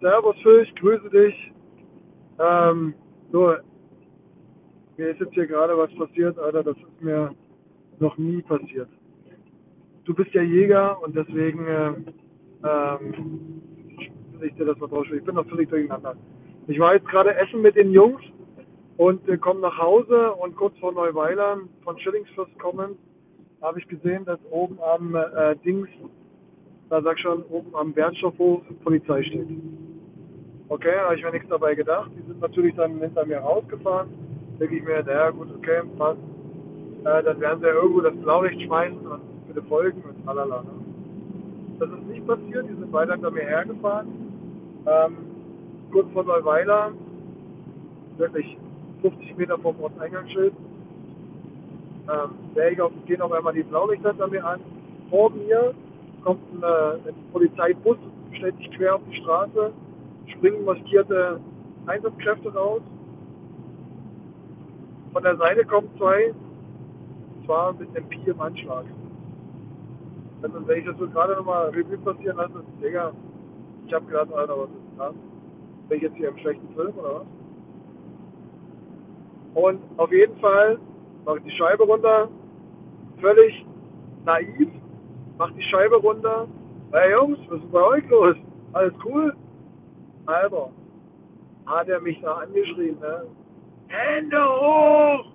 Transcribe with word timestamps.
Servus 0.00 0.36
Fisch, 0.42 0.74
grüße 0.76 1.10
dich. 1.10 1.52
Ähm, 2.38 2.94
so, 3.32 3.54
mir 4.96 5.10
ist 5.10 5.20
jetzt 5.20 5.34
hier 5.34 5.46
gerade 5.46 5.76
was 5.76 5.94
passiert, 5.94 6.38
Alter, 6.38 6.62
das 6.62 6.76
ist 6.76 7.02
mir 7.02 7.34
noch 7.98 8.16
nie 8.16 8.40
passiert. 8.42 8.88
Du 10.04 10.14
bist 10.14 10.32
ja 10.32 10.42
Jäger 10.42 11.02
und 11.02 11.14
deswegen 11.14 11.66
äh, 11.66 11.92
ähm, 12.64 13.62
ich 14.40 14.54
dir 14.54 14.64
das 14.64 14.78
mal 14.78 14.86
drauf 14.88 15.06
Ich 15.12 15.22
bin 15.22 15.34
noch 15.34 15.46
völlig 15.48 15.68
durcheinander. 15.68 16.16
Ich 16.66 16.78
war 16.78 16.94
jetzt 16.94 17.08
gerade 17.08 17.34
essen 17.34 17.60
mit 17.60 17.76
den 17.76 17.92
Jungs 17.92 18.22
und 18.96 19.28
äh, 19.28 19.36
komme 19.36 19.60
nach 19.60 19.76
Hause 19.76 20.32
und 20.32 20.56
kurz 20.56 20.78
vor 20.78 20.92
Neuweiler 20.92 21.58
von 21.84 21.98
Schillingsfürst 21.98 22.58
kommen, 22.58 22.96
habe 23.60 23.78
ich 23.78 23.86
gesehen, 23.86 24.24
dass 24.24 24.38
oben 24.50 24.78
am 24.80 25.14
äh, 25.14 25.56
Dings, 25.56 25.88
da 26.88 27.02
sag 27.02 27.18
schon, 27.18 27.42
oben 27.44 27.74
am 27.74 27.94
Wertstoffhof 27.94 28.62
Polizei 28.82 29.22
steht. 29.24 29.48
Okay, 30.70 30.96
habe 31.04 31.16
ich 31.16 31.24
mir 31.24 31.32
nichts 31.32 31.48
dabei 31.48 31.74
gedacht. 31.74 32.12
Die 32.16 32.22
sind 32.28 32.40
natürlich 32.40 32.76
dann 32.76 33.00
hinter 33.00 33.26
mir 33.26 33.38
rausgefahren. 33.38 34.08
Denke 34.60 34.76
ich 34.76 34.84
mir, 34.84 35.02
naja 35.02 35.30
gut, 35.30 35.48
okay, 35.56 35.82
passt. 35.98 36.20
Äh, 37.00 37.24
dann 37.24 37.40
werden 37.40 37.60
sie 37.60 37.66
ja 37.66 37.72
irgendwo 37.72 38.00
das 38.00 38.14
Blaulicht 38.14 38.62
schmeißen 38.62 39.04
und 39.04 39.20
bitte 39.48 39.62
folgen 39.62 40.00
und 40.02 40.24
tralala. 40.24 40.62
Ne? 40.62 40.70
Das 41.80 41.88
ist 41.90 42.06
nicht 42.06 42.24
passiert, 42.24 42.68
die 42.68 42.74
sind 42.74 42.92
weiter 42.92 43.14
hinter 43.14 43.32
mir 43.32 43.42
hergefahren. 43.42 44.06
Ähm, 44.86 45.16
kurz 45.90 46.06
vor 46.12 46.22
Neuweiler, 46.22 46.92
wirklich 48.16 48.56
50 49.02 49.38
Meter 49.38 49.58
vom 49.58 49.74
Ortseingangsschild, 49.80 50.54
ähm, 52.12 52.80
auf, 52.80 52.92
gehen 53.06 53.22
auf 53.22 53.32
einmal 53.32 53.54
die 53.54 53.64
Blaulichter 53.64 54.10
hinter 54.10 54.28
mir 54.28 54.44
an. 54.44 54.60
Vor 55.10 55.30
mir 55.30 55.74
kommt 56.22 56.42
ein, 56.62 56.62
ein 56.62 57.14
Polizeibus, 57.32 57.96
stellt 58.34 58.56
sich 58.58 58.70
quer 58.70 58.94
auf 58.94 59.02
die 59.10 59.16
Straße, 59.16 59.72
springen 60.32 60.64
maskierte 60.64 61.40
Einsatzkräfte 61.86 62.52
raus. 62.52 62.82
Von 65.12 65.22
der 65.22 65.36
Seite 65.36 65.64
kommen 65.64 65.88
zwei, 65.98 66.32
zwar 67.46 67.72
mit 67.74 67.88
einem 67.96 68.08
Pi 68.08 68.30
im 68.30 68.40
Anschlag. 68.40 68.84
Also 70.42 70.66
wenn 70.66 70.78
ich 70.78 70.86
das 70.86 70.96
so 70.98 71.08
gerade 71.08 71.34
nochmal 71.34 71.70
Revue 71.70 71.98
passieren 71.98 72.36
lasse, 72.36 72.62
Digga, 72.82 73.12
ich 73.86 73.92
habe 73.92 74.06
gedacht, 74.06 74.32
Alter, 74.32 74.58
was 74.58 74.68
ist 74.68 74.98
das? 74.98 75.14
Bin 75.88 75.96
ich 75.96 76.02
jetzt 76.02 76.16
hier 76.16 76.28
im 76.28 76.38
schlechten 76.38 76.74
Film 76.74 76.94
oder 76.96 77.14
was? 77.16 77.26
Und 79.54 79.80
auf 79.96 80.12
jeden 80.12 80.36
Fall 80.38 80.78
mache 81.24 81.38
ich 81.38 81.44
die 81.44 81.50
Scheibe 81.50 81.82
runter, 81.82 82.28
völlig 83.20 83.66
naiv, 84.24 84.68
mache 85.38 85.52
die 85.54 85.62
Scheibe 85.62 85.96
runter. 85.96 86.46
Hey 86.92 87.12
Jungs, 87.12 87.38
was 87.48 87.60
ist 87.60 87.72
bei 87.72 87.82
euch 87.82 88.08
los? 88.08 88.36
Alles 88.72 88.92
cool? 89.04 89.34
Alter, 90.30 90.70
hat 91.66 91.88
er 91.88 92.00
mich 92.00 92.20
da 92.20 92.34
angeschrien, 92.34 92.98
ne? 93.00 93.26
Hände 93.88 94.38
hoch! 94.38 95.26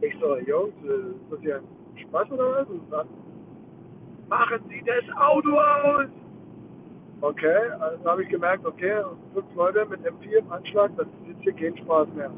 Ich 0.00 0.14
so, 0.20 0.36
Jungs, 0.38 0.74
ist 0.82 1.30
das 1.30 1.40
hier 1.40 1.56
ein 1.56 1.98
Spaß 1.98 2.30
oder 2.30 2.52
was? 2.52 2.68
Und 2.68 2.90
dann 2.90 3.06
machen 4.28 4.60
Sie 4.68 4.82
das 4.84 5.16
Auto 5.16 5.58
aus! 5.58 6.08
Okay, 7.20 7.70
also 7.80 8.04
habe 8.04 8.22
ich 8.22 8.28
gemerkt, 8.28 8.66
okay, 8.66 9.02
fünf 9.32 9.54
Leute 9.54 9.86
mit 9.86 10.00
M4 10.00 10.38
im 10.38 10.52
Anschlag, 10.52 10.90
das 10.96 11.06
ist 11.06 11.28
jetzt 11.28 11.42
hier 11.42 11.52
kein 11.54 11.76
Spaß 11.84 12.08
mehr. 12.14 12.30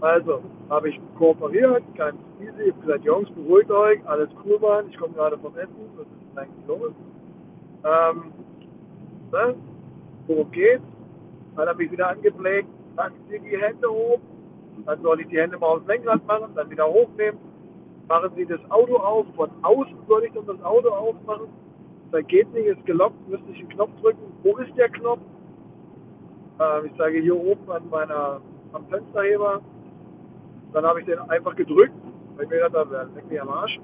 Also, 0.00 0.42
habe 0.70 0.90
ich 0.90 1.00
kooperiert, 1.18 1.82
ganz 1.94 2.18
easy, 2.40 2.62
ich 2.68 2.72
habe 2.72 2.80
gesagt, 2.82 3.04
Jungs, 3.04 3.30
beruhigt 3.30 3.70
euch, 3.70 4.06
alles 4.06 4.28
cool, 4.44 4.58
Mann, 4.60 4.88
ich 4.88 4.98
komme 4.98 5.14
gerade 5.14 5.38
vom 5.38 5.56
Essen, 5.56 5.74
was 5.96 6.06
ist 6.06 6.12
denn 6.30 6.38
eigentlich 6.38 6.66
los? 6.66 6.92
Ähm, 7.84 8.32
ne? 9.32 9.54
Worum 10.26 10.50
geht's? 10.50 10.82
Dann 11.56 11.68
habe 11.68 11.84
ich 11.84 11.92
wieder 11.92 12.08
angeblägt, 12.08 12.68
packen 12.96 13.16
Sie 13.28 13.38
die 13.38 13.56
Hände 13.56 13.88
hoch, 13.88 14.18
dann 14.86 15.02
soll 15.02 15.20
ich 15.20 15.28
die 15.28 15.38
Hände 15.40 15.58
mal 15.58 15.66
aufs 15.66 15.86
Lenkrad 15.86 16.26
machen, 16.26 16.52
dann 16.54 16.70
wieder 16.70 16.86
hochnehmen, 16.86 17.38
machen 18.08 18.30
Sie 18.36 18.46
das 18.46 18.60
Auto 18.70 18.96
auf, 18.96 19.26
von 19.36 19.50
außen 19.62 19.96
soll 20.08 20.24
ich 20.24 20.32
dann 20.32 20.46
das 20.46 20.62
Auto 20.62 20.88
aufmachen, 20.88 21.48
dann 22.10 22.26
geht 22.26 22.52
nicht, 22.52 22.66
ist 22.66 22.84
gelockt, 22.86 23.28
müsste 23.28 23.50
ich 23.52 23.60
einen 23.60 23.68
Knopf 23.70 23.90
drücken, 24.00 24.32
wo 24.42 24.56
ist 24.56 24.76
der 24.76 24.88
Knopf? 24.88 25.20
Ähm, 26.60 26.86
ich 26.86 26.96
sage 26.96 27.20
hier 27.20 27.36
oben 27.36 27.70
an 27.70 27.88
meiner, 27.90 28.40
am 28.72 28.86
Fensterheber, 28.88 29.60
dann 30.72 30.84
habe 30.84 31.00
ich 31.00 31.06
den 31.06 31.18
einfach 31.18 31.54
gedrückt, 31.54 31.94
weil 32.36 32.44
ich 32.44 32.50
mir 32.50 32.56
gedacht 32.56 32.74
habe, 32.74 33.10
leck 33.14 33.28
mich 33.28 33.40
am 33.40 33.48
Arsch. 33.48 33.78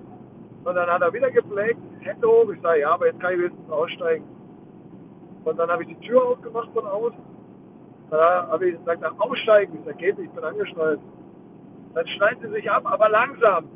Und 0.64 0.74
dann 0.74 0.90
hat 0.90 1.02
er 1.02 1.12
wieder 1.12 1.30
geblägt, 1.30 1.78
Hände 2.00 2.26
hoch, 2.26 2.50
ich 2.50 2.60
sage, 2.60 2.80
ja, 2.80 2.92
aber 2.92 3.06
jetzt 3.06 3.20
kann 3.20 3.32
ich 3.32 3.38
wenigstens 3.38 3.70
aussteigen. 3.70 4.24
Und 5.44 5.58
dann 5.58 5.70
habe 5.70 5.82
ich 5.84 5.88
die 5.88 6.06
Tür 6.06 6.22
aufgemacht 6.24 6.70
von 6.72 6.86
außen. 6.86 7.18
Dann 8.10 8.20
habe 8.48 8.68
ich 8.68 8.78
gesagt, 8.78 9.00
nach 9.00 9.18
aussteigen. 9.18 9.78
Ich 9.78 9.84
sage, 9.84 9.96
geht 9.98 10.18
ich 10.18 10.30
bin 10.30 10.44
angeschnallt. 10.44 11.00
Dann 11.94 12.06
schneiden 12.06 12.42
sie 12.42 12.54
sich 12.54 12.70
ab, 12.70 12.82
aber 12.84 13.08
langsam. 13.08 13.68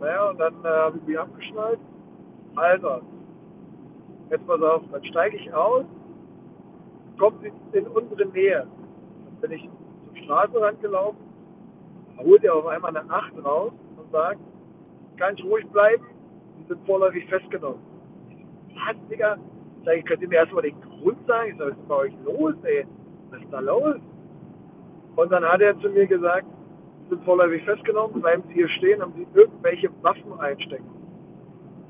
Naja, 0.00 0.30
und 0.30 0.38
dann 0.38 0.54
äh, 0.64 0.68
habe 0.68 0.98
ich 0.98 1.06
mich 1.06 1.18
abgeschnallt. 1.18 1.78
Alter, 2.54 3.02
jetzt 4.30 4.46
pass 4.46 4.62
auf, 4.62 4.82
dann 4.92 5.04
steige 5.04 5.36
ich 5.36 5.52
aus, 5.52 5.84
kommt 7.18 7.42
sie 7.42 7.78
in 7.78 7.86
unsere 7.86 8.26
Nähe. 8.26 8.66
Dann 9.24 9.40
bin 9.40 9.52
ich 9.52 9.68
zum 10.06 10.16
Straßenrand 10.24 10.80
gelaufen, 10.80 11.18
holt 12.18 12.44
er 12.44 12.54
auf 12.54 12.66
einmal 12.66 12.96
eine 12.96 13.10
Acht 13.10 13.32
raus 13.44 13.72
und 13.96 14.10
sagt, 14.10 14.40
kann 15.16 15.34
ich 15.36 15.44
ruhig 15.44 15.66
bleiben, 15.68 16.04
sie 16.58 16.68
sind 16.68 16.86
vorläufig 16.86 17.26
festgenommen. 17.28 17.80
Was, 18.74 18.96
Digga? 19.10 19.38
Sag 19.86 19.98
ich, 19.98 20.04
könnt 20.04 20.20
ihr 20.20 20.28
mir 20.28 20.38
erstmal 20.38 20.62
den 20.62 20.80
Grund 20.80 21.24
sagen? 21.28 21.52
Ich 21.52 21.58
sag, 21.58 21.68
was 21.68 21.76
ist 21.76 21.88
bei 21.88 21.94
euch 21.94 22.12
los, 22.24 22.54
ey? 22.64 22.84
Was 23.30 23.40
ist 23.40 23.52
da 23.52 23.60
los? 23.60 23.96
Und 25.14 25.30
dann 25.30 25.44
hat 25.44 25.60
er 25.60 25.78
zu 25.78 25.88
mir 25.88 26.06
gesagt, 26.08 26.44
Sie 27.04 27.10
sind 27.10 27.24
vorläufig 27.24 27.62
festgenommen, 27.62 28.20
bleiben 28.20 28.42
Sie 28.48 28.54
hier 28.54 28.68
stehen, 28.68 29.00
haben 29.00 29.12
Sie 29.14 29.26
irgendwelche 29.32 29.88
Waffen 30.02 30.40
einstecken. 30.40 30.90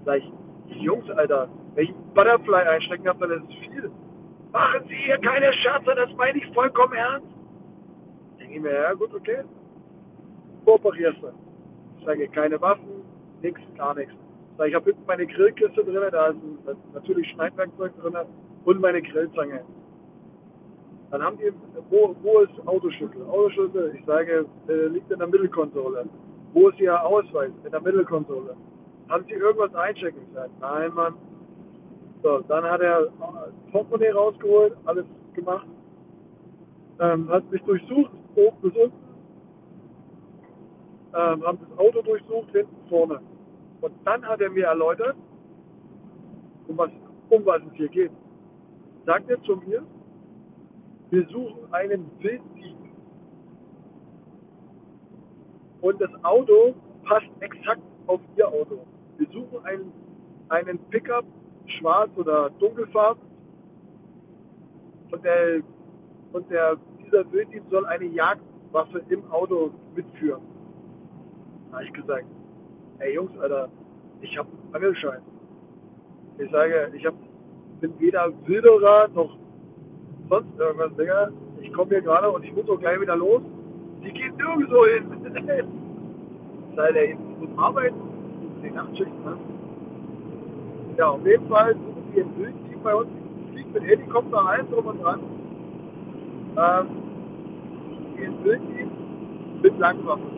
Sag 0.05 0.19
ich, 0.19 0.83
Jungs, 0.83 1.09
Alter, 1.13 1.49
wenn 1.75 1.85
ich 1.85 1.95
Butterfly 2.15 2.69
einstecken 2.69 3.09
habe, 3.09 3.27
dann 3.27 3.43
ist 3.43 3.49
es 3.49 3.57
viel. 3.67 3.91
Machen 4.53 4.83
Sie 4.89 4.95
hier 4.95 5.17
keine 5.19 5.51
Scherze, 5.55 5.95
das 5.95 6.13
meine 6.17 6.37
ich 6.37 6.47
vollkommen 6.53 6.93
ernst. 6.93 7.27
Denke 8.39 8.57
ich 8.57 8.61
mir, 8.61 8.75
ja 8.75 8.93
gut, 8.93 9.15
okay. 9.15 9.43
Kooperierst 10.67 11.23
du. 11.23 11.29
Ich 11.99 12.05
sage, 12.05 12.29
keine 12.29 12.61
Waffen, 12.61 13.05
nichts, 13.41 13.61
gar 13.79 13.95
nichts. 13.95 14.13
Ich 14.65 14.75
habe 14.75 14.87
hinten 14.87 15.03
meine 15.07 15.27
Grillkiste 15.27 15.85
drin, 15.85 16.09
da 16.11 16.29
ist 16.29 16.39
natürlich 16.95 17.29
Schneidwerkzeug 17.31 17.93
drin 18.01 18.17
und 18.65 18.81
meine 18.81 19.03
Grillzange. 19.03 19.61
Dann 21.11 21.23
haben 21.23 21.37
die, 21.39 21.53
wo, 21.91 22.17
wo 22.23 22.41
ist 22.41 22.67
Autoschlüssel? 22.67 23.23
Autoschlüssel, 23.27 23.95
ich 23.97 24.05
sage, 24.07 24.47
äh, 24.69 24.87
liegt 24.87 25.11
in 25.11 25.19
der 25.19 25.29
Mittelkonsole. 25.29 26.07
Wo 26.53 26.69
ist 26.69 26.81
Ihr 26.81 27.01
Ausweis? 27.01 27.51
In 27.65 27.71
der 27.71 27.81
Mittelkonsole. 27.81 28.57
Haben 29.09 29.25
Sie 29.27 29.35
irgendwas 29.35 29.75
einchecken? 29.75 30.23
Ich 30.27 30.35
sage, 30.35 30.51
nein, 30.61 30.93
Mann. 30.95 31.15
So, 32.23 32.41
dann 32.49 32.65
hat 32.65 32.81
er 32.81 33.03
äh, 33.03 33.71
Portemonnaie 33.73 34.11
rausgeholt, 34.11 34.75
alles 34.87 35.05
gemacht. 35.35 35.67
Ähm, 36.99 37.29
hat 37.29 37.49
mich 37.51 37.63
durchsucht, 37.63 38.11
oben 38.35 38.57
bis 38.63 38.73
unten. 38.75 39.07
Ähm, 41.15 41.47
haben 41.47 41.59
das 41.61 41.79
Auto 41.79 42.03
durchsucht, 42.03 42.51
hinten, 42.53 42.75
vorne. 42.89 43.21
Und 43.81 43.93
dann 44.05 44.27
hat 44.27 44.41
er 44.41 44.51
mir 44.51 44.67
erläutert, 44.67 45.17
um 46.69 46.79
was, 46.79 46.91
um 47.31 47.45
was 47.45 47.63
es 47.63 47.73
hier 47.75 47.89
geht. 47.89 48.11
Sagt 49.05 49.31
er 49.31 49.41
zu 49.43 49.57
mir, 49.57 49.83
wir 51.11 51.27
suchen 51.29 51.73
einen 51.73 52.11
Wilddieb. 52.21 52.77
Und 55.81 56.01
das 56.01 56.11
Auto 56.25 56.75
passt 57.05 57.31
exakt 57.41 57.83
auf 58.07 58.21
ihr 58.37 58.49
Auto. 58.49 58.85
Wir 59.19 59.29
suchen 59.29 59.65
einen, 59.65 59.93
einen 60.49 60.79
Pickup, 60.91 61.25
schwarz 61.79 62.11
oder 62.17 62.51
dunkelfarben. 62.59 63.23
Und, 65.13 65.25
der, 65.25 65.63
und 66.33 66.51
der, 66.51 66.77
dieser 67.05 67.31
Wilddieb 67.31 67.63
soll 67.71 67.87
eine 67.87 68.07
Jagdwaffe 68.07 69.03
im 69.09 69.31
Auto 69.31 69.71
mitführen. 69.95 70.43
Habe 71.71 71.85
ich 71.85 71.93
gesagt, 71.93 72.27
ey 72.99 73.15
Jungs, 73.15 73.39
Alter, 73.41 73.69
ich 74.21 74.37
habe 74.39 74.49
einen 74.49 74.75
Angelschein. 74.75 75.21
Ich 76.39 76.51
sage, 76.51 76.91
ich 76.95 77.07
hab, 77.07 77.15
bin 77.81 77.99
weder 77.99 78.33
Wilderer 78.47 79.09
noch 79.15 79.37
sonst 80.29 80.59
irgendwas, 80.59 80.97
Digga. 80.97 81.31
Ich 81.61 81.73
komme 81.73 81.91
hier 81.91 82.03
gerade 82.03 82.31
und 82.31 82.45
ich 82.45 82.55
muss 82.55 82.69
auch 82.69 82.79
gleich 82.79 83.01
wieder 83.01 83.17
los. 83.17 83.43
Die 84.03 84.13
geht 84.13 84.37
nirgendwo 84.37 84.85
hin. 84.87 85.05
Sei 86.77 86.93
der 86.93 87.09
jetzt 87.09 87.21
muss 87.39 87.49
arbeiten, 87.57 87.97
die 88.63 88.71
Nachtschichten, 88.71 89.25
ne? 89.25 89.37
Ja, 90.99 91.11
auf 91.11 91.27
jeden 91.27 91.49
Fall 91.49 91.75
suchen 91.75 92.13
die 92.15 92.21
ein 92.21 92.39
Wildteam 92.39 92.83
bei 92.83 92.95
uns, 92.95 93.09
fliegt 93.53 93.73
mit 93.73 93.83
Helikopter 93.83 94.47
ein, 94.47 94.71
drum 94.71 94.87
und 94.87 95.03
dran. 95.03 95.21
Ähm, 96.57 96.87
ein 98.19 98.45
Wildteam 98.45 98.91
mit 99.63 99.79
Langwaffen. 99.79 100.37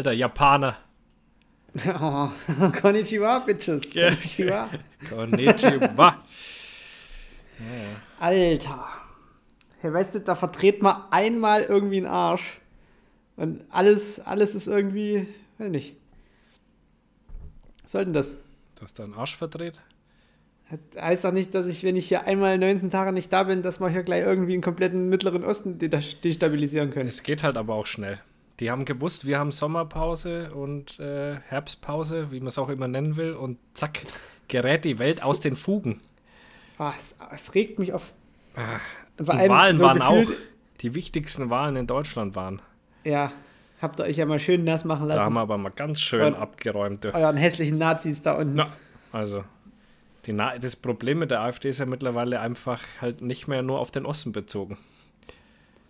Alter 0.00 0.12
Japaner. 0.12 0.76
Oh, 2.00 2.28
konnichiwa, 2.80 3.38
Bitches. 3.46 3.92
Konnichiwa. 3.92 4.68
Konnichiwa. 5.08 6.16
Alter. 8.18 8.88
Hey, 9.80 9.92
weißt 9.92 10.16
du, 10.16 10.20
da 10.20 10.34
verdreht 10.34 10.82
man 10.82 11.04
einmal 11.12 11.62
irgendwie 11.62 11.98
einen 11.98 12.06
Arsch. 12.06 12.58
Und 13.36 13.62
alles, 13.70 14.18
alles 14.18 14.56
ist 14.56 14.66
irgendwie, 14.66 15.28
weiß 15.58 15.70
nicht. 15.70 15.94
Was 17.82 17.92
soll 17.92 18.04
denn 18.06 18.14
das? 18.14 18.32
Du 18.74 18.82
hast 18.82 18.98
deinen 18.98 19.14
Arsch 19.14 19.36
verdreht? 19.36 19.80
Das 20.92 21.04
heißt 21.04 21.24
doch 21.24 21.32
nicht, 21.32 21.54
dass 21.54 21.66
ich, 21.66 21.84
wenn 21.84 21.94
ich 21.94 22.08
hier 22.08 22.26
einmal 22.26 22.58
19 22.58 22.90
Tage 22.90 23.12
nicht 23.12 23.32
da 23.32 23.44
bin, 23.44 23.62
dass 23.62 23.80
wir 23.80 23.88
hier 23.90 24.02
gleich 24.02 24.24
irgendwie 24.24 24.54
einen 24.54 24.62
kompletten 24.62 25.08
Mittleren 25.08 25.44
Osten 25.44 25.78
destabilisieren 25.78 26.90
können. 26.90 27.08
Es 27.08 27.22
geht 27.22 27.44
halt 27.44 27.56
aber 27.56 27.74
auch 27.74 27.86
schnell. 27.86 28.18
Die 28.60 28.70
haben 28.70 28.84
gewusst, 28.84 29.26
wir 29.26 29.38
haben 29.38 29.52
Sommerpause 29.52 30.52
und 30.54 31.00
äh, 31.00 31.36
Herbstpause, 31.48 32.30
wie 32.30 32.40
man 32.40 32.48
es 32.48 32.58
auch 32.58 32.68
immer 32.68 32.88
nennen 32.88 33.16
will, 33.16 33.32
und 33.32 33.58
zack, 33.72 34.00
gerät 34.48 34.84
die 34.84 34.98
Welt 34.98 35.22
aus 35.22 35.40
den 35.40 35.56
Fugen. 35.56 36.00
Ah, 36.76 36.92
es, 36.94 37.16
es, 37.32 37.54
regt 37.54 37.78
mich 37.78 37.94
auf. 37.94 38.12
Ah, 38.56 38.80
die 39.18 39.26
Wahlen 39.26 39.76
so 39.76 39.84
waren 39.84 40.02
auch. 40.02 40.30
Die 40.82 40.94
wichtigsten 40.94 41.48
Wahlen 41.48 41.76
in 41.76 41.86
Deutschland 41.86 42.36
waren. 42.36 42.60
Ja, 43.04 43.32
habt 43.80 43.98
ihr 44.00 44.04
euch 44.04 44.18
ja 44.18 44.26
mal 44.26 44.38
schön 44.38 44.64
nass 44.64 44.84
machen 44.84 45.06
lassen. 45.06 45.18
Da 45.18 45.24
haben 45.24 45.34
wir 45.34 45.40
aber 45.40 45.56
mal 45.56 45.70
ganz 45.70 46.00
schön 46.00 46.34
Von 46.34 46.42
abgeräumt. 46.42 47.06
Euren 47.06 47.36
hässlichen 47.38 47.78
Nazis 47.78 48.22
da 48.22 48.34
unten. 48.34 48.56
Na, 48.56 48.68
also, 49.12 49.44
das 50.60 50.76
Problem 50.76 51.18
mit 51.18 51.30
der 51.30 51.40
AfD 51.40 51.70
ist 51.70 51.78
ja 51.78 51.86
mittlerweile 51.86 52.40
einfach 52.40 52.82
halt 53.00 53.22
nicht 53.22 53.48
mehr 53.48 53.62
nur 53.62 53.78
auf 53.78 53.90
den 53.90 54.04
Osten 54.04 54.32
bezogen. 54.32 54.76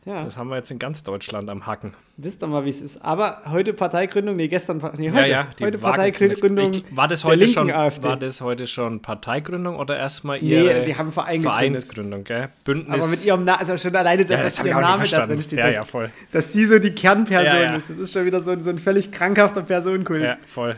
Ja. 0.06 0.24
Das 0.24 0.38
haben 0.38 0.48
wir 0.48 0.56
jetzt 0.56 0.70
in 0.70 0.78
ganz 0.78 1.02
Deutschland 1.02 1.50
am 1.50 1.66
Hacken. 1.66 1.92
Wisst 2.16 2.42
ihr 2.42 2.46
mal, 2.46 2.64
wie 2.64 2.70
es 2.70 2.80
ist. 2.80 3.04
Aber 3.04 3.42
heute 3.50 3.74
Parteigründung, 3.74 4.34
nee, 4.34 4.48
gestern, 4.48 4.78
nee, 4.96 5.10
heute, 5.10 5.20
ja, 5.20 5.26
ja, 5.26 5.46
heute 5.60 5.76
Parteigründung. 5.76 6.70
Ich, 6.72 6.96
war, 6.96 7.06
das 7.06 7.22
heute 7.24 7.46
schon, 7.46 7.70
AfD. 7.70 8.04
war 8.04 8.16
das 8.16 8.40
heute 8.40 8.66
schon 8.66 9.02
Parteigründung 9.02 9.76
oder 9.76 9.98
erstmal 9.98 10.42
ihre 10.42 10.80
nee, 10.80 10.84
die 10.86 10.96
haben 10.96 11.12
Verein 11.12 11.42
Vereinsgründung, 11.42 12.24
gell? 12.24 12.48
Bündnis. 12.64 13.02
Aber 13.02 13.10
mit 13.10 13.24
ihrem 13.26 13.44
Namen, 13.44 13.58
also 13.58 13.76
schon 13.76 13.94
alleine, 13.94 14.22
ja, 14.22 14.42
dass 14.42 14.64
ihr 14.64 14.74
Name 14.74 15.04
da 15.06 15.26
drin 15.26 15.42
steht, 15.42 15.58
ja, 15.58 15.66
dass, 15.66 15.74
ja, 15.74 15.84
voll. 15.84 16.10
dass 16.32 16.50
sie 16.50 16.64
so 16.64 16.78
die 16.78 16.94
Kernperson 16.94 17.74
ist. 17.74 17.90
Das 17.90 17.98
ist 17.98 18.12
schon 18.14 18.24
wieder 18.24 18.40
so 18.40 18.52
ein, 18.52 18.62
so 18.62 18.70
ein 18.70 18.78
völlig 18.78 19.12
krankhafter 19.12 19.62
Personenkult. 19.62 20.22
Ja, 20.22 20.38
voll. 20.46 20.76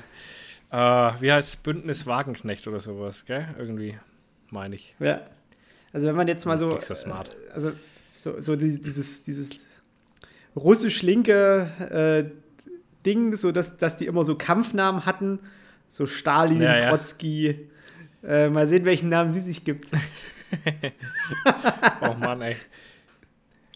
Uh, 0.72 1.12
wie 1.20 1.30
heißt 1.30 1.48
es? 1.48 1.56
Bündnis 1.56 2.06
Wagenknecht 2.06 2.66
oder 2.66 2.80
sowas, 2.80 3.24
gell? 3.24 3.46
Irgendwie, 3.56 3.96
meine 4.50 4.74
ich. 4.74 4.96
Ja. 4.98 5.20
Also 5.92 6.08
wenn 6.08 6.16
man 6.16 6.26
jetzt 6.26 6.44
mal 6.44 6.58
so. 6.58 6.66
Nicht 6.66 6.82
so 6.82 6.94
smart. 6.94 7.36
Also 7.54 7.72
so, 8.22 8.40
so 8.40 8.54
dieses, 8.54 9.24
dieses 9.24 9.50
russisch-linke 10.54 11.69
äh, 11.90 12.30
Ding, 13.04 13.34
so 13.34 13.50
dass, 13.50 13.78
dass 13.78 13.96
die 13.96 14.06
immer 14.06 14.24
so 14.24 14.36
Kampfnamen 14.36 15.06
hatten. 15.06 15.40
So 15.88 16.06
Stalin, 16.06 16.60
ja, 16.60 16.76
ja. 16.76 16.90
Trotzki. 16.90 17.69
Äh, 18.22 18.48
mal 18.48 18.69
sehen, 18.69 18.84
welchen 18.84 19.08
Namen 19.08 19.32
sie 19.32 19.40
sich 19.40 19.64
gibt. 19.64 19.88
oh 22.00 22.14
Mann, 22.14 22.42
ey. 22.42 22.54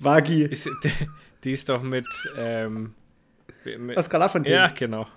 Wagi. 0.00 0.44
Ist, 0.44 0.70
die, 0.84 0.92
die, 1.42 1.50
ist 1.50 1.68
doch 1.68 1.82
mit, 1.82 2.06
ähm, 2.38 2.94
mit 3.64 3.96
Oskar 3.96 4.20
Lafontaine. 4.20 4.56
Ja, 4.56 4.68
genau. 4.68 5.08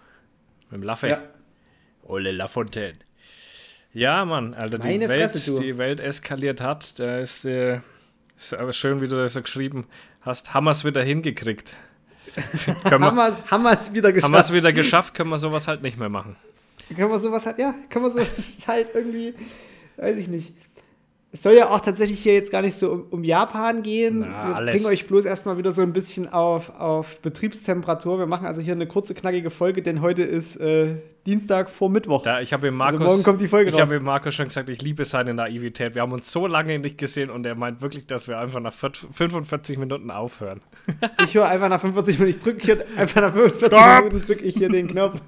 Mit 0.71 0.81
dem 0.81 0.83
Laffe. 0.83 1.07
Ja. 1.07 1.21
Ole 2.01 2.31
Lafontaine. 2.31 2.97
Ja, 3.93 4.25
Mann, 4.25 4.55
Alter, 4.55 4.79
die 4.79 4.99
Welt, 5.01 5.31
Fresse, 5.31 5.61
die 5.61 5.77
Welt 5.77 5.99
eskaliert 5.99 6.61
hat. 6.61 6.99
Da 6.99 7.19
ist, 7.19 7.45
äh, 7.45 7.81
ist 8.45 8.53
aber 8.53 8.73
schön, 8.73 9.01
wie 9.01 9.07
du 9.07 9.15
das 9.15 9.33
so 9.33 9.41
geschrieben 9.41 9.85
hast. 10.21 10.53
Haben 10.53 10.65
wir 10.65 10.71
es 10.71 10.85
wieder 10.85 11.03
hingekriegt. 11.03 11.75
haben 12.85 13.15
wir 13.15 13.71
es 13.71 13.93
wieder 13.93 14.13
geschafft. 14.13 14.23
Haben 14.23 14.33
wir 14.33 14.39
es 14.39 14.53
wieder 14.53 14.71
geschafft, 14.71 15.13
können 15.13 15.29
wir 15.29 15.37
sowas 15.37 15.67
halt 15.67 15.81
nicht 15.81 15.97
mehr 15.97 16.09
machen. 16.09 16.35
Können 16.95 17.11
wir 17.11 17.19
sowas 17.19 17.45
halt, 17.45 17.59
ja, 17.59 17.75
können 17.89 18.05
wir 18.05 18.11
sowas 18.11 18.59
halt 18.67 18.89
irgendwie, 18.93 19.33
weiß 19.97 20.17
ich 20.17 20.27
nicht. 20.27 20.53
Es 21.31 21.43
soll 21.43 21.53
ja 21.53 21.69
auch 21.69 21.81
tatsächlich 21.81 22.19
hier 22.21 22.33
jetzt 22.33 22.51
gar 22.51 22.63
nicht 22.63 22.75
so 22.75 22.91
um, 22.91 23.03
um 23.11 23.23
Japan 23.23 23.83
gehen. 23.83 24.21
Na, 24.21 24.47
wir 24.47 24.55
alles. 24.55 24.73
bringen 24.73 24.87
euch 24.87 25.05
bloß 25.05 25.25
erstmal 25.25 25.57
wieder 25.57 25.71
so 25.71 25.83
ein 25.83 25.93
bisschen 25.93 26.27
auf, 26.27 26.71
auf 26.79 27.19
Betriebstemperatur. 27.19 28.17
Wir 28.17 28.25
machen 28.25 28.47
also 28.47 28.61
hier 28.61 28.73
eine 28.73 28.87
kurze, 28.87 29.13
knackige 29.13 29.51
Folge, 29.51 29.83
denn 29.83 30.01
heute 30.01 30.23
ist 30.23 30.55
äh, 30.55 30.95
Dienstag 31.29 31.69
vor 31.69 31.91
Mittwoch. 31.91 32.23
Da, 32.23 32.41
ich 32.41 32.53
habe 32.53 32.71
Markus, 32.71 33.01
also 33.01 33.11
morgen 33.11 33.23
kommt 33.23 33.39
die 33.39 33.47
Folge 33.47 33.69
Ich 33.69 33.79
habe 33.79 33.97
ihm 33.97 34.03
Markus 34.03 34.33
schon 34.33 34.47
gesagt, 34.47 34.67
ich 34.71 34.81
liebe 34.81 35.05
seine 35.05 35.35
Naivität. 35.35 35.93
Wir 35.93 36.01
haben 36.01 36.11
uns 36.11 36.31
so 36.31 36.47
lange 36.47 36.79
nicht 36.79 36.97
gesehen 36.97 37.29
und 37.29 37.45
er 37.45 37.53
meint 37.53 37.81
wirklich, 37.81 38.07
dass 38.07 38.27
wir 38.27 38.39
einfach 38.39 38.59
nach 38.59 38.73
45 38.73 39.77
Minuten 39.77 40.09
aufhören. 40.09 40.61
Ich 41.23 41.35
höre 41.35 41.47
einfach 41.47 41.69
nach 41.69 41.81
45 41.81 42.19
Minuten. 42.19 42.37
Ich 42.37 42.43
drücke 42.43 42.65
hier 42.65 42.85
einfach 42.97 43.21
nach 43.21 43.33
45 43.33 43.79
Minuten 44.03 44.25
drücke 44.25 44.43
ich 44.43 44.55
hier 44.55 44.69
den 44.69 44.87
Knopf. 44.87 45.21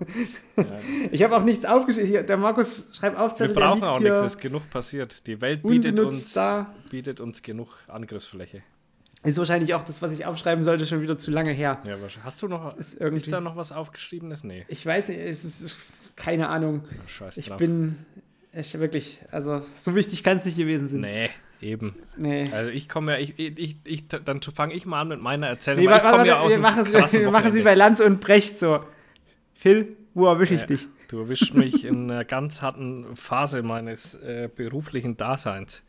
Ja. 0.57 0.65
Ich 1.12 1.21
habe 1.21 1.36
auch 1.36 1.44
nichts 1.44 1.65
aufgeschrieben. 1.65 2.25
Der 2.25 2.38
Markus 2.38 2.89
schreibt 2.94 3.18
auf, 3.18 3.39
Wir 3.39 3.53
brauchen 3.53 3.83
auch 3.83 4.00
nichts, 4.00 4.19
es 4.19 4.25
ist 4.36 4.42
genug 4.42 4.69
passiert. 4.69 5.27
Die 5.27 5.39
Welt 5.42 5.62
bietet 5.62 6.00
uns, 6.00 6.33
da. 6.33 6.74
bietet 6.89 7.19
uns 7.19 7.44
genug 7.44 7.69
Angriffsfläche. 7.88 8.63
Ist 9.23 9.38
wahrscheinlich 9.38 9.73
auch 9.75 9.83
das, 9.83 10.01
was 10.01 10.12
ich 10.12 10.25
aufschreiben 10.25 10.63
sollte, 10.63 10.85
schon 10.88 11.01
wieder 11.01 11.18
zu 11.18 11.29
lange 11.29 11.51
her. 11.51 11.79
Ja, 11.83 11.95
hast 12.24 12.41
du 12.41 12.48
noch, 12.48 12.75
ist, 12.77 12.96
ist 12.96 13.31
da 13.31 13.39
noch 13.39 13.55
was 13.55 13.72
aufgeschriebenes? 13.72 14.43
Nee. 14.43 14.65
Ich 14.67 14.84
weiß 14.84 15.10
nicht, 15.10 15.19
es 15.19 15.46
ist 15.46 15.77
keine 16.15 16.50
Ahnung. 16.50 16.84
Scheiß 17.05 17.38
ich 17.38 17.51
bin 17.53 17.98
ich, 18.53 18.77
wirklich, 18.79 19.19
also 19.31 19.62
so 19.75 19.96
wichtig 19.96 20.24
kann 20.24 20.38
es 20.38 20.46
nicht 20.46 20.57
gewesen 20.57 20.88
sein. 20.88 21.01
Nee, 21.01 21.29
eben. 21.62 21.96
Nee. 22.17 22.50
Also 22.51 22.72
ich 22.72 22.89
komme 22.89 23.13
ja, 23.13 23.19
ich, 23.19 23.38
ich, 23.38 23.77
ich, 23.86 24.07
dann 24.07 24.41
fange 24.41 24.74
ich 24.74 24.86
mal 24.86 25.01
an 25.01 25.10
mit 25.10 25.22
meiner 25.22 25.48
Erzählung. 25.48 25.86
Nee, 25.86 25.89
weil 25.89 25.98
ich 25.98 26.03
komme 26.03 26.27
ja 26.27 26.50
wir 26.50 26.57
machen, 26.57 27.31
machen 27.31 27.51
sie 27.51 27.62
bei 27.62 27.75
Lanz 27.75 28.00
und 28.00 28.19
Brecht 28.22 28.57
so. 28.57 28.84
Phil, 29.53 29.96
wo 30.15 30.27
erwische 30.27 30.55
ich 30.55 30.62
ja, 30.62 30.67
dich? 30.67 30.88
Du 31.10 31.19
erwischst 31.19 31.53
mich 31.53 31.86
in 31.86 32.10
einer 32.10 32.25
ganz 32.25 32.62
harten 32.62 33.15
Phase 33.15 33.62
meines 33.63 34.15
äh, 34.15 34.50
beruflichen 34.53 35.15
Daseins. 35.15 35.84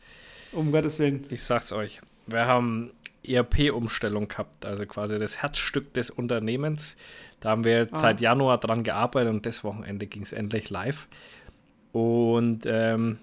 Um 0.51 0.71
Gottes 0.71 0.99
Willen. 0.99 1.25
Ich 1.29 1.43
sag's 1.43 1.71
euch. 1.73 2.01
Wir 2.27 2.45
haben 2.45 2.91
ERP-Umstellung 3.25 4.27
gehabt, 4.27 4.65
also 4.65 4.85
quasi 4.85 5.17
das 5.17 5.41
Herzstück 5.41 5.93
des 5.93 6.09
Unternehmens. 6.09 6.97
Da 7.39 7.49
haben 7.51 7.63
wir 7.63 7.87
ah. 7.91 7.97
seit 7.97 8.21
Januar 8.21 8.57
dran 8.57 8.83
gearbeitet 8.83 9.33
und 9.33 9.45
das 9.45 9.63
Wochenende 9.63 10.07
ging 10.07 10.23
es 10.23 10.33
endlich 10.33 10.69
live. 10.69 11.07
Und 11.91 12.65
ähm, 12.65 13.19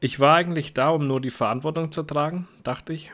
ich 0.00 0.20
war 0.20 0.36
eigentlich 0.36 0.74
da, 0.74 0.90
um 0.90 1.06
nur 1.06 1.20
die 1.20 1.30
Verantwortung 1.30 1.92
zu 1.92 2.02
tragen, 2.02 2.48
dachte 2.62 2.92
ich. 2.92 3.12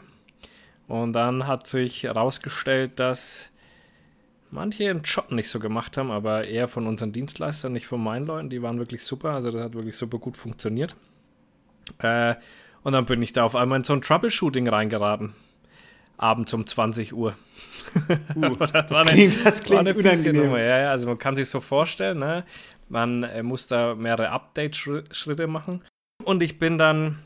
Und 0.87 1.13
dann 1.13 1.47
hat 1.47 1.67
sich 1.67 2.05
herausgestellt, 2.05 2.99
dass 2.99 3.53
manche 4.51 4.85
ihren 4.85 5.03
Job 5.03 5.31
nicht 5.31 5.51
so 5.51 5.61
gemacht 5.61 5.99
haben, 5.99 6.11
aber 6.11 6.45
eher 6.45 6.67
von 6.67 6.87
unseren 6.87 7.13
Dienstleistern, 7.13 7.75
nicht 7.75 7.87
von 7.87 8.03
meinen 8.03 8.27
Leuten. 8.27 8.49
Die 8.49 8.63
waren 8.63 8.79
wirklich 8.79 9.05
super, 9.05 9.33
also 9.33 9.51
das 9.51 9.63
hat 9.63 9.75
wirklich 9.75 9.97
super 9.97 10.19
gut 10.19 10.39
funktioniert. 10.39 10.97
Äh, 11.99 12.37
und 12.83 12.93
dann 12.95 13.05
bin 13.05 13.21
ich 13.21 13.35
da 13.35 13.45
auf 13.45 13.55
einmal 13.55 13.79
in 13.79 13.85
so 13.85 13.93
ein 13.93 14.01
Troubleshooting 14.01 14.69
reingeraten 14.69 15.35
abends 16.19 16.53
um 16.53 16.67
20 16.67 17.15
Uhr. 17.15 17.35
Uh, 18.37 18.55
das, 18.57 19.07
klingt, 19.07 19.47
das 19.47 19.63
klingt 19.63 19.97
unangenehm. 19.97 20.51
Ja, 20.53 20.81
ja, 20.81 20.91
also 20.91 21.07
man 21.07 21.19
kann 21.19 21.35
sich 21.35 21.49
so 21.49 21.61
vorstellen, 21.61 22.19
ne? 22.19 22.45
man 22.89 23.23
äh, 23.23 23.43
muss 23.43 23.67
da 23.67 23.95
mehrere 23.95 24.31
Update-Schritte 24.31 25.47
machen. 25.47 25.83
Und 26.25 26.43
ich 26.43 26.59
bin 26.59 26.79
dann, 26.79 27.19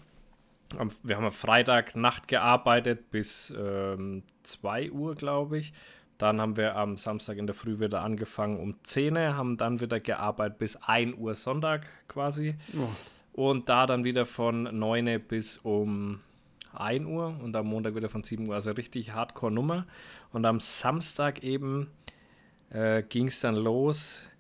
wir 1.03 1.17
haben 1.17 1.25
am 1.25 1.33
Freitag 1.33 1.97
Nacht 1.97 2.29
gearbeitet 2.29 3.11
bis 3.11 3.55
ähm, 3.57 4.23
2 4.43 4.91
Uhr, 4.93 5.15
glaube 5.15 5.59
ich. 5.59 5.73
Dann 6.19 6.41
haben 6.41 6.57
wir 6.57 6.77
am 6.77 6.97
Samstag 6.97 7.37
in 7.39 7.47
der 7.47 7.55
Früh 7.55 7.81
wieder 7.81 8.03
angefangen 8.03 8.61
um 8.61 8.77
10 8.83 9.17
Uhr, 9.17 9.37
haben 9.37 9.57
dann 9.57 9.81
wieder 9.81 9.99
gearbeitet 9.99 10.59
bis 10.59 10.77
1 10.77 11.17
Uhr 11.17 11.35
Sonntag 11.35 11.87
quasi. 12.07 12.55
Oh. 12.77 12.89
Und 13.33 13.69
da 13.69 13.87
dann 13.87 14.05
wieder 14.05 14.27
von 14.27 14.65
9 14.79 15.09
Uhr 15.09 15.19
bis 15.19 15.59
um 15.59 16.21
1 16.75 17.07
Uhr 17.07 17.35
und 17.43 17.55
am 17.57 17.67
Montag 17.67 17.95
wieder 17.95 18.09
von 18.09 18.23
7 18.23 18.49
Uhr. 18.49 18.55
Also 18.55 18.73
richtig 18.73 19.13
Hardcore-Nummer. 19.13 19.87
Und 20.33 20.45
am 20.45 20.61
Samstag 20.61 21.43
eben 21.43 21.89
äh, 22.71 23.03
ging 23.03 23.27
es 23.29 23.41
dann 23.41 23.57
los, 23.57 24.31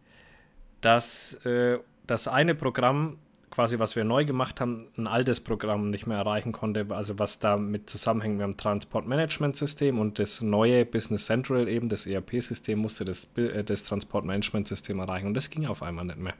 dass 0.80 1.34
äh, 1.44 1.78
das 2.06 2.28
eine 2.28 2.54
Programm, 2.54 3.18
quasi 3.50 3.78
was 3.78 3.96
wir 3.96 4.04
neu 4.04 4.24
gemacht 4.24 4.60
haben, 4.60 4.86
ein 4.96 5.06
altes 5.06 5.40
Programm 5.40 5.88
nicht 5.88 6.06
mehr 6.06 6.18
erreichen 6.18 6.52
konnte. 6.52 6.86
Also 6.90 7.18
was 7.18 7.38
damit 7.38 7.88
zusammenhängt 7.88 8.38
mit 8.38 8.44
dem 8.44 8.56
Transportmanagementsystem 8.56 9.98
und 9.98 10.18
das 10.18 10.40
neue 10.40 10.84
Business 10.84 11.26
Central, 11.26 11.68
eben 11.68 11.88
das 11.88 12.06
ERP-System, 12.06 12.78
musste 12.78 13.04
das, 13.04 13.28
äh, 13.36 13.62
das 13.64 13.84
Transportmanagementsystem 13.84 14.98
erreichen. 14.98 15.26
Und 15.26 15.34
das 15.34 15.50
ging 15.50 15.66
auf 15.66 15.82
einmal 15.82 16.04
nicht 16.04 16.18
mehr. 16.18 16.34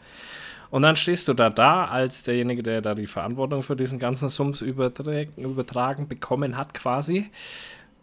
Und 0.73 0.81
dann 0.81 0.97
stehst 0.97 1.29
du 1.29 1.35
da 1.35 1.51
da 1.51 1.85
als 1.85 2.23
derjenige, 2.23 2.63
der 2.63 2.81
da 2.81 2.95
die 2.95 3.07
Verantwortung 3.07 3.63
für 3.63 3.77
diesen 3.77 3.99
ganzen 3.99 4.31
Sums 4.31 4.63
übertragen 4.63 6.09
bekommen 6.09 6.57
hat 6.57 6.73
quasi 6.73 7.31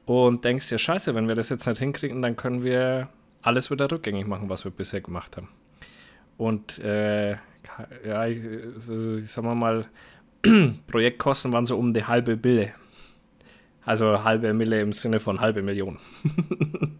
und 0.05 0.45
denkst 0.45 0.69
dir, 0.69 0.77
scheiße, 0.77 1.15
wenn 1.15 1.27
wir 1.27 1.33
das 1.33 1.49
jetzt 1.49 1.65
nicht 1.65 1.79
hinkriegen, 1.79 2.21
dann 2.21 2.35
können 2.35 2.61
wir 2.61 3.09
alles 3.41 3.71
wieder 3.71 3.91
rückgängig 3.91 4.27
machen, 4.27 4.49
was 4.49 4.65
wir 4.65 4.71
bisher 4.71 5.01
gemacht 5.01 5.35
haben. 5.35 5.47
Und 6.37 6.77
äh, 6.77 7.31
ja, 8.05 8.27
ich, 8.27 8.39
also 8.75 9.17
ich 9.17 9.31
sag 9.31 9.45
mal, 9.45 9.87
Projektkosten 10.87 11.51
waren 11.51 11.65
so 11.65 11.75
um 11.75 11.91
die 11.91 12.05
halbe 12.05 12.37
Mille. 12.37 12.73
Also 13.83 14.23
halbe 14.23 14.53
Mille 14.53 14.79
im 14.79 14.93
Sinne 14.93 15.19
von 15.19 15.41
halbe 15.41 15.63
Million. 15.63 15.97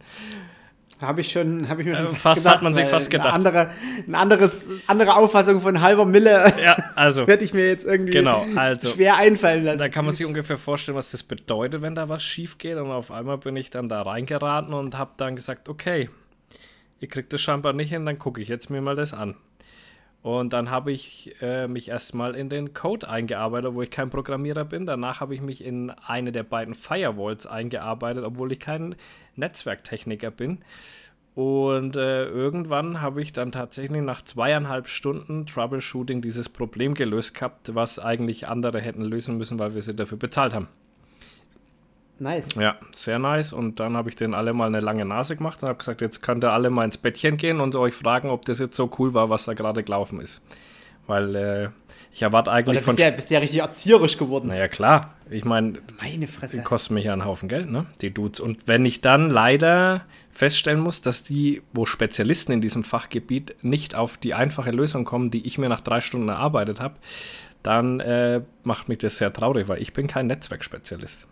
Habe 1.01 1.22
ich 1.22 1.32
schon, 1.32 1.70
habe 1.70 1.82
ich 1.82 1.88
mir 1.88 1.96
schon 1.96 2.08
äh, 2.08 2.10
fast, 2.10 2.22
fast 2.22 2.38
gedacht, 2.44 2.56
hat 2.56 2.62
man 2.62 2.75
sich 2.75 2.88
fast 2.88 3.10
gedacht. 3.10 3.27
Eine 3.27 3.36
andere, 3.36 3.70
eine 4.06 4.18
anderes, 4.18 4.70
andere 4.88 5.15
Auffassung 5.15 5.62
von 5.62 5.79
halber 5.79 6.06
Mille. 6.06 6.53
Ja, 6.62 6.75
also. 6.96 7.25
werde 7.27 7.44
ich 7.46 7.53
mir 7.53 7.68
jetzt 7.68 7.86
irgendwie 7.86 8.12
genau, 8.12 8.46
also, 8.56 8.89
schwer 8.89 9.15
einfallen 9.15 9.63
lassen. 9.63 9.79
Da 9.79 9.88
kann 9.88 10.03
man 10.03 10.13
sich 10.13 10.25
ungefähr 10.25 10.58
vorstellen, 10.58 10.98
was 10.98 11.12
das 11.12 11.24
bedeutet, 11.24 11.82
wenn 11.82 11.96
da 11.96 12.10
was 12.10 12.22
schief 12.22 12.58
geht. 12.58 12.75
Und 12.75 12.91
auf 12.91 13.12
einmal 13.12 13.38
bin 13.38 13.56
ich 13.56 13.70
dann 13.70 13.88
da 13.88 14.01
reingeraten 14.01 14.74
und 14.74 14.98
habe 14.98 15.12
dann 15.15 15.38
gesagt, 15.38 15.70
okay, 15.70 16.10
ihr 17.00 17.08
kriegt 17.08 17.32
das 17.32 17.39
scheinbar 17.39 17.72
nicht 17.72 17.89
hin, 17.89 18.06
dann 18.06 18.20
gucke 18.20 18.41
ich 18.41 18.50
jetzt 18.50 18.70
mir 18.70 18.82
mal 18.82 18.96
das 18.96 19.13
an. 19.13 19.36
Und 20.22 20.52
dann 20.52 20.70
habe 20.70 20.92
ich 20.92 21.34
äh, 21.42 21.68
mich 21.68 21.88
erstmal 21.88 22.36
in 22.36 22.50
den 22.50 22.74
Code 22.74 23.08
eingearbeitet, 23.08 23.74
wo 23.74 23.82
ich 23.82 23.90
kein 23.90 24.10
Programmierer 24.10 24.66
bin. 24.66 24.86
Danach 24.86 25.22
habe 25.22 25.34
ich 25.34 25.42
mich 25.42 25.64
in 25.64 25.92
eine 25.92 26.34
der 26.34 26.44
beiden 26.44 26.74
Firewalls 26.74 27.48
eingearbeitet, 27.48 28.26
obwohl 28.26 28.52
ich 28.52 28.60
kein 28.60 28.96
Netzwerktechniker 29.36 30.30
bin. 30.30 30.60
Und 31.36 31.96
äh, 31.96 32.26
irgendwann 32.26 33.02
habe 33.02 33.22
ich 33.22 33.32
dann 33.32 33.54
tatsächlich 33.54 34.02
nach 34.02 34.22
zweieinhalb 34.22 34.90
Stunden 34.90 35.46
Troubleshooting 35.46 36.22
dieses 36.22 36.50
Problem 36.50 36.96
gelöst 36.96 37.36
gehabt, 37.36 37.74
was 37.74 37.98
eigentlich 37.98 38.50
andere 38.50 38.82
hätten 38.82 39.06
lösen 39.06 39.38
müssen, 39.38 39.58
weil 39.58 39.74
wir 39.74 39.82
sie 39.82 39.96
dafür 39.96 40.18
bezahlt 40.18 40.54
haben. 40.54 40.68
Nice. 42.20 42.56
Ja, 42.56 42.78
sehr 42.92 43.20
nice. 43.20 43.54
Und 43.54 43.80
dann 43.80 43.96
habe 43.96 44.10
ich 44.10 44.16
denen 44.16 44.34
alle 44.34 44.54
mal 44.54 44.68
eine 44.68 44.80
lange 44.80 45.06
Nase 45.06 45.36
gemacht 45.36 45.62
und 45.64 45.70
habe 45.70 45.78
gesagt, 45.78 46.02
jetzt 46.02 46.22
könnt 46.22 46.44
ihr 46.44 46.52
alle 46.52 46.70
mal 46.70 46.86
ins 46.86 46.98
Bettchen 46.98 47.38
gehen 47.38 47.60
und 47.60 47.76
euch 47.76 47.94
fragen, 47.94 48.30
ob 48.30 48.46
das 48.46 48.60
jetzt 48.60 48.76
so 48.76 48.90
cool 49.00 49.14
war, 49.14 49.30
was 49.30 49.46
da 49.46 49.54
gerade 49.54 49.84
gelaufen 49.84 50.20
ist. 50.20 50.42
Weil 51.08 51.36
äh, 51.36 51.70
ich 52.14 52.22
erwarte 52.22 52.52
eigentlich 52.52 52.82
von. 52.82 52.96
Du 52.96 53.02
ja, 53.02 53.10
bist 53.10 53.32
ja 53.32 53.40
richtig 53.40 53.62
erzieherisch 53.62 54.18
geworden. 54.18 54.48
Naja, 54.48 54.68
klar. 54.68 55.16
Ich 55.30 55.46
meine, 55.46 55.74
meine 56.00 56.28
Fresse. 56.28 56.58
Die 56.58 56.64
kosten 56.64 56.94
mich 56.96 57.06
ja 57.06 57.14
einen 57.14 57.26
Haufen 57.26 57.50
Geld, 57.50 57.70
ne? 57.70 57.86
Die 58.02 58.14
Dudes. 58.14 58.40
Und 58.40 58.68
wenn 58.68 58.86
ich 58.86 59.02
dann 59.02 59.30
leider 59.30 60.06
feststellen 60.30 60.80
muss, 60.80 61.02
dass 61.02 61.24
die, 61.24 61.62
wo 61.74 61.86
Spezialisten 61.86 62.52
in 62.52 62.62
diesem 62.62 62.84
Fachgebiet 62.84 63.56
nicht 63.62 63.96
auf 63.96 64.18
die 64.18 64.34
einfache 64.34 64.72
Lösung 64.72 65.06
kommen, 65.06 65.32
die 65.32 65.46
ich 65.48 65.58
mir 65.58 65.70
nach 65.70 65.82
drei 65.82 66.02
Stunden 66.02 66.30
erarbeitet 66.30 66.80
habe, 66.80 66.96
dann 67.64 68.00
äh, 68.00 68.42
macht 68.64 68.90
mich 68.90 69.00
das 69.00 69.18
sehr 69.18 69.34
traurig, 69.34 69.68
weil 69.68 69.82
ich 69.82 69.94
bin 69.94 70.08
kein 70.08 70.28
Netzwerkspezialist. 70.28 71.28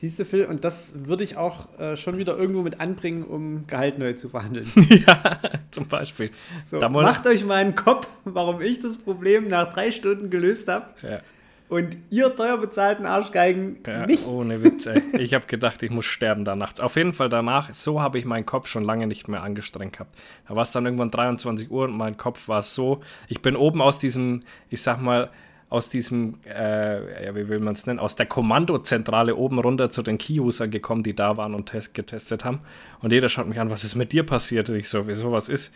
Siehst 0.00 0.18
du, 0.18 0.24
Phil, 0.24 0.46
und 0.46 0.64
das 0.64 1.04
würde 1.08 1.22
ich 1.22 1.36
auch 1.36 1.78
äh, 1.78 1.94
schon 1.94 2.16
wieder 2.16 2.34
irgendwo 2.34 2.62
mit 2.62 2.80
anbringen, 2.80 3.22
um 3.22 3.66
Gehalt 3.66 3.98
neu 3.98 4.14
zu 4.14 4.30
verhandeln. 4.30 4.66
ja, 4.88 5.38
zum 5.70 5.88
Beispiel. 5.88 6.30
So, 6.64 6.78
macht 6.78 7.26
euch 7.26 7.44
mal 7.44 7.56
einen 7.56 7.74
Kopf, 7.74 8.08
warum 8.24 8.62
ich 8.62 8.80
das 8.80 8.96
Problem 8.96 9.48
nach 9.48 9.74
drei 9.74 9.90
Stunden 9.90 10.30
gelöst 10.30 10.68
habe. 10.68 10.86
Ja. 11.02 11.20
Und 11.68 11.98
ihr 12.08 12.34
teuer 12.34 12.56
bezahlten 12.56 13.04
Arschgeigen 13.04 13.80
ja, 13.86 14.06
nicht. 14.06 14.26
Ohne 14.26 14.64
Witz, 14.64 14.86
ey. 14.86 15.02
Ich 15.18 15.34
habe 15.34 15.44
gedacht, 15.44 15.82
ich 15.82 15.90
muss 15.90 16.06
sterben 16.06 16.46
da 16.46 16.56
nachts. 16.56 16.80
Auf 16.80 16.96
jeden 16.96 17.12
Fall 17.12 17.28
danach, 17.28 17.74
so 17.74 18.00
habe 18.00 18.18
ich 18.18 18.24
meinen 18.24 18.46
Kopf 18.46 18.68
schon 18.68 18.84
lange 18.84 19.06
nicht 19.06 19.28
mehr 19.28 19.42
angestrengt 19.42 19.92
gehabt. 19.92 20.16
Da 20.48 20.56
war 20.56 20.62
es 20.62 20.72
dann 20.72 20.86
irgendwann 20.86 21.10
23 21.10 21.70
Uhr 21.70 21.84
und 21.84 21.92
mein 21.94 22.16
Kopf 22.16 22.48
war 22.48 22.62
so. 22.62 23.00
Ich 23.28 23.42
bin 23.42 23.54
oben 23.54 23.82
aus 23.82 23.98
diesem, 23.98 24.44
ich 24.70 24.80
sag 24.80 25.02
mal, 25.02 25.28
aus 25.70 25.88
diesem, 25.88 26.34
äh, 26.44 27.24
ja, 27.24 27.34
wie 27.36 27.48
will 27.48 27.60
man 27.60 27.74
es 27.74 27.86
nennen, 27.86 28.00
aus 28.00 28.16
der 28.16 28.26
Kommandozentrale 28.26 29.36
oben 29.36 29.60
runter 29.60 29.90
zu 29.90 30.02
den 30.02 30.18
Key-Usern 30.18 30.70
gekommen, 30.70 31.04
die 31.04 31.14
da 31.14 31.36
waren 31.36 31.54
und 31.54 31.66
test 31.66 31.94
getestet 31.94 32.44
haben. 32.44 32.60
Und 33.00 33.12
jeder 33.12 33.28
schaut 33.28 33.46
mich 33.46 33.60
an, 33.60 33.70
was 33.70 33.84
ist 33.84 33.94
mit 33.94 34.12
dir 34.12 34.26
passiert? 34.26 34.68
Und 34.68 34.76
ich 34.76 34.88
so, 34.88 35.06
wieso, 35.06 35.30
was 35.30 35.48
ist? 35.48 35.72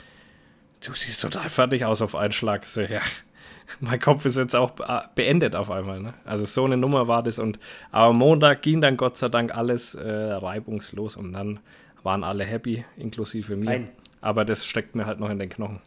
Du 0.85 0.93
siehst 0.93 1.23
total 1.23 1.49
fertig 1.49 1.85
aus 1.85 2.03
auf 2.03 2.17
einen 2.17 2.33
Schlag. 2.33 2.67
So, 2.67 2.81
ja, 2.81 3.01
mein 3.81 4.01
Kopf 4.01 4.25
ist 4.25 4.37
jetzt 4.37 4.57
auch 4.57 4.73
äh, 4.81 5.03
beendet 5.15 5.55
auf 5.55 5.71
einmal. 5.71 6.01
Ne? 6.01 6.13
Also 6.25 6.45
so 6.45 6.65
eine 6.65 6.77
Nummer 6.77 7.07
war 7.07 7.23
das. 7.23 7.39
Und 7.39 7.61
aber 7.93 8.13
Montag 8.13 8.63
ging 8.63 8.81
dann 8.81 8.97
Gott 8.97 9.17
sei 9.17 9.29
Dank 9.29 9.57
alles 9.57 9.95
äh, 9.95 10.11
reibungslos 10.11 11.15
und 11.15 11.33
dann 11.33 11.61
waren 12.03 12.25
alle 12.25 12.45
happy, 12.45 12.85
inklusive 12.97 13.55
mir. 13.55 13.65
Nein. 13.65 13.89
Aber 14.21 14.45
das 14.45 14.67
steckt 14.67 14.97
mir 14.97 15.07
halt 15.07 15.21
noch 15.21 15.31
in 15.31 15.39
den 15.39 15.51
Knochen. 15.51 15.81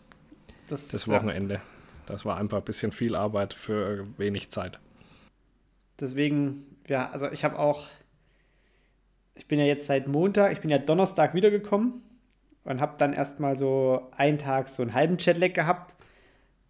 Das, 0.69 0.87
das 0.87 1.09
Wochenende. 1.09 1.55
Ja. 1.55 1.61
Das 2.07 2.25
war 2.25 2.37
einfach 2.37 2.57
ein 2.57 2.63
bisschen 2.63 2.91
viel 2.91 3.15
Arbeit 3.15 3.53
für 3.53 4.07
wenig 4.17 4.49
Zeit. 4.49 4.79
Deswegen, 5.99 6.65
ja, 6.87 7.09
also 7.11 7.29
ich 7.31 7.43
habe 7.43 7.59
auch, 7.59 7.83
ich 9.35 9.47
bin 9.47 9.59
ja 9.59 9.65
jetzt 9.65 9.85
seit 9.85 10.07
Montag, 10.07 10.53
ich 10.53 10.61
bin 10.61 10.69
ja 10.69 10.77
Donnerstag 10.77 11.33
wiedergekommen 11.33 12.01
und 12.63 12.81
habe 12.81 12.95
dann 12.97 13.13
erstmal 13.13 13.57
so 13.57 14.09
einen 14.15 14.37
Tag 14.37 14.69
so 14.69 14.81
einen 14.83 14.93
halben 14.93 15.17
Jetlag 15.17 15.53
gehabt. 15.53 15.95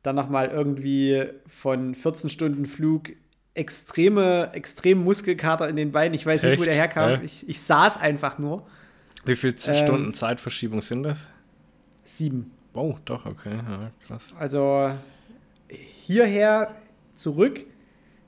Dann 0.03 0.15
nochmal 0.15 0.50
irgendwie 0.50 1.25
von 1.46 1.94
14 1.94 2.29
Stunden 2.29 2.65
Flug 2.65 3.12
extreme, 3.53 4.51
extrem 4.53 5.03
Muskelkater 5.03 5.67
in 5.67 5.75
den 5.75 5.91
Beinen. 5.91 6.13
Ich 6.13 6.25
weiß 6.25 6.44
nicht, 6.44 6.53
Echt? 6.53 6.62
wo 6.62 6.65
der 6.65 6.75
herkam. 6.75 7.22
Äh? 7.22 7.25
Ich, 7.25 7.48
ich 7.48 7.62
saß 7.62 8.00
einfach 8.00 8.38
nur. 8.38 8.65
Wie 9.25 9.36
viele 9.36 9.56
ähm, 9.67 9.75
Stunden 9.75 10.13
Zeitverschiebung 10.13 10.82
sind 10.82 11.03
das? 11.03 11.27
Sieben. 12.06 12.51
Oh, 12.74 12.96
doch, 13.06 13.25
okay, 13.25 13.56
ja, 13.56 13.91
krass. 14.06 14.34
Also 14.39 14.91
hierher 16.08 16.72
zurück 17.16 17.66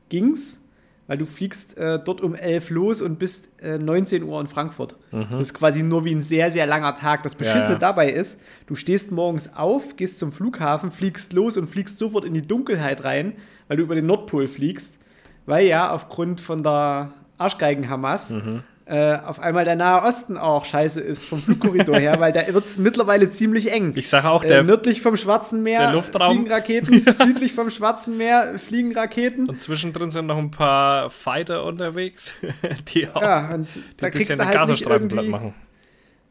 ging's, 0.10 0.62
weil 1.08 1.18
du 1.18 1.26
fliegst 1.26 1.78
äh, 1.78 2.00
dort 2.04 2.22
um 2.22 2.36
11 2.36 2.70
los 2.70 3.02
und 3.02 3.18
bist 3.18 3.62
äh, 3.62 3.78
19 3.78 4.24
Uhr 4.24 4.40
in 4.42 4.48
Frankfurt. 4.48 4.96
Mhm. 5.12 5.28
Das 5.32 5.42
ist 5.42 5.54
quasi 5.54 5.82
nur 5.82 6.06
wie 6.06 6.14
ein 6.14 6.22
sehr, 6.22 6.52
sehr 6.52 6.68
langer 6.68 6.96
Tag. 6.96 7.24
Das 7.24 7.36
Beschissene 7.36 7.74
ja, 7.74 7.80
dabei 7.80 8.12
ist, 8.12 8.44
du 8.68 8.76
stehst 8.76 9.12
morgens 9.12 9.56
auf, 9.56 9.96
gehst 9.96 10.20
zum 10.20 10.32
Flughafen, 10.32 10.92
fliegst 10.92 11.34
los 11.34 11.58
und 11.58 11.70
fliegst 11.70 11.98
sofort 11.98 12.26
in 12.26 12.34
die 12.34 12.46
Dunkelheit 12.46 13.06
rein, 13.06 13.34
weil 13.68 13.78
du 13.78 13.84
über 13.84 13.96
den 13.96 14.06
Nordpol 14.06 14.48
fliegst, 14.48 15.00
weil 15.46 15.66
ja 15.66 15.92
aufgrund 15.92 16.42
von 16.42 16.62
der 16.62 17.14
Arschgeigen-Hamas 17.38 18.32
mhm 18.32 18.64
äh, 18.90 19.20
auf 19.24 19.40
einmal 19.40 19.66
der 19.66 19.76
Nahe 19.76 20.02
Osten 20.02 20.36
auch 20.36 20.66
scheiße 20.66 21.00
ist 21.00 21.26
vom 21.26 21.40
Flugkorridor 21.40 22.00
her, 22.00 22.16
weil 22.20 22.34
da 22.34 22.52
wird 22.52 22.66
es 22.66 22.80
mittlerweile 22.80 23.30
ziemlich 23.30 23.72
eng. 23.72 23.94
Ich 23.96 24.10
sage 24.10 24.28
auch, 24.28 24.44
der 24.44 24.62
äh, 24.62 24.64
nördlich 24.64 25.02
vom 25.02 25.16
Schwarzen 25.16 25.62
Meer 25.62 26.02
fliegen 26.02 26.52
Raketen, 26.52 27.04
ja. 27.06 27.14
südlich 27.14 27.54
vom 27.54 27.70
Schwarzen 27.70 28.18
Meer 28.18 28.58
fliegen 28.58 28.92
Raketen. 28.98 29.48
Und 29.48 29.62
zwischendrin 29.62 30.10
sind 30.10 30.26
noch 30.26 30.40
ein 30.40 30.50
paar 30.50 31.12
Fighter 31.12 31.66
unterwegs, 31.66 32.36
die 32.94 33.08
auch 33.08 33.22
ja, 33.22 33.54
und 33.54 33.76
die 33.76 33.82
da 33.98 34.10
kriegst 34.10 34.32
du 34.32 34.44
halt 34.44 34.70
nicht 34.70 34.88
irgendwie, 34.88 35.30
machen. 35.30 35.54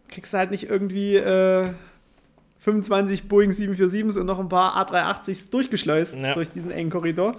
Kriegst 0.08 0.32
du 0.32 0.38
halt 0.38 0.50
nicht 0.50 0.68
irgendwie 0.68 1.14
äh, 1.14 1.68
25 2.58 3.28
Boeing 3.28 3.52
747s 3.52 4.18
und 4.18 4.26
noch 4.26 4.40
ein 4.40 4.48
paar 4.48 4.76
A380s 4.84 5.52
durchgeschleust 5.52 6.16
ja. 6.16 6.34
durch 6.34 6.50
diesen 6.50 6.72
engen 6.72 6.90
Korridor. 6.90 7.36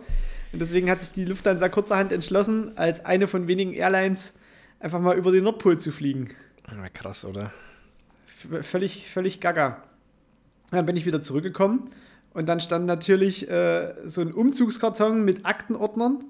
Und 0.53 0.59
deswegen 0.59 0.89
hat 0.89 1.01
sich 1.01 1.11
die 1.11 1.25
Lufthansa 1.25 1.67
kurzerhand 1.67 2.13
entschlossen, 2.13 2.71
als 2.77 3.05
eine 3.05 3.27
von 3.27 3.47
wenigen 3.47 3.73
Airlines 3.73 4.38
einfach 4.79 5.00
mal 5.00 5.17
über 5.17 5.31
den 5.31 5.43
Nordpol 5.43 5.79
zu 5.79 5.91
fliegen. 5.91 6.29
Ja, 6.71 6.89
krass, 6.89 7.25
oder? 7.25 7.51
V 8.27 8.62
völlig, 8.63 9.09
völlig 9.09 9.41
gaga. 9.41 9.83
Dann 10.71 10.86
bin 10.86 10.95
ich 10.95 11.05
wieder 11.05 11.21
zurückgekommen 11.21 11.89
und 12.33 12.48
dann 12.48 12.59
stand 12.59 12.86
natürlich 12.86 13.50
äh, 13.50 13.93
so 14.05 14.21
ein 14.21 14.33
Umzugskarton 14.33 15.25
mit 15.25 15.45
Aktenordnern, 15.45 16.24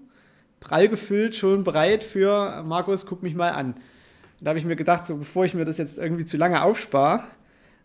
prall 0.60 0.88
gefüllt, 0.88 1.36
schon 1.36 1.64
bereit 1.64 2.04
für 2.04 2.64
Markus, 2.64 3.06
guck 3.06 3.22
mich 3.22 3.36
mal 3.36 3.52
an. 3.52 3.74
Und 3.74 4.46
da 4.46 4.50
habe 4.50 4.60
ich 4.60 4.66
mir 4.66 4.78
gedacht, 4.78 5.06
so 5.06 5.18
bevor 5.18 5.46
ich 5.46 5.54
mir 5.54 5.66
das 5.66 5.78
jetzt 5.78 5.98
irgendwie 5.98 6.26
zu 6.26 6.38
lange 6.38 6.64
aufspare, 6.64 7.26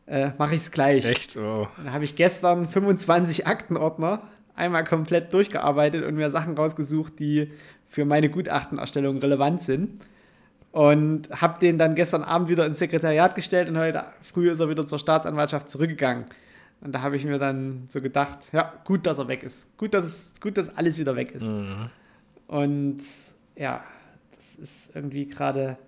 äh, 0.06 0.30
mache 0.38 0.54
ich 0.54 0.62
es 0.62 0.70
gleich. 0.70 1.04
Echt? 1.04 1.36
Oh. 1.36 1.66
Dann 1.76 1.92
habe 1.92 2.04
ich 2.04 2.14
gestern 2.14 2.68
25 2.68 3.46
Aktenordner 3.46 4.22
einmal 4.54 4.84
komplett 4.84 5.34
durchgearbeitet 5.34 6.04
und 6.04 6.14
mir 6.14 6.30
Sachen 6.30 6.54
rausgesucht, 6.54 7.18
die 7.18 7.50
für 7.88 8.04
meine 8.04 8.30
Gutachtenerstellung 8.30 9.18
relevant 9.18 9.62
sind 9.62 10.00
und 10.74 11.30
habe 11.30 11.60
den 11.60 11.78
dann 11.78 11.94
gestern 11.94 12.24
Abend 12.24 12.48
wieder 12.48 12.66
ins 12.66 12.80
Sekretariat 12.80 13.36
gestellt 13.36 13.68
und 13.68 13.78
heute 13.78 14.06
früh 14.22 14.50
ist 14.50 14.58
er 14.58 14.68
wieder 14.68 14.84
zur 14.84 14.98
Staatsanwaltschaft 14.98 15.70
zurückgegangen. 15.70 16.24
Und 16.80 16.92
da 16.92 17.00
habe 17.00 17.14
ich 17.14 17.24
mir 17.24 17.38
dann 17.38 17.84
so 17.88 18.00
gedacht, 18.00 18.38
ja, 18.50 18.72
gut, 18.84 19.06
dass 19.06 19.18
er 19.18 19.28
weg 19.28 19.44
ist. 19.44 19.68
Gut, 19.78 19.94
dass, 19.94 20.04
es, 20.04 20.32
gut, 20.40 20.58
dass 20.58 20.76
alles 20.76 20.98
wieder 20.98 21.14
weg 21.14 21.30
ist. 21.30 21.44
Mhm. 21.44 21.90
Und 22.48 22.98
ja, 23.54 23.84
das 24.34 24.56
ist 24.56 24.96
irgendwie 24.96 25.28
gerade 25.28 25.78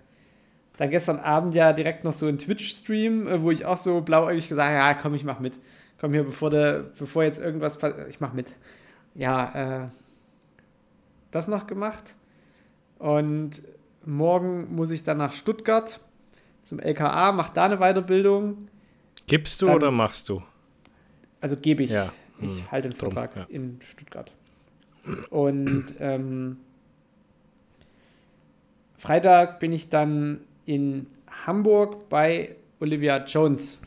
dann 0.77 0.89
gestern 0.89 1.19
Abend 1.19 1.53
ja 1.53 1.73
direkt 1.73 2.05
noch 2.05 2.13
so 2.13 2.27
ein 2.27 2.37
Twitch-Stream, 2.37 3.27
äh, 3.27 3.41
wo 3.41 3.51
ich 3.51 3.65
auch 3.65 3.75
so 3.75 3.99
blauäugig 3.99 4.47
gesagt 4.47 4.69
habe, 4.69 4.77
ja, 4.77 4.93
komm, 4.93 5.15
ich 5.15 5.25
mach 5.25 5.41
mit. 5.41 5.55
Komm 5.99 6.13
hier, 6.13 6.23
bevor, 6.23 6.49
der, 6.49 6.85
bevor 6.97 7.25
jetzt 7.25 7.41
irgendwas 7.41 7.77
passiert, 7.77 8.07
ich 8.07 8.21
mach 8.21 8.31
mit. 8.31 8.47
Ja, 9.15 9.81
äh, 9.83 9.87
das 11.31 11.49
noch 11.49 11.67
gemacht. 11.67 12.15
Und 12.99 13.63
Morgen 14.07 14.73
muss 14.73 14.89
ich 14.89 15.03
dann 15.03 15.17
nach 15.17 15.33
Stuttgart 15.33 15.99
zum 16.63 16.79
LKA, 16.79 17.31
mache 17.33 17.51
da 17.53 17.65
eine 17.65 17.77
Weiterbildung. 17.77 18.69
Gibst 19.27 19.61
du 19.61 19.67
dann, 19.67 19.75
oder 19.75 19.91
machst 19.91 20.29
du? 20.29 20.41
Also 21.41 21.57
gebe 21.57 21.83
ich. 21.83 21.91
Ja. 21.91 22.11
Ich 22.41 22.59
hm. 22.59 22.71
halte 22.71 22.89
den 22.89 22.95
Vortrag 22.95 23.35
ja. 23.35 23.45
in 23.49 23.79
Stuttgart. 23.81 24.33
Und 25.29 25.85
ähm, 25.99 26.57
Freitag 28.95 29.59
bin 29.59 29.71
ich 29.71 29.89
dann 29.89 30.41
in 30.65 31.07
Hamburg 31.45 32.09
bei 32.09 32.55
Olivia 32.79 33.23
Jones, 33.25 33.81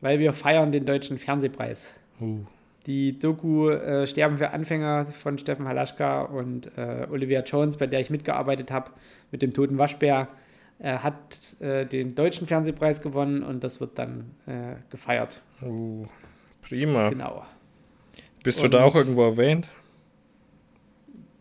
weil 0.00 0.18
wir 0.18 0.32
feiern 0.32 0.72
den 0.72 0.86
Deutschen 0.86 1.18
Fernsehpreis. 1.18 1.92
Uh. 2.20 2.44
Die 2.86 3.18
Doku 3.18 3.68
äh, 3.68 4.06
Sterben 4.06 4.38
für 4.38 4.50
Anfänger 4.50 5.06
von 5.06 5.38
Steffen 5.38 5.68
Halaschka 5.68 6.22
und 6.22 6.70
äh, 6.78 7.06
Olivia 7.10 7.42
Jones, 7.42 7.76
bei 7.76 7.86
der 7.86 8.00
ich 8.00 8.10
mitgearbeitet 8.10 8.70
habe, 8.70 8.90
mit 9.30 9.42
dem 9.42 9.52
toten 9.52 9.76
Waschbär, 9.76 10.28
Er 10.78 11.02
hat 11.02 11.60
äh, 11.60 11.84
den 11.84 12.14
deutschen 12.14 12.46
Fernsehpreis 12.46 13.02
gewonnen 13.02 13.42
und 13.42 13.62
das 13.62 13.80
wird 13.80 13.98
dann 13.98 14.30
äh, 14.46 14.76
gefeiert. 14.88 15.42
Uh, 15.60 16.06
prima. 16.62 17.10
Genau. 17.10 17.44
Bist 18.42 18.58
und, 18.58 18.72
du 18.72 18.78
da 18.78 18.84
auch 18.84 18.94
irgendwo 18.94 19.24
erwähnt? 19.24 19.68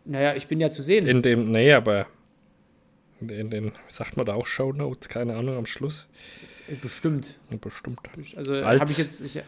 Naja, 0.04 0.36
ich 0.36 0.48
bin 0.48 0.60
ja 0.60 0.72
zu 0.72 0.82
sehen. 0.82 1.08
In 1.08 1.22
dem, 1.22 1.52
nee, 1.52 1.72
aber 1.72 2.08
in 3.22 3.50
den, 3.50 3.72
sagt 3.88 4.18
man 4.18 4.26
da 4.26 4.34
auch 4.34 4.46
Show 4.46 4.74
Notes, 4.74 5.08
keine 5.08 5.36
Ahnung, 5.36 5.56
am 5.56 5.66
Schluss. 5.66 6.10
Bestimmt. 6.82 7.36
Bestimmt. 7.62 8.00
Also 8.36 8.64
habe 8.64 8.92
ich 8.92 8.98
jetzt 8.98 9.22
ich, 9.22 9.42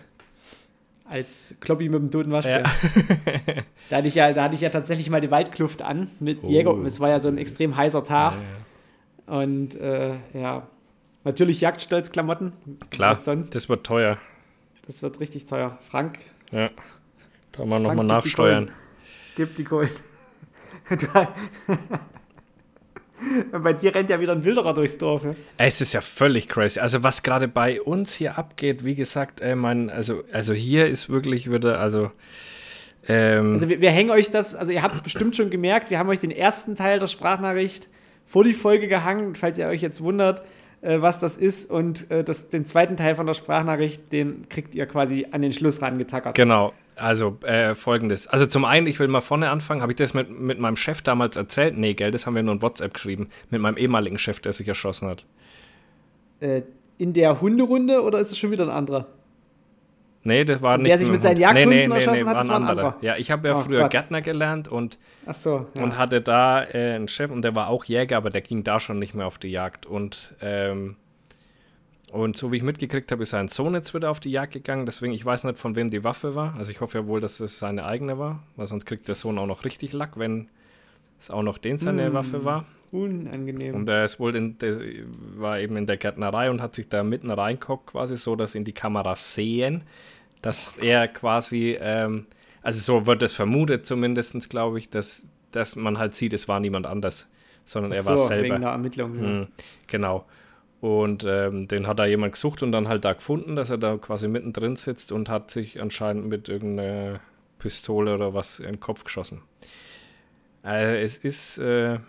als 1.12 1.56
Kloppi 1.60 1.90
mit 1.90 2.02
dem 2.02 2.10
toten 2.10 2.32
Waschbär. 2.32 2.64
Ja. 2.64 3.64
da, 3.90 3.98
hatte 3.98 4.08
ich 4.08 4.16
ja, 4.16 4.32
da 4.34 4.44
hatte 4.44 4.56
ich 4.56 4.62
ja 4.62 4.70
tatsächlich 4.70 5.10
mal 5.10 5.22
die 5.22 5.30
Waldkluft 5.30 5.82
an 5.82 6.10
mit 6.20 6.40
oh. 6.42 6.50
Jäger. 6.50 6.74
Es 6.86 7.00
war 7.00 7.10
ja 7.10 7.20
so 7.20 7.28
ein 7.28 7.38
extrem 7.38 7.76
heißer 7.76 8.04
Tag. 8.04 8.34
Ja, 8.34 8.40
ja. 8.40 9.42
Und 9.42 9.76
äh, 9.76 10.16
ja, 10.34 10.68
natürlich 11.24 11.62
Jagdstolz-Klamotten. 11.62 12.54
Klar, 12.90 13.16
sonst. 13.16 13.54
das 13.54 13.70
wird 13.70 13.86
teuer. 13.86 14.18
Das 14.88 15.04
wird 15.04 15.20
richtig 15.20 15.46
teuer. 15.46 15.78
Frank. 15.82 16.20
Ja, 16.52 16.70
da 17.52 17.66
mal 17.66 17.80
nochmal 17.80 18.06
nachsteuern. 18.06 18.72
Gib 19.36 19.56
die 19.56 19.64
Kohlen. 19.64 19.92
Bei 23.52 23.74
dir 23.74 23.94
rennt 23.94 24.10
ja 24.10 24.20
wieder 24.20 24.34
ein 24.34 24.44
Wilderer 24.44 24.74
durchs 24.74 24.98
Dorf. 24.98 25.24
Ja? 25.24 25.36
Es 25.58 25.82
ist 25.82 25.94
ja 25.94 26.02
völlig 26.02 26.48
crazy. 26.48 26.80
Also 26.80 27.04
was 27.04 27.24
gerade 27.24 27.48
bei 27.48 27.82
uns 27.82 28.14
hier 28.14 28.38
abgeht, 28.38 28.86
wie 28.86 28.96
gesagt, 28.96 29.42
äh, 29.42 29.56
mein, 29.56 29.90
also, 29.90 30.24
also 30.32 30.54
hier 30.54 30.88
ist 30.88 31.10
wirklich 31.10 31.52
wieder, 31.52 31.80
also 31.80 32.12
ähm 33.08 33.54
also 33.54 33.70
wir, 33.70 33.82
wir, 33.82 33.92
hängen 33.92 34.12
euch 34.12 34.32
das, 34.32 34.56
also 34.56 34.72
ihr 34.72 34.82
habt 34.82 34.96
es 34.96 35.02
bestimmt 35.02 35.36
schon 35.36 35.50
gemerkt, 35.50 35.90
wir 35.90 36.00
haben 36.00 36.10
euch 36.10 36.20
den 36.20 36.32
ersten 36.32 36.76
Teil 36.76 37.00
der 37.00 37.08
Sprachnachricht 37.08 37.90
vor 38.26 38.44
die 38.44 38.54
Folge 38.54 38.88
gehangen, 38.88 39.36
falls 39.36 39.58
ihr 39.58 39.68
euch 39.68 39.82
jetzt 39.82 40.02
wundert, 40.02 40.44
äh, 40.82 41.02
was 41.02 41.20
das 41.20 41.38
ist. 41.38 41.70
Und 41.70 42.10
äh, 42.12 42.24
das, 42.24 42.50
den 42.50 42.66
zweiten 42.66 42.98
Teil 42.98 43.16
von 43.16 43.26
der 43.26 43.34
Sprachnachricht, 43.34 44.12
den 44.12 44.48
kriegt 44.50 44.74
ihr 44.76 44.86
quasi 44.86 45.28
an 45.32 45.42
den 45.42 45.52
Schluss 45.52 45.82
rangetackert. 45.82 46.36
Genau, 46.36 46.74
also 46.96 47.38
äh, 47.44 47.76
folgendes. 47.76 48.28
Also 48.28 48.46
zum 48.46 48.66
einen, 48.66 48.88
ich 48.88 49.00
will 49.00 49.08
mal 49.08 49.22
vorne 49.22 49.50
anfangen. 49.50 49.82
Habe 49.82 49.92
ich 49.92 49.98
das 49.98 50.14
mit, 50.14 50.30
mit 50.30 50.60
meinem 50.60 50.76
Chef 50.76 51.02
damals 51.02 51.36
erzählt? 51.38 51.78
Nee, 51.78 51.94
gell, 51.94 52.12
das 52.12 52.26
haben 52.26 52.36
wir 52.36 52.44
nur 52.44 52.56
in 52.56 52.62
WhatsApp 52.62 52.94
geschrieben. 52.94 53.30
Mit 53.50 53.62
meinem 53.62 53.78
ehemaligen 53.78 54.18
Chef, 54.18 54.40
der 54.40 54.54
sich 54.54 54.68
erschossen 54.68 55.08
hat. 55.08 55.26
Äh, 56.40 56.64
in 56.98 57.14
der 57.14 57.42
Hunderunde 57.42 58.04
oder 58.04 58.20
ist 58.20 58.32
es 58.32 58.38
schon 58.38 58.52
wieder 58.52 58.64
ein 58.64 58.70
anderer? 58.70 59.08
Nee, 60.24 60.46
das 60.46 60.62
war 60.62 60.74
also 60.74 60.84
nicht. 60.84 60.92
Der 60.92 61.00
sich 61.00 61.10
mit 61.10 61.22
seinen 61.22 61.40
Jagdhunden 61.40 61.70
nee, 61.70 61.88
nee, 61.88 61.96
erschossen 61.96 62.24
nee, 62.24 62.30
hat, 62.30 62.38
das 62.38 62.48
war 62.48 62.56
ein 62.58 62.70
anderer. 62.70 62.96
Ja, 63.02 63.18
ich 63.18 63.32
habe 63.32 63.48
ja 63.48 63.56
oh, 63.56 63.62
früher 63.62 63.82
Gott. 63.82 63.92
Gärtner 63.92 64.22
gelernt 64.22 64.68
und, 64.68 65.00
so, 65.34 65.66
ja. 65.74 65.82
und 65.82 65.98
hatte 65.98 66.22
da 66.22 66.64
äh, 66.64 66.94
einen 66.96 67.08
Chef 67.08 67.32
und 67.32 67.42
der 67.42 67.56
war 67.56 67.70
auch 67.70 67.86
Jäger, 67.86 68.18
aber 68.18 68.30
der 68.30 68.42
ging 68.42 68.64
da 68.64 68.80
schon 68.80 69.00
nicht 69.00 69.16
mehr 69.16 69.26
auf 69.26 69.40
die 69.40 69.50
Jagd. 69.50 69.88
Und 69.88 70.36
ähm, 70.42 70.96
und 72.12 72.36
so 72.36 72.52
wie 72.52 72.58
ich 72.58 72.64
mitgekriegt 72.64 73.10
habe, 73.12 73.24
ist 73.24 73.30
sein 73.30 73.48
Sohn 73.48 73.74
jetzt 73.74 73.94
wieder 73.94 74.12
auf 74.12 74.20
die 74.20 74.32
Jagd 74.32 74.52
gegangen. 74.52 74.86
Deswegen, 74.86 75.14
ich 75.14 75.24
weiß 75.24 75.46
nicht, 75.46 75.58
von 75.58 75.78
wem 75.78 75.90
die 75.90 76.04
Waffe 76.04 76.36
war. 76.36 76.54
Also 76.58 76.72
ich 76.72 76.82
hoffe 76.82 77.00
ja 77.00 77.08
wohl, 77.08 77.22
dass 77.22 77.40
es 77.40 77.58
seine 77.58 77.86
eigene 77.86 78.20
war, 78.20 78.44
weil 78.58 78.68
sonst 78.68 78.86
kriegt 78.86 79.08
der 79.08 79.16
Sohn 79.16 79.38
auch 79.38 79.46
noch 79.48 79.64
richtig 79.64 79.94
Lack, 79.94 80.20
wenn 80.20 80.50
es 81.18 81.32
auch 81.32 81.42
noch 81.42 81.58
den 81.58 81.78
seine 81.78 82.10
mm, 82.10 82.14
Waffe 82.14 82.44
war. 82.44 82.66
Unangenehm. 82.92 83.76
Und 83.76 83.88
er 83.88 84.04
ist 84.04 84.20
wohl 84.20 84.36
in 84.36 84.58
der, 84.58 84.78
war 85.38 85.62
eben 85.62 85.78
in 85.78 85.86
der 85.88 85.96
Gärtnerei 85.96 86.50
und 86.50 86.62
hat 86.62 86.76
sich 86.76 86.90
da 86.90 87.02
mitten 87.04 87.32
reingeguckt, 87.32 87.88
quasi 87.88 88.18
so, 88.18 88.36
dass 88.36 88.56
ihn 88.56 88.66
die 88.66 88.74
Kameras 88.74 89.34
sehen, 89.34 89.84
dass 90.42 90.78
er 90.78 91.08
quasi, 91.08 91.78
ähm, 91.80 92.26
also 92.62 92.80
so 92.80 93.08
wird 93.08 93.24
es 93.24 93.32
vermutet 93.32 93.86
zumindest, 93.86 94.50
glaube 94.50 94.80
ich, 94.80 94.90
dass, 94.90 95.30
dass 95.54 95.78
man 95.78 95.98
halt 95.98 96.16
sieht, 96.16 96.34
es 96.34 96.50
war 96.50 96.60
niemand 96.60 96.88
anders, 96.88 97.30
sondern 97.64 97.94
Ach 97.94 97.98
er 97.98 98.06
war 98.06 98.18
so, 98.18 98.26
selber. 98.26 98.56
Wegen 98.56 98.62
der 98.62 98.72
Ermittlung. 98.72 99.16
Ja. 99.16 99.22
Mhm, 99.22 99.48
genau. 99.88 100.26
Und 100.82 101.24
ähm, 101.28 101.68
den 101.68 101.86
hat 101.86 102.00
da 102.00 102.06
jemand 102.06 102.34
gesucht 102.34 102.64
und 102.64 102.72
dann 102.72 102.88
halt 102.88 103.06
da 103.06 103.14
gefunden, 103.14 103.56
dass 103.56 103.70
er 103.70 103.78
da 103.78 103.98
quasi 103.98 104.28
mittendrin 104.28 104.76
sitzt 104.76 105.12
und 105.12 105.30
hat 105.30 105.52
sich 105.52 105.80
anscheinend 105.80 106.26
mit 106.26 106.50
irgendeiner 106.50 107.20
Pistole 107.60 108.16
oder 108.16 108.34
was 108.34 108.60
in 108.60 108.66
den 108.66 108.80
Kopf 108.80 109.04
geschossen. 109.04 109.44
Äh, 110.66 111.04
es 111.04 111.20
ist, 111.20 111.60
äh, 111.60 112.00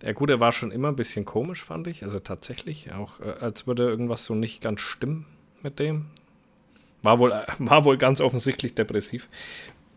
der 0.00 0.14
Gute 0.14 0.40
war 0.40 0.50
schon 0.52 0.70
immer 0.70 0.88
ein 0.88 0.96
bisschen 0.96 1.26
komisch, 1.26 1.62
fand 1.62 1.86
ich. 1.86 2.02
Also 2.02 2.20
tatsächlich, 2.20 2.92
auch 2.94 3.20
äh, 3.20 3.34
als 3.40 3.66
würde 3.66 3.82
irgendwas 3.82 4.24
so 4.24 4.34
nicht 4.34 4.62
ganz 4.62 4.80
stimmen 4.80 5.26
mit 5.62 5.78
dem. 5.78 6.06
War 7.02 7.18
wohl, 7.18 7.32
war 7.58 7.84
wohl 7.84 7.98
ganz 7.98 8.22
offensichtlich 8.22 8.74
depressiv. 8.74 9.28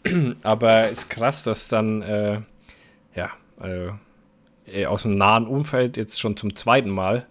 Aber 0.43 0.89
ist 0.89 1.09
krass, 1.09 1.43
dass 1.43 1.69
dann, 1.69 2.01
äh, 2.01 2.41
ja, 3.15 3.31
äh, 3.61 4.85
aus 4.85 5.03
dem 5.03 5.17
nahen 5.17 5.47
Umfeld 5.47 5.95
jetzt 5.95 6.19
schon 6.19 6.35
zum 6.35 6.53
zweiten 6.53 6.89
Mal 6.89 7.25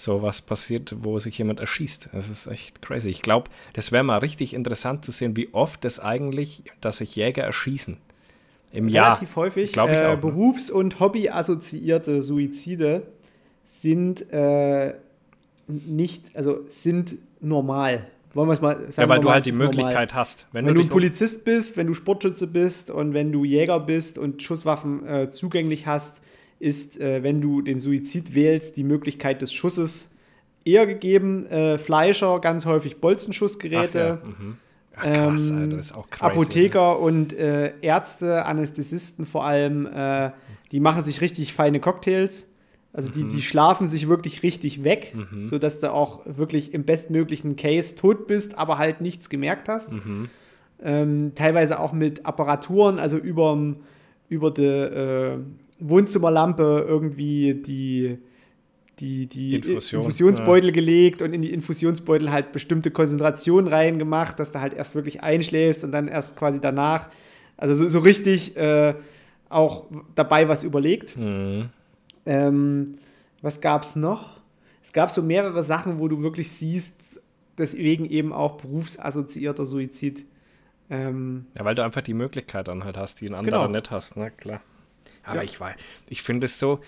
so 0.00 0.22
was 0.22 0.40
passiert, 0.40 0.94
wo 1.00 1.18
sich 1.18 1.36
jemand 1.36 1.60
erschießt. 1.60 2.10
Das 2.12 2.30
ist 2.30 2.46
echt 2.46 2.80
crazy. 2.80 3.10
Ich 3.10 3.20
glaube, 3.20 3.50
das 3.74 3.92
wäre 3.92 4.02
mal 4.02 4.18
richtig 4.18 4.54
interessant 4.54 5.04
zu 5.04 5.12
sehen, 5.12 5.36
wie 5.36 5.52
oft 5.52 5.84
das 5.84 6.00
eigentlich, 6.00 6.62
dass 6.80 6.98
sich 6.98 7.16
Jäger 7.16 7.42
erschießen. 7.42 7.98
Im 8.72 8.84
Relativ 8.84 8.94
Jahr. 8.94 9.06
Relativ 9.08 9.36
häufig. 9.36 9.72
Glaube 9.72 9.92
ich 9.92 9.98
äh, 9.98 10.06
auch. 10.06 10.14
Ne? 10.14 10.16
Berufs- 10.16 10.70
und 10.70 11.00
Hobby-assoziierte 11.00 12.22
Suizide 12.22 13.02
sind 13.64 14.32
äh, 14.32 14.94
nicht, 15.68 16.34
also 16.34 16.60
sind 16.70 17.16
normal. 17.40 18.06
Wollen 18.32 18.48
wir 18.48 18.54
es 18.54 18.62
mal 18.62 18.90
sagen? 18.90 19.06
Ja, 19.06 19.14
weil 19.14 19.20
du 19.20 19.30
halt 19.30 19.44
die 19.44 19.52
Möglichkeit 19.52 20.10
normal. 20.10 20.14
hast. 20.14 20.46
Wenn, 20.52 20.64
wenn 20.64 20.76
du, 20.76 20.84
du 20.84 20.88
Polizist 20.88 21.44
bist, 21.44 21.76
wenn 21.76 21.88
du 21.88 21.94
Sportschütze 21.94 22.46
bist 22.46 22.90
und 22.90 23.12
wenn 23.12 23.32
du 23.32 23.44
Jäger 23.44 23.80
bist 23.80 24.16
und 24.16 24.42
Schusswaffen 24.42 25.06
äh, 25.06 25.30
zugänglich 25.30 25.86
hast, 25.86 26.22
ist, 26.60 27.00
äh, 27.00 27.24
wenn 27.24 27.40
du 27.40 27.62
den 27.62 27.80
Suizid 27.80 28.34
wählst, 28.34 28.76
die 28.76 28.84
Möglichkeit 28.84 29.42
des 29.42 29.52
Schusses 29.52 30.14
eher 30.64 30.86
gegeben. 30.86 31.46
Äh, 31.46 31.78
Fleischer, 31.78 32.38
ganz 32.40 32.66
häufig 32.66 33.00
Bolzenschussgeräte. 33.00 34.20
Ach, 34.22 34.26
ja. 34.26 34.34
mhm. 34.38 34.56
Ach, 34.96 35.02
krass, 35.02 35.50
ähm, 35.50 35.58
Alter, 35.58 35.78
ist 35.78 35.94
auch 35.94 36.10
crazy, 36.10 36.24
Apotheker 36.24 36.92
ne? 36.92 36.98
und 36.98 37.32
äh, 37.32 37.72
Ärzte, 37.80 38.44
Anästhesisten 38.44 39.24
vor 39.24 39.44
allem, 39.44 39.86
äh, 39.86 40.30
die 40.72 40.80
machen 40.80 41.02
sich 41.02 41.20
richtig 41.20 41.54
feine 41.54 41.80
Cocktails. 41.80 42.48
Also 42.92 43.10
die, 43.10 43.22
mhm. 43.22 43.30
die 43.30 43.40
schlafen 43.40 43.86
sich 43.86 44.08
wirklich 44.08 44.42
richtig 44.42 44.82
weg, 44.82 45.14
mhm. 45.14 45.42
sodass 45.42 45.78
du 45.78 45.92
auch 45.92 46.22
wirklich 46.26 46.74
im 46.74 46.84
bestmöglichen 46.84 47.54
Case 47.54 47.94
tot 47.94 48.26
bist, 48.26 48.58
aber 48.58 48.78
halt 48.78 49.00
nichts 49.00 49.30
gemerkt 49.30 49.68
hast. 49.68 49.92
Mhm. 49.92 50.28
Ähm, 50.82 51.32
teilweise 51.36 51.78
auch 51.78 51.92
mit 51.92 52.26
Apparaturen, 52.26 52.98
also 52.98 53.16
überm, 53.16 53.76
über 54.28 54.50
die 54.50 54.64
äh, 54.64 55.38
Wohnzimmerlampe 55.80 56.84
irgendwie 56.86 57.54
die, 57.54 58.18
die, 58.98 59.26
die 59.26 59.56
Infusion, 59.56 60.02
Infusionsbeutel 60.02 60.70
ja. 60.70 60.74
gelegt 60.74 61.22
und 61.22 61.32
in 61.32 61.42
die 61.42 61.52
Infusionsbeutel 61.52 62.30
halt 62.30 62.52
bestimmte 62.52 62.90
Konzentrationen 62.90 63.72
reingemacht, 63.72 64.38
dass 64.38 64.52
du 64.52 64.60
halt 64.60 64.74
erst 64.74 64.94
wirklich 64.94 65.22
einschläfst 65.22 65.84
und 65.84 65.92
dann 65.92 66.08
erst 66.08 66.36
quasi 66.36 66.60
danach, 66.60 67.08
also 67.56 67.74
so, 67.74 67.88
so 67.88 67.98
richtig 68.00 68.56
äh, 68.56 68.94
auch 69.48 69.86
dabei 70.14 70.48
was 70.48 70.62
überlegt. 70.64 71.16
Mhm. 71.16 71.70
Ähm, 72.26 72.96
was 73.42 73.60
gab 73.60 73.82
es 73.82 73.96
noch? 73.96 74.40
Es 74.82 74.92
gab 74.92 75.10
so 75.10 75.22
mehrere 75.22 75.62
Sachen, 75.62 75.98
wo 75.98 76.08
du 76.08 76.22
wirklich 76.22 76.50
siehst, 76.50 77.20
deswegen 77.58 78.06
eben 78.06 78.32
auch 78.32 78.56
berufsassoziierter 78.58 79.64
Suizid. 79.64 80.26
Ähm, 80.90 81.46
ja, 81.56 81.64
weil 81.64 81.74
du 81.74 81.84
einfach 81.84 82.02
die 82.02 82.14
Möglichkeit 82.14 82.68
dann 82.68 82.84
halt 82.84 82.96
hast, 82.98 83.20
die 83.20 83.28
ein 83.28 83.34
anderer 83.34 83.66
genau. 83.66 83.78
nicht 83.78 83.90
hast, 83.90 84.16
ne? 84.16 84.30
Klar. 84.30 84.60
Aber 85.24 85.36
ja. 85.36 85.42
ich 85.42 85.60
weiß, 85.60 85.76
ich 86.08 86.22
finde 86.22 86.46
es 86.46 86.58
so, 86.58 86.80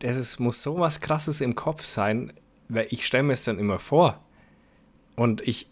das 0.00 0.16
ist, 0.16 0.38
muss 0.38 0.62
so 0.62 0.78
was 0.78 1.00
Krasses 1.00 1.40
im 1.40 1.54
Kopf 1.54 1.82
sein, 1.82 2.32
weil 2.68 2.86
ich 2.90 3.06
stelle 3.06 3.24
mir 3.24 3.32
es 3.32 3.44
dann 3.44 3.58
immer 3.58 3.78
vor. 3.78 4.22
Und 5.16 5.46
ich, 5.46 5.68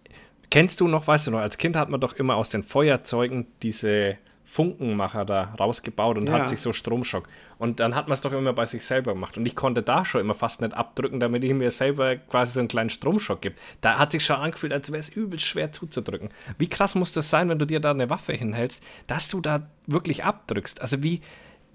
kennst 0.50 0.80
du 0.80 0.88
noch, 0.88 1.06
weißt 1.06 1.28
du 1.28 1.30
noch, 1.30 1.40
als 1.40 1.58
Kind 1.58 1.76
hat 1.76 1.88
man 1.88 2.00
doch 2.00 2.14
immer 2.14 2.36
aus 2.36 2.48
den 2.48 2.62
Feuerzeugen 2.62 3.46
diese 3.62 4.18
Funkenmacher 4.46 5.24
da 5.24 5.54
rausgebaut 5.58 6.16
und 6.18 6.28
ja. 6.28 6.34
hat 6.34 6.48
sich 6.48 6.60
so 6.60 6.72
Stromschock. 6.72 7.28
Und 7.58 7.80
dann 7.80 7.94
hat 7.96 8.06
man 8.06 8.14
es 8.14 8.20
doch 8.20 8.32
immer 8.32 8.52
bei 8.52 8.64
sich 8.64 8.84
selber 8.84 9.12
gemacht. 9.12 9.36
Und 9.36 9.44
ich 9.44 9.56
konnte 9.56 9.82
da 9.82 10.04
schon 10.04 10.20
immer 10.20 10.34
fast 10.34 10.60
nicht 10.60 10.72
abdrücken, 10.72 11.18
damit 11.18 11.44
ich 11.44 11.52
mir 11.52 11.70
selber 11.72 12.16
quasi 12.16 12.52
so 12.52 12.60
einen 12.60 12.68
kleinen 12.68 12.88
Stromschock 12.88 13.42
gebe. 13.42 13.56
Da 13.80 13.98
hat 13.98 14.12
sich 14.12 14.24
schon 14.24 14.36
angefühlt, 14.36 14.72
als 14.72 14.90
wäre 14.90 15.00
es 15.00 15.08
übel 15.08 15.40
schwer 15.40 15.72
zuzudrücken. 15.72 16.28
Wie 16.58 16.68
krass 16.68 16.94
muss 16.94 17.12
das 17.12 17.28
sein, 17.28 17.48
wenn 17.48 17.58
du 17.58 17.66
dir 17.66 17.80
da 17.80 17.90
eine 17.90 18.08
Waffe 18.08 18.34
hinhältst, 18.34 18.82
dass 19.08 19.28
du 19.28 19.40
da 19.40 19.68
wirklich 19.86 20.24
abdrückst? 20.24 20.80
Also 20.80 21.02
wie, 21.02 21.20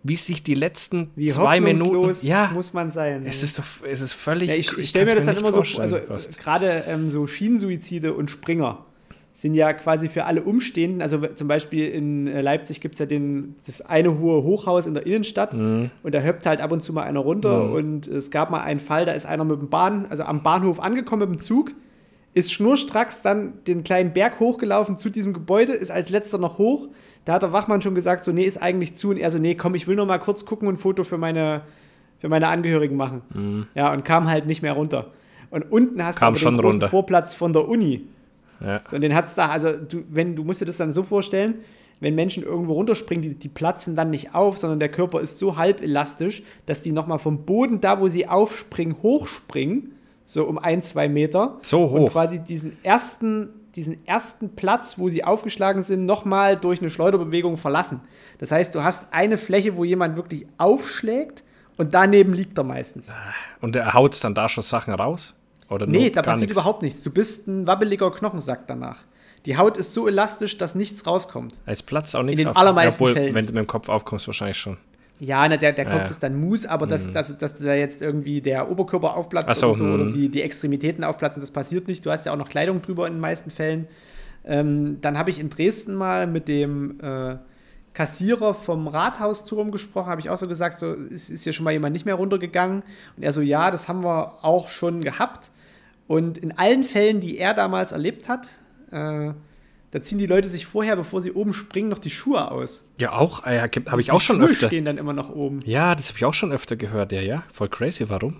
wie 0.03 0.15
sich 0.15 0.43
die 0.43 0.55
letzten 0.55 1.11
wie 1.15 1.27
zwei 1.27 1.59
Minuten. 1.59 2.15
Ja, 2.25 2.51
muss 2.53 2.73
man 2.73 2.91
sein. 2.91 3.23
Es 3.25 3.43
ist 3.43 3.59
doch, 3.59 3.65
es 3.87 4.01
ist 4.01 4.13
völlig. 4.13 4.49
Ja, 4.49 4.55
ich, 4.55 4.77
ich 4.77 4.89
stelle 4.89 5.05
mir 5.05 5.15
das 5.15 5.25
dann 5.25 5.37
immer 5.37 5.51
so, 5.51 5.61
also 5.79 5.97
gerade 6.37 6.85
ähm, 6.87 7.11
so 7.11 7.27
Schienensuizide 7.27 8.13
und 8.13 8.29
Springer 8.29 8.85
sind 9.33 9.53
ja 9.53 9.71
quasi 9.73 10.09
für 10.09 10.25
alle 10.25 10.43
Umstehenden, 10.43 11.01
also 11.01 11.25
zum 11.25 11.47
Beispiel 11.47 11.89
in 11.89 12.27
äh, 12.27 12.41
Leipzig 12.41 12.81
gibt 12.81 12.95
es 12.95 12.99
ja 12.99 13.05
den, 13.05 13.55
das 13.65 13.81
eine 13.81 14.19
hohe 14.19 14.43
Hochhaus 14.43 14.85
in 14.85 14.93
der 14.93 15.05
Innenstadt 15.05 15.53
mhm. 15.53 15.89
und 16.03 16.13
da 16.13 16.19
höppt 16.19 16.45
halt 16.45 16.59
ab 16.59 16.71
und 16.71 16.81
zu 16.81 16.91
mal 16.91 17.03
einer 17.03 17.21
runter 17.21 17.67
mhm. 17.67 17.73
und 17.73 18.07
es 18.07 18.29
gab 18.29 18.51
mal 18.51 18.59
einen 18.59 18.81
Fall, 18.81 19.05
da 19.05 19.13
ist 19.13 19.25
einer 19.25 19.45
mit 19.45 19.59
dem 19.59 19.69
Bahn, 19.69 20.05
also 20.09 20.23
am 20.23 20.43
Bahnhof 20.43 20.81
angekommen 20.81 21.29
mit 21.29 21.39
dem 21.39 21.41
Zug, 21.41 21.71
ist 22.33 22.51
schnurstracks 22.51 23.21
dann 23.21 23.53
den 23.67 23.83
kleinen 23.83 24.13
Berg 24.13 24.39
hochgelaufen 24.39 24.97
zu 24.97 25.09
diesem 25.09 25.33
Gebäude, 25.33 25.73
ist 25.73 25.91
als 25.91 26.09
letzter 26.09 26.37
noch 26.37 26.57
hoch, 26.57 26.89
da 27.25 27.33
hat 27.33 27.43
der 27.43 27.53
Wachmann 27.53 27.81
schon 27.81 27.95
gesagt, 27.95 28.23
so, 28.23 28.31
nee, 28.31 28.43
ist 28.43 28.61
eigentlich 28.61 28.95
zu. 28.95 29.09
Und 29.09 29.17
er 29.17 29.31
so, 29.31 29.37
nee, 29.37 29.55
komm, 29.55 29.75
ich 29.75 29.87
will 29.87 29.95
noch 29.95 30.05
mal 30.05 30.17
kurz 30.17 30.45
gucken 30.45 30.67
und 30.67 30.75
ein 30.75 30.77
Foto 30.77 31.03
für 31.03 31.17
meine, 31.17 31.61
für 32.19 32.29
meine 32.29 32.47
Angehörigen 32.47 32.95
machen. 32.95 33.21
Mhm. 33.33 33.67
Ja, 33.75 33.93
und 33.93 34.03
kam 34.05 34.29
halt 34.29 34.47
nicht 34.47 34.61
mehr 34.61 34.73
runter. 34.73 35.11
Und 35.49 35.71
unten 35.71 36.03
hast 36.03 36.17
kam 36.17 36.33
du 36.33 36.39
den 36.39 36.57
großen 36.57 36.63
runter. 36.63 36.89
Vorplatz 36.89 37.33
von 37.33 37.53
der 37.53 37.67
Uni. 37.67 38.07
Ja. 38.59 38.81
So, 38.89 38.95
und 38.95 39.01
den 39.01 39.13
hat's 39.13 39.35
da, 39.35 39.49
also 39.49 39.71
du, 39.71 40.03
wenn, 40.09 40.35
du 40.35 40.43
musst 40.43 40.61
dir 40.61 40.65
das 40.65 40.77
dann 40.77 40.93
so 40.93 41.03
vorstellen, 41.03 41.55
wenn 41.99 42.15
Menschen 42.15 42.43
irgendwo 42.43 42.73
runterspringen, 42.73 43.21
die, 43.21 43.35
die 43.35 43.47
platzen 43.47 43.95
dann 43.95 44.09
nicht 44.09 44.33
auf, 44.33 44.57
sondern 44.57 44.79
der 44.79 44.89
Körper 44.89 45.21
ist 45.21 45.37
so 45.39 45.57
halb 45.57 45.81
elastisch, 45.81 46.41
dass 46.65 46.81
die 46.81 46.91
nochmal 46.91 47.19
vom 47.19 47.45
Boden, 47.45 47.79
da 47.79 47.99
wo 47.99 48.07
sie 48.07 48.27
aufspringen, 48.27 48.97
hochspringen, 49.03 49.91
so 50.25 50.45
um 50.45 50.57
ein, 50.57 50.81
zwei 50.81 51.07
Meter. 51.09 51.57
So 51.61 51.89
hoch. 51.89 51.93
Und 51.93 52.09
quasi 52.09 52.39
diesen 52.39 52.77
ersten, 52.83 53.49
diesen 53.75 54.05
ersten 54.05 54.55
Platz, 54.55 54.97
wo 54.99 55.09
sie 55.09 55.23
aufgeschlagen 55.23 55.81
sind, 55.81 56.05
nochmal 56.05 56.57
durch 56.57 56.81
eine 56.81 56.89
Schleuderbewegung 56.89 57.57
verlassen. 57.57 58.01
Das 58.39 58.51
heißt, 58.51 58.75
du 58.75 58.83
hast 58.83 59.13
eine 59.13 59.37
Fläche, 59.37 59.75
wo 59.77 59.83
jemand 59.83 60.15
wirklich 60.15 60.45
aufschlägt 60.57 61.43
und 61.77 61.93
daneben 61.93 62.33
liegt 62.33 62.57
er 62.57 62.63
meistens. 62.63 63.13
Und 63.61 63.75
er 63.75 63.93
haut 63.93 64.21
dann 64.23 64.35
da 64.35 64.49
schon 64.49 64.63
Sachen 64.63 64.93
raus? 64.93 65.33
Oder 65.69 65.87
nee, 65.87 66.09
da 66.09 66.21
passiert 66.21 66.49
nichts? 66.49 66.57
überhaupt 66.57 66.81
nichts. 66.81 67.01
Du 67.01 67.11
bist 67.11 67.47
ein 67.47 67.65
wabbeliger 67.65 68.11
Knochensack 68.11 68.67
danach. 68.67 68.97
Die 69.45 69.57
Haut 69.57 69.77
ist 69.77 69.93
so 69.93 70.07
elastisch, 70.07 70.57
dass 70.57 70.75
nichts 70.75 71.07
rauskommt. 71.07 71.57
Es 71.65 71.81
platzt 71.81 72.15
auch 72.15 72.23
nichts 72.23 72.41
In 72.41 72.47
den 72.47 72.51
auf. 72.51 72.57
allermeisten 72.57 73.01
Obwohl, 73.01 73.13
Fällen. 73.13 73.33
wenn 73.33 73.45
du 73.45 73.53
mit 73.53 73.59
dem 73.63 73.67
Kopf 73.67 73.89
aufkommst, 73.89 74.27
wahrscheinlich 74.27 74.57
schon. 74.57 74.77
Ja, 75.23 75.47
na, 75.47 75.55
der, 75.55 75.71
der 75.71 75.85
Kopf 75.85 76.01
ja. 76.01 76.07
ist 76.07 76.23
dann 76.23 76.35
Mus, 76.35 76.65
aber 76.65 76.87
dass, 76.87 77.05
mhm. 77.05 77.13
dass, 77.13 77.37
dass 77.37 77.55
da 77.59 77.75
jetzt 77.75 78.01
irgendwie 78.01 78.41
der 78.41 78.71
Oberkörper 78.71 79.15
aufplatzt 79.15 79.55
so, 79.55 79.67
oder, 79.67 79.75
so, 79.75 79.85
oder 79.85 80.05
mhm. 80.05 80.13
die, 80.13 80.29
die 80.29 80.41
Extremitäten 80.41 81.03
aufplatzen, 81.03 81.41
das 81.41 81.51
passiert 81.51 81.87
nicht. 81.87 82.03
Du 82.03 82.09
hast 82.09 82.25
ja 82.25 82.33
auch 82.33 82.37
noch 82.37 82.49
Kleidung 82.49 82.81
drüber 82.81 83.05
in 83.05 83.13
den 83.13 83.19
meisten 83.19 83.51
Fällen. 83.51 83.87
Ähm, 84.43 84.97
dann 85.01 85.19
habe 85.19 85.29
ich 85.29 85.39
in 85.39 85.51
Dresden 85.51 85.93
mal 85.93 86.25
mit 86.25 86.47
dem 86.47 86.99
äh, 87.01 87.35
Kassierer 87.93 88.55
vom 88.55 88.87
Rathausturm 88.87 89.69
gesprochen, 89.69 90.09
habe 90.09 90.21
ich 90.21 90.31
auch 90.31 90.37
so 90.37 90.47
gesagt, 90.47 90.79
so 90.79 90.91
ist, 90.91 91.29
ist 91.29 91.43
hier 91.43 91.53
schon 91.53 91.65
mal 91.65 91.71
jemand 91.71 91.93
nicht 91.93 92.07
mehr 92.07 92.15
runtergegangen. 92.15 92.81
Und 93.15 93.21
er 93.21 93.31
so, 93.31 93.41
ja, 93.41 93.69
das 93.69 93.87
haben 93.87 94.03
wir 94.03 94.43
auch 94.43 94.69
schon 94.69 95.01
gehabt. 95.01 95.51
Und 96.07 96.39
in 96.39 96.57
allen 96.57 96.81
Fällen, 96.81 97.19
die 97.19 97.37
er 97.37 97.53
damals 97.53 97.91
erlebt 97.91 98.27
hat, 98.27 98.47
äh, 98.89 99.33
da 99.91 100.01
ziehen 100.01 100.17
die 100.17 100.25
Leute 100.25 100.47
sich 100.47 100.65
vorher, 100.65 100.95
bevor 100.95 101.21
sie 101.21 101.33
oben 101.33 101.53
springen, 101.53 101.89
noch 101.89 101.99
die 101.99 102.09
Schuhe 102.09 102.49
aus. 102.49 102.87
Ja, 102.97 103.11
auch, 103.11 103.45
äh, 103.45 103.59
habe 103.59 104.01
ich 104.01 104.11
auch 104.11 104.21
schon 104.21 104.37
Schuhe 104.37 104.49
öfter. 104.49 104.67
stehen 104.67 104.85
dann 104.85 104.97
immer 104.97 105.13
noch 105.13 105.29
oben. 105.29 105.59
Ja, 105.65 105.95
das 105.95 106.09
habe 106.09 106.17
ich 106.17 106.25
auch 106.25 106.33
schon 106.33 106.51
öfter 106.51 106.77
gehört, 106.77 107.11
ja, 107.11 107.21
ja. 107.21 107.43
Voll 107.51 107.67
crazy, 107.67 108.09
warum? 108.09 108.37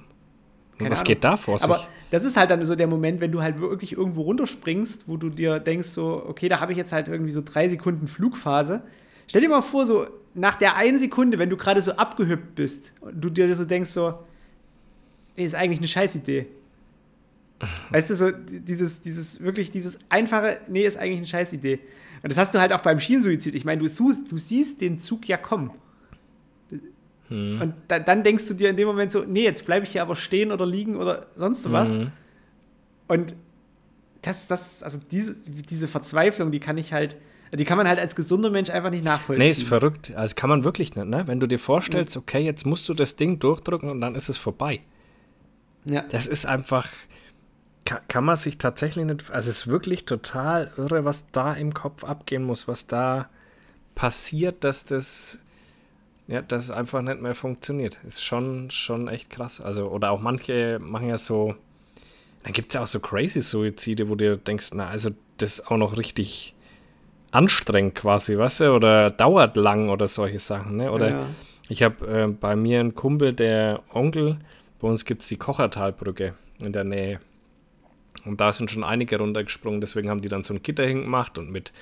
Und 0.79 0.89
was 0.89 0.99
Ahnung. 0.99 1.07
geht 1.07 1.23
da 1.23 1.35
vor 1.35 1.59
sich? 1.59 1.65
Aber 1.65 1.85
das 2.09 2.23
ist 2.23 2.37
halt 2.37 2.51
dann 2.51 2.63
so 2.63 2.75
der 2.75 2.87
Moment, 2.87 3.19
wenn 3.21 3.31
du 3.31 3.41
halt 3.41 3.59
wirklich 3.59 3.93
irgendwo 3.93 4.21
runterspringst, 4.21 5.07
wo 5.07 5.17
du 5.17 5.29
dir 5.29 5.59
denkst, 5.59 5.89
so, 5.89 6.23
okay, 6.25 6.47
da 6.47 6.59
habe 6.61 6.71
ich 6.71 6.77
jetzt 6.77 6.93
halt 6.93 7.09
irgendwie 7.09 7.31
so 7.31 7.41
drei 7.43 7.67
Sekunden 7.67 8.07
Flugphase. 8.07 8.81
Stell 9.27 9.41
dir 9.41 9.49
mal 9.49 9.61
vor, 9.61 9.85
so 9.85 10.07
nach 10.33 10.55
der 10.55 10.77
einen 10.77 10.97
Sekunde, 10.97 11.37
wenn 11.37 11.49
du 11.49 11.57
gerade 11.57 11.81
so 11.81 11.91
abgehüpft 11.93 12.55
bist 12.55 12.93
und 13.01 13.19
du 13.21 13.29
dir 13.29 13.53
so 13.55 13.65
denkst, 13.65 13.89
so, 13.89 14.13
ist 15.35 15.55
eigentlich 15.55 15.79
eine 15.79 15.87
Scheißidee. 15.87 16.47
Weißt 17.89 18.09
du, 18.09 18.15
so 18.15 18.31
dieses, 18.31 19.01
dieses, 19.01 19.41
wirklich 19.41 19.71
dieses 19.71 19.99
einfache, 20.09 20.59
nee, 20.67 20.85
ist 20.85 20.97
eigentlich 20.97 21.17
eine 21.17 21.27
Scheißidee. 21.27 21.79
Und 22.23 22.29
das 22.29 22.37
hast 22.37 22.53
du 22.53 22.59
halt 22.59 22.71
auch 22.73 22.81
beim 22.81 22.99
Schienensuizid. 22.99 23.55
Ich 23.55 23.65
meine, 23.65 23.81
du, 23.81 23.87
du 23.87 24.37
siehst 24.37 24.81
den 24.81 24.99
Zug 24.99 25.27
ja 25.27 25.37
kommen. 25.37 25.71
Hm. 27.29 27.61
Und 27.61 27.73
da, 27.87 27.99
dann 27.99 28.23
denkst 28.23 28.47
du 28.47 28.53
dir 28.53 28.69
in 28.69 28.77
dem 28.77 28.87
Moment 28.87 29.11
so, 29.11 29.23
nee, 29.23 29.43
jetzt 29.43 29.65
bleibe 29.65 29.85
ich 29.85 29.93
hier 29.93 30.01
aber 30.01 30.15
stehen 30.15 30.51
oder 30.51 30.65
liegen 30.65 30.97
oder 30.97 31.27
sonst 31.35 31.71
was. 31.71 31.93
Hm. 31.93 32.11
Und 33.07 33.35
das, 34.21 34.47
das, 34.47 34.83
also 34.83 34.99
diese, 35.09 35.35
diese 35.35 35.87
Verzweiflung, 35.87 36.51
die 36.51 36.59
kann 36.59 36.77
ich 36.77 36.93
halt, 36.93 37.17
die 37.53 37.65
kann 37.65 37.77
man 37.77 37.87
halt 37.87 37.99
als 37.99 38.15
gesunder 38.15 38.49
Mensch 38.49 38.69
einfach 38.69 38.91
nicht 38.91 39.03
nachvollziehen. 39.03 39.43
Nee, 39.43 39.51
ist 39.51 39.63
verrückt. 39.63 40.13
Also 40.15 40.35
kann 40.35 40.49
man 40.49 40.63
wirklich 40.63 40.95
nicht, 40.95 41.07
ne? 41.07 41.23
Wenn 41.25 41.39
du 41.39 41.47
dir 41.47 41.59
vorstellst, 41.59 42.15
okay, 42.15 42.39
jetzt 42.39 42.65
musst 42.65 42.87
du 42.87 42.93
das 42.93 43.15
Ding 43.15 43.39
durchdrücken 43.39 43.89
und 43.89 43.99
dann 43.99 44.15
ist 44.15 44.29
es 44.29 44.37
vorbei. 44.37 44.81
Ja. 45.85 46.03
Das 46.09 46.27
ist 46.27 46.45
einfach, 46.45 46.87
kann, 47.85 47.99
kann 48.07 48.25
man 48.25 48.35
sich 48.35 48.57
tatsächlich 48.57 49.05
nicht, 49.05 49.31
also 49.31 49.49
es 49.49 49.57
ist 49.57 49.67
wirklich 49.67 50.05
total 50.05 50.71
irre, 50.77 51.05
was 51.05 51.25
da 51.31 51.53
im 51.53 51.73
Kopf 51.73 52.03
abgehen 52.03 52.43
muss, 52.43 52.67
was 52.67 52.87
da 52.87 53.29
passiert, 53.95 54.63
dass 54.63 54.85
das, 54.85 55.39
ja, 56.27 56.41
dass 56.41 56.65
es 56.65 56.71
einfach 56.71 57.01
nicht 57.01 57.21
mehr 57.21 57.35
funktioniert. 57.35 57.99
Ist 58.05 58.23
schon, 58.23 58.69
schon 58.71 59.07
echt 59.07 59.29
krass. 59.29 59.61
Also, 59.61 59.89
oder 59.89 60.11
auch 60.11 60.21
manche 60.21 60.79
machen 60.79 61.09
ja 61.09 61.17
so, 61.17 61.55
dann 62.43 62.53
gibt 62.53 62.69
es 62.69 62.73
ja 62.75 62.81
auch 62.81 62.87
so 62.87 62.99
crazy 62.99 63.41
Suizide, 63.41 64.09
wo 64.09 64.15
du 64.15 64.37
denkst, 64.37 64.69
na, 64.73 64.87
also 64.87 65.11
das 65.37 65.59
ist 65.59 65.67
auch 65.67 65.77
noch 65.77 65.97
richtig 65.97 66.55
anstrengend 67.31 67.95
quasi, 67.95 68.37
weißt 68.37 68.61
du, 68.61 68.73
oder 68.73 69.09
dauert 69.09 69.55
lang 69.57 69.89
oder 69.89 70.07
solche 70.07 70.39
Sachen, 70.39 70.77
ne? 70.77 70.91
Oder 70.91 71.09
ja. 71.09 71.25
ich 71.69 71.81
habe 71.83 72.05
äh, 72.07 72.27
bei 72.27 72.55
mir 72.55 72.79
einen 72.79 72.93
Kumpel, 72.93 73.33
der 73.33 73.81
Onkel, 73.93 74.37
bei 74.79 74.87
uns 74.87 75.05
gibt 75.05 75.21
es 75.21 75.27
die 75.29 75.37
Kochertalbrücke 75.37 76.33
in 76.59 76.73
der 76.73 76.83
Nähe. 76.83 77.19
Und 78.25 78.41
da 78.41 78.51
sind 78.51 78.71
schon 78.71 78.83
einige 78.83 79.17
runtergesprungen, 79.17 79.81
deswegen 79.81 80.09
haben 80.09 80.21
die 80.21 80.29
dann 80.29 80.43
so 80.43 80.53
ein 80.53 80.63
Gitter 80.63 80.85
hingemacht 80.85 81.37
und 81.37 81.49
mit, 81.51 81.73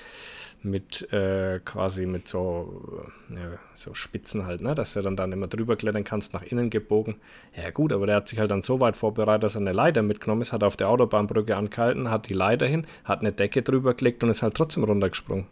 mit 0.62 1.12
äh, 1.12 1.60
quasi 1.64 2.06
mit 2.06 2.28
so, 2.28 3.02
äh, 3.30 3.34
ja, 3.34 3.58
so 3.74 3.94
Spitzen 3.94 4.46
halt, 4.46 4.60
ne, 4.60 4.74
dass 4.74 4.94
du 4.94 5.02
dann, 5.02 5.16
dann 5.16 5.32
immer 5.32 5.48
drüber 5.48 5.76
klettern 5.76 6.04
kannst, 6.04 6.32
nach 6.32 6.42
innen 6.42 6.70
gebogen. 6.70 7.16
Ja, 7.56 7.70
gut, 7.70 7.92
aber 7.92 8.06
der 8.06 8.16
hat 8.16 8.28
sich 8.28 8.38
halt 8.38 8.50
dann 8.50 8.62
so 8.62 8.80
weit 8.80 8.96
vorbereitet, 8.96 9.42
dass 9.44 9.56
er 9.56 9.60
eine 9.60 9.72
Leiter 9.72 10.02
mitgenommen 10.02 10.42
ist, 10.42 10.52
hat 10.52 10.64
auf 10.64 10.76
der 10.76 10.88
Autobahnbrücke 10.88 11.56
angehalten, 11.56 12.10
hat 12.10 12.28
die 12.28 12.34
Leiter 12.34 12.66
hin, 12.66 12.86
hat 13.04 13.20
eine 13.20 13.32
Decke 13.32 13.62
drüber 13.62 13.94
gelegt 13.94 14.22
und 14.22 14.30
ist 14.30 14.42
halt 14.42 14.54
trotzdem 14.54 14.84
runtergesprungen. 14.84 15.46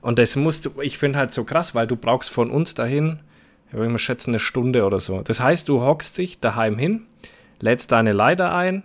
Und 0.00 0.18
das 0.18 0.36
musst 0.36 0.66
du, 0.66 0.80
ich 0.80 0.98
finde 0.98 1.18
halt 1.18 1.32
so 1.32 1.44
krass, 1.44 1.74
weil 1.74 1.86
du 1.86 1.96
brauchst 1.96 2.30
von 2.30 2.50
uns 2.50 2.74
dahin, 2.74 3.20
ich 3.68 3.74
würde 3.74 3.90
mal 3.90 3.98
schätzen, 3.98 4.30
eine 4.30 4.38
Stunde 4.38 4.84
oder 4.84 4.98
so. 4.98 5.22
Das 5.22 5.40
heißt, 5.40 5.68
du 5.68 5.80
hockst 5.82 6.18
dich 6.18 6.40
daheim 6.40 6.78
hin, 6.78 7.02
lädst 7.60 7.92
deine 7.92 8.12
Leiter 8.12 8.52
ein, 8.54 8.82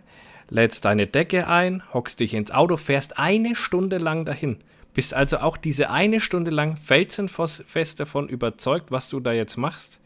lädst 0.49 0.85
deine 0.85 1.07
Decke 1.07 1.47
ein, 1.47 1.81
hockst 1.93 2.19
dich 2.19 2.33
ins 2.33 2.51
Auto, 2.51 2.77
fährst 2.77 3.17
eine 3.17 3.55
Stunde 3.55 3.97
lang 3.97 4.25
dahin. 4.25 4.57
Bist 4.93 5.13
also 5.13 5.39
auch 5.39 5.57
diese 5.57 5.89
eine 5.89 6.19
Stunde 6.19 6.51
lang 6.51 6.77
felsenfest 6.77 7.99
davon 7.99 8.29
überzeugt, 8.29 8.91
was 8.91 9.09
du 9.09 9.19
da 9.19 9.33
jetzt 9.33 9.57
machst. 9.57 9.99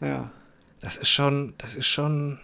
Ja. 0.00 0.30
Das 0.80 0.98
ist 0.98 1.10
schon, 1.10 1.54
das 1.58 1.76
ist 1.76 1.86
schon, 1.86 2.40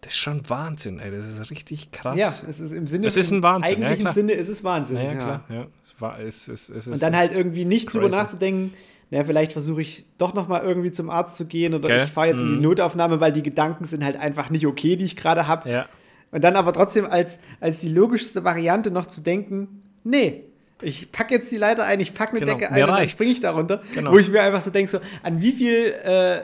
das 0.00 0.14
ist 0.14 0.18
schon 0.18 0.48
Wahnsinn, 0.50 0.98
ey. 0.98 1.12
Das 1.12 1.24
ist 1.24 1.50
richtig 1.50 1.92
krass. 1.92 2.18
Ja, 2.18 2.32
es 2.48 2.58
ist 2.58 2.72
im 2.72 2.88
Sinne. 2.88 3.04
Das 3.04 3.16
ist 3.16 3.30
ein 3.30 3.44
Wahnsinn. 3.44 3.76
Im 3.76 3.82
eigentlichen 3.84 4.06
ja, 4.06 4.12
Sinne 4.12 4.32
ist 4.32 4.48
es 4.48 4.64
Wahnsinn. 4.64 4.96
Ja, 4.96 5.02
ja 5.04 5.14
klar. 5.14 5.44
Ja. 5.48 5.66
Es 5.84 6.00
war, 6.00 6.18
es, 6.18 6.48
es, 6.48 6.68
es 6.68 6.88
Und 6.88 7.00
dann 7.00 7.14
halt 7.14 7.30
irgendwie 7.30 7.64
nicht 7.64 7.86
crazy. 7.86 8.00
drüber 8.00 8.16
nachzudenken, 8.16 8.74
naja, 9.10 9.22
vielleicht 9.24 9.52
versuche 9.52 9.82
ich 9.82 10.04
doch 10.18 10.34
noch 10.34 10.48
mal 10.48 10.62
irgendwie 10.62 10.90
zum 10.90 11.10
Arzt 11.10 11.36
zu 11.36 11.46
gehen 11.46 11.74
oder 11.74 11.84
okay. 11.84 12.04
ich 12.04 12.10
fahre 12.10 12.28
jetzt 12.28 12.40
in 12.40 12.48
die 12.48 12.54
mhm. 12.54 12.62
Notaufnahme, 12.62 13.20
weil 13.20 13.32
die 13.32 13.42
Gedanken 13.42 13.84
sind 13.84 14.04
halt 14.04 14.16
einfach 14.16 14.50
nicht 14.50 14.66
okay, 14.66 14.96
die 14.96 15.04
ich 15.04 15.14
gerade 15.14 15.46
habe. 15.46 15.70
Ja. 15.70 15.86
Und 16.30 16.42
dann 16.44 16.56
aber 16.56 16.72
trotzdem 16.72 17.06
als, 17.06 17.40
als 17.60 17.80
die 17.80 17.88
logischste 17.88 18.44
Variante 18.44 18.90
noch 18.90 19.06
zu 19.06 19.20
denken, 19.20 19.82
nee, 20.04 20.44
ich 20.82 21.10
packe 21.10 21.34
jetzt 21.34 21.50
die 21.50 21.56
Leiter 21.56 21.84
ein, 21.84 22.00
ich 22.00 22.14
packe 22.14 22.32
eine 22.32 22.40
genau, 22.40 22.52
Decke 22.52 22.70
ein 22.70 22.82
und 22.82 22.90
dann 22.90 23.08
springe 23.08 23.32
ich 23.32 23.40
darunter. 23.40 23.82
Genau. 23.94 24.12
Wo 24.12 24.18
ich 24.18 24.30
mir 24.30 24.42
einfach 24.42 24.60
so 24.60 24.70
denke, 24.70 24.90
so, 24.90 24.98
an 25.22 25.40
wie 25.40 25.52
viel 25.52 25.94
äh, 26.04 26.40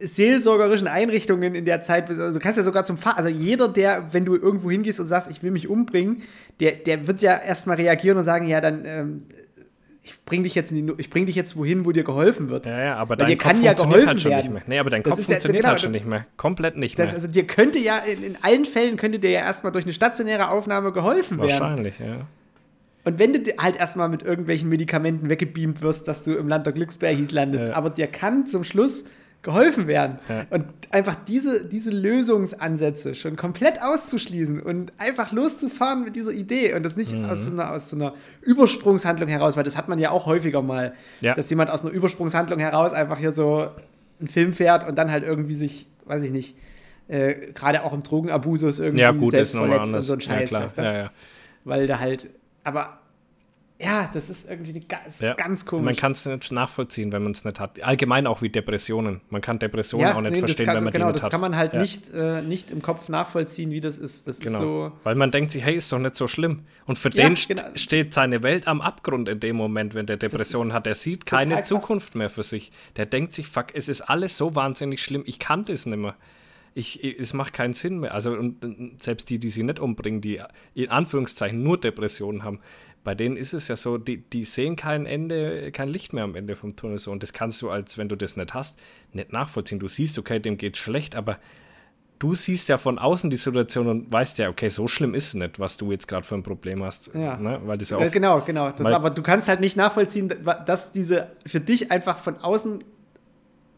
seelsorgerischen 0.00 0.86
Einrichtungen 0.86 1.54
in 1.54 1.64
der 1.64 1.80
Zeit, 1.80 2.08
also 2.08 2.32
du 2.32 2.38
kannst 2.38 2.58
ja 2.58 2.64
sogar 2.64 2.84
zum 2.84 2.98
Fahr, 2.98 3.16
also 3.16 3.28
jeder, 3.28 3.68
der, 3.68 4.08
wenn 4.12 4.24
du 4.24 4.34
irgendwo 4.34 4.70
hingehst 4.70 5.00
und 5.00 5.06
sagst, 5.06 5.30
ich 5.30 5.42
will 5.42 5.50
mich 5.50 5.68
umbringen, 5.68 6.22
der, 6.58 6.72
der 6.72 7.06
wird 7.06 7.22
ja 7.22 7.36
erstmal 7.36 7.76
reagieren 7.76 8.18
und 8.18 8.24
sagen, 8.24 8.46
ja, 8.48 8.60
dann 8.60 8.82
ähm, 8.84 9.18
ich 10.02 10.24
bring 10.24 10.42
dich 10.44 10.54
jetzt 10.54 10.70
die, 10.70 10.90
ich 10.96 11.10
bring 11.10 11.26
dich 11.26 11.36
jetzt 11.36 11.56
wohin, 11.56 11.84
wo 11.84 11.92
dir 11.92 12.04
geholfen 12.04 12.48
wird. 12.48 12.66
Ja, 12.66 12.80
ja, 12.80 12.96
aber 12.96 13.18
Weil 13.18 13.26
dein 13.26 13.38
Kopf 13.38 13.50
funktioniert 13.52 13.78
ja 13.78 14.08
halt 14.08 14.20
schon 14.20 14.30
werden. 14.30 14.52
nicht 14.52 14.52
mehr. 14.52 14.62
Nee, 14.66 14.78
aber 14.78 14.90
dein 14.90 15.02
Kopf 15.02 15.14
funktioniert 15.16 15.44
ja, 15.44 15.52
genau, 15.52 15.68
halt 15.68 15.80
schon 15.80 15.92
nicht 15.92 16.06
mehr. 16.06 16.26
Komplett 16.36 16.76
nicht 16.76 16.98
das, 16.98 17.10
mehr. 17.10 17.14
Also 17.16 17.28
dir 17.28 17.46
könnte 17.46 17.78
ja, 17.78 17.98
in, 17.98 18.22
in, 18.22 18.36
allen 18.40 18.64
Fällen 18.64 18.96
könnte 18.96 19.18
dir 19.18 19.30
ja 19.30 19.40
erstmal 19.40 19.72
durch 19.72 19.84
eine 19.84 19.92
stationäre 19.92 20.48
Aufnahme 20.50 20.92
geholfen 20.92 21.38
Wahrscheinlich, 21.38 22.00
werden. 22.00 22.10
Wahrscheinlich, 22.10 22.20
ja. 22.20 22.26
Und 23.04 23.18
wenn 23.18 23.32
du 23.32 23.40
halt 23.58 23.76
erstmal 23.76 24.08
mit 24.08 24.22
irgendwelchen 24.22 24.68
Medikamenten 24.68 25.28
weggebeamt 25.28 25.82
wirst, 25.82 26.06
dass 26.06 26.22
du 26.22 26.34
im 26.34 26.48
Land 26.48 26.66
der 26.66 26.72
Glücksbärhis 26.72 27.32
landest, 27.32 27.68
ja. 27.68 27.74
aber 27.74 27.90
dir 27.90 28.06
kann 28.06 28.46
zum 28.46 28.64
Schluss 28.64 29.06
geholfen 29.42 29.86
werden. 29.86 30.18
Ja. 30.28 30.46
Und 30.50 30.66
einfach 30.90 31.14
diese, 31.14 31.64
diese 31.66 31.90
Lösungsansätze 31.90 33.14
schon 33.14 33.36
komplett 33.36 33.80
auszuschließen 33.80 34.60
und 34.60 34.92
einfach 34.98 35.32
loszufahren 35.32 36.04
mit 36.04 36.16
dieser 36.16 36.32
Idee 36.32 36.74
und 36.74 36.82
das 36.82 36.96
nicht 36.96 37.12
mhm. 37.12 37.24
aus, 37.24 37.46
so 37.46 37.52
einer, 37.52 37.72
aus 37.72 37.88
so 37.88 37.96
einer 37.96 38.14
Übersprungshandlung 38.42 39.28
heraus, 39.28 39.56
weil 39.56 39.64
das 39.64 39.76
hat 39.76 39.88
man 39.88 39.98
ja 39.98 40.10
auch 40.10 40.26
häufiger 40.26 40.60
mal, 40.62 40.94
ja. 41.20 41.34
dass 41.34 41.48
jemand 41.48 41.70
aus 41.70 41.84
einer 41.84 41.92
Übersprungshandlung 41.92 42.58
heraus 42.58 42.92
einfach 42.92 43.18
hier 43.18 43.32
so 43.32 43.68
einen 44.18 44.28
Film 44.28 44.52
fährt 44.52 44.86
und 44.86 44.96
dann 44.96 45.10
halt 45.10 45.24
irgendwie 45.24 45.54
sich, 45.54 45.86
weiß 46.04 46.22
ich 46.22 46.32
nicht, 46.32 46.56
äh, 47.08 47.52
gerade 47.54 47.82
auch 47.82 47.92
im 47.92 48.02
Drogenabusus 48.02 48.78
irgendwie 48.78 49.02
ja, 49.02 49.12
gut, 49.12 49.32
selbst 49.32 49.56
verletzt 49.56 49.94
und 49.94 50.02
so 50.02 50.12
ein 50.12 50.20
Scheiß. 50.20 50.50
Ja, 50.50 50.66
klar. 50.66 50.84
Ja, 50.84 50.98
ja. 50.98 51.10
Weil 51.64 51.86
da 51.86 51.98
halt, 51.98 52.28
aber 52.62 52.99
Ja, 53.82 54.10
das 54.12 54.28
ist 54.28 54.50
irgendwie 54.50 54.70
eine 54.70 54.80
ganz, 54.80 55.20
ja. 55.20 55.32
ganz 55.34 55.64
komisch. 55.64 55.84
Man 55.86 55.96
kann 55.96 56.12
es 56.12 56.26
nicht 56.26 56.52
nachvollziehen, 56.52 57.12
wenn 57.12 57.22
man 57.22 57.32
es 57.32 57.44
nicht 57.46 57.58
hat. 57.58 57.82
Allgemein 57.82 58.26
auch 58.26 58.42
wie 58.42 58.50
Depressionen. 58.50 59.22
Man 59.30 59.40
kann 59.40 59.58
Depressionen 59.58 60.06
ja, 60.06 60.14
auch 60.14 60.20
nicht 60.20 60.32
nee, 60.32 60.38
verstehen, 60.40 60.66
kann, 60.66 60.76
wenn 60.76 60.84
man 60.84 60.92
genau, 60.92 61.06
die 61.06 61.12
nicht 61.14 61.22
hat. 61.22 61.30
Genau, 61.30 61.48
das 61.48 61.50
kann 61.50 61.50
man 61.52 61.56
halt 61.56 61.72
ja. 61.72 61.80
nicht, 61.80 62.12
äh, 62.12 62.42
nicht 62.42 62.70
im 62.70 62.82
Kopf 62.82 63.08
nachvollziehen, 63.08 63.70
wie 63.70 63.80
das 63.80 63.96
ist. 63.96 64.28
Das 64.28 64.38
genau. 64.38 64.58
ist 64.58 64.64
so 64.64 64.92
Weil 65.02 65.14
man 65.14 65.30
denkt 65.30 65.50
sich, 65.50 65.64
hey, 65.64 65.74
ist 65.74 65.90
doch 65.92 65.98
nicht 65.98 66.14
so 66.14 66.28
schlimm. 66.28 66.64
Und 66.84 66.98
für 66.98 67.08
den 67.08 67.34
genau. 67.34 67.62
steht 67.74 68.12
seine 68.12 68.42
Welt 68.42 68.68
am 68.68 68.82
Abgrund 68.82 69.30
in 69.30 69.40
dem 69.40 69.56
Moment, 69.56 69.94
wenn 69.94 70.04
der 70.04 70.18
Depressionen 70.18 70.74
hat. 70.74 70.86
Er 70.86 70.94
sieht 70.94 71.24
keine 71.24 71.62
Zukunft 71.62 72.14
mehr 72.14 72.28
für 72.28 72.42
sich. 72.42 72.72
Der 72.96 73.06
denkt 73.06 73.32
sich, 73.32 73.48
fuck, 73.48 73.68
es 73.72 73.88
ist 73.88 74.02
alles 74.02 74.36
so 74.36 74.54
wahnsinnig 74.54 75.02
schlimm. 75.02 75.22
Ich 75.24 75.38
kann 75.38 75.64
das 75.64 75.86
nicht 75.86 75.98
mehr 75.98 76.16
ich, 76.74 77.02
es 77.02 77.32
macht 77.34 77.52
keinen 77.52 77.72
Sinn 77.72 78.00
mehr. 78.00 78.14
Also 78.14 78.32
und, 78.32 79.02
selbst 79.02 79.30
die, 79.30 79.38
die 79.38 79.48
sie 79.48 79.62
nicht 79.62 79.78
umbringen, 79.78 80.20
die 80.20 80.40
in 80.74 80.88
Anführungszeichen 80.88 81.62
nur 81.62 81.78
Depressionen 81.78 82.44
haben, 82.44 82.60
bei 83.02 83.14
denen 83.14 83.36
ist 83.36 83.54
es 83.54 83.68
ja 83.68 83.76
so, 83.76 83.96
die, 83.96 84.18
die 84.18 84.44
sehen 84.44 84.76
kein 84.76 85.06
Ende, 85.06 85.72
kein 85.72 85.88
Licht 85.88 86.12
mehr 86.12 86.24
am 86.24 86.34
Ende 86.34 86.54
vom 86.54 86.76
Tunnel 86.76 86.98
so. 86.98 87.10
Und 87.10 87.22
das 87.22 87.32
kannst 87.32 87.62
du, 87.62 87.70
als 87.70 87.96
wenn 87.96 88.08
du 88.08 88.16
das 88.16 88.36
nicht 88.36 88.52
hast, 88.52 88.78
nicht 89.12 89.32
nachvollziehen. 89.32 89.78
Du 89.78 89.88
siehst, 89.88 90.18
okay, 90.18 90.38
dem 90.38 90.58
geht 90.58 90.76
schlecht, 90.76 91.16
aber 91.16 91.38
du 92.18 92.34
siehst 92.34 92.68
ja 92.68 92.78
von 92.78 92.98
außen 92.98 93.30
die 93.30 93.38
Situation 93.38 93.88
und 93.88 94.12
weißt 94.12 94.38
ja, 94.38 94.50
okay, 94.50 94.68
so 94.68 94.86
schlimm 94.86 95.14
ist 95.14 95.28
es 95.28 95.34
nicht, 95.34 95.58
was 95.58 95.78
du 95.78 95.90
jetzt 95.90 96.06
gerade 96.06 96.26
für 96.26 96.34
ein 96.34 96.42
Problem 96.42 96.84
hast. 96.84 97.10
Ja. 97.14 97.36
Ne? 97.36 97.60
Weil 97.64 97.78
das 97.78 97.90
ja 97.90 97.96
oft, 97.96 98.12
genau, 98.12 98.40
genau. 98.42 98.70
Das, 98.70 98.86
aber 98.86 99.10
du 99.10 99.22
kannst 99.22 99.48
halt 99.48 99.60
nicht 99.60 99.76
nachvollziehen, 99.76 100.32
dass 100.66 100.92
diese 100.92 101.28
für 101.46 101.60
dich 101.60 101.90
einfach 101.90 102.18
von 102.18 102.36
außen 102.36 102.84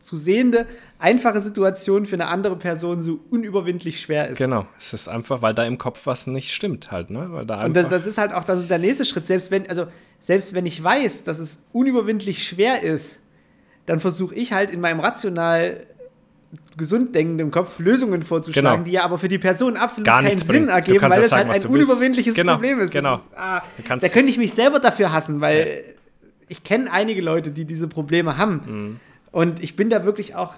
zu 0.02 0.16
sehende, 0.16 0.66
einfache 0.98 1.40
Situation 1.40 2.06
für 2.06 2.16
eine 2.16 2.26
andere 2.26 2.56
Person 2.56 3.02
so 3.02 3.20
unüberwindlich 3.30 4.00
schwer 4.00 4.28
ist. 4.28 4.38
Genau, 4.38 4.66
es 4.78 4.92
ist 4.92 5.08
einfach, 5.08 5.42
weil 5.42 5.54
da 5.54 5.64
im 5.64 5.78
Kopf 5.78 6.06
was 6.06 6.26
nicht 6.26 6.52
stimmt 6.52 6.90
halt, 6.90 7.10
ne? 7.10 7.28
Weil 7.30 7.46
da 7.46 7.64
Und 7.64 7.74
das, 7.74 7.88
das 7.88 8.06
ist 8.06 8.18
halt 8.18 8.32
auch 8.32 8.44
das 8.44 8.66
der 8.66 8.78
nächste 8.78 9.04
Schritt. 9.04 9.26
Selbst 9.26 9.50
wenn, 9.50 9.68
also, 9.68 9.86
selbst 10.18 10.54
wenn 10.54 10.66
ich 10.66 10.82
weiß, 10.82 11.24
dass 11.24 11.38
es 11.38 11.68
unüberwindlich 11.72 12.46
schwer 12.46 12.82
ist, 12.82 13.20
dann 13.86 14.00
versuche 14.00 14.34
ich 14.34 14.52
halt 14.52 14.70
in 14.70 14.80
meinem 14.80 15.00
rational 15.00 15.86
gesund 16.76 17.14
denkenden 17.14 17.50
Kopf 17.50 17.78
Lösungen 17.78 18.22
vorzuschlagen, 18.22 18.84
genau. 18.84 18.84
die 18.84 18.92
ja 18.92 19.04
aber 19.04 19.18
für 19.18 19.28
die 19.28 19.38
Person 19.38 19.76
absolut 19.76 20.06
Gar 20.06 20.22
keinen 20.22 20.38
Sinn 20.38 20.68
ergeben, 20.68 21.00
weil 21.00 21.20
es 21.20 21.32
halt 21.32 21.48
ein 21.48 21.66
unüberwindliches 21.66 22.34
genau, 22.34 22.54
Problem 22.54 22.78
ist. 22.78 22.92
Genau. 22.92 23.14
ist 23.14 23.28
ah, 23.36 23.62
da 23.88 24.08
könnte 24.08 24.28
ich 24.30 24.36
mich 24.36 24.52
selber 24.52 24.78
dafür 24.78 25.12
hassen, 25.12 25.40
weil 25.40 25.66
ja. 25.66 25.92
ich 26.48 26.62
kenne 26.62 26.92
einige 26.92 27.22
Leute, 27.22 27.50
die 27.50 27.64
diese 27.64 27.88
Probleme 27.88 28.36
haben. 28.36 28.60
Mhm. 28.66 29.00
Und 29.32 29.62
ich 29.62 29.74
bin 29.74 29.90
da 29.90 30.04
wirklich 30.04 30.34
auch. 30.34 30.54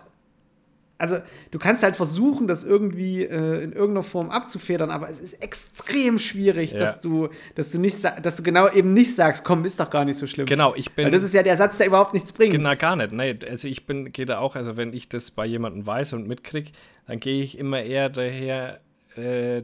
Also, 0.97 1.17
du 1.51 1.59
kannst 1.59 1.83
halt 1.83 1.97
versuchen, 1.97 2.47
das 2.47 2.63
irgendwie 2.63 3.25
äh, 3.25 3.65
in 3.65 3.73
irgendeiner 3.73 4.05
Form 4.05 4.31
abzufedern, 4.31 4.91
aber 4.91 5.09
es 5.09 5.21
ist 5.21 5.35
extrem 5.43 6.21
schwierig, 6.21 6.73
ja. 6.73 6.79
dass 6.79 7.01
du, 7.01 7.31
dass 7.57 7.73
du 7.73 7.81
nicht, 7.81 8.05
dass 8.05 8.37
du 8.37 8.43
genau 8.45 8.69
eben 8.71 8.95
nicht 8.95 9.15
sagst, 9.15 9.45
komm, 9.45 9.65
ist 9.65 9.81
doch 9.81 9.91
gar 9.91 10.05
nicht 10.05 10.17
so 10.17 10.29
schlimm. 10.29 10.47
Genau, 10.47 10.75
ich 10.77 10.93
bin. 10.93 11.07
Weil 11.07 11.13
das 11.13 11.25
ist 11.25 11.35
ja 11.35 11.43
der 11.43 11.57
Satz, 11.57 11.79
der 11.79 11.89
überhaupt 11.89 12.15
nichts 12.15 12.33
bringt. 12.33 12.53
Genau, 12.53 12.77
gar 12.77 12.95
nicht. 12.95 13.13
Nee, 13.13 13.37
also 13.49 13.67
ich 13.67 13.87
bin, 13.87 14.13
gehe 14.13 14.25
da 14.25 14.39
auch, 14.39 14.55
also 14.55 14.77
wenn 14.77 14.93
ich 14.93 15.09
das 15.09 15.33
bei 15.33 15.45
jemandem 15.47 15.85
weiß 15.85 16.13
und 16.13 16.29
mitkriege, 16.29 16.71
dann 17.07 17.19
gehe 17.19 17.43
ich 17.43 17.59
immer 17.59 17.83
eher 17.83 18.09
daher, 18.09 18.81
äh, 19.17 19.63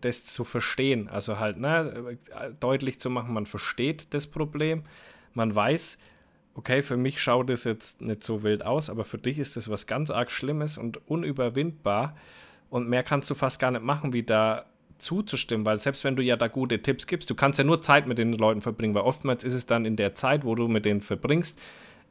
das 0.00 0.26
zu 0.26 0.44
verstehen. 0.44 1.08
Also 1.08 1.38
halt, 1.38 1.58
ne, 1.58 2.18
deutlich 2.58 3.00
zu 3.00 3.10
machen, 3.10 3.34
man 3.34 3.46
versteht 3.46 4.08
das 4.10 4.26
Problem, 4.26 4.82
man 5.34 5.54
weiß, 5.54 5.98
okay, 6.60 6.82
für 6.82 6.98
mich 6.98 7.22
schaut 7.22 7.48
es 7.48 7.64
jetzt 7.64 8.02
nicht 8.02 8.22
so 8.22 8.42
wild 8.42 8.66
aus, 8.66 8.90
aber 8.90 9.06
für 9.06 9.16
dich 9.16 9.38
ist 9.38 9.56
das 9.56 9.70
was 9.70 9.86
ganz 9.86 10.10
arg 10.10 10.30
Schlimmes 10.30 10.76
und 10.76 11.08
unüberwindbar. 11.08 12.14
Und 12.68 12.86
mehr 12.86 13.02
kannst 13.02 13.30
du 13.30 13.34
fast 13.34 13.58
gar 13.58 13.70
nicht 13.70 13.82
machen, 13.82 14.12
wie 14.12 14.24
da 14.24 14.66
zuzustimmen, 14.98 15.64
weil 15.64 15.80
selbst 15.80 16.04
wenn 16.04 16.16
du 16.16 16.22
ja 16.22 16.36
da 16.36 16.48
gute 16.48 16.82
Tipps 16.82 17.06
gibst, 17.06 17.30
du 17.30 17.34
kannst 17.34 17.58
ja 17.58 17.64
nur 17.64 17.80
Zeit 17.80 18.06
mit 18.06 18.18
den 18.18 18.34
Leuten 18.34 18.60
verbringen, 18.60 18.94
weil 18.94 19.04
oftmals 19.04 19.42
ist 19.42 19.54
es 19.54 19.64
dann 19.64 19.86
in 19.86 19.96
der 19.96 20.14
Zeit, 20.14 20.44
wo 20.44 20.54
du 20.54 20.68
mit 20.68 20.84
denen 20.84 21.00
verbringst, 21.00 21.58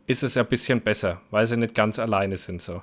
ist 0.07 0.23
es 0.23 0.33
ja 0.33 0.41
ein 0.41 0.49
bisschen 0.49 0.81
besser, 0.81 1.21
weil 1.29 1.45
sie 1.45 1.55
nicht 1.55 1.75
ganz 1.75 1.99
alleine 1.99 2.37
sind 2.37 2.63
so. 2.63 2.81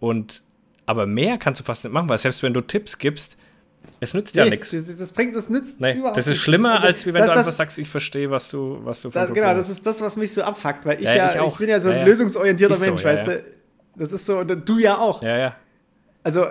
Und 0.00 0.42
aber 0.84 1.06
mehr 1.06 1.38
kannst 1.38 1.60
du 1.60 1.64
fast 1.64 1.84
nicht 1.84 1.92
machen, 1.92 2.08
weil 2.08 2.18
selbst 2.18 2.42
wenn 2.42 2.54
du 2.54 2.60
Tipps 2.60 2.98
gibst, 2.98 3.38
es 4.00 4.14
nützt 4.14 4.34
nee, 4.36 4.42
ja 4.42 4.50
nichts. 4.50 4.70
Das, 4.70 4.84
das, 4.96 5.12
bringt, 5.12 5.34
das 5.34 5.48
nützt 5.48 5.80
nee, 5.80 6.00
Das 6.14 6.26
ist 6.26 6.38
schlimmer, 6.38 6.74
das, 6.74 6.84
als 6.84 7.06
wenn 7.06 7.14
das, 7.14 7.26
du 7.26 7.32
einfach 7.32 7.52
sagst, 7.52 7.78
ich 7.78 7.88
verstehe, 7.88 8.30
was 8.30 8.48
du, 8.48 8.80
was 8.82 9.02
du 9.02 9.10
da, 9.10 9.26
Genau, 9.26 9.54
das 9.54 9.68
ist 9.68 9.86
das, 9.86 10.00
was 10.00 10.16
mich 10.16 10.32
so 10.32 10.42
abfuckt, 10.42 10.84
weil 10.84 10.98
ich 10.98 11.04
ja, 11.04 11.14
ja 11.14 11.42
ich, 11.42 11.52
ich, 11.52 11.58
bin 11.58 11.68
ja 11.68 11.80
so 11.80 11.90
ein 11.90 11.98
ja, 11.98 12.04
lösungsorientierter 12.04 12.78
Mensch, 12.78 13.02
so, 13.02 13.08
weißt 13.08 13.26
du. 13.26 13.44
Das 13.96 14.12
ist 14.12 14.26
so, 14.26 14.38
und 14.38 14.68
du 14.68 14.78
ja 14.78 14.98
auch. 14.98 15.22
Ja, 15.22 15.38
ja. 15.38 15.56
Also. 16.22 16.46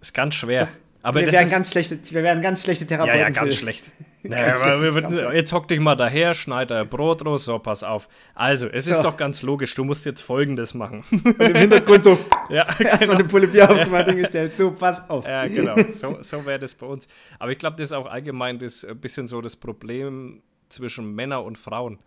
Ist 0.00 0.14
ganz 0.14 0.34
schwer. 0.34 0.68
Aber 1.06 1.20
wir, 1.20 1.30
wären 1.30 1.48
ganz 1.48 1.70
schlechte, 1.70 2.00
wir 2.10 2.24
wären 2.24 2.42
ganz 2.42 2.64
schlechte 2.64 2.84
Therapeuten. 2.84 3.20
Ja, 3.20 3.26
ja, 3.26 3.30
ganz 3.30 3.54
schlecht. 3.54 3.84
Naja, 4.28 4.82
wir, 4.82 5.36
jetzt 5.36 5.52
hock 5.52 5.68
dich 5.68 5.78
mal 5.78 5.94
daher, 5.94 6.34
schneid 6.34 6.72
ein 6.72 6.88
Brot 6.88 7.24
raus, 7.24 7.44
so, 7.44 7.60
pass 7.60 7.84
auf. 7.84 8.08
Also, 8.34 8.66
es 8.66 8.86
so. 8.86 8.90
ist 8.90 9.02
doch 9.02 9.16
ganz 9.16 9.42
logisch, 9.42 9.72
du 9.76 9.84
musst 9.84 10.04
jetzt 10.04 10.20
Folgendes 10.20 10.74
machen. 10.74 11.04
Und 11.12 11.40
im 11.40 11.54
Hintergrund 11.54 12.02
so, 12.02 12.18
ja, 12.48 12.64
erstmal 12.80 12.98
genau. 12.98 13.12
eine 13.12 13.24
Pulle 13.24 13.46
Bier 13.46 13.70
auf 13.70 13.76
ja. 13.76 14.04
hingestellt, 14.04 14.56
so, 14.56 14.72
pass 14.72 15.08
auf. 15.08 15.28
Ja, 15.28 15.46
genau, 15.46 15.76
so, 15.92 16.18
so 16.22 16.44
wäre 16.44 16.58
das 16.58 16.74
bei 16.74 16.86
uns. 16.86 17.06
Aber 17.38 17.52
ich 17.52 17.58
glaube, 17.58 17.76
das 17.76 17.90
ist 17.90 17.92
auch 17.92 18.06
allgemein 18.06 18.58
das, 18.58 18.84
ein 18.84 18.98
bisschen 18.98 19.28
so 19.28 19.40
das 19.40 19.54
Problem 19.54 20.42
zwischen 20.70 21.14
Männern 21.14 21.44
und 21.44 21.56
Frauen. 21.56 22.00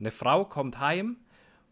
Eine 0.00 0.10
Frau 0.10 0.46
kommt 0.46 0.80
heim 0.80 1.18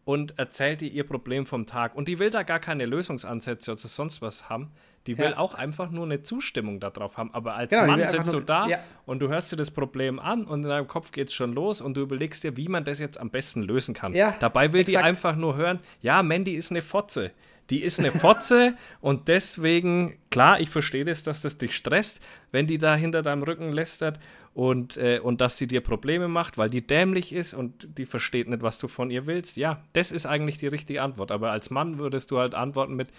und 0.05 0.37
erzählt 0.37 0.83
ihr 0.83 0.91
ihr 0.91 1.07
Problem 1.07 1.47
vom 1.47 1.65
Tag 1.65 1.95
und 1.95 2.07
die 2.07 2.19
will 2.19 2.29
da 2.29 2.43
gar 2.43 2.59
keine 2.59 2.85
Lösungsansätze 2.85 3.71
oder 3.71 3.79
sonst 3.79 4.21
was 4.21 4.47
haben, 4.47 4.69
die 5.07 5.17
will 5.17 5.31
ja. 5.31 5.37
auch 5.37 5.53
einfach 5.55 5.89
nur 5.89 6.05
eine 6.05 6.21
Zustimmung 6.21 6.79
darauf 6.79 7.17
haben. 7.17 7.33
Aber 7.33 7.55
als 7.55 7.69
genau, 7.69 7.87
Mann 7.87 8.07
sitzt 8.07 8.33
du 8.33 8.41
da 8.41 8.67
ja. 8.67 8.79
und 9.05 9.19
du 9.19 9.29
hörst 9.29 9.51
dir 9.51 9.55
das 9.55 9.71
Problem 9.71 10.19
an 10.19 10.43
und 10.43 10.63
in 10.63 10.69
deinem 10.69 10.87
Kopf 10.87 11.11
geht 11.11 11.29
es 11.29 11.33
schon 11.33 11.53
los 11.53 11.81
und 11.81 11.95
du 11.95 12.01
überlegst 12.01 12.43
dir, 12.43 12.57
wie 12.57 12.67
man 12.67 12.83
das 12.83 12.99
jetzt 12.99 13.19
am 13.19 13.29
besten 13.29 13.63
lösen 13.63 13.95
kann. 13.95 14.13
Ja, 14.13 14.35
Dabei 14.39 14.73
will 14.73 14.81
exakt. 14.81 14.89
die 14.89 14.97
einfach 14.97 15.35
nur 15.35 15.55
hören, 15.55 15.79
ja, 16.01 16.21
Mandy 16.21 16.55
ist 16.55 16.71
eine 16.71 16.81
Fotze. 16.81 17.31
Die 17.69 17.83
ist 17.83 17.99
eine 17.99 18.11
Fotze 18.11 18.75
und 19.01 19.27
deswegen, 19.27 20.17
klar, 20.29 20.59
ich 20.59 20.69
verstehe 20.69 21.03
das, 21.03 21.23
dass 21.23 21.41
das 21.41 21.57
dich 21.57 21.75
stresst, 21.75 22.21
wenn 22.51 22.67
die 22.67 22.77
da 22.77 22.95
hinter 22.95 23.23
deinem 23.23 23.43
Rücken 23.43 23.71
lästert 23.71 24.19
und, 24.57 24.97
äh, 24.97 25.19
und 25.19 25.39
dass 25.39 25.59
sie 25.59 25.67
dir 25.67 25.81
Probleme 25.81 26.27
macht, 26.27 26.57
weil 26.57 26.71
die 26.71 26.81
dämlich 26.81 27.31
ist 27.31 27.53
und 27.53 27.99
die 27.99 28.07
versteht 28.07 28.49
nicht, 28.49 28.63
was 28.63 28.79
du 28.79 28.87
von 28.87 29.11
ihr 29.11 29.27
willst. 29.27 29.55
Ja, 29.55 29.83
das 29.93 30.11
ist 30.11 30.25
eigentlich 30.25 30.57
die 30.57 30.65
richtige 30.65 31.03
Antwort. 31.03 31.29
Aber 31.29 31.51
als 31.51 31.69
Mann 31.69 31.99
würdest 31.99 32.31
du 32.31 32.39
halt 32.39 32.55
antworten 32.55 32.95
mit, 32.95 33.09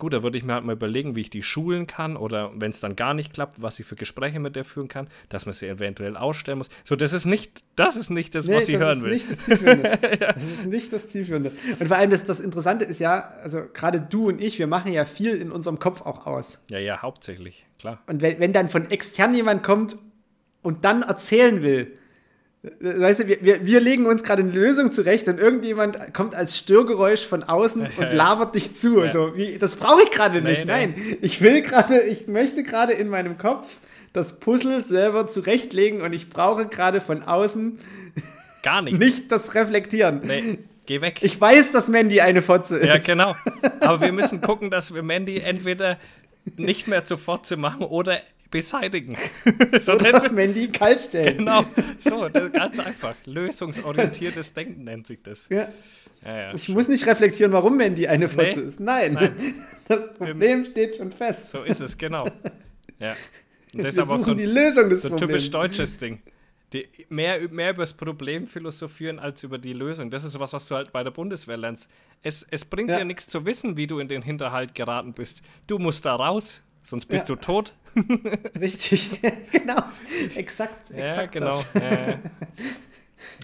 Gut, 0.00 0.12
da 0.12 0.22
würde 0.22 0.38
ich 0.38 0.44
mir 0.44 0.54
halt 0.54 0.64
mal 0.64 0.74
überlegen, 0.74 1.16
wie 1.16 1.22
ich 1.22 1.30
die 1.30 1.42
schulen 1.42 1.88
kann 1.88 2.16
oder 2.16 2.52
wenn 2.54 2.70
es 2.70 2.78
dann 2.78 2.94
gar 2.94 3.14
nicht 3.14 3.32
klappt, 3.32 3.60
was 3.60 3.80
ich 3.80 3.86
für 3.86 3.96
Gespräche 3.96 4.38
mit 4.38 4.54
der 4.54 4.64
führen 4.64 4.86
kann, 4.86 5.08
dass 5.28 5.44
man 5.44 5.52
sie 5.52 5.66
eventuell 5.66 6.16
ausstellen 6.16 6.58
muss. 6.58 6.68
So, 6.84 6.94
das 6.94 7.12
ist 7.12 7.24
nicht 7.24 7.64
das, 7.74 7.96
ist 7.96 8.08
nicht 8.08 8.32
das 8.32 8.46
nee, 8.46 8.54
was 8.54 8.66
sie 8.66 8.78
hören 8.78 9.02
will. 9.02 9.10
Nicht 9.10 9.28
das, 9.28 9.40
Zielführende. 9.40 9.98
ja. 10.20 10.32
das 10.34 10.44
ist 10.44 10.66
nicht 10.66 10.92
das 10.92 11.08
Zielführende. 11.08 11.50
Und 11.80 11.88
vor 11.88 11.96
allem 11.96 12.10
das, 12.10 12.26
das 12.26 12.38
Interessante 12.38 12.84
ist 12.84 13.00
ja, 13.00 13.34
also 13.42 13.62
gerade 13.72 14.00
du 14.00 14.28
und 14.28 14.40
ich, 14.40 14.60
wir 14.60 14.68
machen 14.68 14.92
ja 14.92 15.04
viel 15.04 15.34
in 15.34 15.50
unserem 15.50 15.80
Kopf 15.80 16.02
auch 16.02 16.28
aus. 16.28 16.60
Ja, 16.70 16.78
ja, 16.78 17.02
hauptsächlich, 17.02 17.66
klar. 17.80 18.00
Und 18.06 18.22
wenn, 18.22 18.38
wenn 18.38 18.52
dann 18.52 18.68
von 18.68 18.88
extern 18.92 19.34
jemand 19.34 19.64
kommt 19.64 19.96
und 20.68 20.84
dann 20.84 21.02
erzählen 21.02 21.62
will, 21.62 21.98
Weißt 22.80 23.20
du, 23.20 23.28
wir, 23.28 23.64
wir 23.64 23.80
legen 23.80 24.06
uns 24.06 24.24
gerade 24.24 24.42
eine 24.42 24.50
Lösung 24.50 24.90
zurecht 24.90 25.28
und 25.28 25.38
irgendjemand 25.38 26.12
kommt 26.12 26.34
als 26.34 26.58
Störgeräusch 26.58 27.24
von 27.24 27.44
außen 27.44 27.86
und 27.96 28.12
labert 28.12 28.56
dich 28.56 28.74
zu. 28.74 29.04
Ja. 29.04 29.12
So, 29.12 29.36
wie, 29.36 29.58
das 29.58 29.76
brauche 29.76 30.02
ich 30.02 30.10
gerade 30.10 30.42
nicht. 30.42 30.66
Nee, 30.66 30.72
Nein, 30.72 30.94
nee. 30.96 31.18
ich 31.22 31.40
will 31.40 31.62
gerade, 31.62 32.00
ich 32.02 32.26
möchte 32.26 32.64
gerade 32.64 32.94
in 32.94 33.08
meinem 33.08 33.38
Kopf 33.38 33.78
das 34.12 34.40
Puzzle 34.40 34.84
selber 34.84 35.28
zurechtlegen 35.28 36.02
und 36.02 36.12
ich 36.12 36.30
brauche 36.30 36.66
gerade 36.66 37.00
von 37.00 37.22
außen 37.22 37.78
gar 38.64 38.82
nichts. 38.82 38.98
Nicht 38.98 39.30
das 39.30 39.54
Reflektieren. 39.54 40.22
Nee. 40.24 40.58
Geh 40.86 41.00
weg. 41.00 41.20
Ich 41.22 41.40
weiß, 41.40 41.70
dass 41.70 41.86
Mandy 41.86 42.20
eine 42.20 42.42
Fotze 42.42 42.78
ist. 42.78 42.86
Ja, 42.86 42.98
genau. 42.98 43.36
Aber 43.80 44.00
wir 44.00 44.12
müssen 44.12 44.40
gucken, 44.40 44.70
dass 44.70 44.92
wir 44.92 45.02
Mandy 45.02 45.38
entweder 45.38 45.96
nicht 46.56 46.88
mehr 46.88 47.04
zur 47.04 47.18
Fotze 47.18 47.56
machen 47.56 47.82
oder 47.82 48.18
beseitigen. 48.50 49.16
so 49.80 49.94
Oder 49.94 50.30
Mandy 50.32 50.68
kalt 50.68 51.00
stellen. 51.00 51.38
Genau, 51.38 51.64
so, 52.00 52.28
ganz 52.52 52.78
einfach. 52.78 53.14
Lösungsorientiertes 53.26 54.52
Denken 54.52 54.84
nennt 54.84 55.06
sich 55.06 55.22
das. 55.22 55.48
Ja. 55.48 55.68
Ja, 56.24 56.40
ja, 56.40 56.54
ich 56.54 56.64
schon. 56.64 56.74
muss 56.74 56.88
nicht 56.88 57.06
reflektieren, 57.06 57.52
warum 57.52 57.76
Mandy 57.76 58.08
eine 58.08 58.28
Fotze 58.28 58.60
nee, 58.60 58.66
ist. 58.66 58.80
Nein. 58.80 59.12
Nein. 59.14 59.34
Das 59.88 60.12
Problem 60.14 60.64
steht 60.64 60.96
schon 60.96 61.10
fest. 61.10 61.50
So 61.50 61.62
ist 61.62 61.80
es, 61.80 61.96
genau. 61.96 62.28
Ja. 62.98 63.16
Und 63.72 63.84
das 63.84 63.94
ist 63.94 64.00
aber 64.00 64.16
auch 64.16 64.20
so, 64.20 64.34
die 64.34 64.44
Lösung 64.44 64.90
des 64.90 65.02
so 65.02 65.08
ein 65.08 65.16
typisch 65.16 65.50
deutsches 65.50 65.96
Ding. 65.96 66.20
Die, 66.72 66.86
mehr, 67.08 67.48
mehr 67.48 67.70
über 67.70 67.82
das 67.82 67.94
Problem 67.94 68.46
philosophieren 68.46 69.18
als 69.18 69.42
über 69.42 69.56
die 69.56 69.72
Lösung. 69.72 70.10
Das 70.10 70.24
ist 70.24 70.32
sowas, 70.32 70.52
was 70.52 70.68
du 70.68 70.74
halt 70.74 70.92
bei 70.92 71.02
der 71.02 71.10
Bundeswehr 71.10 71.56
lernst. 71.56 71.88
Es, 72.22 72.46
es 72.50 72.66
bringt 72.66 72.90
ja. 72.90 72.98
dir 72.98 73.04
nichts 73.06 73.26
zu 73.28 73.46
wissen, 73.46 73.78
wie 73.78 73.86
du 73.86 73.98
in 73.98 74.08
den 74.08 74.20
Hinterhalt 74.20 74.74
geraten 74.74 75.14
bist. 75.14 75.40
Du 75.66 75.78
musst 75.78 76.04
da 76.04 76.16
raus 76.16 76.62
sonst 76.82 77.06
bist 77.06 77.28
ja. 77.28 77.34
du 77.34 77.40
tot. 77.40 77.74
Richtig, 78.60 79.10
genau. 79.52 79.82
Exakt, 80.34 80.90
exakt. 80.90 81.34
Ja, 81.34 81.40
genau. 81.40 81.62
Ja, 81.74 82.18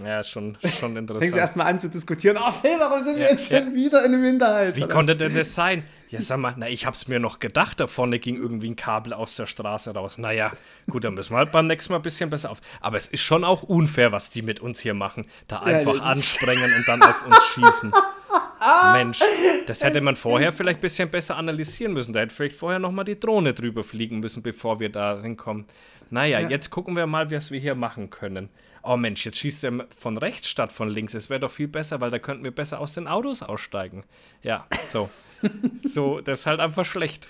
ja, 0.03 0.25
schon, 0.25 0.57
schon 0.79 0.97
interessant. 0.97 1.21
Fängst 1.23 1.37
du 1.37 1.41
erstmal 1.41 1.67
an 1.67 1.79
zu 1.79 1.89
diskutieren. 1.89 2.39
Oh, 2.41 2.51
Phil, 2.51 2.79
warum 2.79 3.05
sind 3.05 3.17
wir 3.17 3.31
jetzt 3.31 3.49
schon 3.49 3.75
wieder 3.75 4.05
in 4.05 4.15
einem 4.15 4.25
Hinterhalt? 4.25 4.77
Wie 4.77 4.85
oder? 4.85 4.93
konnte 4.93 5.17
denn 5.17 5.35
das 5.35 5.55
sein? 5.55 5.85
Ja, 6.11 6.21
sag 6.21 6.39
mal, 6.39 6.55
na, 6.57 6.69
ich 6.69 6.87
hab's 6.87 7.09
mir 7.09 7.19
noch 7.19 7.41
gedacht, 7.41 7.81
da 7.81 7.89
vorne 7.89 8.21
ging 8.21 8.37
irgendwie 8.37 8.71
ein 8.71 8.77
Kabel 8.77 9.13
aus 9.13 9.35
der 9.35 9.47
Straße 9.47 9.93
raus. 9.95 10.17
Naja, 10.19 10.53
gut, 10.89 11.05
dann 11.05 11.15
müssen 11.15 11.33
wir 11.33 11.39
halt 11.39 11.51
beim 11.51 11.67
nächsten 11.67 11.93
Mal 11.93 11.99
ein 11.99 12.03
bisschen 12.03 12.31
besser 12.31 12.51
auf. 12.51 12.61
Aber 12.81 12.97
es 12.97 13.09
ist 13.09 13.21
schon 13.21 13.43
auch 13.43 13.65
unfair, 13.65 14.13
was 14.13 14.31
die 14.31 14.43
mit 14.43 14.61
uns 14.61 14.79
hier 14.79 14.95
machen. 14.95 15.27
Da 15.49 15.61
einfach 15.61 15.97
ja, 15.97 16.03
ansprengen 16.03 16.73
und 16.73 16.87
dann 16.87 17.03
auf 17.03 17.27
uns 17.27 17.39
schießen. 17.55 17.93
Mensch, 18.93 19.21
das 19.67 19.83
hätte 19.83 20.01
man 20.01 20.17
vorher 20.17 20.53
vielleicht 20.53 20.79
ein 20.79 20.83
bisschen 20.83 21.11
besser 21.11 21.37
analysieren 21.37 21.93
müssen. 21.93 22.13
Da 22.13 22.21
hätte 22.21 22.35
vielleicht 22.35 22.57
vorher 22.57 22.79
nochmal 22.79 23.05
die 23.05 23.19
Drohne 23.19 23.53
drüber 23.53 23.85
fliegen 23.85 24.21
müssen, 24.21 24.43
bevor 24.43 24.81
wir 24.81 24.91
da 24.91 25.21
hinkommen. 25.21 25.67
Naja, 26.11 26.41
ja. 26.41 26.49
jetzt 26.49 26.71
gucken 26.71 26.97
wir 26.97 27.07
mal, 27.07 27.31
was 27.31 27.51
wir 27.51 27.61
hier 27.61 27.75
machen 27.75 28.11
können. 28.11 28.49
Oh 28.83 28.97
Mensch, 28.97 29.25
jetzt 29.25 29.39
schießt 29.39 29.65
er 29.65 29.87
von 29.97 30.19
rechts 30.19 30.49
statt 30.49 30.71
von 30.71 30.89
links. 30.89 31.15
Es 31.15 31.31
wäre 31.31 31.41
doch 31.41 31.51
viel 31.51 31.69
besser, 31.69 32.01
weil 32.01 32.11
da 32.11 32.19
könnten 32.19 32.45
wir 32.45 32.51
besser 32.51 32.81
aus 32.81 32.93
den 32.93 33.09
Autos 33.09 33.43
aussteigen. 33.43 34.05
Ja, 34.43 34.67
so. 34.91 35.09
so, 35.83 36.21
das 36.21 36.41
ist 36.41 36.47
halt 36.47 36.61
einfach 36.61 36.85
schlecht. 36.85 37.27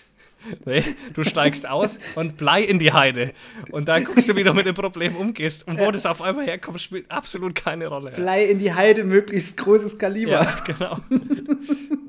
Nee, 0.65 0.83
du 1.15 1.25
steigst 1.25 1.69
aus 1.69 1.99
und 2.15 2.37
Blei 2.37 2.63
in 2.63 2.79
die 2.79 2.93
Heide. 2.93 3.33
Und 3.71 3.89
dann 3.89 4.05
guckst 4.05 4.29
du, 4.29 4.37
wie 4.37 4.43
du 4.43 4.53
mit 4.53 4.67
dem 4.67 4.75
Problem 4.75 5.17
umgehst. 5.17 5.67
Und 5.67 5.79
wo 5.79 5.85
ja. 5.85 5.93
das 5.93 6.07
auf 6.07 6.23
einmal 6.23 6.47
herkommt, 6.47 6.81
spielt 6.81 7.11
absolut 7.11 7.55
keine 7.55 7.87
Rolle. 7.87 8.11
Blei 8.13 8.45
in 8.45 8.59
die 8.59 8.73
Heide, 8.73 9.05
möglichst 9.05 9.57
großes 9.57 9.99
Kaliber. 9.99 10.33
Ja, 10.33 10.59
genau. 10.67 10.99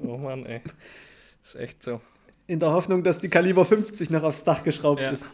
oh 0.03 0.17
Mann, 0.17 0.45
ey. 0.45 0.61
Ist 1.41 1.55
echt 1.55 1.83
so. 1.83 2.01
In 2.47 2.59
der 2.59 2.71
Hoffnung, 2.71 3.03
dass 3.03 3.19
die 3.19 3.29
Kaliber 3.29 3.65
50 3.65 4.09
noch 4.09 4.23
aufs 4.23 4.43
Dach 4.43 4.63
geschraubt 4.63 5.01
ja. 5.01 5.11
ist. 5.11 5.29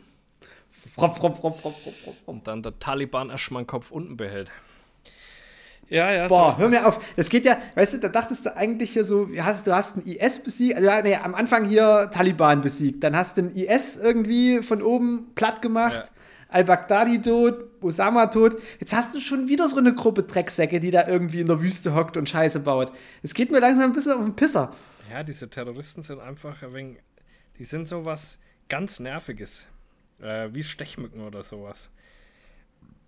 Frop, 0.95 1.17
frop, 1.17 1.37
frop, 1.37 1.59
frop, 1.61 1.75
frop, 1.75 2.15
Und 2.25 2.47
dann 2.47 2.61
der 2.63 2.77
Taliban 2.79 3.29
erst 3.29 3.51
mal 3.51 3.61
den 3.61 3.67
Kopf 3.67 3.91
unten 3.91 4.17
behält. 4.17 4.51
Ja, 5.91 6.09
ja, 6.09 6.29
Boah, 6.29 6.53
so 6.53 6.59
hör 6.59 6.69
mir 6.69 6.87
auf. 6.87 7.01
Das 7.17 7.29
geht 7.29 7.43
ja, 7.43 7.57
weißt 7.75 7.95
du, 7.95 7.97
da 7.97 8.07
dachtest 8.07 8.45
du 8.45 8.55
eigentlich 8.55 8.91
hier 8.91 9.03
so, 9.03 9.25
du 9.25 9.43
hast, 9.43 9.67
du 9.67 9.75
hast 9.75 9.97
einen 9.97 10.07
IS 10.07 10.41
besiegt, 10.41 10.77
also 10.77 10.89
nee, 11.03 11.15
am 11.15 11.35
Anfang 11.35 11.65
hier 11.65 12.09
Taliban 12.13 12.61
besiegt, 12.61 13.03
dann 13.03 13.13
hast 13.13 13.35
du 13.35 13.43
den 13.43 13.51
IS 13.51 13.97
irgendwie 13.97 14.61
von 14.63 14.81
oben 14.81 15.33
platt 15.35 15.61
gemacht, 15.61 15.93
ja. 15.93 16.21
Al-Baghdadi 16.47 17.21
tot, 17.21 17.65
Osama 17.81 18.27
tot. 18.27 18.61
Jetzt 18.79 18.93
hast 18.93 19.15
du 19.15 19.19
schon 19.19 19.49
wieder 19.49 19.67
so 19.67 19.77
eine 19.77 19.93
Gruppe 19.93 20.23
Drecksäcke, 20.23 20.79
die 20.79 20.91
da 20.91 21.07
irgendwie 21.07 21.41
in 21.41 21.47
der 21.47 21.61
Wüste 21.61 21.93
hockt 21.93 22.15
und 22.15 22.29
Scheiße 22.29 22.61
baut. 22.61 22.93
Es 23.21 23.33
geht 23.33 23.51
mir 23.51 23.59
langsam 23.59 23.91
ein 23.91 23.93
bisschen 23.93 24.13
auf 24.13 24.23
den 24.23 24.35
Pisser. 24.35 24.73
Ja, 25.11 25.23
diese 25.23 25.49
Terroristen 25.49 26.03
sind 26.03 26.21
einfach 26.21 26.61
ein 26.63 26.73
wenig, 26.73 26.97
die 27.57 27.65
sind 27.65 27.85
so 27.87 28.05
was 28.05 28.39
ganz 28.69 29.01
Nerviges. 29.01 29.67
Äh, 30.21 30.49
wie 30.53 30.63
Stechmücken 30.63 31.21
oder 31.21 31.43
sowas. 31.43 31.89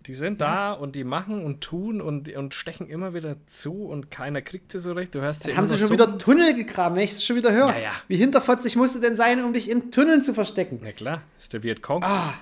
Die 0.06 0.14
sind 0.14 0.42
da 0.42 0.72
und 0.72 0.94
die 0.94 1.04
machen 1.04 1.42
und 1.42 1.62
tun 1.62 2.02
und, 2.02 2.28
und 2.34 2.52
stechen 2.52 2.88
immer 2.88 3.14
wieder 3.14 3.36
zu 3.46 3.86
und 3.86 4.10
keiner 4.10 4.42
kriegt 4.42 4.70
sie 4.70 4.78
so 4.78 4.92
recht. 4.92 5.14
Du 5.14 5.22
hörst 5.22 5.44
sie 5.44 5.56
Haben 5.56 5.64
sie 5.64 5.78
schon 5.78 5.88
so 5.88 5.94
wieder 5.94 6.18
Tunnel 6.18 6.54
gegraben, 6.54 6.96
wenn 6.96 7.04
ich 7.04 7.12
es 7.12 7.24
schon 7.24 7.36
wieder 7.36 7.52
höre. 7.52 7.68
Ja, 7.68 7.78
ja. 7.78 7.92
Wie 8.06 8.16
hinterfotzig 8.16 8.76
musst 8.76 8.96
du 8.96 9.00
denn 9.00 9.16
sein, 9.16 9.42
um 9.42 9.54
dich 9.54 9.70
in 9.70 9.90
Tunneln 9.90 10.20
zu 10.20 10.34
verstecken? 10.34 10.80
Na 10.82 10.92
klar, 10.92 11.22
das 11.36 11.44
ist 11.44 11.52
der 11.54 11.62
Vietcong. 11.62 12.02
Ah. 12.02 12.34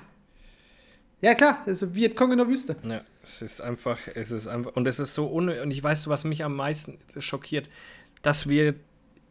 Ja, 1.20 1.35
klar, 1.35 1.62
das 1.66 1.83
ist 1.83 1.94
Vietcong 1.94 2.33
in 2.33 2.38
der 2.38 2.48
Wüste. 2.48 2.75
Ja, 2.83 3.03
es 3.22 3.42
ist 3.42 3.61
einfach, 3.61 3.98
es 4.12 4.33
ist 4.33 4.48
einfach, 4.48 4.75
und 4.75 4.88
es 4.88 4.98
ist 4.98 5.14
so 5.14 5.33
un 5.33 5.48
und 5.48 5.70
ich 5.70 5.81
weiß, 5.81 6.09
was 6.09 6.25
mich 6.25 6.44
am 6.44 6.57
meisten 6.57 6.98
schockiert, 7.16 7.68
dass 8.22 8.48
wir 8.48 8.75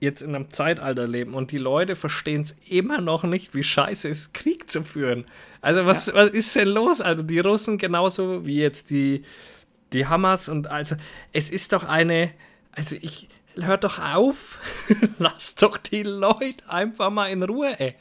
jetzt 0.01 0.23
in 0.23 0.35
einem 0.35 0.51
Zeitalter 0.51 1.07
leben 1.07 1.35
und 1.35 1.51
die 1.51 1.59
Leute 1.59 1.95
verstehen 1.95 2.41
es 2.41 2.57
immer 2.67 2.99
noch 2.99 3.23
nicht, 3.23 3.53
wie 3.53 3.63
scheiße 3.63 4.09
es 4.09 4.19
ist, 4.19 4.33
Krieg 4.33 4.69
zu 4.69 4.83
führen. 4.83 5.25
Also 5.61 5.85
was, 5.85 6.07
ja. 6.07 6.15
was 6.15 6.31
ist 6.31 6.55
denn 6.55 6.69
los? 6.69 7.01
Also 7.01 7.21
die 7.21 7.39
Russen 7.39 7.77
genauso 7.77 8.45
wie 8.45 8.57
jetzt 8.57 8.89
die, 8.89 9.21
die 9.93 10.07
Hamas 10.07 10.49
und 10.49 10.67
also 10.67 10.95
es 11.33 11.51
ist 11.51 11.71
doch 11.71 11.83
eine, 11.83 12.31
also 12.71 12.95
ich, 12.99 13.29
hört 13.55 13.83
doch 13.83 13.99
auf, 13.99 14.59
lasst 15.19 15.61
doch 15.61 15.77
die 15.77 16.03
Leute 16.03 16.67
einfach 16.67 17.11
mal 17.11 17.27
in 17.27 17.43
Ruhe, 17.43 17.79
ey. 17.79 17.95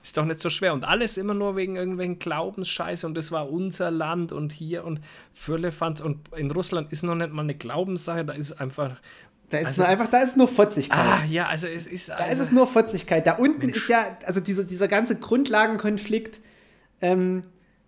Ist 0.00 0.16
doch 0.16 0.24
nicht 0.24 0.40
so 0.40 0.48
schwer. 0.48 0.74
Und 0.74 0.84
alles 0.84 1.16
immer 1.16 1.34
nur 1.34 1.56
wegen 1.56 1.76
irgendwelchen 1.76 2.18
Glaubensscheiße 2.18 3.06
und 3.06 3.14
das 3.16 3.32
war 3.32 3.50
unser 3.50 3.90
Land 3.90 4.32
und 4.32 4.52
hier 4.52 4.84
und 4.84 5.00
Fürlefanz. 5.34 6.00
Und 6.00 6.32
in 6.36 6.50
Russland 6.50 6.92
ist 6.92 7.02
noch 7.02 7.16
nicht 7.16 7.32
mal 7.32 7.42
eine 7.42 7.54
Glaubenssache, 7.54 8.24
da 8.24 8.32
ist 8.32 8.52
einfach 8.52 8.96
da 9.50 9.58
ist 9.58 9.68
also, 9.68 9.82
nur 9.82 9.88
einfach, 9.90 10.08
da 10.08 10.22
ist 10.22 10.36
nur 10.36 10.48
Fotzigkeit. 10.48 10.98
Ah, 10.98 11.24
ja, 11.28 11.46
also 11.46 11.68
es 11.68 11.86
ist. 11.86 12.10
Also, 12.10 12.22
da 12.22 12.30
ist 12.30 12.38
es 12.38 12.52
nur 12.52 12.66
Fotzigkeit. 12.66 13.26
Da 13.26 13.32
unten 13.32 13.60
Mensch. 13.60 13.76
ist 13.76 13.88
ja, 13.88 14.18
also 14.26 14.40
dieser, 14.40 14.64
dieser 14.64 14.88
ganze 14.88 15.18
Grundlagenkonflikt 15.18 16.38
ähm, 17.00 17.42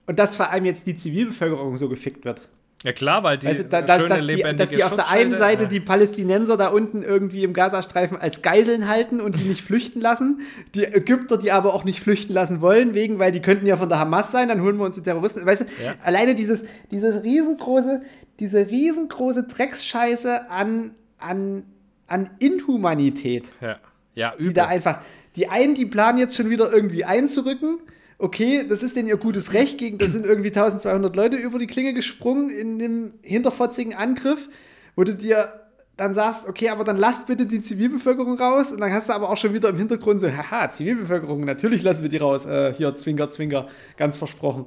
und 0.07 0.18
dass 0.18 0.37
vor 0.37 0.51
allem 0.51 0.64
jetzt 0.64 0.87
die 0.87 0.96
Zivilbevölkerung 0.96 1.77
so 1.77 1.88
gefickt 1.88 2.25
wird. 2.25 2.49
Ja 2.83 2.92
klar, 2.92 3.23
weil 3.23 3.37
die 3.37 3.46
weißt 3.46 3.61
du, 3.61 3.64
da, 3.64 3.83
da, 3.83 3.96
schöne, 3.96 4.09
dass 4.09 4.27
die, 4.27 4.57
dass 4.57 4.70
die 4.70 4.85
auf 4.85 4.94
der 4.94 5.11
einen 5.11 5.37
Seite 5.37 5.64
ja. 5.64 5.68
die 5.68 5.81
Palästinenser 5.81 6.57
da 6.57 6.68
unten 6.68 7.03
irgendwie 7.03 7.44
im 7.44 7.53
Gazastreifen 7.53 8.16
als 8.16 8.40
Geiseln 8.40 8.88
halten 8.88 9.20
und 9.20 9.38
die 9.38 9.44
nicht 9.44 9.61
flüchten 9.61 10.01
lassen. 10.01 10.40
Die 10.75 10.85
Ägypter, 10.85 11.37
die 11.37 11.53
aber 11.53 11.75
auch 11.75 11.85
nicht 11.85 12.01
flüchten 12.01 12.33
lassen 12.33 12.62
wollen, 12.62 12.94
wegen, 12.94 13.18
weil 13.18 13.33
die 13.33 13.40
könnten 13.40 13.66
ja 13.66 13.77
von 13.77 13.90
der 13.90 13.99
Hamas 13.99 14.33
sein, 14.33 14.49
dann 14.49 14.62
holen 14.62 14.79
wir 14.79 14.87
uns 14.87 14.96
die 14.96 15.03
Terroristen. 15.03 15.44
Weißt 15.44 15.61
du, 15.61 15.64
ja. 15.85 15.94
alleine 16.03 16.35
dieses, 16.35 16.64
dieses 16.90 17.23
riesengroße, 17.23 18.01
diese 18.38 18.66
riesengroße 18.66 19.42
Drecksscheiße 19.42 20.51
an 20.51 20.92
an, 21.23 21.65
an 22.07 22.31
Inhumanität. 22.39 23.45
Ja, 23.61 23.79
ja 24.15 24.35
übel. 24.35 24.49
Die 24.49 24.53
da 24.55 24.67
einfach, 24.67 25.03
die 25.37 25.49
einen, 25.49 25.75
die 25.75 25.87
planen 25.87 26.19
jetzt 26.19 26.37
schon 26.37 26.51
wieder 26.51 26.73
irgendwie 26.73 27.05
einzurücken. 27.05 27.79
Okay, 28.19 28.67
das 28.69 28.83
ist 28.83 28.97
denen 28.97 29.09
ihr 29.09 29.17
gutes 29.17 29.55
Recht 29.55 29.79
gegen, 29.79 29.97
da 29.97 30.07
sind 30.07 30.27
irgendwie 30.27 30.49
1200 30.49 31.17
Leute 31.17 31.37
über 31.37 31.59
die 31.59 31.67
Klinge 31.67 31.95
gesprungen 31.95 32.51
in 32.51 32.79
dem 32.79 33.15
hinterfotzigen 33.23 33.95
Angriff, 33.95 34.51
wo 34.95 35.05
du 35.05 35.15
dir 35.15 35.61
dann 36.01 36.15
sagst, 36.15 36.49
okay, 36.49 36.71
aber 36.71 36.83
dann 36.83 36.97
lasst 36.97 37.27
bitte 37.27 37.45
die 37.45 37.61
Zivilbevölkerung 37.61 38.39
raus 38.39 38.73
und 38.73 38.81
dann 38.81 38.91
hast 38.93 39.11
du 39.11 39.13
aber 39.13 39.29
auch 39.29 39.37
schon 39.37 39.53
wieder 39.53 39.69
im 39.69 39.77
Hintergrund 39.77 40.19
so, 40.21 40.31
haha, 40.31 40.71
Zivilbevölkerung, 40.71 41.45
natürlich 41.45 41.83
lassen 41.83 42.03
wir 42.03 42.09
die 42.09 42.17
raus. 42.17 42.47
Äh, 42.47 42.73
hier, 42.73 42.95
Zwinker, 42.95 43.29
Zwinker, 43.29 43.69
ganz 43.99 44.17
versprochen. 44.17 44.67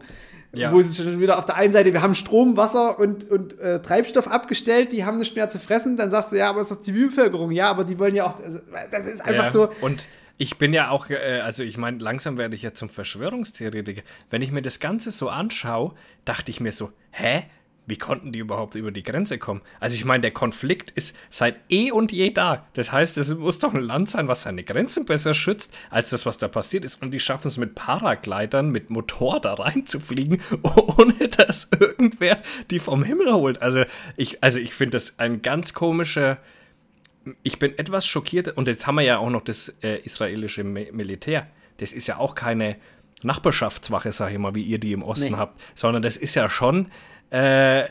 Ja. 0.56 0.72
Wo 0.72 0.82
sie 0.82 1.04
schon 1.04 1.20
wieder 1.20 1.40
auf 1.40 1.46
der 1.46 1.56
einen 1.56 1.74
Seite, 1.74 1.94
wir 1.94 2.04
haben 2.04 2.14
Strom, 2.14 2.58
Wasser 2.58 3.00
und, 3.00 3.30
und 3.30 3.60
äh, 3.60 3.82
Treibstoff 3.82 4.28
abgestellt, 4.28 4.92
die 4.92 5.04
haben 5.04 5.18
nicht 5.18 5.36
mehr 5.36 5.50
zu 5.50 5.58
fressen. 5.58 5.98
Dann 5.98 6.12
sagst 6.12 6.32
du, 6.32 6.36
ja, 6.36 6.50
aber 6.50 6.62
es 6.62 6.70
ist 6.70 6.78
doch 6.78 6.84
Zivilbevölkerung. 6.84 7.52
Ja, 7.52 7.72
aber 7.72 7.84
die 7.84 7.98
wollen 7.98 8.14
ja 8.14 8.26
auch, 8.28 8.40
also, 8.40 8.60
das 8.92 9.08
ist 9.08 9.22
einfach 9.22 9.46
ja. 9.46 9.52
so. 9.52 9.70
Und 9.82 10.08
ich 10.38 10.58
bin 10.60 10.72
ja 10.72 10.90
auch, 10.90 11.10
äh, 11.10 11.42
also 11.44 11.64
ich 11.64 11.78
meine, 11.78 11.98
langsam 11.98 12.38
werde 12.38 12.56
ich 12.56 12.62
ja 12.62 12.74
zum 12.74 12.90
Verschwörungstheoretiker. 12.90 14.04
Wenn 14.30 14.44
ich 14.44 14.52
mir 14.52 14.62
das 14.62 14.80
Ganze 14.80 15.10
so 15.10 15.30
anschaue, 15.30 15.94
dachte 16.24 16.52
ich 16.52 16.60
mir 16.60 16.72
so, 16.72 16.92
hä? 17.12 17.46
Wie 17.86 17.98
konnten 17.98 18.32
die 18.32 18.40
überhaupt 18.40 18.76
über 18.76 18.92
die 18.92 19.04
Grenze 19.04 19.38
kommen? 19.38 19.62
Also 19.82 19.96
ich 19.96 20.06
meine, 20.06 20.22
der 20.22 20.32
Konflikt 20.32 20.92
ist 20.92 21.18
seit 21.30 21.58
eh 21.70 21.92
und 21.92 22.14
je 22.14 22.32
da. 22.32 22.66
Das 22.74 22.94
heißt, 22.94 23.18
es 23.18 23.36
muss 23.36 23.60
doch 23.60 23.74
ein 23.74 23.82
Land 23.82 24.10
sein, 24.10 24.30
was 24.30 24.44
seine 24.44 24.64
Grenzen 24.64 25.06
besser 25.06 25.34
schützt, 25.34 25.76
als 25.90 26.10
das, 26.10 26.26
was 26.26 26.38
da 26.38 26.48
passiert 26.48 26.86
ist. 26.86 27.02
Und 27.02 27.14
die 27.14 27.20
schaffen 27.20 27.50
es 27.50 27.58
mit 27.58 27.76
Paragleitern, 27.76 28.70
mit 28.70 28.90
Motor 28.90 29.42
da 29.42 29.56
reinzufliegen, 29.56 30.42
ohne 30.64 31.28
dass 31.28 31.68
irgendwer 31.78 32.40
die 32.72 32.80
vom 32.80 33.04
Himmel 33.04 33.34
holt. 33.34 33.62
Also 33.62 33.84
ich, 34.16 34.42
also 34.42 34.60
ich 34.60 34.74
finde 34.74 34.92
das 34.92 35.20
ein 35.20 35.42
ganz 35.42 35.74
komischer... 35.74 36.38
Ich 37.42 37.58
bin 37.58 37.78
etwas 37.78 38.06
schockiert. 38.06 38.50
Und 38.50 38.68
jetzt 38.68 38.88
haben 38.88 38.96
wir 38.96 39.04
ja 39.04 39.18
auch 39.18 39.30
noch 39.30 39.44
das 39.44 39.70
äh, 39.82 40.00
israelische 40.04 40.64
Militär. 40.64 41.48
Das 41.78 41.94
ist 41.94 42.08
ja 42.08 42.18
auch 42.18 42.36
keine 42.36 42.78
Nachbarschaftswache, 43.24 44.12
sage 44.12 44.34
ich 44.34 44.40
mal, 44.40 44.56
wie 44.56 44.64
ihr 44.64 44.80
die 44.80 44.94
im 44.94 45.04
Osten 45.04 45.32
nee. 45.32 45.38
habt, 45.38 45.62
sondern 45.76 46.02
das 46.02 46.18
ist 46.18 46.36
ja 46.36 46.50
schon 46.50 46.88
äh, 47.34 47.86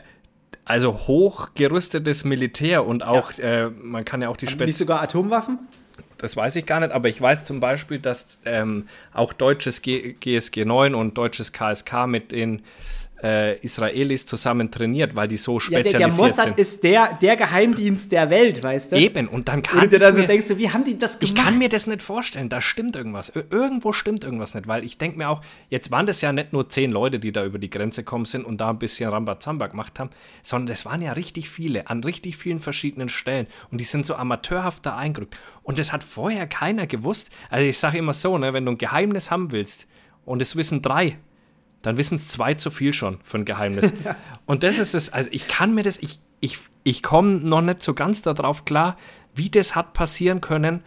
also 0.65 0.93
hochgerüstetes 0.93 2.23
Militär 2.23 2.85
und 2.85 3.03
auch, 3.03 3.33
ja. 3.33 3.65
äh, 3.65 3.69
man 3.69 4.05
kann 4.05 4.21
ja 4.21 4.29
auch 4.29 4.37
die 4.37 4.47
Spez 4.47 4.67
Nicht 4.67 4.77
sogar 4.77 5.01
Atomwaffen? 5.01 5.59
Das 6.17 6.37
weiß 6.37 6.55
ich 6.55 6.65
gar 6.65 6.79
nicht, 6.79 6.93
aber 6.93 7.09
ich 7.09 7.19
weiß 7.19 7.43
zum 7.43 7.59
Beispiel, 7.59 7.99
dass 7.99 8.41
ähm, 8.45 8.87
auch 9.13 9.33
deutsches 9.33 9.81
G 9.81 10.13
GSG 10.13 10.63
9 10.63 10.95
und 10.95 11.17
deutsches 11.17 11.51
KSK 11.51 12.07
mit 12.07 12.31
den 12.31 12.61
äh, 13.23 13.57
Israelis 13.59 14.25
zusammen 14.25 14.69
trainiert, 14.69 15.15
weil 15.15 15.29
die 15.29 15.37
so 15.37 15.59
spezialisiert 15.59 15.93
ja, 15.93 16.07
der, 16.07 16.15
der 16.17 16.25
Mossad 16.25 16.45
sind. 16.45 16.59
ist 16.59 16.83
der, 16.83 17.17
der 17.21 17.37
Geheimdienst 17.37 18.11
der 18.11 18.29
Welt, 18.29 18.61
weißt 18.61 18.91
du? 18.91 18.97
Eben, 18.97 19.29
und 19.29 19.47
dann 19.47 19.63
kann 19.63 19.83
Und 19.83 19.93
du 19.93 19.97
dann 19.97 20.13
so 20.13 20.23
denkst, 20.23 20.47
wie 20.57 20.69
haben 20.69 20.83
die 20.83 20.99
das 20.99 21.19
gemacht? 21.19 21.37
Ich 21.37 21.43
kann 21.43 21.57
mir 21.57 21.69
das 21.69 21.87
nicht 21.87 22.01
vorstellen, 22.01 22.49
da 22.49 22.59
stimmt 22.59 22.97
irgendwas. 22.97 23.31
Irgendwo 23.49 23.93
stimmt 23.93 24.25
irgendwas 24.25 24.53
nicht, 24.53 24.67
weil 24.67 24.83
ich 24.83 24.97
denke 24.97 25.17
mir 25.17 25.29
auch, 25.29 25.41
jetzt 25.69 25.89
waren 25.89 26.05
das 26.05 26.19
ja 26.19 26.33
nicht 26.33 26.51
nur 26.51 26.67
zehn 26.67 26.91
Leute, 26.91 27.19
die 27.19 27.31
da 27.31 27.45
über 27.45 27.59
die 27.59 27.69
Grenze 27.69 28.01
gekommen 28.01 28.25
sind 28.25 28.43
und 28.43 28.59
da 28.59 28.71
ein 28.71 28.79
bisschen 28.79 29.09
Rambazamba 29.09 29.67
gemacht 29.67 29.99
haben, 29.99 30.09
sondern 30.41 30.67
das 30.67 30.85
waren 30.85 31.01
ja 31.01 31.13
richtig 31.13 31.49
viele, 31.49 31.87
an 31.87 32.03
richtig 32.03 32.35
vielen 32.35 32.59
verschiedenen 32.59 33.07
Stellen 33.07 33.47
und 33.71 33.79
die 33.79 33.85
sind 33.85 34.05
so 34.05 34.15
amateurhaft 34.15 34.85
da 34.85 34.97
eingerückt. 34.97 35.37
Und 35.63 35.79
das 35.79 35.93
hat 35.93 36.03
vorher 36.03 36.45
keiner 36.45 36.87
gewusst. 36.87 37.31
Also 37.49 37.65
ich 37.65 37.77
sage 37.77 37.99
immer 37.99 38.13
so, 38.13 38.37
ne, 38.37 38.53
wenn 38.53 38.65
du 38.65 38.71
ein 38.71 38.77
Geheimnis 38.77 39.31
haben 39.31 39.53
willst 39.53 39.87
und 40.25 40.41
es 40.41 40.57
wissen 40.57 40.81
drei, 40.81 41.17
dann 41.83 41.97
wissen 41.97 42.15
es 42.15 42.29
zwei 42.29 42.55
zu 42.55 42.71
viel 42.71 42.93
schon 42.93 43.19
für 43.23 43.37
ein 43.37 43.45
Geheimnis. 43.45 43.93
Und 44.47 44.63
das 44.63 44.79
ist 44.79 44.95
es, 44.95 45.13
also 45.13 45.29
ich 45.31 45.47
kann 45.47 45.75
mir 45.75 45.83
das, 45.83 45.99
ich, 45.99 46.19
ich, 46.39 46.57
ich 46.83 47.03
komme 47.03 47.35
noch 47.35 47.61
nicht 47.61 47.83
so 47.83 47.93
ganz 47.93 48.23
darauf 48.23 48.65
klar, 48.65 48.97
wie 49.35 49.49
das 49.49 49.75
hat 49.75 49.93
passieren 49.93 50.41
können 50.41 50.81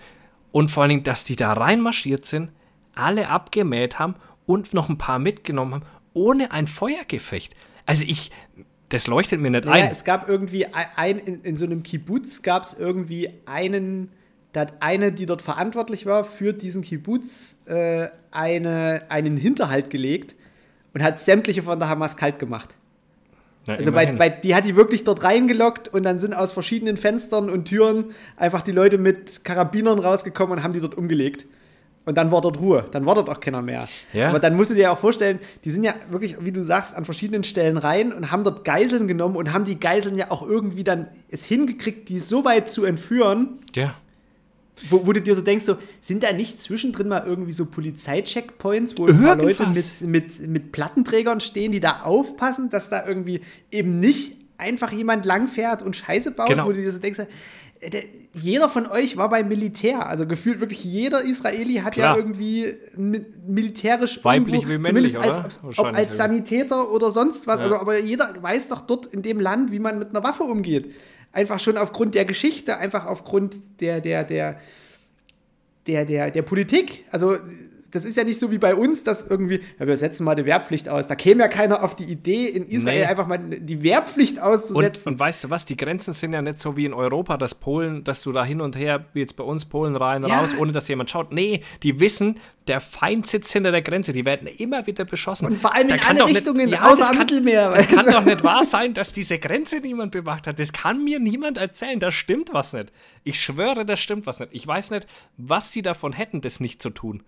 und 0.53 0.71
vor 0.71 0.83
allen 0.83 0.91
Dingen, 0.91 1.05
dass 1.05 1.25
die 1.25 1.37
da 1.37 1.53
reinmarschiert 1.53 2.25
sind, 2.25 2.51
alle 2.95 3.29
abgemäht 3.29 3.99
haben 3.99 4.15
und 4.47 4.73
noch 4.73 4.89
ein 4.89 4.99
paar 4.99 5.19
mitgenommen 5.19 5.75
haben, 5.75 5.85
ohne 6.15 6.53
ein 6.53 6.67
Feuergefecht. 6.67 7.55
Also 7.85 8.05
ich, 8.07 8.31
das 8.89 9.07
leuchtet 9.07 9.41
mir 9.41 9.51
nicht 9.51 9.65
naja, 9.65 9.85
ein. 9.85 9.91
Es 9.91 10.05
gab 10.05 10.29
irgendwie 10.29 10.67
ein, 10.67 11.19
in, 11.19 11.43
in 11.43 11.57
so 11.57 11.65
einem 11.65 11.83
Kibbutz 11.83 12.43
gab 12.43 12.63
es 12.63 12.75
irgendwie 12.75 13.31
einen 13.47 14.13
da 14.53 14.63
hat 14.63 14.81
eine, 14.81 15.13
die 15.13 15.27
dort 15.27 15.43
verantwortlich 15.43 16.07
war 16.07 16.25
für 16.25 16.55
diesen 16.55 16.81
Kibbutz, 16.81 17.59
äh, 17.67 18.09
eine, 18.31 19.03
einen 19.11 19.37
Hinterhalt 19.37 19.91
gelegt 19.91 20.35
und 20.97 21.03
hat 21.03 21.19
sämtliche 21.19 21.63
von 21.63 21.79
der 21.79 21.91
Hamas 21.91 22.17
kalt 22.17 22.39
gemacht. 22.39 22.71
Ja, 23.67 23.75
also 23.75 23.93
bei, 23.93 24.07
bei, 24.07 24.31
die 24.31 24.55
hat 24.55 24.65
die 24.65 24.77
wirklich 24.77 25.05
dort 25.05 25.25
reingelockt 25.25 25.89
und 25.89 26.05
dann 26.05 26.21
sind 26.21 26.33
aus 26.33 26.53
verschiedenen 26.53 26.97
Fenstern 26.97 27.51
und 27.51 27.67
Türen 27.67 28.13
einfach 28.39 28.63
die 28.63 28.73
Leute 28.73 28.97
mit 28.97 29.45
Karabinern 29.45 29.99
rausgekommen 29.99 30.57
und 30.57 30.65
haben 30.65 30.73
die 30.73 30.81
dort 30.81 30.95
umgelegt. 30.95 31.45
Und 32.07 32.17
dann 32.17 32.33
war 32.33 32.41
dort 32.41 32.59
Ruhe. 32.61 32.87
Dann 32.93 33.05
war 33.05 33.15
dort 33.15 33.29
auch 33.29 33.41
keiner 33.41 33.61
mehr. 33.61 33.87
Ja. 34.15 34.31
Aber 34.31 34.39
dann 34.39 34.57
musst 34.57 34.71
du 34.71 34.75
dir 34.75 34.91
auch 34.91 34.97
vorstellen, 34.97 35.39
die 35.67 35.71
sind 35.71 35.85
ja 35.85 35.93
wirklich, 36.09 36.37
wie 36.41 36.53
du 36.53 36.65
sagst, 36.65 36.97
an 36.97 37.05
verschiedenen 37.05 37.45
Stellen 37.45 37.77
rein 37.77 38.15
und 38.15 38.33
haben 38.33 38.43
dort 38.43 38.65
Geiseln 38.65 39.07
genommen 39.07 39.37
und 39.37 39.53
haben 39.53 39.67
die 39.67 39.79
Geiseln 39.79 40.17
ja 40.17 40.31
auch 40.31 40.49
irgendwie 40.49 40.83
dann 40.83 41.09
es 41.29 41.45
hingekriegt, 41.45 42.09
die 42.09 42.21
so 42.21 42.47
weit 42.47 42.71
zu 42.71 42.87
entführen. 42.87 43.59
Ja. 43.75 43.97
Wo, 44.91 45.07
wo, 45.07 45.13
du 45.13 45.23
dir 45.23 45.35
so 45.35 45.41
denkst, 45.41 45.65
so, 45.65 45.79
sind 46.03 46.23
da 46.23 46.33
nicht 46.33 46.61
zwischendrin 46.61 47.09
mal 47.09 47.25
irgendwie 47.27 47.53
so 47.53 47.65
Polizeicheckpoints, 47.65 48.99
wo 48.99 49.07
ein 49.07 49.23
paar 49.23 49.37
Leute 49.37 49.67
mit, 49.69 50.01
mit, 50.03 50.41
mit 50.49 50.73
Plattenträgern 50.73 51.41
stehen, 51.41 51.73
die 51.73 51.81
da 51.81 52.03
aufpassen, 52.03 52.69
dass 52.69 52.91
da 52.91 53.07
irgendwie 53.07 53.41
eben 53.71 54.01
nicht 54.01 54.37
einfach 54.59 54.93
jemand 54.93 55.25
langfährt 55.25 55.83
und 55.83 55.97
Scheiße 55.97 56.33
baut, 56.33 56.49
genau. 56.49 56.67
wo 56.67 56.73
du 56.73 56.81
dir 56.83 56.93
so 56.93 56.99
denkst, 56.99 57.21
äh, 57.81 58.03
jeder 58.33 58.69
von 58.69 58.87
euch 58.87 59.17
war 59.17 59.31
beim 59.31 59.49
Militär. 59.49 60.07
Also 60.07 60.27
gefühlt 60.27 60.61
wirklich 60.61 60.85
jeder 60.85 61.25
Israeli 61.25 61.77
hat 61.77 61.95
Klar. 61.95 62.17
ja 62.17 62.23
irgendwie 62.23 62.75
militärisch 62.97 64.23
weiblich 64.25 64.63
irgendwo, 64.63 64.73
wie 64.73 64.79
männlich, 64.79 65.19
als, 65.19 65.45
als, 65.45 65.79
ob 65.79 65.87
als 65.87 66.17
Sanitäter 66.17 66.91
oder 66.91 67.11
sonst 67.11 67.47
was. 67.47 67.61
Ja. 67.61 67.65
Also, 67.65 67.77
aber 67.77 67.99
jeder 67.99 68.35
weiß 68.41 68.69
doch 68.69 68.83
dort 68.83 69.07
in 69.07 69.23
dem 69.23 69.41
Land, 69.41 69.73
wie 69.73 69.79
man 69.79 69.99
mit 69.99 70.11
einer 70.11 70.23
Waffe 70.23 70.45
umgeht. 70.45 70.93
Einfach 71.37 71.61
schon 71.61 71.77
aufgrund 71.77 72.15
der 72.15 72.25
Geschichte, 72.25 72.79
einfach 72.79 73.05
aufgrund 73.05 73.57
der, 73.81 74.01
der, 74.01 74.25
der, 74.25 74.59
der, 75.87 76.07
der, 76.07 76.31
der 76.31 76.43
Politik. 76.43 77.05
Also 77.11 77.37
das 77.97 78.05
ist 78.05 78.17
ja 78.17 78.25
nicht 78.25 78.39
so 78.39 78.51
wie 78.51 78.59
bei 78.59 78.75
uns, 78.75 79.05
dass 79.05 79.27
irgendwie, 79.27 79.61
ja, 79.81 79.87
wir 79.87 79.97
setzen 79.97 80.25
mal 80.25 80.33
eine 80.33 80.45
Wehrpflicht 80.45 80.89
aus. 80.89 81.09
Da 81.09 81.15
käme 81.15 81.41
ja 81.41 81.49
keiner 81.49 81.83
auf 81.83 81.97
die 81.97 82.05
Idee, 82.05 82.47
in 82.47 82.69
Israel 82.69 83.01
nee. 83.01 83.07
einfach 83.07 83.27
mal 83.27 83.39
die 83.39 83.83
Wehrpflicht 83.83 84.39
auszusetzen. 84.39 85.09
Und, 85.09 85.15
und, 85.15 85.21
weißt 85.21 85.45
du 85.45 85.51
was, 85.51 85.65
die 85.65 85.77
Grenzen 85.77 86.13
sind 86.13 86.35
ja 86.35 86.43
nicht 86.43 86.61
so 86.61 86.77
wie 86.77 86.85
in 86.85 86.93
Europa, 86.93 87.39
dass 87.39 87.55
Polen, 87.55 88.05
dass 88.05 88.23
du 88.23 88.33
da 88.33 88.45
hin 88.45 88.61
und 88.61 88.77
her, 88.77 89.07
wie 89.15 89.21
jetzt 89.21 89.37
bei 89.37 89.45
uns 89.45 89.65
Polen 89.65 89.97
rein, 89.97 90.25
ja. 90.27 90.39
raus, 90.39 90.51
ohne 90.59 90.73
dass 90.73 90.87
jemand 90.89 91.11
schaut. 91.11 91.33
Nee, 91.33 91.63
die 91.83 91.99
wissen, 91.99 92.39
der 92.69 92.81
Feind 92.81 93.27
sitzt 93.27 93.51
hinter 93.53 93.73
der 93.73 93.83
Grenze, 93.83 94.13
die 94.13 94.27
werden 94.27 94.47
immer 94.47 94.87
wieder 94.87 95.07
beschossen. 95.07 95.47
Und 95.47 95.59
vor 95.59 95.75
allem 95.75 95.89
in 95.89 96.01
alle 96.01 96.27
Richtungen, 96.27 96.67
nicht, 96.67 96.75
ja, 96.75 96.91
außer 96.91 97.11
am 97.11 97.19
Mittelmeer. 97.19 97.71
Das 97.71 97.89
kann 97.89 98.11
doch 98.11 98.25
nicht 98.25 98.45
wahr 98.45 98.65
sein, 98.65 98.93
dass 98.93 99.15
diese 99.15 99.39
Grenze 99.39 99.81
niemand 99.81 100.13
bewacht 100.13 100.47
hat. 100.47 100.59
Das 100.59 100.73
kann 100.73 101.03
mir 101.03 101.19
niemand 101.19 101.57
erzählen, 101.57 101.99
da 101.99 102.11
stimmt 102.11 102.53
was 102.53 102.75
nicht. 102.75 102.93
Ich 103.25 103.41
schwöre, 103.41 103.87
da 103.87 103.97
stimmt 103.97 104.27
was 104.27 104.41
nicht. 104.41 104.51
Ich 104.53 104.67
weiß 104.67 104.91
nicht, 104.91 105.07
was 105.39 105.73
sie 105.73 105.81
davon 105.83 106.13
hätten, 106.13 106.43
das 106.43 106.61
nicht 106.61 106.83
zu 106.83 106.91
tun. 106.91 107.23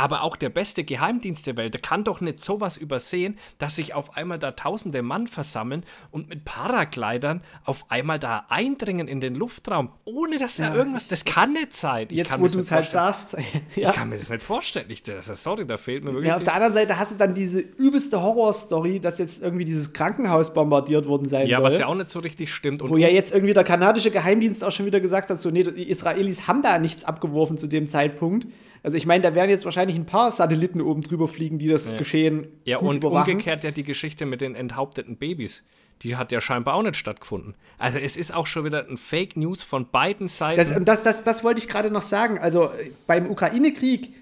Aber 0.00 0.22
auch 0.22 0.36
der 0.36 0.48
beste 0.48 0.82
Geheimdienst 0.82 1.46
der 1.46 1.58
Welt, 1.58 1.74
der 1.74 1.82
kann 1.82 2.04
doch 2.04 2.22
nicht 2.22 2.40
sowas 2.40 2.78
übersehen, 2.78 3.38
dass 3.58 3.76
sich 3.76 3.92
auf 3.92 4.16
einmal 4.16 4.38
da 4.38 4.52
tausende 4.52 5.02
Mann 5.02 5.26
versammeln 5.26 5.84
und 6.10 6.30
mit 6.30 6.46
Paraglidern 6.46 7.42
auf 7.66 7.84
einmal 7.90 8.18
da 8.18 8.46
eindringen 8.48 9.08
in 9.08 9.20
den 9.20 9.34
Luftraum, 9.34 9.90
ohne 10.06 10.38
dass 10.38 10.56
ja, 10.56 10.70
da 10.70 10.76
irgendwas. 10.76 11.08
Das, 11.08 11.22
das 11.22 11.34
kann 11.34 11.52
nicht 11.52 11.76
sein. 11.76 12.06
Ich 12.08 12.16
jetzt, 12.16 12.40
wo 12.40 12.48
du 12.48 12.60
es 12.60 12.70
halt 12.70 12.88
sagst. 12.88 13.36
ja. 13.76 13.90
Ich 13.90 13.94
kann 13.94 14.08
mir 14.08 14.16
das 14.16 14.30
nicht 14.30 14.42
vorstellen. 14.42 14.86
Ich, 14.88 15.02
das, 15.02 15.26
sorry, 15.26 15.66
da 15.66 15.76
fehlt 15.76 16.02
mir 16.02 16.14
wirklich. 16.14 16.28
Ja, 16.28 16.36
auf 16.36 16.44
der 16.44 16.54
anderen 16.54 16.72
Seite 16.72 16.98
hast 16.98 17.12
du 17.12 17.16
dann 17.16 17.34
diese 17.34 17.60
übelste 17.60 18.22
Horrorstory, 18.22 19.00
dass 19.00 19.18
jetzt 19.18 19.42
irgendwie 19.42 19.66
dieses 19.66 19.92
Krankenhaus 19.92 20.54
bombardiert 20.54 21.06
worden 21.06 21.28
sein 21.28 21.46
ja, 21.46 21.56
soll. 21.56 21.64
Ja, 21.64 21.70
was 21.70 21.78
ja 21.78 21.86
auch 21.88 21.94
nicht 21.94 22.08
so 22.08 22.20
richtig 22.20 22.50
stimmt. 22.50 22.80
Und 22.80 22.88
wo 22.88 22.96
ja 22.96 23.08
jetzt 23.08 23.34
irgendwie 23.34 23.52
der 23.52 23.64
kanadische 23.64 24.10
Geheimdienst 24.10 24.64
auch 24.64 24.72
schon 24.72 24.86
wieder 24.86 25.00
gesagt 25.00 25.28
hat: 25.28 25.38
so, 25.38 25.50
nee, 25.50 25.62
die 25.62 25.90
Israelis 25.90 26.48
haben 26.48 26.62
da 26.62 26.78
nichts 26.78 27.04
abgeworfen 27.04 27.58
zu 27.58 27.66
dem 27.66 27.90
Zeitpunkt. 27.90 28.46
Also 28.82 28.96
ich 28.96 29.06
meine, 29.06 29.22
da 29.22 29.34
werden 29.34 29.50
jetzt 29.50 29.64
wahrscheinlich 29.64 29.96
ein 29.96 30.06
paar 30.06 30.32
Satelliten 30.32 30.80
oben 30.80 31.02
drüber 31.02 31.28
fliegen, 31.28 31.58
die 31.58 31.68
das 31.68 31.90
ja. 31.92 31.98
Geschehen 31.98 32.48
Ja, 32.64 32.78
und 32.78 33.04
überwachen. 33.04 33.32
umgekehrt 33.32 33.64
ja 33.64 33.70
die 33.70 33.82
Geschichte 33.84 34.26
mit 34.26 34.40
den 34.40 34.54
enthaupteten 34.54 35.16
Babys. 35.16 35.64
Die 36.02 36.16
hat 36.16 36.32
ja 36.32 36.40
scheinbar 36.40 36.74
auch 36.74 36.82
nicht 36.82 36.96
stattgefunden. 36.96 37.54
Also 37.76 37.98
es 37.98 38.16
ist 38.16 38.34
auch 38.34 38.46
schon 38.46 38.64
wieder 38.64 38.86
ein 38.88 38.96
Fake 38.96 39.36
News 39.36 39.62
von 39.62 39.90
beiden 39.90 40.28
Seiten. 40.28 40.56
Das, 40.56 40.72
das, 40.84 41.02
das, 41.02 41.24
das 41.24 41.44
wollte 41.44 41.60
ich 41.60 41.68
gerade 41.68 41.90
noch 41.90 42.00
sagen. 42.02 42.38
Also 42.38 42.70
beim 43.06 43.30
Ukraine-Krieg 43.30 44.14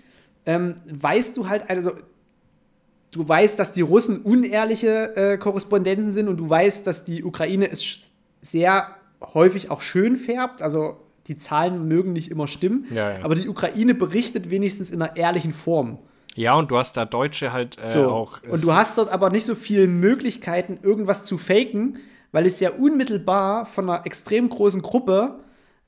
ähm, 0.44 0.74
weißt 0.86 1.36
du 1.36 1.48
halt, 1.48 1.70
also 1.70 1.92
du 3.12 3.28
weißt, 3.28 3.58
dass 3.58 3.72
die 3.72 3.82
Russen 3.82 4.22
unehrliche 4.22 5.14
äh, 5.16 5.38
Korrespondenten 5.38 6.10
sind 6.10 6.26
und 6.26 6.36
du 6.36 6.48
weißt, 6.50 6.84
dass 6.84 7.04
die 7.04 7.22
Ukraine 7.22 7.70
es 7.70 8.10
sehr 8.42 8.96
häufig 9.20 9.70
auch 9.70 9.80
schön 9.82 10.16
färbt. 10.16 10.62
Also 10.62 10.96
die 11.28 11.36
Zahlen 11.36 11.86
mögen 11.86 12.12
nicht 12.12 12.30
immer 12.30 12.46
stimmen, 12.46 12.86
ja, 12.90 13.18
ja. 13.18 13.24
aber 13.24 13.34
die 13.34 13.48
Ukraine 13.48 13.94
berichtet 13.94 14.50
wenigstens 14.50 14.90
in 14.90 15.02
einer 15.02 15.16
ehrlichen 15.16 15.52
Form. 15.52 15.98
Ja, 16.34 16.54
und 16.54 16.70
du 16.70 16.78
hast 16.78 16.96
da 16.96 17.04
Deutsche 17.04 17.52
halt 17.52 17.78
äh, 17.82 17.86
so. 17.86 18.08
auch. 18.08 18.40
Und 18.48 18.62
du 18.62 18.72
hast 18.72 18.96
dort 18.96 19.12
aber 19.12 19.30
nicht 19.30 19.44
so 19.44 19.54
viele 19.54 19.88
Möglichkeiten, 19.88 20.78
irgendwas 20.82 21.24
zu 21.24 21.36
faken, 21.36 21.98
weil 22.32 22.46
es 22.46 22.60
ja 22.60 22.70
unmittelbar 22.70 23.66
von 23.66 23.90
einer 23.90 24.06
extrem 24.06 24.48
großen 24.48 24.80
Gruppe 24.82 25.40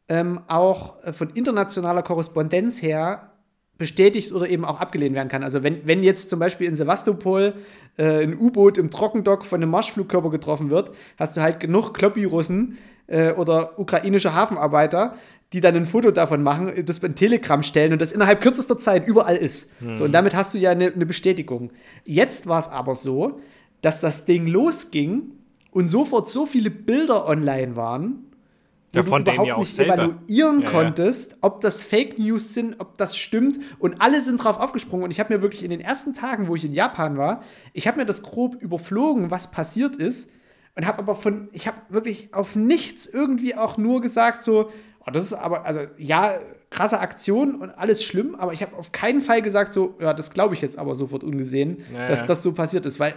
ähm, 0.08 0.40
auch 0.48 1.02
äh, 1.04 1.12
von 1.12 1.30
internationaler 1.30 2.02
Korrespondenz 2.02 2.82
her 2.82 3.30
bestätigt 3.78 4.32
oder 4.32 4.48
eben 4.48 4.64
auch 4.64 4.80
abgelehnt 4.80 5.14
werden 5.14 5.28
kann. 5.28 5.42
Also 5.42 5.62
wenn, 5.62 5.86
wenn 5.86 6.02
jetzt 6.02 6.28
zum 6.28 6.38
Beispiel 6.38 6.66
in 6.66 6.76
Sevastopol 6.76 7.54
äh, 7.96 8.24
ein 8.24 8.38
U-Boot 8.38 8.76
im 8.76 8.90
Trockendock 8.90 9.46
von 9.46 9.62
einem 9.62 9.70
Marschflugkörper 9.70 10.30
getroffen 10.30 10.68
wird, 10.70 10.90
hast 11.16 11.36
du 11.36 11.40
halt 11.40 11.60
genug 11.60 11.94
Kloppi-Russen, 11.94 12.76
äh, 13.10 13.32
oder 13.32 13.78
ukrainische 13.78 14.34
Hafenarbeiter, 14.34 15.14
die 15.52 15.60
dann 15.60 15.74
ein 15.74 15.86
Foto 15.86 16.10
davon 16.12 16.42
machen, 16.42 16.72
das 16.86 16.98
in 16.98 17.16
Telegram 17.16 17.62
stellen 17.62 17.92
und 17.92 18.00
das 18.00 18.12
innerhalb 18.12 18.40
kürzester 18.40 18.78
Zeit 18.78 19.06
überall 19.06 19.36
ist. 19.36 19.70
Mhm. 19.82 19.96
So, 19.96 20.04
und 20.04 20.12
damit 20.12 20.34
hast 20.34 20.54
du 20.54 20.58
ja 20.58 20.70
eine, 20.70 20.92
eine 20.92 21.06
Bestätigung. 21.06 21.72
Jetzt 22.04 22.46
war 22.46 22.60
es 22.60 22.68
aber 22.68 22.94
so, 22.94 23.40
dass 23.82 24.00
das 24.00 24.24
Ding 24.24 24.46
losging 24.46 25.32
und 25.72 25.88
sofort 25.88 26.28
so 26.28 26.46
viele 26.46 26.70
Bilder 26.70 27.26
online 27.26 27.74
waren, 27.74 28.26
ja, 28.94 29.06
wo 29.06 29.18
du 29.18 29.22
überhaupt 29.22 29.48
ja 29.48 29.58
nicht 29.58 29.74
selber. 29.74 29.94
evaluieren 29.94 30.62
ja, 30.62 30.70
konntest, 30.70 31.36
ob 31.40 31.60
das 31.60 31.82
Fake 31.82 32.18
News 32.18 32.54
sind, 32.54 32.76
ob 32.78 32.96
das 32.96 33.16
stimmt. 33.16 33.58
Und 33.78 34.00
alle 34.00 34.20
sind 34.20 34.42
drauf 34.42 34.58
aufgesprungen. 34.58 35.04
Und 35.04 35.10
ich 35.10 35.20
habe 35.20 35.34
mir 35.34 35.42
wirklich 35.42 35.62
in 35.62 35.70
den 35.70 35.80
ersten 35.80 36.14
Tagen, 36.14 36.48
wo 36.48 36.56
ich 36.56 36.64
in 36.64 36.72
Japan 36.72 37.16
war, 37.16 37.42
ich 37.72 37.86
habe 37.86 37.98
mir 37.98 38.06
das 38.06 38.22
grob 38.22 38.56
überflogen, 38.60 39.30
was 39.30 39.50
passiert 39.50 39.96
ist 39.96 40.30
und 40.80 40.86
habe 40.86 41.00
aber 41.00 41.14
von, 41.14 41.48
ich 41.52 41.66
habe 41.66 41.76
wirklich 41.90 42.32
auf 42.32 42.56
nichts 42.56 43.04
irgendwie 43.04 43.54
auch 43.54 43.76
nur 43.76 44.00
gesagt, 44.00 44.42
so, 44.42 44.72
oh, 45.06 45.10
das 45.10 45.24
ist 45.24 45.34
aber, 45.34 45.66
also 45.66 45.80
ja, 45.98 46.38
krasse 46.70 47.00
Aktion 47.00 47.56
und 47.56 47.68
alles 47.68 48.02
schlimm, 48.02 48.34
aber 48.34 48.54
ich 48.54 48.62
habe 48.62 48.74
auf 48.78 48.90
keinen 48.90 49.20
Fall 49.20 49.42
gesagt, 49.42 49.74
so, 49.74 49.94
ja, 50.00 50.14
das 50.14 50.30
glaube 50.30 50.54
ich 50.54 50.62
jetzt 50.62 50.78
aber 50.78 50.94
sofort 50.94 51.22
ungesehen, 51.22 51.84
naja. 51.92 52.08
dass 52.08 52.24
das 52.24 52.42
so 52.42 52.54
passiert 52.54 52.86
ist, 52.86 52.98
weil 52.98 53.12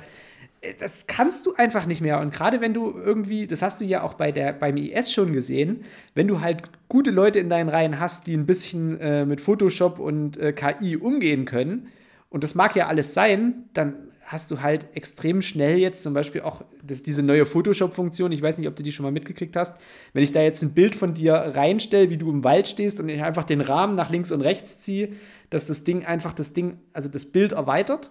äh, 0.59 0.73
das 0.77 1.07
kannst 1.07 1.45
du 1.45 1.55
einfach 1.55 1.85
nicht 1.85 2.01
mehr. 2.01 2.19
Und 2.19 2.33
gerade 2.33 2.59
wenn 2.59 2.73
du 2.73 2.97
irgendwie, 2.97 3.47
das 3.47 3.61
hast 3.61 3.79
du 3.79 3.85
ja 3.85 4.03
auch 4.03 4.15
bei 4.15 4.33
der, 4.33 4.51
beim 4.51 4.75
IS 4.75 5.13
schon 5.13 5.31
gesehen, 5.31 5.85
wenn 6.15 6.27
du 6.27 6.41
halt 6.41 6.63
gute 6.89 7.11
Leute 7.11 7.39
in 7.39 7.47
deinen 7.47 7.69
Reihen 7.69 7.97
hast, 7.97 8.27
die 8.27 8.35
ein 8.35 8.45
bisschen 8.45 8.99
äh, 8.99 9.25
mit 9.25 9.39
Photoshop 9.39 9.99
und 9.99 10.35
äh, 10.35 10.51
KI 10.51 10.97
umgehen 10.97 11.45
können, 11.45 11.87
und 12.29 12.43
das 12.43 12.55
mag 12.55 12.75
ja 12.75 12.87
alles 12.87 13.13
sein, 13.13 13.69
dann 13.73 13.93
hast 14.33 14.51
du 14.51 14.61
halt 14.61 14.87
extrem 14.95 15.41
schnell 15.41 15.77
jetzt 15.77 16.03
zum 16.03 16.13
Beispiel 16.13 16.41
auch 16.41 16.63
das, 16.83 17.03
diese 17.03 17.23
neue 17.23 17.45
Photoshop-Funktion. 17.45 18.31
Ich 18.31 18.41
weiß 18.41 18.57
nicht, 18.57 18.67
ob 18.67 18.75
du 18.75 18.83
die 18.83 18.91
schon 18.91 19.03
mal 19.03 19.11
mitgekriegt 19.11 19.55
hast. 19.55 19.77
Wenn 20.11 20.23
ich 20.23 20.33
da 20.33 20.41
jetzt 20.41 20.61
ein 20.63 20.73
Bild 20.73 20.95
von 20.95 21.13
dir 21.13 21.33
reinstelle, 21.33 22.09
wie 22.09 22.17
du 22.17 22.29
im 22.29 22.43
Wald 22.43 22.67
stehst 22.67 22.99
und 22.99 23.07
ich 23.07 23.23
einfach 23.23 23.45
den 23.45 23.61
Rahmen 23.61 23.95
nach 23.95 24.09
links 24.09 24.31
und 24.31 24.41
rechts 24.41 24.79
ziehe, 24.79 25.13
dass 25.49 25.67
das 25.67 25.83
Ding 25.83 26.03
einfach 26.03 26.33
das 26.33 26.53
Ding, 26.53 26.79
also 26.91 27.07
das 27.07 27.25
Bild 27.25 27.53
erweitert. 27.53 28.09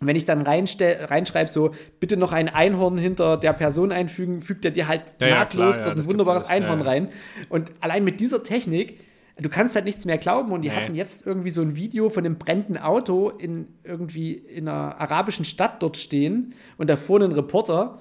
Und 0.00 0.08
wenn 0.08 0.16
ich 0.16 0.26
dann 0.26 0.42
reinschreibe, 0.42 1.48
so, 1.48 1.70
bitte 2.00 2.16
noch 2.16 2.32
ein 2.32 2.48
Einhorn 2.48 2.98
hinter 2.98 3.36
der 3.36 3.52
Person 3.52 3.92
einfügen, 3.92 4.42
fügt 4.42 4.64
er 4.64 4.72
dir 4.72 4.88
halt 4.88 5.02
ja, 5.20 5.30
nahtlos 5.30 5.76
ja, 5.76 5.82
klar, 5.82 5.94
ja, 5.94 6.02
ein 6.02 6.06
wunderbares 6.06 6.44
Einhorn 6.44 6.80
rein. 6.80 7.08
Und 7.48 7.72
allein 7.80 8.02
mit 8.04 8.18
dieser 8.18 8.42
Technik 8.42 9.00
du 9.36 9.48
kannst 9.48 9.74
halt 9.74 9.84
nichts 9.84 10.04
mehr 10.04 10.18
glauben 10.18 10.52
und 10.52 10.62
die 10.62 10.68
nee. 10.68 10.74
hatten 10.74 10.94
jetzt 10.94 11.26
irgendwie 11.26 11.50
so 11.50 11.62
ein 11.62 11.74
Video 11.74 12.08
von 12.08 12.24
einem 12.24 12.36
brennenden 12.36 12.78
Auto 12.78 13.30
in 13.30 13.66
irgendwie 13.82 14.32
in 14.32 14.68
einer 14.68 15.00
arabischen 15.00 15.44
Stadt 15.44 15.82
dort 15.82 15.96
stehen 15.96 16.54
und 16.78 16.88
da 16.88 16.96
vorne 16.96 17.24
ein 17.24 17.32
Reporter 17.32 17.98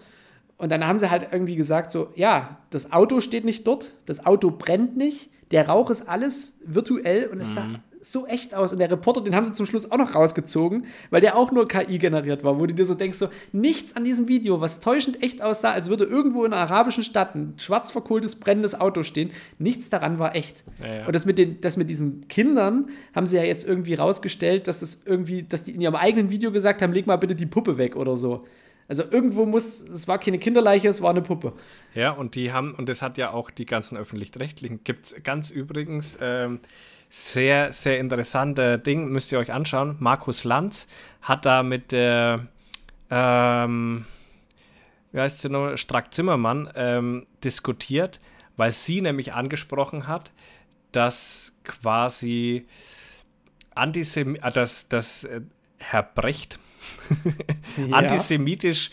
und 0.57 0.71
dann 0.71 0.85
haben 0.85 0.97
sie 0.97 1.09
halt 1.09 1.29
irgendwie 1.31 1.55
gesagt 1.55 1.91
so, 1.91 2.09
ja, 2.15 2.57
das 2.69 2.91
Auto 2.91 3.19
steht 3.19 3.45
nicht 3.45 3.65
dort, 3.65 3.95
das 4.05 4.25
Auto 4.25 4.51
brennt 4.51 4.95
nicht, 4.95 5.29
der 5.51 5.67
Rauch 5.67 5.89
ist 5.89 6.07
alles 6.07 6.59
virtuell 6.65 7.27
und 7.27 7.39
es 7.39 7.49
mhm. 7.49 7.53
sah 7.53 7.69
so 8.03 8.27
echt 8.27 8.53
aus. 8.53 8.73
Und 8.73 8.79
der 8.79 8.91
Reporter, 8.91 9.21
den 9.21 9.35
haben 9.35 9.45
sie 9.45 9.53
zum 9.53 9.65
Schluss 9.65 9.89
auch 9.89 9.97
noch 9.97 10.13
rausgezogen, 10.13 10.85
weil 11.09 11.21
der 11.21 11.35
auch 11.35 11.51
nur 11.51 11.67
KI 11.67 11.97
generiert 11.97 12.43
war, 12.43 12.59
wo 12.59 12.65
du 12.65 12.73
dir 12.73 12.85
so 12.85 12.93
denkst, 12.93 13.17
so 13.17 13.29
nichts 13.51 13.95
an 13.95 14.03
diesem 14.03 14.27
Video, 14.27 14.61
was 14.61 14.79
täuschend 14.79 15.23
echt 15.23 15.41
aussah, 15.41 15.71
als 15.71 15.89
würde 15.89 16.03
irgendwo 16.03 16.45
in 16.45 16.53
einer 16.53 16.61
arabischen 16.61 17.03
Stadt 17.03 17.35
ein 17.35 17.55
schwarz 17.57 17.91
verkohltes, 17.91 18.35
brennendes 18.35 18.79
Auto 18.79 19.03
stehen. 19.03 19.31
Nichts 19.57 19.89
daran 19.89 20.19
war 20.19 20.35
echt. 20.35 20.63
Ja, 20.79 20.95
ja. 20.95 21.05
Und 21.05 21.15
das 21.15 21.25
mit, 21.25 21.37
den, 21.37 21.61
das 21.61 21.77
mit 21.77 21.89
diesen 21.89 22.27
Kindern 22.27 22.89
haben 23.15 23.25
sie 23.25 23.37
ja 23.37 23.43
jetzt 23.43 23.67
irgendwie 23.67 23.93
rausgestellt, 23.93 24.67
dass 24.67 24.79
das 24.79 25.03
irgendwie, 25.05 25.43
dass 25.43 25.63
die 25.63 25.71
in 25.71 25.81
ihrem 25.81 25.95
eigenen 25.95 26.29
Video 26.29 26.51
gesagt 26.51 26.81
haben, 26.81 26.93
leg 26.93 27.07
mal 27.07 27.15
bitte 27.15 27.35
die 27.35 27.45
Puppe 27.45 27.77
weg 27.77 27.95
oder 27.95 28.17
so. 28.17 28.45
Also 28.87 29.03
irgendwo 29.09 29.45
muss, 29.45 29.79
es 29.81 30.07
war 30.07 30.19
keine 30.19 30.39
Kinderleiche, 30.39 30.89
es 30.89 31.01
war 31.01 31.11
eine 31.11 31.21
Puppe. 31.21 31.53
Ja, 31.95 32.11
und 32.11 32.35
die 32.35 32.51
haben, 32.51 32.75
und 32.75 32.89
das 32.89 33.01
hat 33.01 33.17
ja 33.17 33.31
auch 33.31 33.49
die 33.49 33.65
ganzen 33.65 33.97
öffentlich-rechtlichen, 33.97 34.83
gibt 34.83 35.05
es 35.05 35.23
ganz 35.23 35.51
übrigens 35.51 36.17
ähm, 36.21 36.59
sehr, 37.15 37.71
sehr 37.71 37.99
interessante 37.99 38.79
Ding, 38.79 39.09
müsst 39.09 39.31
ihr 39.31 39.37
euch 39.37 39.53
anschauen. 39.53 39.97
Markus 39.99 40.45
Lanz 40.45 40.87
hat 41.21 41.45
da 41.45 41.61
mit 41.61 41.91
der, 41.91 42.47
ähm, 43.11 44.05
wie 45.11 45.19
heißt 45.19 45.41
sie 45.41 45.49
noch, 45.49 45.77
Strack 45.77 46.11
Zimmermann 46.11 46.71
ähm, 46.73 47.27
diskutiert, 47.43 48.19
weil 48.57 48.71
sie 48.71 48.99
nämlich 48.99 49.31
angesprochen 49.31 50.07
hat, 50.07 50.31
dass 50.91 51.55
quasi 51.63 52.65
Antisem 53.75 54.35
äh, 54.35 54.51
dass, 54.51 54.89
dass 54.89 55.23
äh, 55.25 55.41
Herr 55.77 56.01
Brecht 56.01 56.57
ja. 57.77 57.95
antisemitisch 57.95 58.89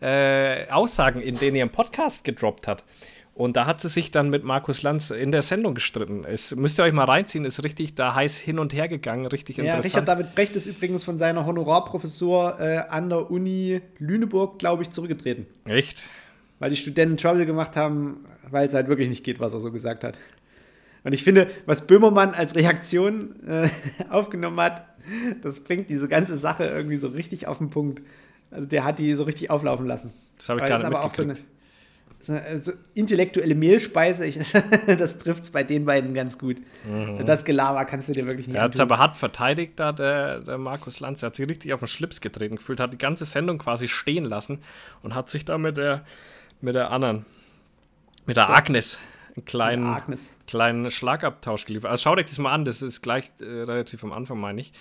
äh, 0.00 0.70
Aussagen 0.70 1.20
in 1.20 1.38
denen 1.38 1.56
ihr 1.56 1.64
im 1.64 1.70
Podcast 1.70 2.24
gedroppt 2.24 2.66
hat. 2.66 2.82
Und 3.34 3.56
da 3.56 3.64
hat 3.64 3.80
sie 3.80 3.88
sich 3.88 4.10
dann 4.10 4.28
mit 4.28 4.44
Markus 4.44 4.82
Lanz 4.82 5.10
in 5.10 5.32
der 5.32 5.40
Sendung 5.40 5.74
gestritten. 5.74 6.24
Es 6.24 6.54
müsst 6.54 6.78
ihr 6.78 6.84
euch 6.84 6.92
mal 6.92 7.04
reinziehen, 7.04 7.46
ist 7.46 7.64
richtig 7.64 7.94
da 7.94 8.14
heiß 8.14 8.36
hin 8.36 8.58
und 8.58 8.74
her 8.74 8.88
gegangen, 8.88 9.24
richtig 9.26 9.56
ja, 9.56 9.64
interessant. 9.64 9.94
Richard 9.94 10.08
David 10.08 10.34
Brecht 10.34 10.54
ist 10.54 10.66
übrigens 10.66 11.02
von 11.02 11.18
seiner 11.18 11.46
Honorarprofessur 11.46 12.60
äh, 12.60 12.78
an 12.90 13.08
der 13.08 13.30
Uni 13.30 13.80
Lüneburg, 13.98 14.58
glaube 14.58 14.82
ich, 14.82 14.90
zurückgetreten. 14.90 15.46
Echt? 15.64 16.10
Weil 16.58 16.70
die 16.70 16.76
Studenten 16.76 17.16
Trouble 17.16 17.46
gemacht 17.46 17.74
haben, 17.74 18.26
weil 18.50 18.68
es 18.68 18.74
halt 18.74 18.88
wirklich 18.88 19.08
nicht 19.08 19.24
geht, 19.24 19.40
was 19.40 19.54
er 19.54 19.60
so 19.60 19.72
gesagt 19.72 20.04
hat. 20.04 20.18
Und 21.02 21.14
ich 21.14 21.24
finde, 21.24 21.50
was 21.64 21.86
Böhmermann 21.86 22.34
als 22.34 22.54
Reaktion 22.54 23.34
äh, 23.46 23.68
aufgenommen 24.10 24.60
hat, 24.60 24.84
das 25.42 25.60
bringt 25.60 25.88
diese 25.88 26.06
ganze 26.06 26.36
Sache 26.36 26.64
irgendwie 26.64 26.96
so 26.96 27.08
richtig 27.08 27.46
auf 27.46 27.58
den 27.58 27.70
Punkt. 27.70 28.02
Also 28.50 28.66
der 28.66 28.84
hat 28.84 28.98
die 28.98 29.14
so 29.14 29.24
richtig 29.24 29.50
auflaufen 29.50 29.86
lassen. 29.86 30.12
Das 30.36 30.50
habe 30.50 30.60
ich 30.60 30.66
gerade 30.66 31.00
auch 31.00 31.10
so 31.10 31.22
eine, 31.22 31.34
so 32.22 32.32
eine 32.32 32.62
so 32.62 32.72
intellektuelle 32.94 33.54
Mehlspeise. 33.54 34.26
Ich, 34.26 34.38
das 34.86 35.18
trifft 35.18 35.44
es 35.44 35.50
bei 35.50 35.64
den 35.64 35.84
beiden 35.84 36.14
ganz 36.14 36.38
gut. 36.38 36.58
Mhm. 36.84 37.24
Das 37.26 37.44
Gelaber 37.44 37.84
kannst 37.84 38.08
du 38.08 38.12
dir 38.12 38.26
wirklich 38.26 38.46
nicht 38.46 38.56
Er 38.56 38.62
hat 38.62 38.74
es 38.74 38.80
aber 38.80 38.98
hart 38.98 39.16
verteidigt, 39.16 39.74
da 39.76 39.92
der, 39.92 40.40
der 40.40 40.58
Markus 40.58 41.00
Lanz. 41.00 41.22
Er 41.22 41.28
hat 41.28 41.36
sich 41.36 41.48
richtig 41.48 41.72
auf 41.72 41.80
den 41.80 41.88
Schlips 41.88 42.20
getreten 42.20 42.56
gefühlt, 42.56 42.80
hat 42.80 42.92
die 42.92 42.98
ganze 42.98 43.24
Sendung 43.24 43.58
quasi 43.58 43.88
stehen 43.88 44.24
lassen 44.24 44.60
und 45.02 45.14
hat 45.14 45.30
sich 45.30 45.44
da 45.44 45.58
mit 45.58 45.76
der, 45.76 46.04
mit 46.60 46.74
der 46.74 46.90
anderen, 46.90 47.26
mit 48.26 48.36
der 48.36 48.50
Agnes 48.50 49.00
einen 49.34 49.44
kleinen, 49.44 50.18
kleinen 50.46 50.90
Schlagabtausch 50.90 51.66
geliefert. 51.66 51.90
Also 51.90 52.02
schaut 52.02 52.18
euch 52.18 52.26
das 52.26 52.38
mal 52.38 52.52
an, 52.52 52.64
das 52.64 52.82
ist 52.82 53.02
gleich 53.02 53.30
äh, 53.40 53.44
relativ 53.44 54.04
am 54.04 54.12
Anfang, 54.12 54.38
meine 54.38 54.60
ich. 54.60 54.72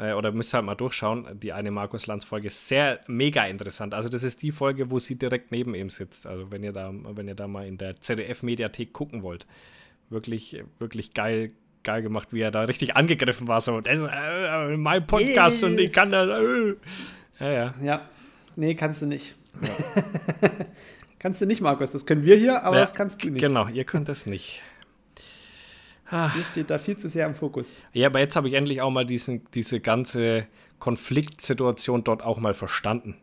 Äh, 0.00 0.14
oder 0.14 0.32
müsst 0.32 0.54
ihr 0.54 0.58
halt 0.58 0.66
mal 0.66 0.74
durchschauen. 0.74 1.26
Die 1.38 1.52
eine 1.52 1.70
Markus 1.70 2.06
Lanz-Folge 2.06 2.46
ist 2.46 2.68
sehr 2.68 3.00
mega 3.06 3.44
interessant. 3.44 3.92
Also, 3.92 4.08
das 4.08 4.22
ist 4.22 4.42
die 4.42 4.50
Folge, 4.50 4.90
wo 4.90 4.98
sie 4.98 5.16
direkt 5.16 5.52
neben 5.52 5.74
ihm 5.74 5.90
sitzt. 5.90 6.26
Also, 6.26 6.50
wenn 6.50 6.62
ihr 6.62 6.72
da, 6.72 6.92
wenn 6.92 7.28
ihr 7.28 7.34
da 7.34 7.46
mal 7.46 7.66
in 7.66 7.76
der 7.76 8.00
ZDF-Mediathek 8.00 8.92
gucken 8.92 9.22
wollt. 9.22 9.46
Wirklich, 10.08 10.64
wirklich 10.78 11.12
geil, 11.12 11.52
geil 11.84 12.02
gemacht, 12.02 12.32
wie 12.32 12.40
er 12.40 12.50
da 12.50 12.62
richtig 12.62 12.96
angegriffen 12.96 13.46
war. 13.46 13.60
So, 13.60 13.80
das 13.80 14.00
ist 14.00 14.08
äh, 14.10 14.76
mein 14.76 15.06
Podcast 15.06 15.62
und 15.62 15.78
ich 15.78 15.92
kann 15.92 16.10
das. 16.10 16.28
Äh. 16.28 16.74
Ja, 17.38 17.52
ja. 17.52 17.74
Ja, 17.82 18.08
nee, 18.56 18.74
kannst 18.74 19.02
du 19.02 19.06
nicht. 19.06 19.34
Ja. 19.62 20.50
Kannst 21.20 21.42
du 21.42 21.44
nicht, 21.44 21.60
Markus. 21.60 21.90
Das 21.90 22.06
können 22.06 22.24
wir 22.24 22.34
hier, 22.34 22.64
aber 22.64 22.76
ja, 22.76 22.80
das 22.80 22.94
kannst 22.94 23.22
du 23.22 23.28
nicht. 23.28 23.42
Genau, 23.42 23.68
ihr 23.68 23.84
könnt 23.84 24.08
es 24.08 24.24
nicht. 24.24 24.62
Ah. 26.10 26.32
Hier 26.34 26.44
steht 26.44 26.70
da 26.70 26.78
viel 26.78 26.96
zu 26.96 27.08
sehr 27.08 27.26
im 27.26 27.34
Fokus. 27.34 27.72
Ja, 27.92 28.08
aber 28.08 28.18
jetzt 28.18 28.36
habe 28.36 28.48
ich 28.48 28.54
endlich 28.54 28.80
auch 28.82 28.90
mal 28.90 29.06
diesen, 29.06 29.46
diese 29.54 29.80
ganze 29.80 30.46
Konfliktsituation 30.78 32.04
dort 32.04 32.22
auch 32.22 32.38
mal 32.38 32.54
verstanden. 32.54 33.16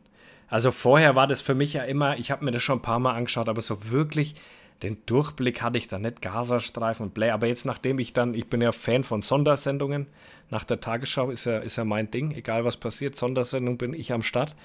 Also 0.47 0.71
vorher 0.71 1.15
war 1.15 1.27
das 1.27 1.41
für 1.41 1.55
mich 1.55 1.73
ja 1.73 1.83
immer, 1.83 2.17
ich 2.17 2.31
habe 2.31 2.45
mir 2.45 2.51
das 2.51 2.63
schon 2.63 2.79
ein 2.79 2.81
paar 2.81 2.99
Mal 2.99 3.15
angeschaut, 3.15 3.49
aber 3.49 3.59
so 3.59 3.89
wirklich 3.89 4.35
den 4.83 4.97
Durchblick 5.05 5.61
hatte 5.61 5.77
ich 5.77 5.87
da 5.87 5.97
nicht, 5.97 6.21
Gazastreifen 6.21 7.07
und 7.07 7.13
Blä. 7.13 7.31
Aber 7.31 7.47
jetzt, 7.47 7.65
nachdem 7.65 7.99
ich 7.99 8.13
dann, 8.13 8.33
ich 8.33 8.47
bin 8.47 8.61
ja 8.61 8.71
Fan 8.71 9.03
von 9.03 9.21
Sondersendungen, 9.21 10.07
nach 10.49 10.63
der 10.63 10.79
Tagesschau 10.79 11.29
ist 11.29 11.45
ja, 11.45 11.57
ist 11.57 11.77
ja 11.77 11.83
mein 11.83 12.09
Ding, 12.11 12.31
egal 12.31 12.63
was 12.63 12.77
passiert, 12.77 13.15
Sondersendung 13.15 13.77
bin 13.77 13.93
ich 13.93 14.13
am 14.13 14.21
Start. 14.21 14.55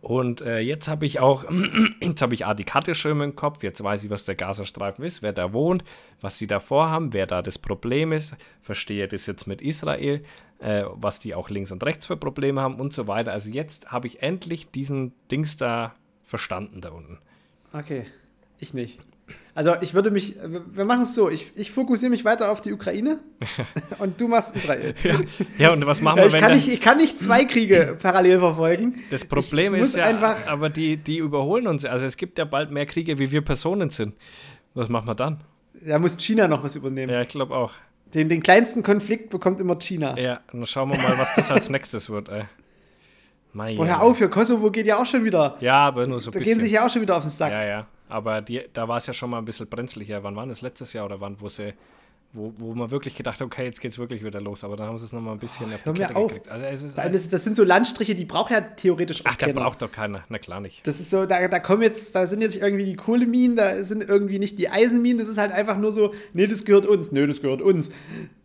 Und 0.00 0.40
äh, 0.40 0.60
jetzt 0.60 0.88
habe 0.88 1.04
ich 1.04 1.20
auch, 1.20 1.44
jetzt 2.00 2.22
habe 2.22 2.34
ich 2.34 2.46
A, 2.46 2.54
die 2.54 2.64
Karte 2.64 2.94
schön 2.94 3.20
im 3.20 3.36
Kopf, 3.36 3.62
jetzt 3.62 3.82
weiß 3.82 4.04
ich, 4.04 4.10
was 4.10 4.24
der 4.24 4.34
Gazastreifen 4.34 5.04
ist, 5.04 5.22
wer 5.22 5.32
da 5.32 5.52
wohnt, 5.52 5.84
was 6.20 6.38
sie 6.38 6.46
da 6.46 6.60
vorhaben, 6.60 7.12
wer 7.12 7.26
da 7.26 7.42
das 7.42 7.58
Problem 7.58 8.12
ist, 8.12 8.36
verstehe 8.62 9.08
das 9.08 9.26
jetzt 9.26 9.46
mit 9.46 9.60
Israel, 9.62 10.22
äh, 10.60 10.84
was 10.92 11.20
die 11.20 11.34
auch 11.34 11.50
links 11.50 11.72
und 11.72 11.84
rechts 11.84 12.06
für 12.06 12.16
Probleme 12.16 12.60
haben 12.60 12.76
und 12.76 12.92
so 12.92 13.08
weiter. 13.08 13.32
Also 13.32 13.50
jetzt 13.50 13.90
habe 13.90 14.06
ich 14.06 14.22
endlich 14.22 14.70
diesen 14.70 15.12
Dings 15.30 15.56
da 15.56 15.94
verstanden 16.24 16.80
da 16.80 16.90
unten. 16.90 17.18
Okay, 17.72 18.06
ich 18.58 18.72
nicht. 18.72 18.98
Also 19.56 19.72
ich 19.80 19.94
würde 19.94 20.10
mich, 20.10 20.36
wir 20.44 20.84
machen 20.84 21.04
es 21.04 21.14
so, 21.14 21.30
ich, 21.30 21.50
ich 21.54 21.70
fokussiere 21.70 22.10
mich 22.10 22.26
weiter 22.26 22.52
auf 22.52 22.60
die 22.60 22.74
Ukraine 22.74 23.20
und 23.98 24.20
du 24.20 24.28
machst 24.28 24.54
Israel. 24.54 24.94
Ja, 25.02 25.14
ja 25.56 25.72
und 25.72 25.86
was 25.86 26.02
machen 26.02 26.18
wir, 26.18 26.26
ich 26.26 26.34
wenn 26.34 26.42
kann 26.42 26.52
nicht, 26.52 26.68
Ich 26.68 26.82
kann 26.82 26.98
nicht 26.98 27.18
zwei 27.18 27.46
Kriege 27.46 27.96
parallel 28.02 28.38
verfolgen. 28.40 29.02
Das 29.10 29.24
Problem 29.24 29.74
ich 29.74 29.80
ist 29.80 29.96
ja, 29.96 30.04
einfach 30.04 30.46
aber 30.46 30.68
die, 30.68 30.98
die 30.98 31.16
überholen 31.16 31.68
uns. 31.68 31.86
Also 31.86 32.04
es 32.04 32.18
gibt 32.18 32.36
ja 32.36 32.44
bald 32.44 32.70
mehr 32.70 32.84
Kriege, 32.84 33.18
wie 33.18 33.32
wir 33.32 33.40
Personen 33.40 33.88
sind. 33.88 34.14
Was 34.74 34.90
machen 34.90 35.08
wir 35.08 35.14
dann? 35.14 35.42
Da 35.80 35.98
muss 35.98 36.18
China 36.18 36.48
noch 36.48 36.62
was 36.62 36.76
übernehmen. 36.76 37.10
Ja, 37.10 37.22
ich 37.22 37.28
glaube 37.28 37.56
auch. 37.56 37.72
Den, 38.12 38.28
den 38.28 38.42
kleinsten 38.42 38.82
Konflikt 38.82 39.30
bekommt 39.30 39.58
immer 39.58 39.78
China. 39.78 40.18
Ja, 40.18 40.40
dann 40.52 40.66
schauen 40.66 40.92
wir 40.92 40.98
mal, 40.98 41.16
was 41.16 41.34
das 41.34 41.50
als 41.50 41.70
nächstes 41.70 42.10
wird, 42.10 42.28
ey. 42.28 42.42
Woher 43.54 44.02
auf, 44.02 44.18
für 44.18 44.28
Kosovo 44.28 44.70
geht 44.70 44.86
ja 44.86 45.00
auch 45.00 45.06
schon 45.06 45.24
wieder. 45.24 45.56
Ja, 45.60 45.86
aber 45.86 46.06
nur 46.06 46.20
so 46.20 46.28
ein 46.28 46.32
da 46.34 46.38
bisschen. 46.40 46.52
Da 46.52 46.58
gehen 46.58 46.66
sich 46.66 46.74
ja 46.74 46.84
auch 46.84 46.90
schon 46.90 47.00
wieder 47.00 47.16
auf 47.16 47.22
den 47.22 47.30
Sack. 47.30 47.52
Ja, 47.52 47.64
ja. 47.64 47.86
Aber 48.08 48.40
die, 48.40 48.62
da 48.72 48.88
war 48.88 48.98
es 48.98 49.06
ja 49.06 49.12
schon 49.12 49.30
mal 49.30 49.38
ein 49.38 49.44
bisschen 49.44 49.66
brenzlicher. 49.66 50.22
Wann 50.22 50.36
war 50.36 50.46
das? 50.46 50.60
Letztes 50.60 50.92
Jahr 50.92 51.06
oder 51.06 51.20
wann, 51.20 51.40
wo 51.40 51.48
sie 51.48 51.74
wo, 52.36 52.52
wo 52.58 52.74
man 52.74 52.90
wirklich 52.90 53.14
gedacht 53.14 53.40
hat, 53.40 53.46
okay, 53.46 53.64
jetzt 53.64 53.80
geht 53.80 53.92
es 53.92 53.98
wirklich 53.98 54.22
wieder 54.22 54.40
los, 54.40 54.62
aber 54.62 54.76
dann 54.76 54.88
haben 54.88 54.98
sie 54.98 55.06
es 55.06 55.12
nochmal 55.12 55.32
ein 55.32 55.38
bisschen 55.38 55.70
oh, 55.70 55.74
auf 55.74 55.82
die 55.82 55.92
Kette 55.92 56.16
auf. 56.16 56.28
gekriegt. 56.28 56.48
Also 56.48 56.88
das, 56.94 57.30
das, 57.30 57.44
sind 57.44 57.56
so 57.56 57.64
Landstriche, 57.64 58.14
die 58.14 58.24
braucht 58.24 58.50
ja 58.50 58.60
theoretisch 58.60 59.24
auch 59.24 59.30
Ach, 59.30 59.36
der 59.36 59.52
braucht 59.52 59.80
doch 59.80 59.90
keiner, 59.90 60.24
na 60.28 60.38
klar 60.38 60.60
nicht. 60.60 60.86
Das 60.86 61.00
ist 61.00 61.10
so, 61.10 61.24
da, 61.24 61.48
da 61.48 61.58
kommen 61.58 61.82
jetzt, 61.82 62.14
da 62.14 62.26
sind 62.26 62.42
jetzt 62.42 62.56
irgendwie 62.56 62.84
die 62.84 62.96
Kohleminen, 62.96 63.56
da 63.56 63.82
sind 63.82 64.02
irgendwie 64.02 64.38
nicht 64.38 64.58
die 64.58 64.68
Eisenminen, 64.68 65.18
das 65.18 65.28
ist 65.28 65.38
halt 65.38 65.52
einfach 65.52 65.78
nur 65.78 65.92
so, 65.92 66.14
nee, 66.34 66.46
das 66.46 66.64
gehört 66.64 66.84
uns, 66.84 67.10
nee, 67.10 67.24
das 67.24 67.40
gehört 67.40 67.62
uns. 67.62 67.90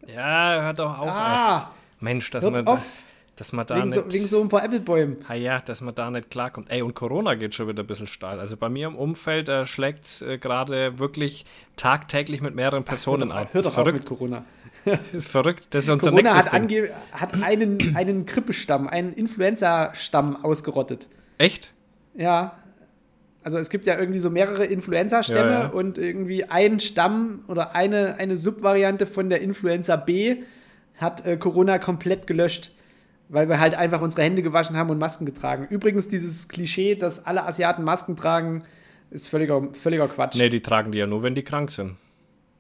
Ja, 0.07 0.61
hört 0.61 0.79
doch 0.79 0.97
auf. 0.97 1.09
Ah, 1.09 1.71
Mensch, 1.99 2.29
dass 2.31 2.45
hört 2.45 2.53
man 2.53 2.67
auf. 2.67 3.03
Dass 3.37 3.53
man 3.53 3.65
da 3.65 3.77
wegen, 3.77 3.85
nicht, 3.87 3.95
so, 3.95 4.11
wegen 4.11 4.27
so 4.27 4.41
ein 4.41 4.49
paar 4.49 4.63
Äpfelbäumen. 4.63 5.17
Ah 5.27 5.33
ja, 5.33 5.59
dass 5.59 5.81
man 5.81 5.95
da 5.95 6.11
nicht 6.11 6.29
klarkommt. 6.29 6.69
Ey, 6.69 6.81
und 6.81 6.93
Corona 6.93 7.35
geht 7.35 7.55
schon 7.55 7.67
wieder 7.67 7.81
ein 7.81 7.87
bisschen 7.87 8.07
steil. 8.07 8.39
Also 8.39 8.57
bei 8.57 8.69
mir 8.69 8.87
im 8.87 8.95
Umfeld 8.95 9.49
äh, 9.49 9.65
schlägt 9.65 10.05
es 10.05 10.21
äh, 10.21 10.37
gerade 10.37 10.99
wirklich 10.99 11.45
tagtäglich 11.75 12.41
mit 12.41 12.55
mehreren 12.55 12.83
Personen 12.83 13.31
Ach, 13.31 13.35
hör 13.35 13.41
ein. 13.41 13.47
Hör 13.53 13.61
doch 13.63 13.77
auf 13.77 13.91
mit 13.91 14.05
Corona. 14.05 14.45
ist 15.13 15.29
verrückt. 15.29 15.67
Das 15.71 15.85
ist 15.85 15.89
unser 15.89 16.11
Corona 16.11 16.33
nächstes 16.33 16.53
hat, 16.53 16.69
Ding. 16.69 16.89
hat 17.11 17.41
einen, 17.41 17.95
einen 17.95 18.25
Grippestamm, 18.25 18.87
einen 18.87 19.13
Influenza-Stamm 19.13 20.43
ausgerottet. 20.43 21.07
Echt? 21.37 21.73
Ja. 22.15 22.57
Also 23.43 23.57
es 23.57 23.69
gibt 23.69 23.87
ja 23.87 23.97
irgendwie 23.97 24.19
so 24.19 24.29
mehrere 24.29 24.65
Influenza-Stämme 24.65 25.51
ja, 25.51 25.61
ja. 25.61 25.67
und 25.69 25.97
irgendwie 25.97 26.45
ein 26.45 26.79
Stamm 26.79 27.43
oder 27.47 27.75
eine, 27.75 28.15
eine 28.15 28.37
Subvariante 28.37 29.07
von 29.07 29.29
der 29.29 29.41
Influenza 29.41 29.95
B 29.95 30.43
hat 30.97 31.25
äh, 31.25 31.37
Corona 31.37 31.79
komplett 31.79 32.27
gelöscht 32.27 32.71
weil 33.31 33.47
wir 33.47 33.59
halt 33.59 33.75
einfach 33.75 34.01
unsere 34.01 34.23
Hände 34.23 34.41
gewaschen 34.41 34.75
haben 34.75 34.89
und 34.89 34.97
Masken 34.97 35.25
getragen. 35.25 35.65
Übrigens, 35.69 36.09
dieses 36.09 36.49
Klischee, 36.49 36.95
dass 36.95 37.25
alle 37.25 37.45
Asiaten 37.45 37.83
Masken 37.83 38.17
tragen, 38.17 38.63
ist 39.09 39.29
völliger, 39.29 39.69
völliger 39.73 40.07
Quatsch. 40.09 40.37
Nee, 40.37 40.49
die 40.49 40.61
tragen 40.61 40.91
die 40.91 40.97
ja 40.97 41.07
nur, 41.07 41.23
wenn 41.23 41.33
die 41.33 41.43
krank 41.43 41.71
sind. 41.71 41.95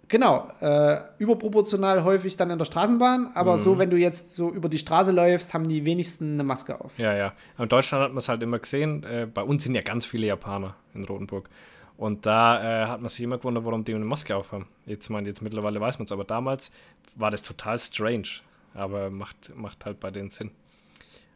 Genau, 0.07 0.49
äh, 0.59 0.99
überproportional 1.19 2.03
häufig 2.03 2.35
dann 2.35 2.49
in 2.49 2.57
der 2.57 2.65
Straßenbahn, 2.65 3.31
aber 3.33 3.53
mhm. 3.53 3.57
so, 3.59 3.77
wenn 3.77 3.89
du 3.89 3.97
jetzt 3.97 4.35
so 4.35 4.49
über 4.49 4.67
die 4.67 4.77
Straße 4.77 5.11
läufst, 5.11 5.53
haben 5.53 5.69
die 5.69 5.85
wenigsten 5.85 6.33
eine 6.33 6.43
Maske 6.43 6.79
auf. 6.81 6.97
Ja, 6.99 7.15
ja. 7.15 7.33
In 7.57 7.69
Deutschland 7.69 8.03
hat 8.03 8.11
man 8.11 8.17
es 8.17 8.27
halt 8.27 8.43
immer 8.43 8.59
gesehen. 8.59 9.03
Äh, 9.03 9.27
bei 9.33 9.41
uns 9.41 9.63
sind 9.63 9.75
ja 9.75 9.81
ganz 9.81 10.05
viele 10.05 10.27
Japaner 10.27 10.75
in 10.93 11.05
Rotenburg. 11.05 11.49
Und 11.95 12.25
da 12.25 12.83
äh, 12.83 12.87
hat 12.87 12.99
man 12.99 13.09
sich 13.09 13.21
immer 13.21 13.37
gewundert, 13.37 13.63
warum 13.63 13.83
die 13.83 13.93
eine 13.93 14.03
Maske 14.03 14.35
aufhaben. 14.35 14.67
Jetzt 14.85 15.09
meine 15.09 15.27
jetzt 15.27 15.41
mittlerweile 15.41 15.79
weiß 15.79 15.99
man 15.99 16.05
es, 16.05 16.11
aber 16.11 16.25
damals 16.25 16.71
war 17.15 17.31
das 17.31 17.41
total 17.41 17.77
strange. 17.77 18.41
Aber 18.73 19.09
macht, 19.09 19.55
macht 19.55 19.85
halt 19.85 19.99
bei 19.99 20.11
denen 20.11 20.29
Sinn. 20.29 20.51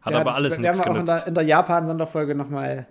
Hat 0.06 0.14
ja, 0.14 0.22
aber 0.22 0.36
alles 0.36 0.60
nichts 0.60 0.82
genutzt. 0.82 1.08
Wir 1.08 1.16
auch 1.16 1.28
in 1.28 1.34
der, 1.34 1.43
der 1.43 1.43
Japan-Sonderfolge 1.43 2.36
nochmal. 2.36 2.86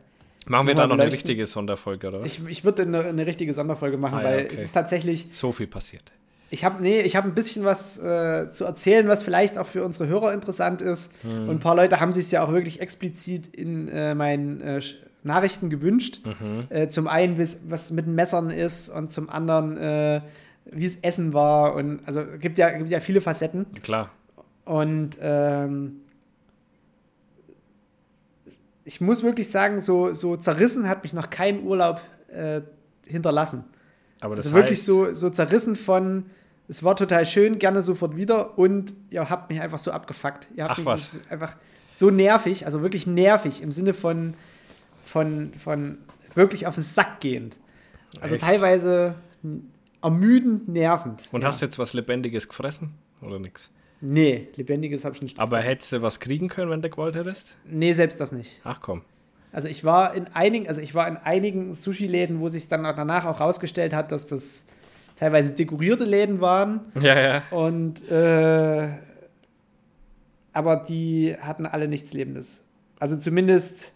Machen 0.46 0.66
wir 0.66 0.74
da 0.74 0.86
noch 0.86 0.98
eine 0.98 1.10
richtige 1.10 1.46
Sonderfolge, 1.46 2.08
oder? 2.08 2.24
Ich, 2.24 2.42
ich 2.46 2.64
würde 2.64 2.82
eine, 2.82 3.00
eine, 3.00 3.26
richtige 3.26 3.54
Sonderfolge 3.54 3.96
machen, 3.96 4.18
ah, 4.18 4.22
ja, 4.22 4.28
weil 4.28 4.44
okay. 4.44 4.54
es 4.56 4.62
ist 4.62 4.72
tatsächlich. 4.72 5.28
So 5.30 5.52
viel 5.52 5.68
passiert. 5.68 6.12
Ich 6.50 6.64
habe 6.64 6.82
nee, 6.82 7.00
ich 7.00 7.16
ein 7.16 7.34
bisschen 7.34 7.64
was 7.64 7.98
äh, 7.98 8.50
zu 8.50 8.64
erzählen, 8.64 9.08
was 9.08 9.22
vielleicht 9.22 9.56
auch 9.56 9.66
für 9.66 9.84
unsere 9.84 10.08
Hörer 10.08 10.34
interessant 10.34 10.82
ist. 10.82 11.12
Hm. 11.22 11.48
Und 11.48 11.56
ein 11.56 11.58
paar 11.60 11.74
Leute 11.74 12.00
haben 12.00 12.12
sich 12.12 12.30
ja 12.30 12.44
auch 12.44 12.52
wirklich 12.52 12.80
explizit 12.80 13.54
in 13.54 13.88
äh, 13.88 14.14
meinen 14.14 14.60
äh, 14.60 14.80
Nachrichten 15.22 15.70
gewünscht. 15.70 16.20
Mhm. 16.24 16.66
Äh, 16.68 16.88
zum 16.88 17.08
einen, 17.08 17.38
was 17.38 17.90
mit 17.92 18.06
Messern 18.06 18.50
ist 18.50 18.90
und 18.90 19.10
zum 19.10 19.30
anderen, 19.30 19.78
äh, 19.78 20.20
wie 20.66 20.84
es 20.84 20.96
Essen 20.96 21.32
war. 21.32 21.74
Und 21.74 22.00
also 22.06 22.22
gibt 22.38 22.58
ja, 22.58 22.70
gibt 22.70 22.90
ja 22.90 23.00
viele 23.00 23.22
Facetten. 23.22 23.66
Klar. 23.82 24.10
Und 24.66 25.16
ähm, 25.22 26.02
ich 28.84 29.00
muss 29.00 29.22
wirklich 29.22 29.50
sagen, 29.50 29.80
so, 29.80 30.12
so 30.12 30.36
zerrissen 30.36 30.88
hat 30.88 31.02
mich 31.02 31.12
noch 31.12 31.30
kein 31.30 31.62
Urlaub 31.64 32.00
äh, 32.28 32.60
hinterlassen. 33.06 33.64
Aber 34.20 34.36
das 34.36 34.46
also 34.46 34.56
wirklich 34.56 34.82
so, 34.82 35.12
so 35.12 35.30
zerrissen 35.30 35.76
von, 35.76 36.26
es 36.68 36.82
war 36.82 36.96
total 36.96 37.26
schön, 37.26 37.58
gerne 37.58 37.82
sofort 37.82 38.16
wieder 38.16 38.58
und 38.58 38.94
ihr 39.10 39.28
habt 39.28 39.50
mich 39.50 39.60
einfach 39.60 39.78
so 39.78 39.90
abgefuckt. 39.90 40.48
Ihr 40.56 40.64
habt 40.64 40.72
Ach 40.72 40.78
mich 40.78 40.86
was. 40.86 41.18
einfach 41.28 41.56
so 41.88 42.10
nervig, 42.10 42.66
also 42.66 42.82
wirklich 42.82 43.06
nervig 43.06 43.62
im 43.62 43.72
Sinne 43.72 43.94
von, 43.94 44.34
von, 45.02 45.52
von 45.62 45.98
wirklich 46.34 46.66
auf 46.66 46.74
den 46.74 46.82
Sack 46.82 47.20
gehend. 47.20 47.56
Also 48.20 48.36
Echt? 48.36 48.44
teilweise 48.44 49.14
ermüdend 50.02 50.68
nervend. 50.68 51.22
Und 51.32 51.42
ja. 51.42 51.48
hast 51.48 51.60
du 51.60 51.66
jetzt 51.66 51.78
was 51.78 51.92
Lebendiges 51.92 52.48
gefressen 52.48 52.94
oder 53.22 53.38
nichts? 53.38 53.70
Nee, 54.00 54.48
Lebendiges 54.56 55.04
habe 55.04 55.14
ich 55.14 55.22
nicht. 55.22 55.38
Aber 55.38 55.58
hättest 55.58 55.92
du 55.92 56.02
was 56.02 56.20
kriegen 56.20 56.48
können, 56.48 56.70
wenn 56.70 56.82
du 56.82 56.90
gewollt 56.90 57.16
hättest? 57.16 57.56
Nee, 57.64 57.92
selbst 57.92 58.20
das 58.20 58.32
nicht. 58.32 58.60
Ach 58.64 58.80
komm. 58.80 59.02
Also 59.52 59.68
ich 59.68 59.84
war 59.84 60.14
in 60.14 60.26
einigen, 60.34 60.68
also 60.68 60.80
ich 60.80 60.94
war 60.94 61.06
in 61.06 61.16
einigen 61.16 61.74
Sushi-Läden, 61.74 62.40
wo 62.40 62.48
sich 62.48 62.68
dann 62.68 62.82
danach 62.82 63.24
auch 63.24 63.40
rausgestellt 63.40 63.94
hat, 63.94 64.10
dass 64.10 64.26
das 64.26 64.66
teilweise 65.16 65.52
dekorierte 65.52 66.04
Läden 66.04 66.40
waren. 66.40 66.80
Ja, 67.00 67.20
ja. 67.20 67.42
Und 67.50 68.08
äh, 68.10 68.88
aber 70.52 70.76
die 70.76 71.36
hatten 71.40 71.66
alle 71.66 71.88
nichts 71.88 72.12
Lebendes. 72.12 72.62
Also 72.98 73.16
zumindest 73.16 73.92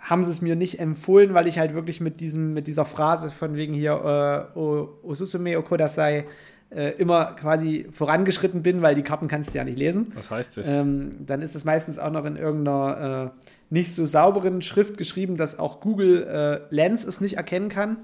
haben 0.00 0.24
sie 0.24 0.30
es 0.30 0.40
mir 0.40 0.56
nicht 0.56 0.80
empfohlen, 0.80 1.34
weil 1.34 1.46
ich 1.46 1.58
halt 1.58 1.74
wirklich 1.74 2.00
mit 2.00 2.20
diesem, 2.20 2.54
mit 2.54 2.66
dieser 2.66 2.84
Phrase 2.84 3.30
von 3.30 3.54
wegen 3.54 3.74
hier 3.74 4.48
äh, 4.54 4.58
Osusume 4.58 5.58
Okodasai 5.58 6.26
äh, 6.70 6.90
immer 6.98 7.32
quasi 7.32 7.86
vorangeschritten 7.90 8.62
bin, 8.62 8.82
weil 8.82 8.94
die 8.94 9.02
Karten 9.02 9.28
kannst 9.28 9.54
du 9.54 9.58
ja 9.58 9.64
nicht 9.64 9.78
lesen. 9.78 10.12
Was 10.14 10.30
heißt 10.30 10.56
das? 10.56 10.68
Ähm, 10.68 11.16
dann 11.26 11.42
ist 11.42 11.54
das 11.54 11.64
meistens 11.64 11.98
auch 11.98 12.12
noch 12.12 12.24
in 12.24 12.36
irgendeiner 12.36 13.32
äh, 13.34 13.50
nicht 13.70 13.94
so 13.94 14.06
sauberen 14.06 14.62
Schrift 14.62 14.96
geschrieben, 14.96 15.36
dass 15.36 15.58
auch 15.58 15.80
Google 15.80 16.22
äh, 16.22 16.74
Lens 16.74 17.04
es 17.04 17.20
nicht 17.20 17.36
erkennen 17.36 17.68
kann. 17.68 17.96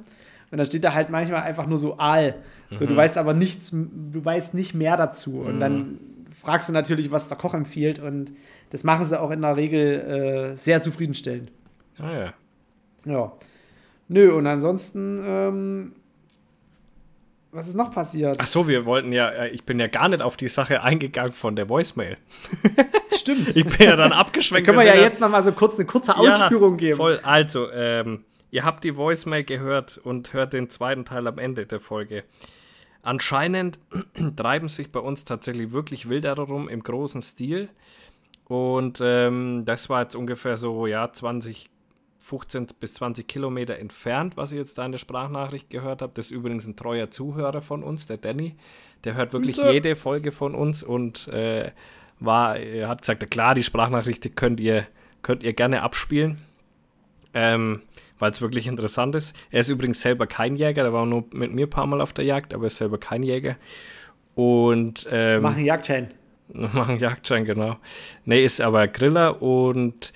Und 0.51 0.59
dann 0.59 0.67
steht 0.67 0.85
da 0.85 0.95
halt 0.95 1.11
manchmal 1.11 1.43
einfach 1.43 1.67
nur 1.67 1.79
so 1.79 1.99
Aal. 1.99 2.37
So, 2.71 2.85
mhm. 2.85 2.89
du 2.89 2.97
weißt 2.97 3.19
aber 3.19 3.35
nichts, 3.35 3.71
du 3.71 4.25
weißt 4.25 4.55
nicht 4.55 4.75
mehr 4.75 4.97
dazu. 4.97 5.41
Und 5.41 5.61
dann 5.61 5.79
mhm. 5.79 5.99
fragst 6.41 6.69
du 6.69 6.73
natürlich, 6.73 7.11
was 7.11 7.29
der 7.29 7.37
Koch 7.37 7.55
empfiehlt. 7.55 7.99
Und 7.99 8.33
das 8.71 8.85
machen 8.85 9.05
sie 9.05 9.21
auch 9.21 9.31
in 9.31 9.43
der 9.43 9.57
Regel 9.57 10.55
äh, 10.55 10.57
sehr 10.57 10.83
zufriedenstellend. 10.83 11.51
Ah 11.99 12.12
ja. 12.12 12.35
Ja. 13.05 13.33
Nö, 14.09 14.33
und 14.33 14.47
ansonsten 14.47 15.21
ähm, 15.25 15.93
was 17.53 17.69
ist 17.69 17.75
noch 17.75 17.91
passiert? 17.91 18.37
Ach 18.41 18.47
so, 18.47 18.69
wir 18.69 18.85
wollten 18.85 19.13
ja, 19.13 19.29
äh, 19.29 19.49
ich 19.49 19.65
bin 19.65 19.81
ja 19.81 19.87
gar 19.87 20.09
nicht 20.09 20.23
auf 20.23 20.37
die 20.37 20.49
Sache 20.49 20.83
eingegangen 20.83 21.33
von 21.33 21.57
der 21.57 21.69
Voicemail. 21.69 22.17
Stimmt. 23.17 23.57
ich 23.57 23.65
bin 23.65 23.89
ja 23.89 23.97
dann 23.97 24.13
abgeschwenkt. 24.13 24.69
Da 24.69 24.73
können 24.73 24.85
wir 24.85 24.95
ja 24.95 25.01
jetzt 25.01 25.21
noch 25.21 25.31
mal 25.31 25.43
so 25.43 25.53
kurz 25.53 25.77
eine 25.77 25.87
kurze 25.87 26.17
Ausführung 26.17 26.75
ja, 26.75 26.79
geben. 26.79 26.97
Voll. 26.97 27.21
Also, 27.23 27.71
ähm, 27.73 28.25
ihr 28.51 28.65
habt 28.65 28.85
die 28.85 28.97
Voicemail 28.97 29.45
gehört 29.45 29.99
und 29.99 30.33
hört 30.33 30.53
den 30.53 30.69
zweiten 30.69 31.05
Teil 31.05 31.27
am 31.27 31.39
Ende 31.39 31.67
der 31.67 31.81
Folge. 31.81 32.25
Anscheinend 33.03 33.79
treiben 34.37 34.69
sich 34.69 34.93
bei 34.93 35.01
uns 35.01 35.25
tatsächlich 35.25 35.71
wirklich 35.71 36.09
Wilderer 36.09 36.43
rum 36.43 36.69
im 36.69 36.83
großen 36.83 37.23
Stil. 37.23 37.69
Und 38.49 39.01
ähm, 39.03 39.65
das 39.65 39.89
war 39.89 40.03
jetzt 40.03 40.15
ungefähr 40.15 40.57
so, 40.57 40.87
ja, 40.87 41.11
20 41.11 41.71
15 42.27 42.66
bis 42.81 42.95
20 42.95 43.29
Kilometer 43.29 43.79
entfernt, 43.79 44.37
was 44.37 44.51
ich 44.51 44.59
jetzt 44.59 44.79
da 44.79 44.85
in 44.85 44.91
der 44.91 44.99
Sprachnachricht 44.99 45.70
gehört 45.70 46.03
habe. 46.03 46.12
Das 46.16 46.27
ist 46.27 46.31
übrigens 46.33 46.66
ein 46.66 46.74
treuer 46.74 47.09
Zuhörer 47.09 47.62
von 47.62 47.85
uns, 47.85 48.09
der 48.09 48.16
Danny. 48.16 48.57
Der 49.05 49.14
hört 49.14 49.33
wirklich 49.33 49.55
Grüße. 49.55 49.72
jede 49.72 49.95
Folge 49.95 50.33
von 50.33 50.57
uns 50.57 50.83
und 50.83 51.29
äh, 51.29 51.70
war, 52.18 52.57
er 52.57 52.89
hat 52.89 53.03
gesagt, 53.03 53.31
klar, 53.31 53.55
die 53.55 53.62
Sprachnachricht 53.62 54.35
könnt 54.35 54.59
ihr, 54.59 54.89
könnt 55.22 55.45
ihr 55.45 55.53
gerne 55.53 55.83
abspielen. 55.83 56.39
Ähm, 57.33 57.83
weil 58.18 58.33
es 58.33 58.41
wirklich 58.41 58.66
interessant 58.66 59.14
ist. 59.14 59.37
Er 59.53 59.61
ist 59.61 59.68
übrigens 59.68 60.01
selber 60.01 60.27
kein 60.27 60.57
Jäger, 60.57 60.83
der 60.83 60.93
war 60.93 61.07
nur 61.07 61.27
mit 61.31 61.55
mir 61.55 61.66
ein 61.66 61.70
paar 61.70 61.87
Mal 61.87 62.01
auf 62.01 62.12
der 62.12 62.24
Jagd, 62.24 62.55
aber 62.55 62.64
er 62.64 62.68
ist 62.68 62.79
selber 62.79 62.99
kein 62.99 63.22
Jäger. 63.22 63.57
Und 64.35 65.07
ähm, 65.12 65.43
machen 65.43 65.64
Jagdschein. 65.64 66.12
Machen 66.49 66.99
Jagdschein, 66.99 67.45
genau. 67.45 67.77
Nee, 68.24 68.45
ist 68.45 68.61
aber 68.61 68.89
Griller 68.89 69.43
und 69.43 70.12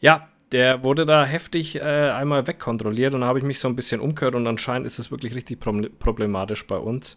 ja, 0.00 0.28
der 0.52 0.82
wurde 0.84 1.06
da 1.06 1.24
heftig 1.24 1.76
äh, 1.76 1.80
einmal 1.80 2.46
wegkontrolliert 2.46 3.14
und 3.14 3.22
da 3.22 3.26
habe 3.26 3.38
ich 3.38 3.44
mich 3.44 3.58
so 3.58 3.68
ein 3.68 3.76
bisschen 3.76 4.00
umgehört 4.00 4.34
und 4.34 4.46
anscheinend 4.46 4.86
ist 4.86 4.98
es 4.98 5.10
wirklich 5.10 5.34
richtig 5.34 5.58
problematisch 5.60 6.66
bei 6.66 6.76
uns 6.76 7.16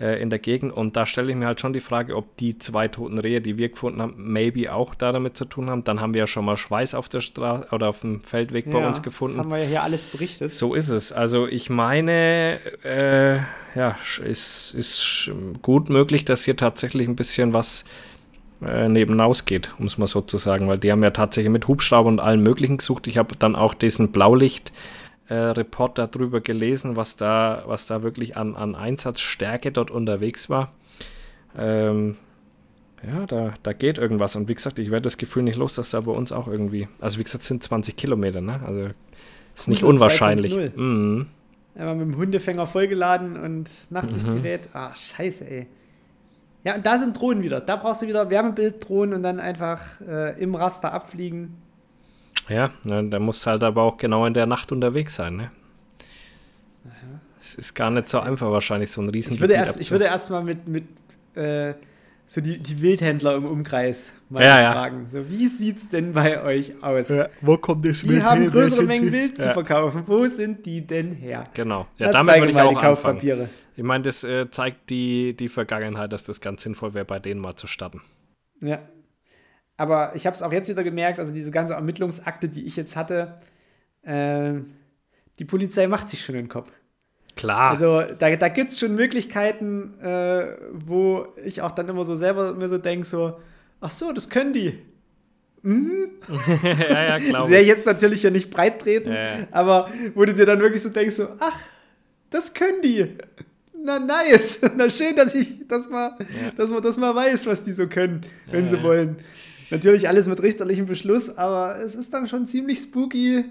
äh, 0.00 0.20
in 0.20 0.30
der 0.30 0.38
Gegend. 0.38 0.72
Und 0.72 0.96
da 0.96 1.06
stelle 1.06 1.30
ich 1.30 1.36
mir 1.36 1.46
halt 1.46 1.60
schon 1.60 1.72
die 1.72 1.80
Frage, 1.80 2.16
ob 2.16 2.36
die 2.36 2.58
zwei 2.58 2.88
toten 2.88 3.18
Rehe, 3.18 3.40
die 3.40 3.58
wir 3.58 3.68
gefunden 3.68 4.02
haben, 4.02 4.14
maybe 4.16 4.72
auch 4.72 4.94
da 4.94 5.12
damit 5.12 5.36
zu 5.36 5.44
tun 5.44 5.70
haben. 5.70 5.84
Dann 5.84 6.00
haben 6.00 6.14
wir 6.14 6.20
ja 6.20 6.26
schon 6.26 6.44
mal 6.44 6.56
Schweiß 6.56 6.94
auf 6.94 7.08
der 7.08 7.20
Straße 7.20 7.68
oder 7.72 7.88
auf 7.88 8.00
dem 8.00 8.22
Feldweg 8.22 8.70
bei 8.70 8.86
uns 8.86 9.02
gefunden. 9.02 9.36
Das 9.36 9.44
haben 9.44 9.52
wir 9.52 9.58
ja 9.58 9.68
hier 9.68 9.82
alles 9.82 10.04
berichtet. 10.04 10.52
So 10.52 10.74
ist 10.74 10.88
es. 10.88 11.12
Also 11.12 11.46
ich 11.46 11.70
meine, 11.70 12.58
äh, 12.82 13.38
ja, 13.78 13.96
ist, 14.24 14.74
ist 14.74 15.30
gut 15.62 15.88
möglich, 15.88 16.24
dass 16.24 16.44
hier 16.44 16.56
tatsächlich 16.56 17.08
ein 17.08 17.16
bisschen 17.16 17.54
was 17.54 17.84
äh, 18.66 18.88
nebenaus 18.88 19.44
geht, 19.44 19.72
um 19.78 19.86
es 19.86 19.98
mal 19.98 20.06
so 20.06 20.20
zu 20.20 20.38
sagen, 20.38 20.68
weil 20.68 20.78
die 20.78 20.90
haben 20.92 21.02
ja 21.02 21.10
tatsächlich 21.10 21.50
mit 21.50 21.68
Hubschrauber 21.68 22.08
und 22.08 22.20
allem 22.20 22.42
Möglichen 22.42 22.78
gesucht. 22.78 23.06
Ich 23.06 23.18
habe 23.18 23.34
dann 23.38 23.56
auch 23.56 23.74
diesen 23.74 24.12
Blaulicht-Report 24.12 25.98
äh, 25.98 26.08
darüber 26.08 26.40
gelesen, 26.40 26.96
was 26.96 27.16
da, 27.16 27.64
was 27.66 27.86
da 27.86 28.02
wirklich 28.02 28.36
an, 28.36 28.56
an 28.56 28.74
Einsatzstärke 28.74 29.72
dort 29.72 29.90
unterwegs 29.90 30.50
war. 30.50 30.72
Ähm, 31.56 32.16
ja, 33.06 33.26
da, 33.26 33.54
da 33.62 33.72
geht 33.72 33.98
irgendwas. 33.98 34.36
Und 34.36 34.48
wie 34.48 34.54
gesagt, 34.54 34.78
ich 34.78 34.90
werde 34.90 35.02
das 35.02 35.18
Gefühl 35.18 35.42
nicht 35.42 35.56
los, 35.56 35.74
dass 35.74 35.90
da 35.90 36.00
bei 36.00 36.12
uns 36.12 36.32
auch 36.32 36.48
irgendwie, 36.48 36.88
also 37.00 37.18
wie 37.18 37.24
gesagt, 37.24 37.42
es 37.42 37.48
sind 37.48 37.62
20 37.62 37.96
Kilometer, 37.96 38.40
ne? 38.40 38.60
Also 38.66 38.88
ist 39.54 39.68
nicht 39.68 39.84
unwahrscheinlich. 39.84 40.56
Mhm. 40.56 41.26
Einmal 41.76 41.96
mit 41.96 42.06
dem 42.06 42.16
Hundefänger 42.16 42.66
vollgeladen 42.66 43.36
und 43.36 43.68
Nachtsichtgerät. 43.90 44.66
Mhm. 44.66 44.70
Ah, 44.74 44.94
scheiße, 44.94 45.48
ey. 45.48 45.66
Ja, 46.64 46.76
und 46.76 46.86
da 46.86 46.98
sind 46.98 47.18
Drohnen 47.18 47.42
wieder. 47.42 47.60
Da 47.60 47.76
brauchst 47.76 48.02
du 48.02 48.06
wieder 48.06 48.30
Wärmebilddrohnen 48.30 49.14
und 49.14 49.22
dann 49.22 49.38
einfach 49.38 50.00
äh, 50.00 50.40
im 50.42 50.54
Raster 50.54 50.92
abfliegen. 50.92 51.56
Ja, 52.48 52.70
da 52.84 53.18
musst 53.18 53.44
du 53.46 53.50
halt 53.50 53.62
aber 53.62 53.82
auch 53.82 53.96
genau 53.96 54.26
in 54.26 54.34
der 54.34 54.46
Nacht 54.46 54.72
unterwegs 54.72 55.14
sein, 55.14 55.36
ne? 55.36 55.50
Es 57.40 57.54
ist 57.56 57.74
gar 57.74 57.90
nicht 57.90 58.08
so 58.08 58.20
einfach 58.20 58.50
wahrscheinlich, 58.50 58.90
so 58.90 59.02
ein 59.02 59.10
riesen 59.10 59.34
Ich 59.34 59.40
würde 59.40 59.54
erst, 59.54 59.78
ich 59.78 59.90
würde 59.90 60.10
mal 60.30 60.42
mit, 60.42 60.66
mit 60.66 60.84
äh, 61.36 61.74
so 62.26 62.40
die, 62.40 62.58
die 62.58 62.80
Wildhändler 62.80 63.34
im 63.36 63.44
Umkreis 63.44 64.12
mal 64.30 64.42
ja, 64.42 64.72
fragen. 64.72 65.04
Ja. 65.04 65.10
So, 65.10 65.30
wie 65.30 65.46
sieht's 65.46 65.90
denn 65.90 66.14
bei 66.14 66.42
euch 66.42 66.72
aus? 66.82 67.10
Ja, 67.10 67.28
wo 67.42 67.58
kommt 67.58 67.86
das 67.86 68.02
Wild 68.04 68.14
Wir 68.14 68.24
haben 68.24 68.50
größere 68.50 68.84
Mengen 68.84 69.12
Wild 69.12 69.38
zu 69.38 69.50
verkaufen. 69.50 70.04
Wo 70.06 70.26
sind 70.26 70.64
die 70.64 70.80
denn 70.80 71.12
her? 71.12 71.46
Genau. 71.52 71.86
Ja, 71.98 72.06
Na, 72.06 72.12
damit 72.12 72.40
würde 72.40 72.52
ich 72.52 72.60
auch 72.60 72.68
die 72.70 72.74
Kaufpapiere. 72.76 73.40
Anfangen. 73.42 73.63
Ich 73.76 73.82
meine, 73.82 74.04
das 74.04 74.22
äh, 74.24 74.50
zeigt 74.50 74.90
die, 74.90 75.34
die 75.36 75.48
Vergangenheit, 75.48 76.12
dass 76.12 76.24
das 76.24 76.40
ganz 76.40 76.62
sinnvoll 76.62 76.94
wäre, 76.94 77.04
bei 77.04 77.18
denen 77.18 77.40
mal 77.40 77.56
zu 77.56 77.66
starten. 77.66 78.00
Ja. 78.62 78.78
Aber 79.76 80.12
ich 80.14 80.26
habe 80.26 80.34
es 80.34 80.42
auch 80.42 80.52
jetzt 80.52 80.68
wieder 80.68 80.84
gemerkt, 80.84 81.18
also 81.18 81.32
diese 81.32 81.50
ganze 81.50 81.74
Ermittlungsakte, 81.74 82.48
die 82.48 82.64
ich 82.64 82.76
jetzt 82.76 82.94
hatte, 82.94 83.34
äh, 84.02 84.54
die 85.40 85.44
Polizei 85.44 85.88
macht 85.88 86.08
sich 86.08 86.24
schon 86.24 86.36
den 86.36 86.48
Kopf. 86.48 86.70
Klar. 87.36 87.70
Also 87.70 88.02
da, 88.18 88.36
da 88.36 88.48
gibt 88.48 88.70
es 88.70 88.78
schon 88.78 88.94
Möglichkeiten, 88.94 89.98
äh, 90.00 90.56
wo 90.72 91.26
ich 91.44 91.62
auch 91.62 91.72
dann 91.72 91.88
immer 91.88 92.04
so 92.04 92.16
selber 92.16 92.54
mir 92.54 92.68
so 92.68 92.78
denke, 92.78 93.04
so, 93.04 93.40
ach 93.80 93.90
so, 93.90 94.12
das 94.12 94.30
können 94.30 94.52
die. 94.52 94.78
Mhm. 95.62 96.10
ja, 96.62 97.02
ja, 97.02 97.18
klar. 97.18 97.40
Das 97.40 97.50
wäre 97.50 97.64
jetzt 97.64 97.86
natürlich 97.86 98.22
ja 98.22 98.30
nicht 98.30 98.50
breit 98.50 98.80
treten, 98.82 99.10
ja, 99.10 99.38
ja. 99.38 99.46
aber 99.50 99.90
wo 100.14 100.24
du 100.24 100.34
dir 100.34 100.46
dann 100.46 100.60
wirklich 100.60 100.82
so 100.82 100.90
denkst, 100.90 101.16
so, 101.16 101.28
ach, 101.40 101.58
das 102.30 102.54
können 102.54 102.82
die 102.82 103.16
na 103.84 103.98
nice. 103.98 104.60
Na 104.76 104.88
schön, 104.90 105.14
dass 105.14 105.34
ich 105.34 105.66
das 105.68 105.88
mal, 105.88 106.16
ja. 106.18 106.50
dass 106.56 106.70
man 106.70 106.82
das 106.82 106.96
mal 106.96 107.14
weiß, 107.14 107.46
was 107.46 107.62
die 107.64 107.72
so 107.72 107.86
können, 107.86 108.24
wenn 108.50 108.64
ja, 108.64 108.68
sie 108.68 108.82
wollen. 108.82 109.16
Natürlich 109.70 110.08
alles 110.08 110.26
mit 110.26 110.42
richterlichem 110.42 110.86
Beschluss, 110.86 111.36
aber 111.36 111.78
es 111.78 111.94
ist 111.94 112.12
dann 112.12 112.26
schon 112.26 112.46
ziemlich 112.46 112.78
spooky, 112.78 113.44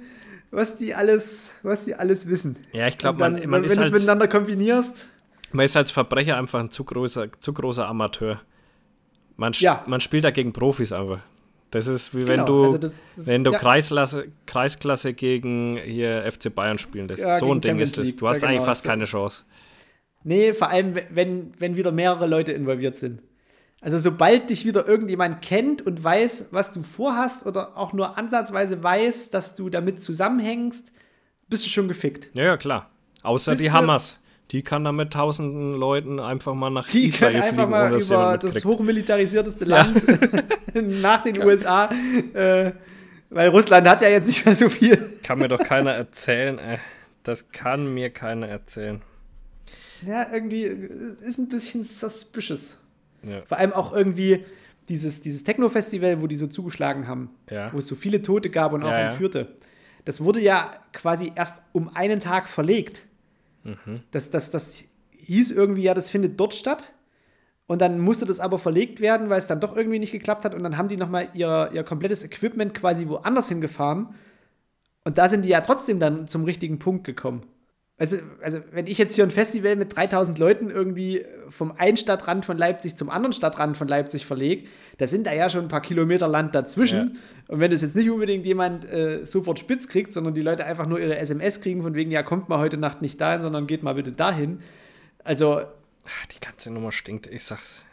was 0.51 0.77
die 0.77 0.93
alles, 0.93 1.51
was 1.63 1.85
die 1.85 1.95
alles 1.95 2.27
wissen. 2.27 2.57
Ja, 2.71 2.87
ich 2.87 2.97
glaube, 2.97 3.19
man, 3.19 3.33
man 3.49 3.63
wenn 3.63 3.75
du 3.75 3.81
es 3.81 3.91
miteinander 3.91 4.27
kombinierst. 4.27 5.07
Man 5.51 5.65
ist 5.65 5.77
als 5.77 5.91
Verbrecher 5.91 6.37
einfach 6.37 6.59
ein 6.59 6.71
zu 6.71 6.83
großer, 6.83 7.27
zu 7.39 7.53
großer 7.53 7.87
Amateur. 7.87 8.41
Man, 9.37 9.53
ja. 9.53 9.83
man 9.87 10.01
spielt 10.01 10.23
dagegen 10.25 10.53
Profis 10.53 10.91
einfach. 10.91 11.19
Das 11.71 11.87
ist 11.87 12.15
wie 12.15 12.19
genau, 12.19 12.29
wenn 12.29 12.45
du, 12.45 12.63
also 12.65 12.77
das, 12.77 12.97
das, 13.15 13.27
wenn 13.27 13.43
du 13.43 13.51
ja. 13.51 13.57
Kreisklasse, 13.57 14.27
Kreisklasse 14.45 15.13
gegen 15.13 15.77
hier 15.77 16.31
FC 16.31 16.53
Bayern 16.53 16.77
spielen 16.77 17.07
lässt. 17.07 17.23
Ja, 17.23 17.39
so 17.39 17.51
ein 17.51 17.61
Ding 17.61 17.79
ist 17.79 17.97
das. 17.97 18.15
Du 18.15 18.27
hast 18.27 18.43
eigentlich 18.43 18.57
genau, 18.57 18.65
fast 18.65 18.83
keine 18.83 19.05
Chance. 19.05 19.43
Nee, 20.23 20.53
vor 20.53 20.69
allem, 20.69 20.95
wenn, 21.09 21.53
wenn 21.59 21.75
wieder 21.75 21.91
mehrere 21.91 22.27
Leute 22.27 22.51
involviert 22.51 22.97
sind. 22.97 23.21
Also 23.81 23.97
sobald 23.97 24.49
dich 24.49 24.65
wieder 24.65 24.87
irgendjemand 24.87 25.41
kennt 25.41 25.81
und 25.81 26.01
weiß, 26.01 26.49
was 26.51 26.71
du 26.71 26.83
vorhast 26.83 27.45
oder 27.45 27.77
auch 27.77 27.91
nur 27.91 28.17
ansatzweise 28.17 28.81
weiß, 28.81 29.29
dass 29.31 29.55
du 29.55 29.69
damit 29.69 30.01
zusammenhängst, 30.01 30.91
bist 31.49 31.65
du 31.65 31.69
schon 31.69 31.89
gefickt. 31.89 32.29
Ja, 32.33 32.43
ja, 32.45 32.57
klar. 32.57 32.89
Außer 33.23 33.51
bist 33.51 33.63
die 33.63 33.71
Hamas. 33.71 34.19
Die 34.51 34.61
kann 34.61 34.83
dann 34.83 34.95
mit 34.95 35.11
tausenden 35.11 35.75
Leuten 35.75 36.19
einfach 36.19 36.53
mal 36.53 36.69
nach 36.69 36.87
die 36.87 37.07
Israel 37.07 37.33
können 37.33 37.43
einfach 37.43 37.69
mal 37.69 38.01
über 38.01 38.37
das 38.37 38.63
hochmilitarisierteste 38.63 39.65
Land 39.65 40.01
ja. 40.73 40.81
nach 40.81 41.23
den 41.23 41.41
USA 41.43 41.89
äh, 42.33 42.71
Weil 43.33 43.49
Russland 43.49 43.87
hat 43.87 44.01
ja 44.01 44.09
jetzt 44.09 44.27
nicht 44.27 44.45
mehr 44.45 44.53
so 44.53 44.69
viel. 44.69 44.97
Kann 45.23 45.39
mir 45.39 45.47
doch 45.47 45.63
keiner 45.63 45.91
erzählen, 45.91 46.59
ey. 46.59 46.77
Das 47.23 47.51
kann 47.51 47.93
mir 47.93 48.11
keiner 48.11 48.47
erzählen. 48.47 49.01
Ja, 50.05 50.31
irgendwie 50.31 50.63
ist 50.63 51.39
ein 51.39 51.49
bisschen 51.49 51.83
suspicious. 51.83 52.77
Ja. 53.25 53.41
Vor 53.45 53.57
allem 53.57 53.73
auch 53.73 53.93
irgendwie 53.93 54.45
dieses, 54.89 55.21
dieses 55.21 55.43
Techno-Festival, 55.43 56.21
wo 56.21 56.27
die 56.27 56.35
so 56.35 56.47
zugeschlagen 56.47 57.07
haben, 57.07 57.29
ja. 57.49 57.71
wo 57.73 57.77
es 57.77 57.87
so 57.87 57.95
viele 57.95 58.21
Tote 58.21 58.49
gab 58.49 58.73
und 58.73 58.83
auch 58.83 58.91
ja, 58.91 59.09
entführte. 59.09 59.55
Das 60.05 60.21
wurde 60.21 60.41
ja 60.41 60.75
quasi 60.91 61.31
erst 61.35 61.61
um 61.71 61.89
einen 61.95 62.19
Tag 62.19 62.49
verlegt. 62.49 63.03
Mhm. 63.63 64.01
Das, 64.11 64.29
das, 64.29 64.51
das 64.51 64.83
hieß 65.11 65.51
irgendwie, 65.51 65.83
ja, 65.83 65.93
das 65.93 66.09
findet 66.09 66.39
dort 66.39 66.53
statt. 66.53 66.93
Und 67.65 67.81
dann 67.81 67.99
musste 67.99 68.25
das 68.25 68.41
aber 68.41 68.59
verlegt 68.59 68.99
werden, 68.99 69.29
weil 69.29 69.39
es 69.39 69.47
dann 69.47 69.61
doch 69.61 69.75
irgendwie 69.75 69.99
nicht 69.99 70.11
geklappt 70.11 70.43
hat. 70.43 70.53
Und 70.53 70.63
dann 70.63 70.77
haben 70.77 70.89
die 70.89 70.97
nochmal 70.97 71.29
ihr, 71.33 71.69
ihr 71.73 71.83
komplettes 71.83 72.23
Equipment 72.23 72.73
quasi 72.73 73.07
woanders 73.07 73.47
hingefahren. 73.47 74.15
Und 75.05 75.17
da 75.17 75.29
sind 75.29 75.43
die 75.43 75.49
ja 75.49 75.61
trotzdem 75.61 75.99
dann 75.99 76.27
zum 76.27 76.43
richtigen 76.43 76.79
Punkt 76.79 77.05
gekommen. 77.05 77.43
Also, 77.97 78.17
also, 78.41 78.59
wenn 78.71 78.87
ich 78.87 78.97
jetzt 78.97 79.13
hier 79.13 79.23
ein 79.23 79.29
Festival 79.29 79.75
mit 79.75 79.95
3000 79.95 80.39
Leuten 80.39 80.71
irgendwie 80.71 81.23
vom 81.49 81.71
einen 81.71 81.95
Stadtrand 81.95 82.43
von 82.43 82.57
Leipzig 82.57 82.95
zum 82.95 83.09
anderen 83.09 83.33
Stadtrand 83.33 83.77
von 83.77 83.87
Leipzig 83.87 84.25
verlege, 84.25 84.67
da 84.97 85.05
sind 85.05 85.27
da 85.27 85.33
ja 85.33 85.47
schon 85.49 85.61
ein 85.61 85.67
paar 85.67 85.81
Kilometer 85.81 86.27
Land 86.27 86.55
dazwischen. 86.55 87.15
Ja. 87.15 87.53
Und 87.53 87.59
wenn 87.59 87.69
das 87.69 87.83
jetzt 87.83 87.95
nicht 87.95 88.09
unbedingt 88.09 88.45
jemand 88.47 88.85
äh, 88.85 89.25
sofort 89.25 89.59
spitz 89.59 89.87
kriegt, 89.87 90.11
sondern 90.11 90.33
die 90.33 90.41
Leute 90.41 90.65
einfach 90.65 90.87
nur 90.87 90.99
ihre 90.99 91.17
SMS 91.17 91.61
kriegen, 91.61 91.83
von 91.83 91.93
wegen, 91.93 92.09
ja, 92.09 92.23
kommt 92.23 92.49
mal 92.49 92.57
heute 92.57 92.77
Nacht 92.77 93.03
nicht 93.03 93.21
dahin, 93.21 93.43
sondern 93.43 93.67
geht 93.67 93.83
mal 93.83 93.93
bitte 93.93 94.11
dahin. 94.11 94.61
Also. 95.23 95.61
Ach, 96.05 96.25
die 96.25 96.39
ganze 96.39 96.71
Nummer 96.71 96.91
stinkt, 96.91 97.27
ich 97.27 97.43
sag's. 97.43 97.85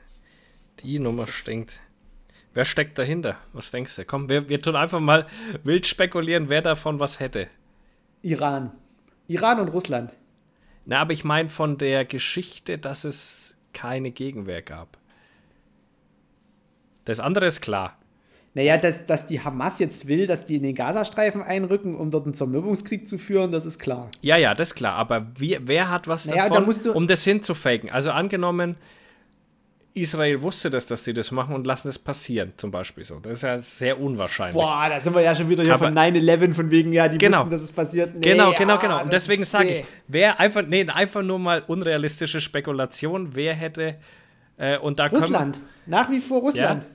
Die 0.83 0.99
Nummer 0.99 1.27
stinkt. 1.27 1.83
Wer 2.55 2.65
steckt 2.65 2.99
dahinter? 2.99 3.37
Was 3.53 3.71
denkst 3.71 3.97
du? 3.97 4.05
Komm, 4.07 4.31
wir, 4.31 4.49
wir 4.49 4.63
tun 4.63 4.77
einfach 4.77 4.99
mal 4.99 5.27
wild 5.63 5.87
spekulieren, 5.87 6.49
wer 6.49 6.63
davon 6.63 6.99
was 6.99 7.21
hätte. 7.21 7.49
Iran. 8.23 8.73
Iran 9.31 9.61
und 9.61 9.69
Russland. 9.69 10.13
Na, 10.87 10.99
aber 10.99 11.13
ich 11.13 11.23
meine 11.23 11.51
von 11.51 11.79
der 11.79 12.05
Geschichte, 12.05 12.79
dass 12.79 13.05
es 13.05 13.57
keine 13.73 14.11
Gegenwehr 14.11 14.61
gab. 14.61 14.99
Das 17.05 17.21
andere 17.21 17.47
ist 17.47 17.61
klar. 17.61 17.97
Naja, 18.55 18.77
dass, 18.77 19.07
dass 19.07 19.29
die 19.29 19.41
Hamas 19.41 19.79
jetzt 19.79 20.09
will, 20.09 20.27
dass 20.27 20.47
die 20.47 20.57
in 20.57 20.65
den 20.65 20.75
Gazastreifen 20.75 21.43
einrücken, 21.43 21.95
um 21.95 22.11
dort 22.11 22.25
einen 22.25 22.35
Zermürbungskrieg 22.35 23.07
zu 23.07 23.17
führen, 23.19 23.53
das 23.53 23.65
ist 23.65 23.79
klar. 23.79 24.11
Ja, 24.21 24.37
ja, 24.37 24.57
das 24.57 24.71
ist 24.71 24.75
klar. 24.75 24.95
Aber 24.97 25.29
wie, 25.39 25.57
wer 25.63 25.89
hat 25.89 26.09
was 26.09 26.27
naja, 26.27 26.49
davon, 26.49 26.75
da 26.83 26.91
um 26.91 27.07
das 27.07 27.23
hinzufaken? 27.23 27.89
Also 27.89 28.11
angenommen, 28.11 28.75
Israel 29.95 30.43
wusste 30.43 30.71
das, 30.71 30.87
dass 30.87 31.05
sie 31.05 31.13
das 31.13 31.31
machen 31.31 31.55
und 31.55 31.67
lassen 31.67 31.89
es 31.89 31.99
passieren, 31.99 32.53
zum 32.57 32.71
Beispiel 32.71 33.05
so. 33.05 33.19
Das 33.19 33.33
ist 33.35 33.43
ja 33.43 33.59
sehr 33.59 34.01
unwahrscheinlich. 34.01 34.55
Boah, 34.55 34.87
da 34.89 35.01
sind 35.01 35.15
wir 35.15 35.23
ja 35.23 35.35
schon 35.35 35.49
wieder 35.49 35.65
hier 35.65 35.75
Aber, 35.75 35.87
von 35.87 35.99
9-11, 35.99 36.55
von 36.55 36.71
wegen, 36.71 36.93
ja, 36.93 37.09
die 37.09 37.19
genau, 37.19 37.39
wussten, 37.39 37.51
dass 37.51 37.63
es 37.63 37.73
passiert. 37.73 38.15
Nee, 38.15 38.21
genau, 38.21 38.53
genau, 38.53 38.79
genau. 38.79 38.99
Ah, 38.99 39.03
und 39.03 39.13
deswegen 39.13 39.45
sage 39.45 39.71
ich, 39.71 39.85
wer 40.07 40.39
einfach, 40.39 40.63
nee, 40.67 40.87
einfach 40.87 41.23
nur 41.23 41.39
mal 41.39 41.65
unrealistische 41.67 42.41
Spekulation, 42.41 43.35
wer 43.35 43.55
hätte, 43.55 43.97
äh, 44.57 44.79
und 44.79 44.99
da 44.99 45.07
Russland, 45.07 45.61
nach 45.87 46.11
wie 46.11 46.21
vor 46.21 46.41
Russland. 46.41 46.85
Ja? 46.85 46.89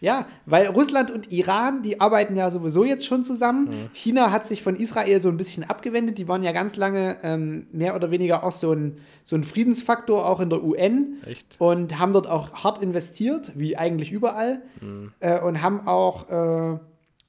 Ja, 0.00 0.26
weil 0.44 0.66
Russland 0.68 1.10
und 1.10 1.32
Iran, 1.32 1.82
die 1.82 2.00
arbeiten 2.00 2.36
ja 2.36 2.50
sowieso 2.50 2.84
jetzt 2.84 3.06
schon 3.06 3.24
zusammen. 3.24 3.64
Mhm. 3.68 3.90
China 3.94 4.30
hat 4.30 4.46
sich 4.46 4.62
von 4.62 4.76
Israel 4.76 5.20
so 5.20 5.28
ein 5.28 5.36
bisschen 5.36 5.64
abgewendet. 5.64 6.18
Die 6.18 6.28
waren 6.28 6.42
ja 6.42 6.52
ganz 6.52 6.76
lange 6.76 7.16
ähm, 7.22 7.66
mehr 7.72 7.96
oder 7.96 8.10
weniger 8.10 8.44
auch 8.44 8.52
so 8.52 8.72
ein, 8.72 8.98
so 9.24 9.36
ein 9.36 9.44
Friedensfaktor 9.44 10.28
auch 10.28 10.40
in 10.40 10.50
der 10.50 10.62
UN. 10.62 11.22
Echt? 11.24 11.56
Und 11.58 11.98
haben 11.98 12.12
dort 12.12 12.26
auch 12.26 12.64
hart 12.64 12.82
investiert, 12.82 13.52
wie 13.54 13.76
eigentlich 13.76 14.12
überall. 14.12 14.62
Mhm. 14.80 15.12
Äh, 15.20 15.40
und 15.40 15.62
haben 15.62 15.86
auch 15.86 16.28
äh, 16.28 16.78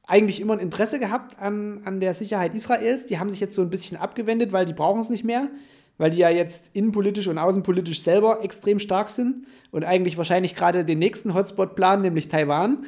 eigentlich 0.05 0.41
immer 0.41 0.53
ein 0.53 0.59
Interesse 0.59 0.99
gehabt 0.99 1.39
an, 1.39 1.81
an 1.85 1.99
der 1.99 2.13
Sicherheit 2.13 2.53
Israels. 2.53 3.05
Die 3.05 3.19
haben 3.19 3.29
sich 3.29 3.39
jetzt 3.39 3.55
so 3.55 3.61
ein 3.61 3.69
bisschen 3.69 3.97
abgewendet, 3.97 4.51
weil 4.51 4.65
die 4.65 4.73
brauchen 4.73 4.99
es 4.99 5.09
nicht 5.09 5.23
mehr 5.23 5.49
weil 5.97 6.11
die 6.11 6.17
ja 6.17 6.29
jetzt 6.29 6.69
innenpolitisch 6.73 7.27
und 7.27 7.37
außenpolitisch 7.37 8.01
selber 8.01 8.43
extrem 8.43 8.79
stark 8.79 9.09
sind 9.09 9.47
und 9.71 9.83
eigentlich 9.83 10.17
wahrscheinlich 10.17 10.55
gerade 10.55 10.85
den 10.85 10.99
nächsten 10.99 11.33
Hotspot 11.33 11.75
planen, 11.75 12.01
nämlich 12.01 12.29
Taiwan. 12.29 12.85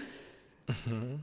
Mhm. 0.68 1.20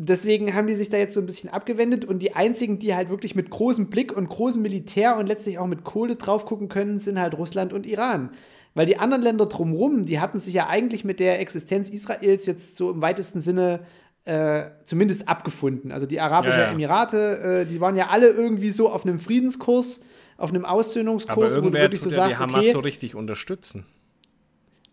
Deswegen 0.00 0.54
haben 0.54 0.68
die 0.68 0.74
sich 0.74 0.90
da 0.90 0.96
jetzt 0.96 1.14
so 1.14 1.20
ein 1.20 1.26
bisschen 1.26 1.50
abgewendet 1.50 2.04
und 2.04 2.20
die 2.20 2.36
einzigen, 2.36 2.78
die 2.78 2.94
halt 2.94 3.10
wirklich 3.10 3.34
mit 3.34 3.50
großem 3.50 3.90
Blick 3.90 4.16
und 4.16 4.28
großem 4.28 4.62
Militär 4.62 5.16
und 5.16 5.26
letztlich 5.26 5.58
auch 5.58 5.66
mit 5.66 5.82
Kohle 5.82 6.14
drauf 6.14 6.46
gucken 6.46 6.68
können, 6.68 7.00
sind 7.00 7.18
halt 7.18 7.36
Russland 7.36 7.72
und 7.72 7.84
Iran. 7.84 8.30
Weil 8.74 8.86
die 8.86 8.98
anderen 8.98 9.24
Länder 9.24 9.46
drumherum, 9.46 10.06
die 10.06 10.20
hatten 10.20 10.38
sich 10.38 10.54
ja 10.54 10.68
eigentlich 10.68 11.04
mit 11.04 11.18
der 11.18 11.40
Existenz 11.40 11.90
Israels 11.90 12.46
jetzt 12.46 12.76
so 12.76 12.92
im 12.92 13.00
weitesten 13.00 13.40
Sinne 13.40 13.80
äh, 14.24 14.66
zumindest 14.84 15.26
abgefunden. 15.26 15.90
Also 15.90 16.06
die 16.06 16.20
Arabischen 16.20 16.60
ja, 16.60 16.66
ja. 16.66 16.72
Emirate, 16.72 17.64
äh, 17.64 17.66
die 17.66 17.80
waren 17.80 17.96
ja 17.96 18.06
alle 18.08 18.28
irgendwie 18.28 18.70
so 18.70 18.92
auf 18.92 19.04
einem 19.04 19.18
Friedenskurs 19.18 20.04
auf 20.38 20.50
einem 20.50 20.64
Aussöhnungskurs, 20.64 21.56
wo 21.58 21.68
du 21.68 21.72
wirklich 21.74 22.00
so 22.00 22.08
sagst, 22.08 22.38
die 22.38 22.42
Hamas 22.42 22.64
okay, 22.64 22.72
so 22.72 22.78
richtig 22.78 23.14
unterstützen. 23.14 23.84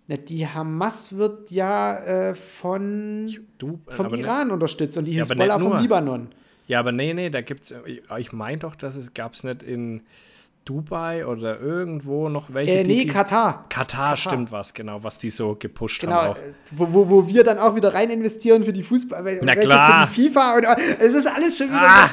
Na, 0.08 0.18
die 0.18 0.46
Hamas 0.46 1.16
wird 1.16 1.52
ja 1.52 1.98
äh, 2.00 2.36
von 2.36 3.34
du, 3.58 3.80
vom 3.88 4.14
Iran 4.14 4.50
ne, 4.50 4.54
unterstützt 4.54 4.98
und 4.98 5.06
die 5.06 5.14
Hisbollah 5.14 5.46
ja, 5.46 5.60
vom 5.60 5.78
Libanon. 5.80 6.30
Ja, 6.68 6.80
aber 6.80 6.92
nee, 6.92 7.14
nee, 7.14 7.30
da 7.30 7.42
gibt's, 7.42 7.74
ich 8.18 8.34
meine 8.34 8.58
doch, 8.58 8.76
dass 8.76 8.96
es 8.96 9.14
gab 9.14 9.36
es 9.36 9.44
nicht 9.44 9.64
in 9.64 10.02
Dubai 10.66 11.28
oder 11.28 11.60
irgendwo 11.62 12.28
noch 12.28 12.52
welche. 12.52 12.80
Äh, 12.80 12.84
nee, 12.84 13.02
die, 13.02 13.08
Katar. 13.08 13.66
Katar. 13.70 14.10
Katar. 14.10 14.18
stimmt 14.18 14.52
was, 14.52 14.74
genau, 14.74 15.04
was 15.04 15.20
die 15.20 15.30
so 15.30 15.56
gepusht 15.56 16.02
genau, 16.02 16.16
haben. 16.16 16.36
Genau, 16.72 16.92
wo, 16.92 16.94
wo, 16.94 17.10
wo 17.10 17.28
wir 17.28 17.44
dann 17.44 17.60
auch 17.60 17.76
wieder 17.76 17.94
rein 17.94 18.10
investieren 18.10 18.64
für 18.64 18.74
die 18.74 18.82
Fußball, 18.82 19.42
Na 19.44 19.56
klar. 19.56 20.08
für 20.08 20.22
die 20.22 20.30
FIFA 20.30 20.56
und 20.56 20.66
es 21.00 21.14
ist 21.14 21.28
alles 21.28 21.58
schon 21.58 21.68
wieder. 21.68 21.82
Ah, 21.82 22.10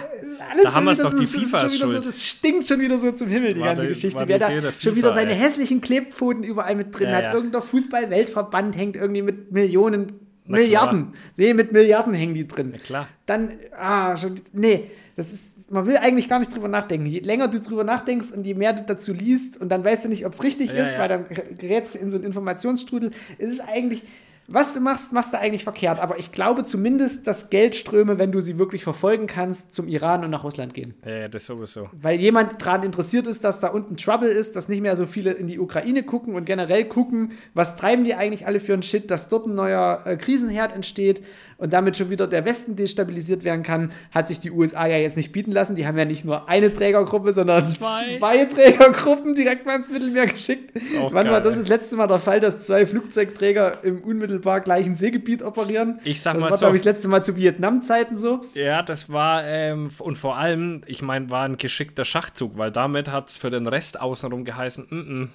alles 0.51 0.65
da 0.65 0.75
haben 0.75 0.85
wir 0.85 0.91
es 0.91 0.99
doch, 0.99 1.17
die 1.17 1.25
FIFA 1.25 1.63
ist 1.63 1.79
schon 1.79 1.93
so, 1.93 1.99
Das 1.99 2.23
stinkt 2.23 2.69
schon 2.69 2.81
wieder 2.81 2.99
so 2.99 3.11
zum 3.13 3.29
Himmel, 3.29 3.55
die 3.55 3.61
ganze 3.61 3.83
die, 3.83 3.89
Geschichte. 3.89 4.23
Wer 4.27 4.39
da 4.39 4.47
FIFA, 4.47 4.73
schon 4.73 4.97
wieder 4.97 5.13
seine 5.15 5.31
ey. 5.33 5.39
hässlichen 5.39 5.81
Klebpfoten 5.81 6.45
überall 6.45 6.77
mit 6.77 6.97
drin 6.97 7.09
ja, 7.09 7.17
hat. 7.17 7.25
Ja. 7.25 7.33
Irgendein 7.33 7.63
Fußball-Weltverband 7.63 8.77
hängt 8.77 8.97
irgendwie 8.97 9.23
mit 9.23 9.51
Millionen 9.51 10.13
Milliarden. 10.45 11.15
Nee, 11.37 11.55
mit 11.55 11.73
Milliarden 11.73 12.15
hängen 12.15 12.35
die 12.35 12.47
drin. 12.47 12.71
Na 12.73 12.79
klar. 12.79 13.07
Dann, 13.27 13.53
ah, 13.79 14.17
schon, 14.17 14.41
nee, 14.53 14.91
das 15.17 15.33
ist, 15.33 15.52
man 15.73 15.87
will 15.87 15.97
eigentlich 15.97 16.29
gar 16.29 16.39
nicht 16.39 16.55
drüber 16.55 16.69
nachdenken. 16.69 17.07
Je 17.07 17.21
länger 17.21 17.49
du 17.49 17.61
drüber 17.61 17.83
nachdenkst 17.83 18.31
und 18.31 18.45
je 18.45 18.55
mehr 18.55 18.75
du 18.75 18.83
dazu 18.83 19.13
liest 19.13 19.61
und 19.61 19.71
dann 19.71 19.83
weißt 19.83 20.05
du 20.05 20.09
nicht, 20.11 20.27
ob 20.27 20.35
es 20.35 20.43
richtig 20.43 20.71
ja, 20.71 20.83
ist, 20.83 20.95
ja. 20.95 21.01
weil 21.01 21.09
dann 21.09 21.27
gerätst 21.59 21.95
du 21.95 21.99
in 21.99 22.11
so 22.11 22.17
einen 22.17 22.27
Informationsstrudel. 22.27 23.11
Es 23.39 23.49
ist 23.49 23.61
eigentlich, 23.61 24.03
was 24.49 24.75
du 24.75 24.81
machst, 24.81 25.15
machst 25.15 25.33
du 25.33 25.39
eigentlich 25.39 25.65
verkehrt. 25.65 25.99
Aber 25.99 26.19
ich 26.19 26.31
glaube 26.31 26.65
zumindest, 26.65 27.27
dass 27.27 27.49
Geldströme, 27.49 28.19
wenn 28.19 28.33
du 28.33 28.43
sie 28.43 28.59
wirklich 28.59 28.85
verfolgen 28.85 29.27
kannst, 29.27 29.73
zum 29.73 29.89
Iran 29.89 30.25
und 30.25 30.31
nach 30.31 30.45
Russland 30.45 30.75
gehen. 30.75 30.93
Ja, 31.07 31.21
ja 31.21 31.29
das 31.29 31.47
sowieso. 31.47 31.89
Weil 31.93 32.21
jemand 32.21 32.61
daran 32.61 32.83
interessiert 32.83 33.27
ist, 33.27 33.43
dass 33.43 33.61
da 33.61 33.69
unten 33.69 33.97
Trouble 33.97 34.29
ist, 34.29 34.57
dass 34.57 34.69
nicht 34.69 34.83
mehr 34.83 34.97
so 34.97 35.07
viele 35.07 35.31
in 35.31 35.47
die 35.47 35.59
Ukraine 35.59 36.03
gucken 36.03 36.35
und 36.35 36.45
generell 36.45 36.85
gucken, 36.85 37.33
was 37.55 37.77
treiben 37.77 38.05
die 38.05 38.15
eigentlich 38.15 38.47
alle 38.47 38.61
für 38.61 38.75
einen 38.75 38.83
Shit, 38.83 39.11
dass 39.11 39.31
dort 39.31 39.47
ein 39.47 39.55
neuer 39.55 40.03
äh, 40.05 40.17
Krisenherd 40.19 40.75
entsteht 40.75 41.23
und 41.63 41.73
damit 41.73 41.97
schon 41.97 42.11
wieder 42.11 42.27
der 42.27 42.45
Westen 42.45 42.75
destabilisiert 42.75 43.45
werden 43.45 43.63
kann, 43.63 43.93
hat 44.11 44.27
sich 44.27 44.41
die 44.41 44.51
USA 44.51 44.85
ja 44.87 44.97
jetzt 44.97 45.17
nicht 45.17 45.31
bieten 45.31 45.53
lassen. 45.53 45.77
Die 45.77 45.87
haben 45.87 45.97
ja 45.97 46.05
nicht 46.05 46.25
nur 46.25 46.49
eine 46.49 46.75
Trägergruppe, 46.75 47.33
sondern 47.33 47.65
zwei, 47.65 48.19
zwei 48.19 48.45
Trägergruppen 48.47 49.37
direkt 49.37 49.65
mal 49.65 49.77
ins 49.77 49.89
Mittelmeer 49.89 50.27
geschickt. 50.27 50.73
Wann 51.11 51.31
war 51.31 51.41
das 51.41 51.55
das 51.55 51.69
letzte 51.69 51.95
Mal 51.95 52.09
der 52.09 52.19
Fall, 52.19 52.41
dass 52.41 52.59
zwei 52.59 52.85
Flugzeugträger 52.85 53.85
im 53.85 54.03
unmittelbar 54.03 54.61
gleichen 54.61 54.97
Seegebiet 54.97 55.45
operieren? 55.45 56.01
Ich 56.03 56.21
sag 56.21 56.35
das 56.35 56.43
mal 56.43 56.51
war, 56.51 56.59
so. 56.59 56.63
glaube 56.65 56.75
ich, 56.75 56.83
das 56.83 56.95
letzte 56.95 57.07
Mal 57.07 57.23
zu 57.23 57.37
Vietnam-Zeiten 57.37 58.17
so. 58.17 58.41
Ja, 58.55 58.83
das 58.83 59.09
war, 59.09 59.45
ähm, 59.47 59.91
und 60.01 60.17
vor 60.17 60.37
allem, 60.37 60.81
ich 60.87 61.01
meine, 61.01 61.31
war 61.31 61.45
ein 61.45 61.59
geschickter 61.59 62.05
Schachzug, 62.05 62.59
weil 62.59 62.73
damit 62.73 63.09
hat 63.09 63.29
es 63.29 63.37
für 63.37 63.51
den 63.51 63.69
Rest 63.69 64.01
außenrum 64.01 64.45
geheißen, 64.45 64.87
mm 64.91 64.95
-mm, 64.95 65.29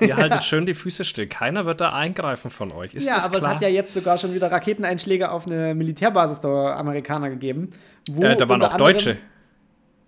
Ihr 0.00 0.16
haltet 0.16 0.44
schön 0.44 0.66
die 0.66 0.74
Füße 0.74 1.04
still. 1.04 1.26
Keiner 1.26 1.66
wird 1.66 1.80
da 1.80 1.92
eingreifen 1.92 2.50
von 2.50 2.72
euch. 2.72 2.94
Ist 2.94 3.06
ja, 3.06 3.18
aber 3.18 3.38
klar? 3.38 3.50
es 3.50 3.56
hat 3.56 3.62
ja 3.62 3.68
jetzt 3.68 3.94
sogar 3.94 4.18
schon 4.18 4.34
wieder 4.34 4.50
Raketeneinschläge 4.50 5.30
auf 5.30 5.46
eine 5.46 5.74
Militärbasis 5.74 6.40
der 6.40 6.76
Amerikaner 6.76 7.30
gegeben. 7.30 7.70
Äh, 8.20 8.36
da 8.36 8.48
waren 8.48 8.62
auch 8.62 8.76
Deutsche. 8.76 9.18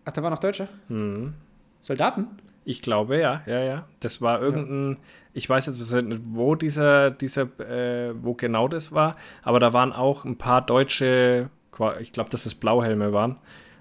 Ach, 0.04 0.12
da 0.12 0.22
waren 0.22 0.32
auch 0.32 0.38
Deutsche? 0.38 0.68
Mhm. 0.88 1.34
Soldaten? 1.80 2.26
Ich 2.64 2.82
glaube, 2.82 3.18
ja, 3.18 3.42
ja, 3.46 3.60
ja. 3.60 3.84
Das 4.00 4.20
war 4.20 4.42
irgendein, 4.42 4.92
ja. 4.92 4.98
ich 5.32 5.48
weiß 5.48 5.66
jetzt 5.66 5.78
nicht, 5.78 6.20
wo 6.28 6.54
dieser, 6.54 7.10
dieser, 7.10 7.42
äh, 7.60 8.12
wo 8.14 8.34
genau 8.34 8.68
das 8.68 8.92
war, 8.92 9.16
aber 9.42 9.58
da 9.58 9.72
waren 9.72 9.92
auch 9.92 10.24
ein 10.24 10.36
paar 10.36 10.60
deutsche, 10.60 11.48
ich 12.00 12.12
glaube, 12.12 12.28
dass 12.28 12.44
es 12.44 12.54
Blauhelme 12.54 13.14
waren, 13.14 13.38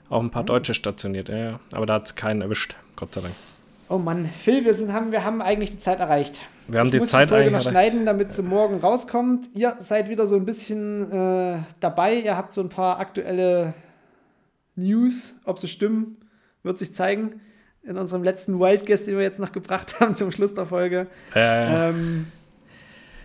auch 0.09 0.21
ein 0.21 0.31
paar 0.31 0.43
mhm. 0.43 0.47
Deutsche 0.47 0.73
stationiert, 0.73 1.27
ja, 1.27 1.37
ja. 1.37 1.59
Aber 1.73 1.85
da 1.85 1.95
hat 1.95 2.05
es 2.05 2.15
keinen 2.15 2.41
erwischt, 2.41 2.77
Gott 2.95 3.13
sei 3.13 3.21
Dank. 3.21 3.33
Oh 3.89 3.97
Mann, 3.97 4.25
Phil, 4.25 4.65
wir, 4.65 4.73
sind, 4.73 4.91
haben, 4.91 5.11
wir 5.11 5.23
haben 5.23 5.41
eigentlich 5.41 5.71
die 5.71 5.79
Zeit 5.79 5.99
erreicht. 5.99 6.39
Wir 6.67 6.79
haben 6.79 6.87
ich 6.87 6.91
die 6.91 6.99
muss 6.99 7.09
Zeit 7.09 7.29
die 7.29 7.33
Folge 7.33 7.51
noch 7.51 7.61
schneiden, 7.61 8.05
damit 8.05 8.33
sie 8.33 8.43
morgen 8.43 8.79
rauskommt. 8.79 9.47
Ihr 9.53 9.77
seid 9.79 10.09
wieder 10.09 10.27
so 10.27 10.35
ein 10.35 10.45
bisschen 10.45 11.09
äh, 11.11 11.59
dabei. 11.79 12.15
Ihr 12.15 12.35
habt 12.35 12.51
so 12.51 12.59
ein 12.61 12.67
paar 12.69 12.99
aktuelle 12.99 13.73
News. 14.75 15.39
Ob 15.45 15.59
sie 15.59 15.69
stimmen, 15.69 16.17
wird 16.63 16.79
sich 16.79 16.93
zeigen. 16.93 17.39
In 17.83 17.97
unserem 17.97 18.23
letzten 18.23 18.59
Wild 18.59 18.85
Guest, 18.85 19.07
den 19.07 19.15
wir 19.15 19.23
jetzt 19.23 19.39
noch 19.39 19.53
gebracht 19.53 19.95
haben 20.01 20.15
zum 20.15 20.33
Schluss 20.33 20.53
der 20.53 20.65
Folge. 20.65 21.07
Äh, 21.33 21.89
ähm, 21.89 22.27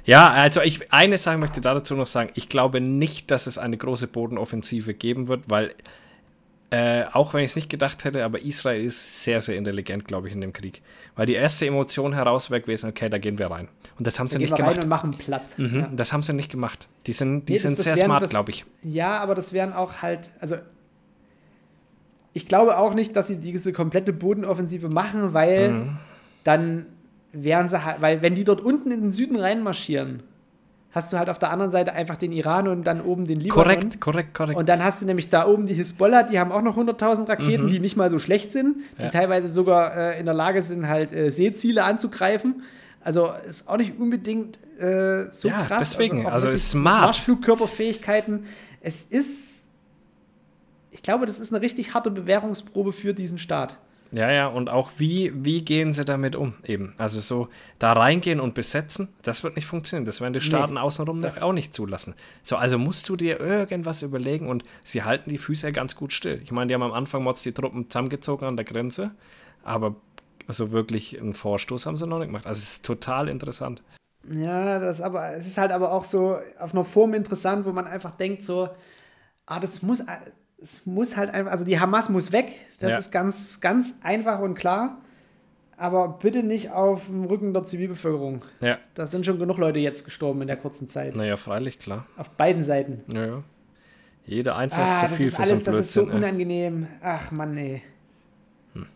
Ja, 0.04 0.30
also 0.30 0.60
ich 0.62 0.92
eine 0.92 1.18
Sache 1.18 1.38
möchte 1.38 1.60
dazu 1.60 1.96
noch 1.96 2.06
sagen. 2.06 2.30
Ich 2.34 2.48
glaube 2.48 2.80
nicht, 2.80 3.32
dass 3.32 3.48
es 3.48 3.58
eine 3.58 3.76
große 3.76 4.06
Bodenoffensive 4.06 4.94
geben 4.94 5.26
wird, 5.26 5.44
weil 5.48 5.74
äh, 6.72 7.04
auch 7.12 7.34
wenn 7.34 7.44
ich 7.44 7.50
es 7.50 7.56
nicht 7.56 7.68
gedacht 7.68 8.02
hätte, 8.02 8.24
aber 8.24 8.40
Israel 8.40 8.82
ist 8.82 9.24
sehr, 9.24 9.42
sehr 9.42 9.58
intelligent, 9.58 10.06
glaube 10.06 10.28
ich, 10.28 10.34
in 10.34 10.40
dem 10.40 10.54
Krieg. 10.54 10.80
Weil 11.14 11.26
die 11.26 11.34
erste 11.34 11.66
Emotion 11.66 12.14
heraus 12.14 12.50
wäre 12.50 12.62
gewesen, 12.62 12.88
okay, 12.88 13.10
da 13.10 13.18
gehen 13.18 13.38
wir 13.38 13.50
rein. 13.50 13.68
Und 13.98 14.06
das 14.06 14.18
haben 14.18 14.28
da 14.28 14.32
sie 14.32 14.38
nicht 14.38 14.56
gemacht. 14.56 14.82
und 14.82 14.88
machen 14.88 15.10
platt. 15.10 15.58
Mhm, 15.58 15.80
ja. 15.80 15.90
Das 15.94 16.14
haben 16.14 16.22
sie 16.22 16.32
nicht 16.32 16.50
gemacht. 16.50 16.88
Die 17.06 17.12
sind, 17.12 17.50
die 17.50 17.52
nee, 17.52 17.58
sind 17.58 17.78
das, 17.78 17.84
das 17.84 17.98
sehr 17.98 18.06
smart, 18.06 18.30
glaube 18.30 18.52
ich. 18.52 18.64
Ja, 18.82 19.18
aber 19.20 19.34
das 19.34 19.52
wären 19.52 19.74
auch 19.74 20.00
halt, 20.00 20.30
also 20.40 20.56
ich 22.32 22.48
glaube 22.48 22.78
auch 22.78 22.94
nicht, 22.94 23.14
dass 23.16 23.26
sie 23.26 23.36
diese 23.36 23.74
komplette 23.74 24.14
Bodenoffensive 24.14 24.88
machen, 24.88 25.34
weil 25.34 25.72
mhm. 25.72 25.98
dann 26.42 26.86
wären 27.32 27.68
sie 27.68 27.84
halt, 27.84 28.00
weil 28.00 28.22
wenn 28.22 28.34
die 28.34 28.44
dort 28.44 28.62
unten 28.62 28.90
in 28.90 29.02
den 29.02 29.12
Süden 29.12 29.36
reinmarschieren, 29.36 30.22
hast 30.92 31.12
du 31.12 31.18
halt 31.18 31.28
auf 31.30 31.38
der 31.38 31.50
anderen 31.50 31.70
Seite 31.70 31.94
einfach 31.94 32.16
den 32.16 32.32
Iran 32.32 32.68
und 32.68 32.84
dann 32.84 33.00
oben 33.00 33.26
den 33.26 33.40
Libanon. 33.40 33.64
Korrekt, 33.64 34.00
korrekt, 34.00 34.34
korrekt. 34.34 34.58
Und 34.58 34.68
dann 34.68 34.84
hast 34.84 35.02
du 35.02 35.06
nämlich 35.06 35.30
da 35.30 35.46
oben 35.46 35.66
die 35.66 35.74
Hisbollah, 35.74 36.22
die 36.24 36.38
haben 36.38 36.52
auch 36.52 36.62
noch 36.62 36.76
100.000 36.76 37.28
Raketen, 37.28 37.64
mhm. 37.64 37.68
die 37.68 37.80
nicht 37.80 37.96
mal 37.96 38.10
so 38.10 38.18
schlecht 38.18 38.52
sind, 38.52 38.76
die 38.98 39.04
ja. 39.04 39.08
teilweise 39.08 39.48
sogar 39.48 39.96
äh, 39.96 40.20
in 40.20 40.26
der 40.26 40.34
Lage 40.34 40.62
sind, 40.62 40.86
halt 40.86 41.12
äh, 41.12 41.30
Seeziele 41.30 41.84
anzugreifen. 41.84 42.62
Also 43.00 43.32
ist 43.48 43.68
auch 43.68 43.78
nicht 43.78 43.98
unbedingt 43.98 44.58
äh, 44.78 45.32
so 45.32 45.48
ja, 45.48 45.64
krass. 45.64 45.90
Deswegen, 45.90 46.18
also, 46.26 46.30
also 46.30 46.50
ist 46.50 46.70
smart. 46.70 47.02
Marschflugkörperfähigkeiten. 47.06 48.44
Es 48.80 49.02
ist, 49.02 49.64
ich 50.90 51.02
glaube, 51.02 51.26
das 51.26 51.40
ist 51.40 51.52
eine 51.52 51.62
richtig 51.62 51.94
harte 51.94 52.10
Bewährungsprobe 52.10 52.92
für 52.92 53.14
diesen 53.14 53.38
Staat. 53.38 53.78
Ja, 54.12 54.30
ja, 54.30 54.46
und 54.46 54.68
auch 54.68 54.90
wie, 54.98 55.32
wie 55.34 55.64
gehen 55.64 55.94
sie 55.94 56.04
damit 56.04 56.36
um 56.36 56.52
eben? 56.64 56.92
Also 56.98 57.18
so 57.18 57.48
da 57.78 57.94
reingehen 57.94 58.40
und 58.40 58.52
besetzen, 58.52 59.08
das 59.22 59.42
wird 59.42 59.56
nicht 59.56 59.64
funktionieren. 59.64 60.04
Das 60.04 60.20
werden 60.20 60.34
die 60.34 60.42
Staaten 60.42 60.74
nee, 60.74 60.80
außenrum 60.80 61.24
auch 61.24 61.52
nicht 61.54 61.72
zulassen. 61.72 62.14
So, 62.42 62.56
also 62.56 62.78
musst 62.78 63.08
du 63.08 63.16
dir 63.16 63.40
irgendwas 63.40 64.02
überlegen 64.02 64.48
und 64.48 64.64
sie 64.82 65.02
halten 65.02 65.30
die 65.30 65.38
Füße 65.38 65.72
ganz 65.72 65.96
gut 65.96 66.12
still. 66.12 66.42
Ich 66.44 66.52
meine, 66.52 66.68
die 66.68 66.74
haben 66.74 66.82
am 66.82 66.92
Anfang 66.92 67.22
Mods 67.22 67.42
die 67.42 67.52
Truppen 67.52 67.88
zusammengezogen 67.88 68.46
an 68.46 68.56
der 68.56 68.66
Grenze, 68.66 69.12
aber 69.64 69.96
so 70.48 70.72
wirklich 70.72 71.18
einen 71.18 71.32
Vorstoß 71.32 71.86
haben 71.86 71.96
sie 71.96 72.06
noch 72.06 72.18
nicht 72.18 72.28
gemacht. 72.28 72.46
Also 72.46 72.58
es 72.58 72.72
ist 72.72 72.84
total 72.84 73.28
interessant. 73.28 73.82
Ja, 74.30 74.78
das 74.78 75.00
aber, 75.00 75.32
es 75.32 75.46
ist 75.46 75.56
halt 75.56 75.72
aber 75.72 75.90
auch 75.90 76.04
so 76.04 76.36
auf 76.58 76.74
einer 76.74 76.84
Form 76.84 77.14
interessant, 77.14 77.64
wo 77.64 77.72
man 77.72 77.86
einfach 77.86 78.14
denkt, 78.14 78.44
so, 78.44 78.68
ah, 79.46 79.58
das 79.58 79.82
muss, 79.82 80.02
es 80.62 80.86
muss 80.86 81.16
halt 81.16 81.32
einfach, 81.34 81.50
also 81.50 81.64
die 81.64 81.80
Hamas 81.80 82.08
muss 82.08 82.32
weg, 82.32 82.52
das 82.78 82.90
ja. 82.90 82.98
ist 82.98 83.10
ganz, 83.10 83.60
ganz 83.60 83.98
einfach 84.02 84.40
und 84.40 84.54
klar. 84.54 84.98
Aber 85.76 86.18
bitte 86.22 86.44
nicht 86.44 86.70
auf 86.70 87.06
dem 87.06 87.24
Rücken 87.24 87.52
der 87.52 87.64
Zivilbevölkerung. 87.64 88.44
Ja. 88.60 88.78
Da 88.94 89.06
sind 89.06 89.26
schon 89.26 89.38
genug 89.38 89.58
Leute 89.58 89.80
jetzt 89.80 90.04
gestorben 90.04 90.40
in 90.42 90.46
der 90.46 90.56
kurzen 90.56 90.88
Zeit. 90.88 91.16
Naja, 91.16 91.36
freilich, 91.36 91.78
klar. 91.78 92.06
Auf 92.16 92.30
beiden 92.30 92.62
Seiten. 92.62 93.02
Ja, 93.12 93.26
ja. 93.26 93.42
Jeder 94.24 94.56
Einzelne 94.56 94.86
ah, 94.86 94.94
ist 94.94 95.10
zu 95.10 95.16
viel 95.16 95.26
ist 95.26 95.36
für 95.36 95.42
alles, 95.42 95.64
so 95.64 95.70
ein 95.70 95.76
Das 95.76 95.86
ist 95.86 95.94
so 95.94 96.02
unangenehm. 96.04 96.86
Ach 97.02 97.32
Mann, 97.32 97.56
ey. 97.56 97.82
Hm. 98.74 98.86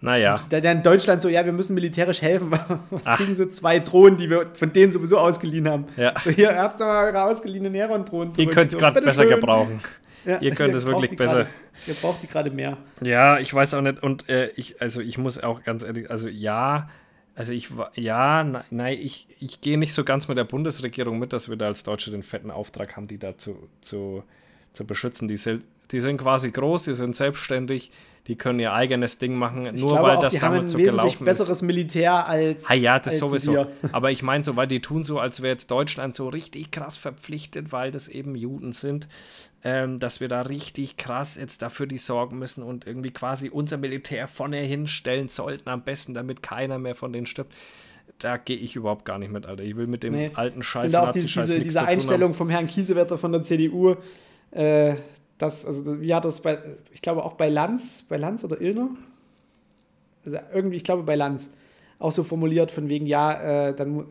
Naja. 0.00 0.40
Und 0.42 0.52
dann 0.52 0.64
in 0.78 0.82
Deutschland 0.82 1.22
so, 1.22 1.28
ja, 1.28 1.44
wir 1.44 1.52
müssen 1.52 1.74
militärisch 1.74 2.20
helfen. 2.20 2.50
Was 2.90 3.06
Ach. 3.06 3.16
kriegen 3.18 3.36
sie? 3.36 3.48
Zwei 3.50 3.78
Drohnen, 3.78 4.16
die 4.16 4.28
wir 4.28 4.46
von 4.54 4.72
denen 4.72 4.90
sowieso 4.90 5.18
ausgeliehen 5.18 5.68
haben. 5.68 5.86
Ja. 5.96 6.14
So, 6.18 6.30
hier, 6.30 6.56
habt 6.56 6.80
ihr 6.80 6.86
mal 6.86 7.06
eure 7.06 7.22
ausgeliehenen 7.22 7.74
Heron-Drohnen 7.74 8.32
zurück. 8.32 8.48
Ihr 8.48 8.52
könnt 8.52 8.72
es 8.72 8.78
gerade 8.78 9.00
besser 9.00 9.22
schön. 9.22 9.30
gebrauchen. 9.30 9.80
Ja, 10.28 10.40
ihr 10.42 10.54
könnt 10.54 10.74
es 10.74 10.84
wirklich 10.84 11.16
besser. 11.16 11.44
Grade, 11.44 11.50
ihr 11.86 11.94
braucht 11.94 12.22
die 12.22 12.26
gerade 12.26 12.50
mehr. 12.50 12.76
Ja, 13.00 13.38
ich 13.38 13.52
weiß 13.54 13.72
auch 13.72 13.80
nicht. 13.80 14.02
Und 14.02 14.28
äh, 14.28 14.50
ich, 14.56 14.82
also 14.82 15.00
ich 15.00 15.16
muss 15.16 15.42
auch 15.42 15.62
ganz 15.62 15.84
ehrlich, 15.84 16.10
also 16.10 16.28
ja, 16.28 16.90
also 17.34 17.54
ich 17.54 17.70
ja, 17.94 18.44
nein, 18.44 18.64
nein 18.68 18.98
ich, 19.00 19.26
ich 19.40 19.62
gehe 19.62 19.78
nicht 19.78 19.94
so 19.94 20.04
ganz 20.04 20.28
mit 20.28 20.36
der 20.36 20.44
Bundesregierung 20.44 21.18
mit, 21.18 21.32
dass 21.32 21.48
wir 21.48 21.56
da 21.56 21.66
als 21.66 21.82
Deutsche 21.82 22.10
den 22.10 22.22
fetten 22.22 22.50
Auftrag 22.50 22.94
haben, 22.94 23.06
die 23.06 23.16
da 23.16 23.38
zu, 23.38 23.70
zu, 23.80 24.22
zu 24.74 24.84
beschützen. 24.84 25.28
Die, 25.28 25.38
die 25.90 26.00
sind 26.00 26.18
quasi 26.18 26.50
groß, 26.50 26.82
die 26.82 26.94
sind 26.94 27.16
selbstständig, 27.16 27.90
die 28.28 28.36
können 28.36 28.60
ihr 28.60 28.74
eigenes 28.74 29.16
Ding 29.16 29.34
machen, 29.34 29.74
ich 29.74 29.80
nur 29.80 30.02
weil 30.02 30.16
auch, 30.16 30.20
das 30.20 30.38
damit 30.38 30.68
so 30.68 30.76
gelaufen 30.76 31.22
ist. 31.22 31.24
besseres 31.24 31.62
Militär 31.62 32.28
als. 32.28 32.68
Ah 32.68 32.74
ja, 32.74 32.98
das 32.98 33.18
sowieso. 33.18 33.52
Wir. 33.54 33.68
Aber 33.92 34.10
ich 34.10 34.22
meine 34.22 34.44
so, 34.44 34.54
weil 34.54 34.66
die 34.66 34.80
tun 34.80 35.02
so, 35.02 35.18
als 35.18 35.42
wäre 35.42 35.52
jetzt 35.52 35.70
Deutschland 35.70 36.14
so 36.14 36.28
richtig 36.28 36.70
krass 36.70 36.98
verpflichtet, 36.98 37.72
weil 37.72 37.90
das 37.90 38.06
eben 38.06 38.36
Juden 38.36 38.72
sind, 38.72 39.08
ähm, 39.64 39.98
dass 39.98 40.20
wir 40.20 40.28
da 40.28 40.42
richtig 40.42 40.98
krass 40.98 41.36
jetzt 41.36 41.62
dafür 41.62 41.86
die 41.86 41.96
sorgen 41.96 42.38
müssen 42.38 42.62
und 42.62 42.86
irgendwie 42.86 43.10
quasi 43.10 43.48
unser 43.48 43.78
Militär 43.78 44.28
vorne 44.28 44.58
hinstellen 44.58 45.28
sollten, 45.28 45.70
am 45.70 45.82
besten, 45.82 46.12
damit 46.12 46.42
keiner 46.42 46.78
mehr 46.78 46.94
von 46.94 47.12
denen 47.12 47.26
stirbt 47.26 47.52
da 48.18 48.36
gehe 48.36 48.56
ich 48.56 48.74
überhaupt 48.74 49.04
gar 49.04 49.18
nicht 49.18 49.30
mit, 49.30 49.46
Alter. 49.46 49.62
Ich 49.62 49.76
will 49.76 49.86
mit 49.86 50.02
dem 50.02 50.14
nee. 50.14 50.30
alten 50.34 50.62
Scheiß. 50.62 50.92
Ich 50.92 50.98
finde 50.98 51.08
auch 51.08 51.12
diese, 51.12 51.40
diese, 51.40 51.60
diese 51.60 51.86
Einstellung 51.86 52.34
vom 52.34 52.50
Herrn 52.50 52.66
Kiesewetter 52.66 53.16
von 53.16 53.30
der 53.30 53.44
CDU, 53.44 53.94
äh, 54.50 54.96
das, 55.38 55.64
also 55.64 56.00
wie 56.00 56.14
hat 56.14 56.24
das 56.24 56.40
bei, 56.40 56.58
ich 56.92 57.02
glaube 57.02 57.24
auch 57.24 57.34
bei 57.34 57.48
Lanz, 57.48 58.04
bei 58.08 58.16
Lanz 58.16 58.44
oder 58.44 58.60
Illner? 58.60 58.90
Also 60.24 60.38
irgendwie, 60.52 60.76
ich 60.76 60.84
glaube 60.84 61.04
bei 61.04 61.14
Lanz, 61.14 61.50
auch 61.98 62.12
so 62.12 62.22
formuliert 62.22 62.70
von 62.70 62.88
wegen, 62.88 63.06
ja, 63.06 63.68
äh, 63.68 63.74
dann 63.74 64.04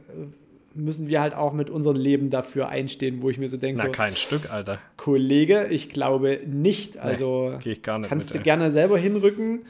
müssen 0.73 1.07
wir 1.07 1.21
halt 1.21 1.33
auch 1.33 1.53
mit 1.53 1.69
unserem 1.69 1.97
Leben 1.97 2.29
dafür 2.29 2.69
einstehen, 2.69 3.21
wo 3.21 3.29
ich 3.29 3.37
mir 3.37 3.49
so 3.49 3.57
denke. 3.57 3.81
Na, 3.81 3.87
so, 3.87 3.91
kein 3.91 4.15
Stück, 4.15 4.51
Alter. 4.51 4.79
Kollege, 4.95 5.67
ich 5.67 5.89
glaube 5.89 6.39
nicht. 6.45 6.97
Also 6.97 7.57
nee, 7.63 7.71
ich 7.71 7.81
gar 7.81 7.99
nicht 7.99 8.09
kannst 8.09 8.29
mit, 8.29 8.39
du 8.39 8.43
gerne 8.43 8.71
selber 8.71 8.97
hinrücken, 8.97 9.65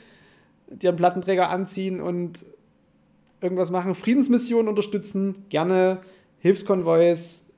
dir 0.69 0.89
einen 0.89 0.97
Plattenträger 0.97 1.49
anziehen 1.49 2.01
und 2.01 2.45
irgendwas 3.41 3.71
machen. 3.71 3.95
Friedensmissionen 3.95 4.67
unterstützen, 4.67 5.45
gerne 5.49 5.99
Hilfskonvois, 6.39 7.49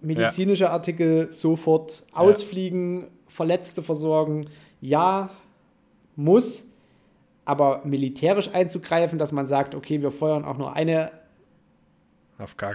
medizinische 0.00 0.64
ja. 0.64 0.70
Artikel 0.70 1.32
sofort 1.32 2.04
ausfliegen, 2.12 3.00
ja. 3.00 3.06
Verletzte 3.32 3.82
versorgen. 3.82 4.46
Ja, 4.80 5.30
muss, 6.16 6.72
aber 7.44 7.82
militärisch 7.84 8.52
einzugreifen, 8.52 9.18
dass 9.18 9.32
man 9.32 9.46
sagt, 9.46 9.74
okay, 9.74 10.02
wir 10.02 10.10
feuern 10.10 10.44
auch 10.44 10.58
nur 10.58 10.74
eine, 10.74 11.12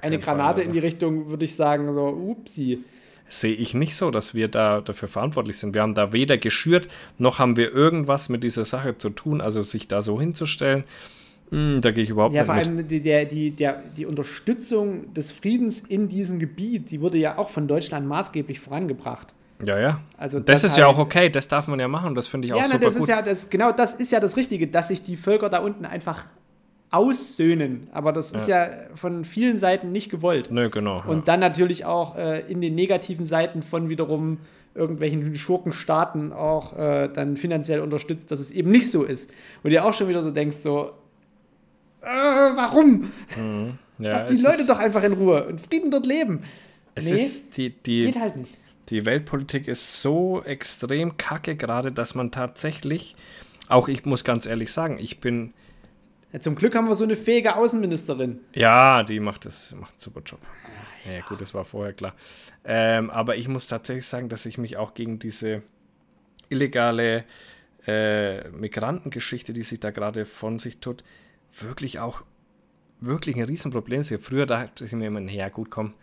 eine 0.02 0.20
Granate 0.20 0.62
Fall, 0.62 0.66
in 0.66 0.72
die 0.72 0.80
Richtung, 0.80 1.30
würde 1.30 1.46
ich 1.46 1.56
sagen, 1.56 1.94
so, 1.94 2.08
upsi. 2.08 2.84
Sehe 3.30 3.54
ich 3.54 3.74
nicht 3.74 3.96
so, 3.96 4.10
dass 4.10 4.34
wir 4.34 4.48
da 4.48 4.80
dafür 4.80 5.10
verantwortlich 5.10 5.58
sind. 5.58 5.74
Wir 5.74 5.82
haben 5.82 5.96
da 5.96 6.14
weder 6.14 6.38
geschürt, 6.38 6.88
noch 7.18 7.40
haben 7.40 7.58
wir 7.58 7.74
irgendwas 7.74 8.30
mit 8.30 8.44
dieser 8.44 8.64
Sache 8.64 8.98
zu 8.98 9.10
tun, 9.10 9.42
also 9.42 9.62
sich 9.62 9.88
da 9.88 10.02
so 10.02 10.20
hinzustellen. 10.20 10.86
Hm, 11.50 11.80
da 11.82 11.92
gehe 11.92 12.04
ich 12.04 12.10
überhaupt 12.10 12.34
ja, 12.34 12.42
nicht 12.42 12.48
Ja, 12.48 12.54
vor 12.54 12.64
allem 12.64 12.88
die, 12.88 13.02
der, 13.02 13.26
die, 13.26 13.52
der, 13.52 13.84
die 13.96 14.06
Unterstützung 14.06 15.14
des 15.14 15.32
Friedens 15.32 15.82
in 15.82 16.10
diesem 16.10 16.40
Gebiet, 16.40 16.90
die 16.92 17.02
wurde 17.02 17.18
ja 17.18 17.38
auch 17.38 17.50
von 17.50 17.68
Deutschland 17.68 18.08
maßgeblich 18.08 18.60
vorangebracht. 18.60 19.34
Ja, 19.64 19.80
ja. 19.80 20.02
Also 20.18 20.40
das, 20.40 20.62
das 20.62 20.64
ist 20.64 20.72
halt, 20.72 20.80
ja 20.82 20.88
auch 20.88 21.00
okay, 21.00 21.30
das 21.30 21.48
darf 21.48 21.68
man 21.68 21.80
ja 21.80 21.88
machen, 21.88 22.14
das 22.16 22.28
finde 22.28 22.48
ich 22.48 22.54
auch 22.54 22.58
ja, 22.58 22.66
super 22.66 22.80
das 22.80 22.94
gut. 22.94 23.04
Ist 23.04 23.10
ja, 23.10 23.22
das, 23.22 23.50
genau 23.50 23.72
das 23.72 23.94
ist 23.96 24.12
ja 24.12 24.20
das 24.20 24.38
Richtige, 24.38 24.68
dass 24.68 24.90
sich 24.90 25.04
die 25.04 25.16
Völker 25.16 25.50
da 25.50 25.60
unten 25.60 25.86
einfach 25.86 26.26
aussöhnen. 26.90 27.88
Aber 27.92 28.14
das 28.14 28.32
ja. 28.32 28.38
ist 28.38 28.48
ja 28.48 28.70
von 28.96 29.26
vielen 29.26 29.58
Seiten 29.58 29.92
nicht 29.92 30.10
gewollt. 30.10 30.52
Nö, 30.52 30.70
genau. 30.70 31.04
Und 31.06 31.20
ja. 31.20 31.24
dann 31.26 31.40
natürlich 31.40 31.86
auch 31.86 32.18
äh, 32.18 32.42
in 32.52 32.62
den 32.62 32.76
negativen 32.76 33.26
Seiten 33.26 33.64
von 33.64 33.90
wiederum 33.90 34.40
irgendwelchen 34.76 35.36
Schurkenstaaten 35.36 36.32
auch 36.32 36.78
äh, 36.78 37.10
dann 37.10 37.36
finanziell 37.36 37.80
unterstützt, 37.80 38.32
dass 38.32 38.40
es 38.40 38.52
eben 38.52 38.70
nicht 38.70 38.92
so 38.92 39.04
ist. 39.04 39.32
Und 39.64 39.72
dir 39.72 39.84
auch 39.84 39.94
schon 39.94 40.08
wieder 40.08 40.22
so 40.22 40.30
denkst, 40.30 40.58
so, 40.58 40.92
äh, 42.02 42.08
warum? 42.08 43.12
Mhm. 43.36 43.80
Ja, 44.00 44.12
Lass 44.12 44.28
die 44.28 44.40
Leute 44.40 44.64
doch 44.68 44.78
einfach 44.78 45.02
in 45.02 45.14
Ruhe 45.14 45.48
und 45.48 45.60
Frieden 45.60 45.90
dort 45.90 46.06
leben. 46.06 46.44
Es 46.94 47.06
nee, 47.06 47.14
ist 47.14 47.58
die, 47.58 47.72
die, 47.72 48.02
geht 48.02 48.20
halt 48.20 48.36
nicht 48.36 48.54
die 48.90 49.06
Weltpolitik 49.06 49.68
ist 49.68 50.02
so 50.02 50.42
extrem 50.44 51.18
kacke 51.18 51.56
gerade, 51.56 51.92
dass 51.92 52.16
man 52.16 52.32
tatsächlich, 52.32 53.16
auch 53.68 53.88
ich 53.88 54.06
muss 54.06 54.24
ganz 54.24 54.46
ehrlich 54.46 54.72
sagen, 54.72 54.98
ich 55.00 55.20
bin. 55.20 55.54
Ja, 56.34 56.40
zum 56.40 56.56
Glück 56.56 56.76
haben 56.76 56.88
wir 56.88 56.96
so 56.96 57.04
eine 57.04 57.16
fähige 57.16 57.56
Außenministerin. 57.56 58.42
Ja, 58.54 59.04
die 59.04 59.20
macht 59.20 59.46
das, 59.46 59.74
macht 59.76 59.92
einen 59.92 60.00
super 60.00 60.22
Job. 60.26 60.42
Ja, 61.06 61.14
ja 61.18 61.22
gut, 61.22 61.40
das 61.40 61.54
war 61.54 61.64
vorher 61.64 61.94
klar. 61.94 62.16
Ähm, 62.66 63.10
aber 63.10 63.38
ich 63.38 63.48
muss 63.48 63.68
tatsächlich 63.68 64.06
sagen, 64.06 64.28
dass 64.28 64.46
ich 64.46 64.58
mich 64.58 64.76
auch 64.78 64.94
gegen 64.94 65.20
diese 65.20 65.64
illegale 66.50 67.24
äh, 67.86 68.50
Migrantengeschichte, 68.50 69.54
die 69.54 69.64
sich 69.64 69.80
da 69.80 69.92
gerade 69.92 70.26
von 70.26 70.60
sich 70.60 70.80
tut, 70.80 71.04
wirklich 71.58 72.00
auch 72.00 72.24
wirklich 73.00 73.38
ein 73.38 73.44
Riesenproblem 73.44 74.04
sehe. 74.04 74.20
Früher 74.20 74.46
dachte 74.46 74.86
ich 74.86 74.92
mir 74.92 75.08
immer, 75.08 75.22
ja 75.22 75.50
gut, 75.50 75.70
komm, 75.70 75.94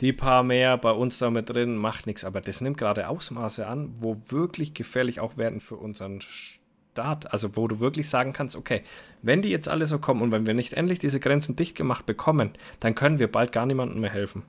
die 0.00 0.12
paar 0.12 0.42
mehr 0.42 0.76
bei 0.76 0.90
uns 0.90 1.18
da 1.18 1.30
mit 1.30 1.50
drin, 1.50 1.76
macht 1.76 2.06
nichts. 2.06 2.24
Aber 2.24 2.40
das 2.40 2.60
nimmt 2.60 2.78
gerade 2.78 3.08
Ausmaße 3.08 3.66
an, 3.66 3.94
wo 3.98 4.16
wirklich 4.28 4.74
gefährlich 4.74 5.20
auch 5.20 5.36
werden 5.36 5.60
für 5.60 5.76
unseren 5.76 6.20
Staat. 6.20 7.32
Also 7.32 7.56
wo 7.56 7.66
du 7.68 7.80
wirklich 7.80 8.08
sagen 8.08 8.32
kannst, 8.32 8.56
okay, 8.56 8.82
wenn 9.22 9.42
die 9.42 9.50
jetzt 9.50 9.68
alle 9.68 9.86
so 9.86 9.98
kommen 9.98 10.22
und 10.22 10.32
wenn 10.32 10.46
wir 10.46 10.54
nicht 10.54 10.74
endlich 10.74 10.98
diese 10.98 11.20
Grenzen 11.20 11.56
dicht 11.56 11.76
gemacht 11.76 12.06
bekommen, 12.06 12.50
dann 12.80 12.94
können 12.94 13.18
wir 13.18 13.30
bald 13.30 13.52
gar 13.52 13.66
niemandem 13.66 14.00
mehr 14.00 14.10
helfen. 14.10 14.42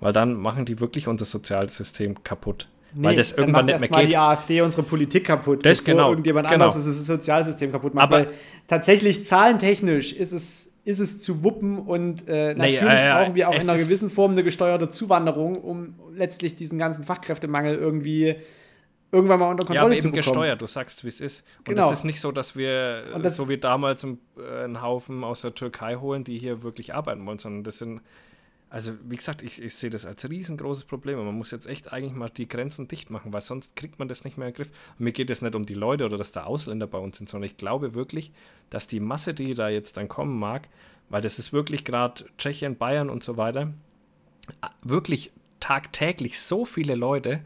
Weil 0.00 0.12
dann 0.12 0.34
machen 0.34 0.64
die 0.64 0.80
wirklich 0.80 1.08
unser 1.08 1.24
Sozialsystem 1.24 2.22
kaputt. 2.24 2.68
Nee, 2.94 3.08
weil 3.08 3.16
das 3.16 3.32
irgendwann 3.32 3.66
nicht 3.66 3.80
mehr 3.80 3.88
geht. 3.88 4.12
die 4.12 4.16
AfD 4.16 4.60
unsere 4.60 4.82
Politik 4.82 5.24
kaputt, 5.24 5.64
das 5.64 5.78
bevor 5.78 5.94
genau, 5.94 6.10
irgendjemand 6.10 6.48
genau. 6.48 6.66
anderes 6.66 6.84
das 6.84 7.06
Sozialsystem 7.06 7.72
kaputt 7.72 7.94
macht. 7.94 8.04
Aber 8.04 8.26
weil 8.26 8.34
tatsächlich 8.68 9.24
zahlentechnisch 9.24 10.12
ist 10.12 10.32
es 10.32 10.71
ist 10.84 10.98
es 10.98 11.20
zu 11.20 11.44
wuppen 11.44 11.78
und 11.78 12.28
äh, 12.28 12.54
natürlich 12.54 12.80
nee, 12.82 12.88
äh, 12.88 13.12
brauchen 13.12 13.34
wir 13.34 13.48
auch 13.48 13.54
in 13.54 13.68
einer 13.68 13.78
gewissen 13.78 14.10
Form 14.10 14.32
eine 14.32 14.42
gesteuerte 14.42 14.88
Zuwanderung, 14.88 15.62
um 15.62 15.94
letztlich 16.14 16.56
diesen 16.56 16.78
ganzen 16.78 17.04
Fachkräftemangel 17.04 17.76
irgendwie 17.76 18.36
irgendwann 19.12 19.38
mal 19.38 19.50
unter 19.50 19.66
Kontrolle 19.66 19.94
ja, 19.94 19.98
aber 20.00 20.06
eben 20.06 20.12
gesteuert, 20.12 20.60
du 20.60 20.66
sagst, 20.66 21.04
wie 21.04 21.08
es 21.08 21.20
ist. 21.20 21.46
Und 21.58 21.66
genau. 21.66 21.86
es 21.86 21.98
ist 21.98 22.04
nicht 22.04 22.20
so, 22.20 22.32
dass 22.32 22.56
wir 22.56 23.18
das, 23.22 23.36
so 23.36 23.48
wie 23.48 23.58
damals 23.58 24.02
einen, 24.04 24.18
äh, 24.38 24.64
einen 24.64 24.82
Haufen 24.82 25.22
aus 25.22 25.42
der 25.42 25.54
Türkei 25.54 25.96
holen, 25.96 26.24
die 26.24 26.38
hier 26.38 26.62
wirklich 26.62 26.94
arbeiten 26.94 27.24
wollen, 27.26 27.38
sondern 27.38 27.62
das 27.62 27.78
sind 27.78 28.00
also, 28.72 28.94
wie 29.04 29.16
gesagt, 29.16 29.42
ich, 29.42 29.60
ich 29.60 29.74
sehe 29.74 29.90
das 29.90 30.06
als 30.06 30.26
riesengroßes 30.26 30.86
Problem. 30.86 31.22
Man 31.22 31.34
muss 31.34 31.50
jetzt 31.50 31.66
echt 31.66 31.92
eigentlich 31.92 32.14
mal 32.14 32.30
die 32.30 32.48
Grenzen 32.48 32.88
dicht 32.88 33.10
machen, 33.10 33.30
weil 33.30 33.42
sonst 33.42 33.76
kriegt 33.76 33.98
man 33.98 34.08
das 34.08 34.24
nicht 34.24 34.38
mehr 34.38 34.48
in 34.48 34.54
den 34.54 34.56
Griff. 34.56 34.70
Und 34.98 35.04
mir 35.04 35.12
geht 35.12 35.28
es 35.28 35.42
nicht 35.42 35.54
um 35.54 35.62
die 35.62 35.74
Leute 35.74 36.06
oder 36.06 36.16
dass 36.16 36.32
da 36.32 36.44
Ausländer 36.44 36.86
bei 36.86 36.96
uns 36.96 37.18
sind, 37.18 37.28
sondern 37.28 37.50
ich 37.50 37.58
glaube 37.58 37.92
wirklich, 37.92 38.32
dass 38.70 38.86
die 38.86 38.98
Masse, 38.98 39.34
die 39.34 39.54
da 39.54 39.68
jetzt 39.68 39.98
dann 39.98 40.08
kommen 40.08 40.38
mag, 40.38 40.70
weil 41.10 41.20
das 41.20 41.38
ist 41.38 41.52
wirklich 41.52 41.84
gerade 41.84 42.24
Tschechien, 42.38 42.78
Bayern 42.78 43.10
und 43.10 43.22
so 43.22 43.36
weiter, 43.36 43.74
wirklich 44.82 45.32
tagtäglich 45.60 46.40
so 46.40 46.64
viele 46.64 46.94
Leute, 46.94 47.40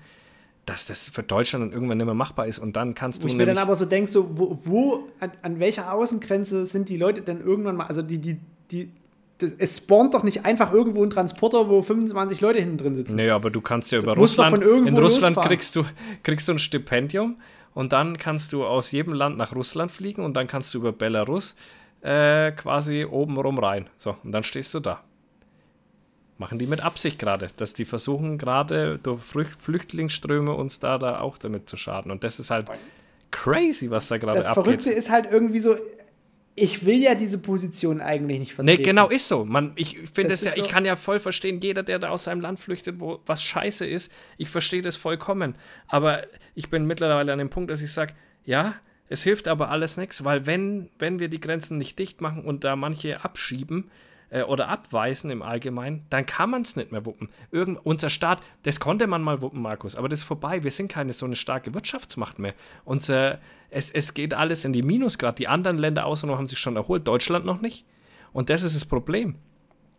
dass 0.64 0.87
das 0.87 1.09
für 1.09 1.24
Deutschland 1.24 1.64
dann 1.64 1.72
irgendwann 1.72 1.99
nicht 1.99 2.07
mehr 2.07 2.14
machbar 2.14 2.47
ist 2.47 2.61
und 2.61 2.77
dann 2.77 2.95
kannst 2.95 3.24
du. 3.24 3.24
Wo 3.24 3.31
ich 3.31 3.35
mir 3.35 3.47
dann 3.47 3.59
aber 3.59 3.74
so 3.74 3.85
denke, 3.85 4.09
so, 4.09 4.39
wo, 4.39 4.57
wo 4.64 5.09
an, 5.18 5.33
an, 5.43 5.59
welcher 5.59 5.93
Außengrenze 5.93 6.66
sind 6.66 6.89
die 6.89 6.97
Leute 6.97 7.22
denn 7.22 7.41
irgendwann 7.41 7.74
mal, 7.74 7.87
also 7.89 8.03
die, 8.03 8.18
die, 8.18 8.39
die 8.70 8.93
das, 9.39 9.53
es 9.59 9.76
spawnt 9.76 10.14
doch 10.14 10.22
nicht 10.22 10.45
einfach 10.45 10.72
irgendwo 10.72 11.03
ein 11.03 11.11
Transporter, 11.11 11.68
wo 11.68 11.82
25 11.82 12.41
Leute 12.41 12.61
hinten 12.61 12.78
drin 12.78 12.95
sitzen. 12.95 13.16
Nee, 13.16 13.30
aber 13.30 13.51
du 13.51 13.61
kannst 13.61 13.93
ja 13.93 13.99
über 13.99 14.09
das 14.09 14.18
Russland. 14.18 14.62
in 14.62 14.97
Russland 14.97 15.37
kriegst 15.37 15.76
du, 15.76 15.84
kriegst 16.22 16.49
du 16.49 16.53
ein 16.53 16.59
Stipendium 16.59 17.37
und 17.74 17.93
dann 17.93 18.16
kannst 18.16 18.53
du 18.53 18.64
aus 18.64 18.91
jedem 18.91 19.12
Land 19.12 19.37
nach 19.37 19.55
Russland 19.55 19.91
fliegen 19.91 20.24
und 20.24 20.37
dann 20.37 20.47
kannst 20.47 20.72
du 20.72 20.78
über 20.78 20.93
Belarus 20.93 21.55
äh, 22.01 22.53
quasi 22.53 23.05
oben 23.05 23.37
rum 23.37 23.59
rein. 23.59 23.91
So, 23.97 24.16
und 24.22 24.32
dann 24.32 24.43
stehst 24.43 24.72
du 24.72 24.80
da. 24.80 25.03
Machen 26.39 26.59
die 26.59 26.66
mit 26.66 26.82
Absicht 26.82 27.18
gerade, 27.18 27.49
dass 27.57 27.72
die 27.72 27.84
versuchen 27.87 28.39
gerade 28.39 28.99
durch 28.99 29.22
Flüchtlingsströme 29.59 30.53
uns 30.53 30.78
da, 30.80 30.99
da 30.99 31.20
auch 31.20 31.39
damit 31.39 31.68
zu 31.68 31.76
schaden. 31.76 32.11
Und 32.11 32.24
das 32.24 32.39
ist 32.39 32.51
halt 32.51 32.68
crazy, 33.30 33.91
was 33.91 34.09
da 34.09 34.18
gerade 34.18 34.39
abgeht. 34.39 34.49
Das 34.49 34.64
Verrückte 34.64 34.91
ist 34.91 35.11
halt 35.11 35.26
irgendwie 35.30 35.61
so, 35.61 35.76
ich 36.59 36.86
will 36.86 37.02
ja 37.02 37.14
diese 37.14 37.38
Position 37.38 38.00
eigentlich 38.00 38.38
nicht 38.38 38.54
vertreten. 38.54 38.80
Nee, 38.80 38.84
genau, 38.84 39.09
ist 39.09 39.28
so. 39.28 39.44
Man, 39.44 39.72
ich 39.76 39.98
finde 40.12 40.32
es 40.32 40.42
ja, 40.42 40.52
so 40.52 40.61
ich 40.61 40.68
kann 40.68 40.86
ja 40.86 40.96
voll 40.96 41.20
verstehen, 41.20 41.61
jeder, 41.61 41.82
der 41.82 41.98
da 41.98 42.09
aus 42.09 42.24
seinem 42.24 42.40
Land 42.40 42.59
flüchtet, 42.59 42.98
wo 42.98 43.20
was 43.26 43.42
scheiße 43.42 43.86
ist, 43.86 44.11
ich 44.38 44.48
verstehe 44.48 44.80
das 44.80 44.96
vollkommen. 44.96 45.54
Aber 45.86 46.26
ich 46.54 46.70
bin 46.70 46.86
mittlerweile 46.86 47.30
an 47.32 47.38
dem 47.38 47.50
Punkt, 47.50 47.70
dass 47.70 47.82
ich 47.82 47.92
sage, 47.92 48.14
ja, 48.46 48.74
es 49.11 49.22
hilft 49.22 49.48
aber 49.48 49.70
alles 49.70 49.98
nichts, 49.98 50.24
weil 50.24 50.46
wenn, 50.46 50.88
wenn 50.98 51.20
wir 51.20 51.28
die 51.28 51.40
Grenzen 51.40 51.76
nicht 51.76 51.98
dicht 51.98 52.22
machen 52.22 52.44
und 52.44 52.64
da 52.64 52.74
manche 52.74 53.22
abschieben, 53.22 53.90
äh, 54.31 54.43
oder 54.43 54.68
abweisen 54.68 55.31
im 55.31 55.43
Allgemeinen, 55.43 56.07
dann 56.11 56.27
kann 56.27 56.51
man 56.51 56.62
es 56.62 56.77
nicht 56.77 56.93
mehr 56.93 57.07
wuppen. 57.07 57.29
Irgend, 57.51 57.79
unser 57.85 58.11
Staat, 58.11 58.43
das 58.62 58.81
konnte 58.81 59.07
man 59.07 59.22
mal 59.22 59.43
wuppen, 59.43 59.62
Markus, 59.62 59.97
aber 59.97 60.09
das 60.09 60.20
ist 60.20 60.24
vorbei. 60.24 60.64
Wir 60.64 60.70
sind 60.70 60.89
keine 60.89 61.12
so 61.12 61.27
eine 61.27 61.37
starke 61.37 61.74
Wirtschaftsmacht 61.74 62.39
mehr. 62.39 62.55
Unser, 62.85 63.39
es, 63.70 63.91
es 63.91 64.14
geht 64.14 64.35
alles 64.35 64.64
in 64.64 64.72
die 64.72 64.83
Minusgrad. 64.83 65.39
Die 65.39 65.49
anderen 65.49 65.79
Länder 65.79 66.07
außenrum 66.07 66.39
haben 66.39 66.47
sich 66.47 66.59
schon 66.59 66.77
erholt, 66.77 67.07
Deutschland 67.07 67.45
noch 67.45 67.61
nicht. 67.61 67.85
Und 68.33 68.51
das 68.51 68.62
ist 68.62 68.74
das 68.74 68.85
Problem. 68.85 69.37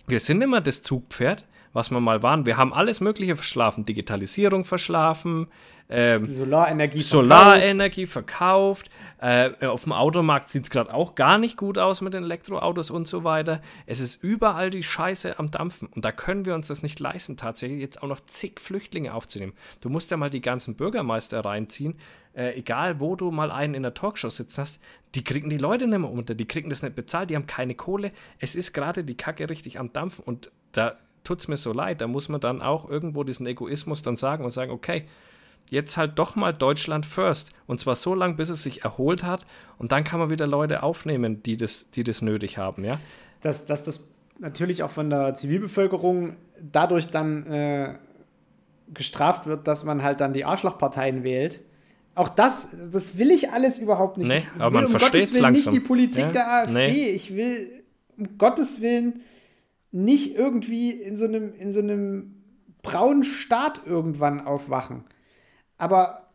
Wir 0.08 0.20
sind 0.20 0.42
immer 0.42 0.62
das 0.62 0.82
Zugpferd, 0.82 1.46
was 1.78 1.92
wir 1.92 2.00
mal 2.00 2.24
waren. 2.24 2.48
Wir 2.48 2.58
haben 2.58 2.74
alles 2.74 3.02
Mögliche 3.02 3.36
verschlafen. 3.36 3.86
Digitalisierung 3.86 4.66
verschlafen, 4.66 5.48
ähm, 5.90 6.26
Solarenergie 6.26 7.04
verkauft. 7.04 7.12
Solarenergie 7.12 8.06
verkauft. 8.08 8.90
Äh, 9.20 9.68
auf 9.68 9.84
dem 9.84 9.94
Automarkt 9.94 10.50
sieht 10.50 10.64
es 10.64 10.70
gerade 10.72 10.92
auch 10.92 11.14
gar 11.14 11.38
nicht 11.38 11.56
gut 11.56 11.78
aus 11.78 12.02
mit 12.02 12.16
den 12.16 12.24
Elektroautos 12.24 12.90
und 12.90 13.08
so 13.08 13.24
weiter. 13.24 13.62
Es 13.86 14.00
ist 14.00 14.24
überall 14.24 14.72
die 14.72 14.82
Scheiße 14.82 15.38
am 15.38 15.52
Dampfen. 15.52 15.88
Und 15.88 16.04
da 16.04 16.12
können 16.12 16.46
wir 16.48 16.56
uns 16.56 16.68
das 16.68 16.82
nicht 16.82 17.00
leisten, 17.00 17.38
tatsächlich 17.38 17.80
jetzt 17.80 18.02
auch 18.02 18.08
noch 18.08 18.22
zig 18.22 18.60
Flüchtlinge 18.60 19.14
aufzunehmen. 19.14 19.54
Du 19.80 19.90
musst 19.90 20.10
ja 20.10 20.18
mal 20.18 20.32
die 20.32 20.42
ganzen 20.42 20.76
Bürgermeister 20.76 21.46
reinziehen. 21.46 21.96
Äh, 22.34 22.58
egal, 22.58 23.00
wo 23.00 23.16
du 23.16 23.30
mal 23.30 23.52
einen 23.52 23.76
in 23.76 23.84
der 23.84 23.94
Talkshow 23.94 24.30
sitzen 24.30 24.62
hast, 24.62 24.82
die 25.14 25.24
kriegen 25.24 25.50
die 25.52 25.58
Leute 25.58 25.86
nicht 25.86 26.00
mehr 26.00 26.12
unter. 26.12 26.34
Die 26.34 26.48
kriegen 26.48 26.72
das 26.72 26.82
nicht 26.82 26.96
bezahlt, 26.96 27.30
die 27.30 27.36
haben 27.36 27.48
keine 27.48 27.76
Kohle. 27.76 28.12
Es 28.40 28.56
ist 28.56 28.74
gerade 28.74 29.04
die 29.04 29.16
Kacke 29.16 29.48
richtig 29.50 29.80
am 29.80 29.94
Dampfen. 29.94 30.24
Und 30.24 30.52
da 30.72 30.98
tut 31.28 31.40
es 31.40 31.48
mir 31.48 31.58
so 31.58 31.74
leid. 31.74 32.02
Da 32.02 32.08
muss 32.08 32.30
man 32.30 32.40
dann 32.40 32.62
auch 32.62 32.90
irgendwo 32.90 33.24
diesen 33.24 33.46
Egoismus 33.46 34.02
dann 34.02 34.16
sagen 34.16 34.44
und 34.44 34.52
sagen, 34.52 34.72
okay, 34.72 35.04
jetzt 35.70 35.98
halt 35.98 36.18
doch 36.18 36.36
mal 36.36 36.54
Deutschland 36.54 37.06
first. 37.06 37.52
Und 37.66 37.80
zwar 37.80 37.96
so 37.96 38.16
lange, 38.16 38.36
bis 38.36 38.50
es 38.50 38.64
sich 38.64 38.84
erholt 38.84 39.24
hat. 39.24 39.46
Und 39.78 39.92
dann 39.92 40.04
kann 40.04 40.20
man 40.20 40.30
wieder 40.30 40.48
Leute 40.48 40.84
aufnehmen, 40.84 41.44
die 41.44 41.58
das, 41.58 41.90
die 41.92 42.04
das 42.04 42.22
nötig 42.22 42.58
haben, 42.58 42.84
ja. 42.84 43.00
Dass, 43.42 43.66
dass 43.66 43.84
das 43.84 44.12
natürlich 44.40 44.84
auch 44.84 44.92
von 44.92 45.10
der 45.10 45.36
Zivilbevölkerung 45.36 46.38
dadurch 46.60 47.08
dann 47.08 47.46
äh, 47.48 47.98
gestraft 48.94 49.46
wird, 49.46 49.68
dass 49.68 49.84
man 49.84 50.04
halt 50.04 50.22
dann 50.22 50.34
die 50.34 50.46
Arschlochparteien 50.46 51.24
wählt. 51.24 51.60
Auch 52.16 52.30
das, 52.30 52.70
das 52.92 53.18
will 53.18 53.30
ich 53.30 53.52
alles 53.52 53.78
überhaupt 53.78 54.18
nicht. 54.18 54.28
Nee, 54.28 54.38
ich 54.38 54.62
aber 54.62 54.72
man 54.72 54.86
um 54.86 54.92
versteht 54.92 55.24
es 55.24 55.38
langsam. 55.38 55.74
nicht 55.74 55.84
die 55.84 55.88
Politik 55.88 56.22
ja? 56.22 56.32
der 56.32 56.52
AfD. 56.52 56.74
Nee. 56.74 57.10
Ich 57.10 57.36
will 57.36 57.84
um 58.18 58.38
Gottes 58.38 58.82
Willen 58.82 59.22
nicht 59.92 60.36
irgendwie 60.36 60.92
in 60.92 61.18
so 61.18 61.26
einem, 61.26 61.54
in 61.56 61.72
so 61.72 61.80
einem 61.80 62.36
braunen 62.82 63.24
Staat 63.24 63.82
irgendwann 63.86 64.46
aufwachen. 64.46 65.04
Aber 65.78 66.28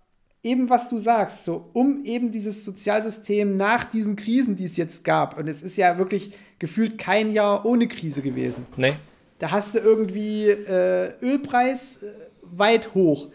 eben 0.43 0.71
was 0.71 0.89
du 0.89 0.99
sagst, 0.99 1.45
so 1.45 1.71
um 1.73 2.05
eben 2.05 2.31
dieses 2.31 2.65
Sozialsystem 2.65 3.57
nach 3.57 3.85
diesen 3.85 4.17
Krisen, 4.17 4.57
die 4.57 4.65
es 4.65 4.77
jetzt 4.77 5.05
gab, 5.05 5.39
und 5.39 5.49
es 5.49 5.63
ist 5.63 5.77
ja 5.77 5.99
wirklich 5.99 6.35
gefühlt 6.59 6.99
kein 6.99 7.33
Jahr 7.33 7.65
ohne 7.65 7.89
Krise 7.89 8.23
gewesen. 8.23 8.67
Nee. 8.77 8.95
Da 9.39 9.51
hast 9.51 9.75
du 9.75 9.79
irgendwie 9.79 10.49
äh, 10.49 11.15
Ölpreis 11.21 12.03
äh, 12.03 12.07
weit 12.43 12.95
hoch. 12.95 13.29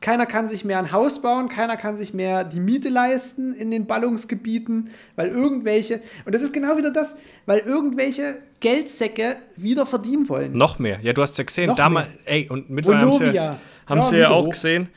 Keiner 0.00 0.24
kann 0.24 0.48
sich 0.48 0.64
mehr 0.64 0.78
ein 0.78 0.92
Haus 0.92 1.20
bauen, 1.20 1.48
keiner 1.48 1.76
kann 1.76 1.96
sich 1.96 2.14
mehr 2.14 2.44
die 2.44 2.60
Miete 2.60 2.88
leisten 2.88 3.54
in 3.54 3.70
den 3.70 3.86
Ballungsgebieten, 3.86 4.90
weil 5.16 5.28
irgendwelche, 5.28 6.00
und 6.24 6.34
das 6.34 6.40
ist 6.40 6.54
genau 6.54 6.78
wieder 6.78 6.90
das, 6.90 7.16
weil 7.44 7.58
irgendwelche 7.58 8.38
Geldsäcke 8.60 9.36
wieder 9.56 9.84
verdienen 9.84 10.28
wollen. 10.28 10.52
Noch 10.52 10.78
mehr. 10.78 10.98
Ja, 11.02 11.12
du 11.12 11.20
hast 11.20 11.36
ja 11.36 11.44
gesehen, 11.44 11.74
damals, 11.76 12.08
ey, 12.24 12.48
und 12.48 12.70
mittlerweile 12.70 13.06
haben 13.06 13.12
sie, 13.12 13.24
ja, 13.26 13.58
haben 13.86 14.02
sie 14.02 14.18
ja 14.18 14.30
auch 14.30 14.48
gesehen, 14.48 14.88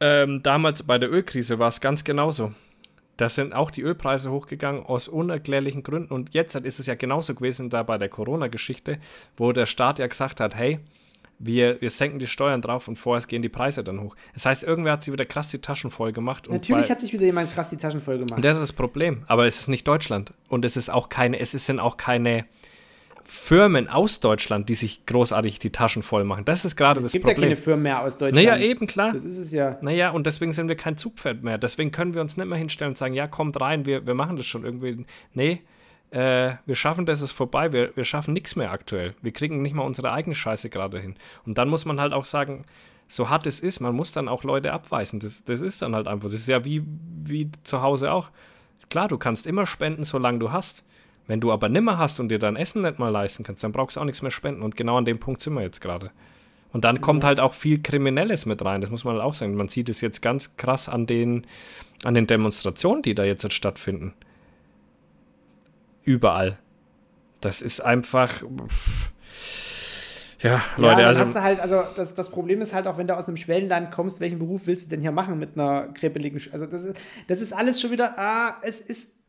ähm, 0.00 0.42
damals 0.42 0.82
bei 0.82 0.98
der 0.98 1.12
Ölkrise 1.12 1.58
war 1.58 1.68
es 1.68 1.80
ganz 1.80 2.02
genauso. 2.02 2.52
Da 3.18 3.28
sind 3.28 3.54
auch 3.54 3.70
die 3.70 3.82
Ölpreise 3.82 4.30
hochgegangen 4.30 4.84
aus 4.84 5.06
unerklärlichen 5.06 5.82
Gründen. 5.82 6.12
Und 6.12 6.34
jetzt 6.34 6.56
ist 6.56 6.80
es 6.80 6.86
ja 6.86 6.94
genauso 6.94 7.34
gewesen 7.34 7.70
da 7.70 7.82
bei 7.82 7.98
der 7.98 8.08
Corona-Geschichte, 8.08 8.98
wo 9.36 9.52
der 9.52 9.66
Staat 9.66 9.98
ja 9.98 10.06
gesagt 10.06 10.40
hat, 10.40 10.56
hey, 10.56 10.80
wir, 11.44 11.80
wir 11.80 11.90
senken 11.90 12.18
die 12.18 12.26
Steuern 12.26 12.62
drauf 12.62 12.88
und 12.88 12.96
vorerst 12.96 13.28
gehen 13.28 13.42
die 13.42 13.48
Preise 13.48 13.82
dann 13.82 14.00
hoch. 14.00 14.14
Das 14.34 14.46
heißt, 14.46 14.62
irgendwer 14.62 14.92
hat 14.92 15.02
sich 15.02 15.12
wieder 15.12 15.24
krass 15.24 15.48
die 15.48 15.58
Taschen 15.58 15.90
voll 15.90 16.12
gemacht. 16.12 16.48
Natürlich 16.48 16.90
hat 16.90 17.00
sich 17.00 17.12
wieder 17.12 17.24
jemand 17.24 17.52
krass 17.52 17.68
die 17.68 17.76
Taschen 17.76 18.00
voll 18.00 18.18
gemacht. 18.18 18.36
Und 18.36 18.44
das 18.44 18.56
ist 18.56 18.62
das 18.62 18.72
Problem. 18.72 19.24
Aber 19.26 19.46
es 19.46 19.58
ist 19.58 19.68
nicht 19.68 19.86
Deutschland. 19.86 20.32
Und 20.48 20.64
es 20.64 20.76
ist 20.76 20.88
auch 20.88 21.08
keine, 21.08 21.40
es 21.40 21.50
sind 21.50 21.80
auch 21.80 21.96
keine 21.96 22.44
Firmen 23.24 23.88
aus 23.88 24.20
Deutschland, 24.20 24.68
die 24.68 24.74
sich 24.74 25.04
großartig 25.06 25.58
die 25.58 25.70
Taschen 25.70 26.02
voll 26.02 26.24
machen. 26.24 26.44
Das 26.44 26.64
ist 26.64 26.76
gerade 26.76 27.00
das 27.00 27.12
Problem. 27.12 27.22
Es 27.22 27.26
gibt 27.28 27.38
ja 27.38 27.44
keine 27.44 27.56
Firmen 27.56 27.82
mehr 27.82 28.02
aus 28.02 28.16
Deutschland. 28.18 28.46
Naja, 28.46 28.58
eben, 28.58 28.86
klar. 28.86 29.12
Das 29.12 29.24
ist 29.24 29.38
es 29.38 29.52
ja. 29.52 29.78
Naja, 29.80 30.10
und 30.10 30.26
deswegen 30.26 30.52
sind 30.52 30.68
wir 30.68 30.76
kein 30.76 30.96
Zugpferd 30.96 31.42
mehr. 31.42 31.58
Deswegen 31.58 31.90
können 31.90 32.14
wir 32.14 32.20
uns 32.20 32.36
nicht 32.36 32.46
mehr 32.46 32.58
hinstellen 32.58 32.90
und 32.92 32.98
sagen, 32.98 33.14
ja, 33.14 33.26
kommt 33.26 33.60
rein, 33.60 33.86
wir, 33.86 34.06
wir 34.06 34.14
machen 34.14 34.36
das 34.36 34.46
schon 34.46 34.64
irgendwie. 34.64 35.04
Nee, 35.34 35.62
äh, 36.12 36.56
wir 36.66 36.74
schaffen 36.74 37.06
das, 37.06 37.22
ist 37.22 37.32
vorbei. 37.32 37.72
Wir, 37.72 37.96
wir 37.96 38.04
schaffen 38.04 38.34
nichts 38.34 38.54
mehr 38.54 38.70
aktuell. 38.70 39.14
Wir 39.22 39.32
kriegen 39.32 39.62
nicht 39.62 39.74
mal 39.74 39.82
unsere 39.82 40.12
eigene 40.12 40.34
Scheiße 40.34 40.68
gerade 40.68 41.00
hin. 41.00 41.16
Und 41.46 41.58
dann 41.58 41.68
muss 41.68 41.86
man 41.86 42.00
halt 42.00 42.12
auch 42.12 42.26
sagen, 42.26 42.64
so 43.08 43.30
hart 43.30 43.46
es 43.46 43.60
ist, 43.60 43.80
man 43.80 43.94
muss 43.94 44.12
dann 44.12 44.28
auch 44.28 44.44
Leute 44.44 44.72
abweisen. 44.72 45.20
Das, 45.20 45.44
das 45.44 45.62
ist 45.62 45.82
dann 45.82 45.94
halt 45.94 46.06
einfach. 46.06 46.26
Das 46.26 46.34
ist 46.34 46.48
ja 46.48 46.64
wie, 46.64 46.84
wie 47.24 47.50
zu 47.62 47.82
Hause 47.82 48.12
auch. 48.12 48.30
Klar, 48.90 49.08
du 49.08 49.16
kannst 49.16 49.46
immer 49.46 49.64
spenden, 49.64 50.04
solange 50.04 50.38
du 50.38 50.52
hast. 50.52 50.84
Wenn 51.26 51.40
du 51.40 51.50
aber 51.50 51.70
nimmer 51.70 51.96
hast 51.96 52.20
und 52.20 52.28
dir 52.28 52.38
dein 52.38 52.56
Essen 52.56 52.82
nicht 52.82 52.98
mal 52.98 53.08
leisten 53.08 53.42
kannst, 53.42 53.64
dann 53.64 53.72
brauchst 53.72 53.96
du 53.96 54.00
auch 54.00 54.04
nichts 54.04 54.20
mehr 54.20 54.30
spenden. 54.30 54.60
Und 54.60 54.76
genau 54.76 54.98
an 54.98 55.06
dem 55.06 55.18
Punkt 55.18 55.40
sind 55.40 55.54
wir 55.54 55.62
jetzt 55.62 55.80
gerade. 55.80 56.10
Und 56.72 56.84
dann 56.84 57.00
kommt 57.00 57.24
halt 57.24 57.40
auch 57.40 57.54
viel 57.54 57.80
Kriminelles 57.80 58.44
mit 58.44 58.64
rein, 58.64 58.80
das 58.80 58.90
muss 58.90 59.04
man 59.04 59.14
halt 59.14 59.24
auch 59.24 59.34
sagen. 59.34 59.54
Man 59.54 59.68
sieht 59.68 59.88
es 59.88 60.00
jetzt 60.00 60.22
ganz 60.22 60.56
krass 60.56 60.88
an 60.88 61.06
den, 61.06 61.46
an 62.04 62.14
den 62.14 62.26
Demonstrationen, 62.26 63.02
die 63.02 63.14
da 63.14 63.24
jetzt, 63.24 63.42
jetzt 63.42 63.54
stattfinden. 63.54 64.14
Überall. 66.04 66.58
Das 67.40 67.62
ist 67.62 67.80
einfach. 67.80 68.42
Ja, 70.40 70.60
Leute, 70.76 71.02
ja, 71.02 71.06
also. 71.06 71.20
Hast 71.20 71.36
du 71.36 71.42
halt, 71.42 71.60
also 71.60 71.82
das, 71.94 72.14
das 72.14 72.30
Problem 72.30 72.60
ist 72.60 72.74
halt 72.74 72.86
auch, 72.86 72.98
wenn 72.98 73.06
du 73.06 73.16
aus 73.16 73.28
einem 73.28 73.36
Schwellenland 73.36 73.92
kommst, 73.92 74.20
welchen 74.20 74.40
Beruf 74.40 74.66
willst 74.66 74.86
du 74.86 74.90
denn 74.90 75.00
hier 75.00 75.12
machen 75.12 75.38
mit 75.38 75.56
einer 75.56 75.88
krepeligen. 75.92 76.40
Sch 76.40 76.50
also, 76.52 76.66
das 76.66 76.84
ist, 76.84 76.96
das 77.28 77.40
ist 77.40 77.52
alles 77.52 77.80
schon 77.80 77.92
wieder. 77.92 78.18
Ah, 78.18 78.56
es 78.62 78.80
ist 78.80 79.22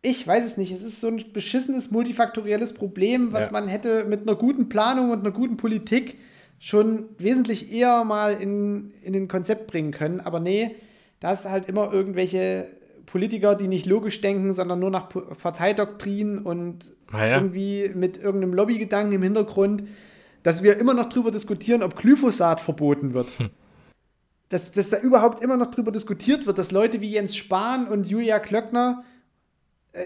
ich 0.00 0.26
weiß 0.26 0.44
es 0.44 0.56
nicht. 0.56 0.72
Es 0.72 0.82
ist 0.82 1.00
so 1.00 1.08
ein 1.08 1.22
beschissenes 1.32 1.90
multifaktorielles 1.90 2.74
Problem, 2.74 3.32
was 3.32 3.46
ja. 3.46 3.52
man 3.52 3.68
hätte 3.68 4.04
mit 4.04 4.22
einer 4.22 4.36
guten 4.36 4.68
Planung 4.68 5.10
und 5.10 5.20
einer 5.20 5.32
guten 5.32 5.56
Politik 5.56 6.18
schon 6.60 7.08
wesentlich 7.18 7.72
eher 7.72 8.04
mal 8.04 8.34
in, 8.34 8.92
in 9.02 9.14
ein 9.14 9.28
Konzept 9.28 9.66
bringen 9.66 9.90
können. 9.90 10.20
Aber 10.20 10.40
nee, 10.40 10.76
da 11.20 11.28
hast 11.28 11.44
du 11.44 11.50
halt 11.50 11.68
immer 11.68 11.92
irgendwelche 11.92 12.68
Politiker, 13.08 13.54
die 13.54 13.68
nicht 13.68 13.86
logisch 13.86 14.20
denken, 14.20 14.52
sondern 14.52 14.78
nur 14.80 14.90
nach 14.90 15.08
Parteidoktrin 15.08 16.38
und 16.38 16.92
ah 17.10 17.26
ja. 17.26 17.34
irgendwie 17.36 17.90
mit 17.94 18.18
irgendeinem 18.18 18.54
Lobbygedanken 18.54 19.14
im 19.14 19.22
Hintergrund, 19.22 19.84
dass 20.42 20.62
wir 20.62 20.78
immer 20.78 20.94
noch 20.94 21.08
darüber 21.08 21.30
diskutieren, 21.30 21.82
ob 21.82 21.96
Glyphosat 21.96 22.60
verboten 22.60 23.14
wird. 23.14 23.28
Hm. 23.38 23.50
Dass, 24.50 24.72
dass 24.72 24.88
da 24.88 24.98
überhaupt 24.98 25.42
immer 25.42 25.58
noch 25.58 25.66
darüber 25.66 25.92
diskutiert 25.92 26.46
wird, 26.46 26.56
dass 26.56 26.70
Leute 26.70 27.02
wie 27.02 27.10
Jens 27.10 27.36
Spahn 27.36 27.86
und 27.86 28.08
Julia 28.08 28.38
Klöckner 28.38 29.04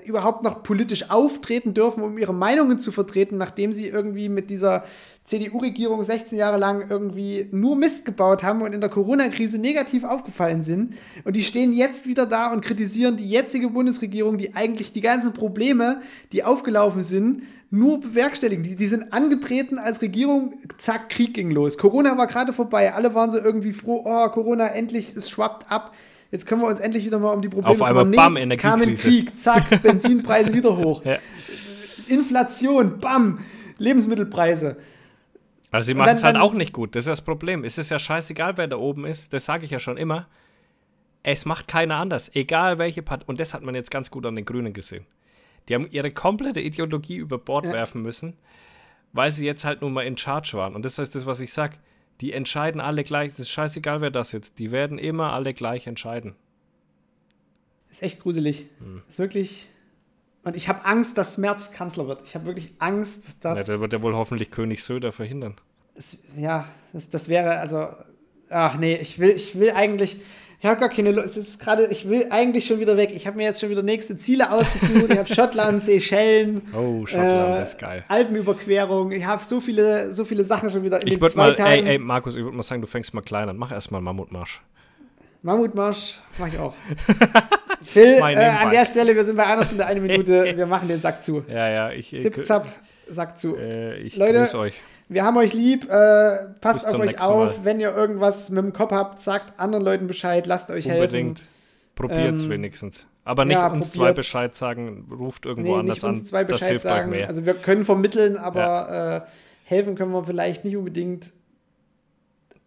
überhaupt 0.04 0.42
noch 0.42 0.62
politisch 0.62 1.10
auftreten 1.10 1.74
dürfen, 1.74 2.02
um 2.02 2.18
ihre 2.18 2.34
Meinungen 2.34 2.78
zu 2.78 2.92
vertreten, 2.92 3.36
nachdem 3.36 3.72
sie 3.72 3.88
irgendwie 3.88 4.28
mit 4.28 4.50
dieser 4.50 4.84
CDU-Regierung 5.24 6.02
16 6.02 6.36
Jahre 6.36 6.58
lang 6.58 6.90
irgendwie 6.90 7.48
nur 7.52 7.76
Mist 7.76 8.04
gebaut 8.04 8.42
haben 8.42 8.62
und 8.62 8.74
in 8.74 8.80
der 8.80 8.90
Corona-Krise 8.90 9.58
negativ 9.58 10.04
aufgefallen 10.04 10.62
sind. 10.62 10.94
Und 11.24 11.36
die 11.36 11.44
stehen 11.44 11.72
jetzt 11.72 12.06
wieder 12.06 12.26
da 12.26 12.52
und 12.52 12.62
kritisieren 12.62 13.16
die 13.16 13.28
jetzige 13.28 13.68
Bundesregierung, 13.68 14.36
die 14.36 14.54
eigentlich 14.54 14.92
die 14.92 15.00
ganzen 15.00 15.32
Probleme, 15.32 16.02
die 16.32 16.42
aufgelaufen 16.42 17.02
sind, 17.02 17.42
nur 17.70 18.00
bewerkstelligen. 18.00 18.64
Die, 18.64 18.76
die 18.76 18.86
sind 18.86 19.12
angetreten 19.12 19.78
als 19.78 20.02
Regierung, 20.02 20.54
zack, 20.78 21.08
Krieg 21.08 21.34
ging 21.34 21.50
los. 21.50 21.78
Corona 21.78 22.18
war 22.18 22.26
gerade 22.26 22.52
vorbei, 22.52 22.92
alle 22.92 23.14
waren 23.14 23.30
so 23.30 23.38
irgendwie 23.38 23.72
froh, 23.72 24.02
oh, 24.04 24.28
Corona, 24.28 24.66
endlich, 24.68 25.16
es 25.16 25.30
schwappt 25.30 25.70
ab 25.70 25.92
jetzt 26.32 26.46
können 26.46 26.62
wir 26.62 26.68
uns 26.68 26.80
endlich 26.80 27.04
wieder 27.04 27.20
mal 27.20 27.32
um 27.32 27.42
die 27.42 27.48
Probleme 27.48 27.70
Auf 27.70 27.82
einmal, 27.82 28.06
bam, 28.06 28.36
Energiekrise. 28.36 29.08
Krieg, 29.08 29.38
zack, 29.38 29.82
Benzinpreise 29.82 30.52
wieder 30.52 30.76
hoch. 30.76 31.04
Ja. 31.04 31.18
Inflation, 32.08 32.98
bam, 32.98 33.44
Lebensmittelpreise. 33.78 34.76
Also 35.70 35.86
sie 35.86 35.94
machen 35.94 36.10
es 36.10 36.24
halt 36.24 36.36
auch 36.36 36.52
nicht 36.52 36.72
gut, 36.72 36.96
das 36.96 37.04
ist 37.04 37.08
das 37.08 37.22
Problem. 37.22 37.64
Es 37.64 37.78
ist 37.78 37.90
ja 37.90 37.98
scheißegal, 37.98 38.58
wer 38.58 38.66
da 38.66 38.76
oben 38.76 39.06
ist, 39.06 39.32
das 39.32 39.46
sage 39.46 39.64
ich 39.64 39.70
ja 39.70 39.78
schon 39.78 39.96
immer. 39.96 40.26
Es 41.22 41.44
macht 41.44 41.68
keiner 41.68 41.96
anders, 41.96 42.30
egal 42.34 42.78
welche 42.78 43.02
Partei. 43.02 43.24
Und 43.26 43.38
das 43.38 43.54
hat 43.54 43.62
man 43.62 43.74
jetzt 43.74 43.90
ganz 43.90 44.10
gut 44.10 44.26
an 44.26 44.34
den 44.34 44.44
Grünen 44.44 44.72
gesehen. 44.72 45.06
Die 45.68 45.74
haben 45.74 45.86
ihre 45.90 46.10
komplette 46.10 46.60
Ideologie 46.60 47.16
über 47.16 47.38
Bord 47.38 47.66
ja. 47.66 47.72
werfen 47.72 48.02
müssen, 48.02 48.36
weil 49.12 49.30
sie 49.30 49.46
jetzt 49.46 49.64
halt 49.64 49.82
nun 49.82 49.92
mal 49.92 50.02
in 50.02 50.18
Charge 50.18 50.54
waren. 50.54 50.74
Und 50.74 50.84
das 50.84 50.98
ist 50.98 51.14
das, 51.14 51.26
was 51.26 51.40
ich 51.40 51.52
sage. 51.52 51.76
Die 52.20 52.32
entscheiden 52.32 52.80
alle 52.80 53.04
gleich. 53.04 53.32
Es 53.32 53.38
ist 53.38 53.50
scheißegal, 53.50 54.00
wer 54.00 54.10
das 54.10 54.32
jetzt. 54.32 54.58
Die 54.58 54.70
werden 54.70 54.98
immer 54.98 55.32
alle 55.32 55.54
gleich 55.54 55.86
entscheiden. 55.86 56.34
Ist 57.90 58.02
echt 58.02 58.20
gruselig. 58.20 58.66
Hm. 58.78 59.02
Ist 59.08 59.18
wirklich. 59.18 59.68
Und 60.44 60.56
ich 60.56 60.68
habe 60.68 60.84
Angst, 60.84 61.18
dass 61.18 61.38
Merz 61.38 61.72
Kanzler 61.72 62.08
wird. 62.08 62.22
Ich 62.24 62.34
habe 62.34 62.46
wirklich 62.46 62.72
Angst, 62.78 63.36
dass. 63.40 63.58
Ja, 63.58 63.64
der 63.64 63.80
wird 63.80 63.92
ja 63.92 64.02
wohl 64.02 64.14
hoffentlich 64.14 64.50
König 64.50 64.82
Söder 64.82 65.12
verhindern. 65.12 65.56
Es, 65.94 66.18
ja, 66.36 66.68
das, 66.92 67.10
das 67.10 67.28
wäre 67.28 67.58
also. 67.58 67.88
Ach 68.48 68.76
nee, 68.78 68.96
ich 68.96 69.18
will, 69.18 69.30
ich 69.30 69.58
will 69.58 69.72
eigentlich. 69.72 70.20
Ich 70.62 70.68
habe 70.68 70.78
gar 70.78 70.90
keine 70.90 71.10
Lust. 71.10 71.36
Es 71.36 71.48
ist 71.48 71.58
gerade, 71.58 71.86
ich 71.86 72.08
will 72.08 72.26
eigentlich 72.30 72.66
schon 72.66 72.78
wieder 72.78 72.96
weg. 72.96 73.10
Ich 73.12 73.26
habe 73.26 73.36
mir 73.36 73.42
jetzt 73.42 73.60
schon 73.60 73.68
wieder 73.68 73.82
nächste 73.82 74.16
Ziele 74.16 74.48
ausgesucht. 74.52 75.06
ich 75.08 75.18
habe 75.18 75.26
Schottland, 75.34 75.82
Seychellen. 75.82 76.62
Oh, 76.72 77.04
Schottland 77.04 77.58
äh, 77.58 77.62
ist 77.64 77.78
geil. 77.80 78.04
Alpenüberquerung. 78.06 79.10
Ich 79.10 79.24
habe 79.24 79.42
so 79.42 79.60
viele, 79.60 80.12
so 80.12 80.24
viele 80.24 80.44
Sachen 80.44 80.70
schon 80.70 80.84
wieder 80.84 81.02
in 81.02 81.08
ich 81.08 81.18
den 81.18 81.28
zwei 81.30 81.48
mal, 81.48 81.54
Tagen. 81.54 81.84
Ey, 81.84 81.94
ey, 81.94 81.98
Markus, 81.98 82.36
ich 82.36 82.44
würde 82.44 82.56
mal 82.56 82.62
sagen, 82.62 82.80
du 82.80 82.86
fängst 82.86 83.12
mal 83.12 83.22
klein 83.22 83.48
an. 83.48 83.56
Mach 83.56 83.72
erstmal 83.72 84.00
Mammutmarsch. 84.02 84.62
Mammutmarsch 85.42 86.20
mache 86.38 86.50
ich 86.50 86.58
auch. 86.60 86.74
Phil, 87.82 88.18
äh, 88.20 88.20
an 88.20 88.70
der 88.70 88.84
Stelle, 88.84 89.16
wir 89.16 89.24
sind 89.24 89.34
bei 89.34 89.46
einer 89.46 89.64
Stunde, 89.64 89.84
eine 89.84 90.00
Minute. 90.00 90.56
wir 90.56 90.66
machen 90.66 90.86
den 90.86 91.00
Sack 91.00 91.24
zu. 91.24 91.42
Ja, 91.48 91.68
ja. 91.68 91.90
Ich, 91.90 92.10
Zip, 92.10 92.44
zap, 92.44 92.68
Sack 93.08 93.36
zu. 93.36 93.56
Äh, 93.56 93.96
ich 93.96 94.14
Leute, 94.14 94.56
euch. 94.56 94.74
Wir 95.12 95.24
haben 95.24 95.36
euch 95.36 95.52
lieb, 95.52 95.88
äh, 95.90 96.44
passt 96.60 96.86
auf 96.86 96.98
euch 96.98 97.20
auf. 97.20 97.58
Mal. 97.58 97.64
Wenn 97.64 97.80
ihr 97.80 97.94
irgendwas 97.94 98.50
mit 98.50 98.64
dem 98.64 98.72
Kopf 98.72 98.92
habt, 98.92 99.20
sagt 99.20 99.58
anderen 99.58 99.84
Leuten 99.84 100.06
Bescheid, 100.06 100.46
lasst 100.46 100.70
euch 100.70 100.86
Unbedingt. 100.86 101.38
helfen. 101.40 101.52
Probiert 101.94 102.34
es 102.36 102.44
ähm, 102.44 102.50
wenigstens. 102.50 103.06
Aber 103.24 103.44
nicht 103.44 103.54
ja, 103.54 103.66
uns 103.66 103.72
probiert's. 103.72 103.92
zwei 103.92 104.12
Bescheid 104.12 104.54
sagen, 104.54 105.06
ruft 105.10 105.46
irgendwo 105.46 105.72
nee, 105.72 105.78
anders 105.78 105.96
nicht 105.96 106.04
uns 106.04 106.18
an. 106.20 106.24
Zwei 106.24 106.44
Bescheid 106.44 106.60
das 106.60 106.68
hilft 106.68 106.82
sagen. 106.82 107.10
mehr. 107.10 107.28
Also 107.28 107.46
wir 107.46 107.54
können 107.54 107.84
vermitteln, 107.84 108.36
aber 108.36 108.60
ja. 108.60 109.16
äh, 109.16 109.20
helfen 109.64 109.94
können 109.94 110.12
wir 110.12 110.24
vielleicht 110.24 110.64
nicht 110.64 110.76
unbedingt. 110.76 111.30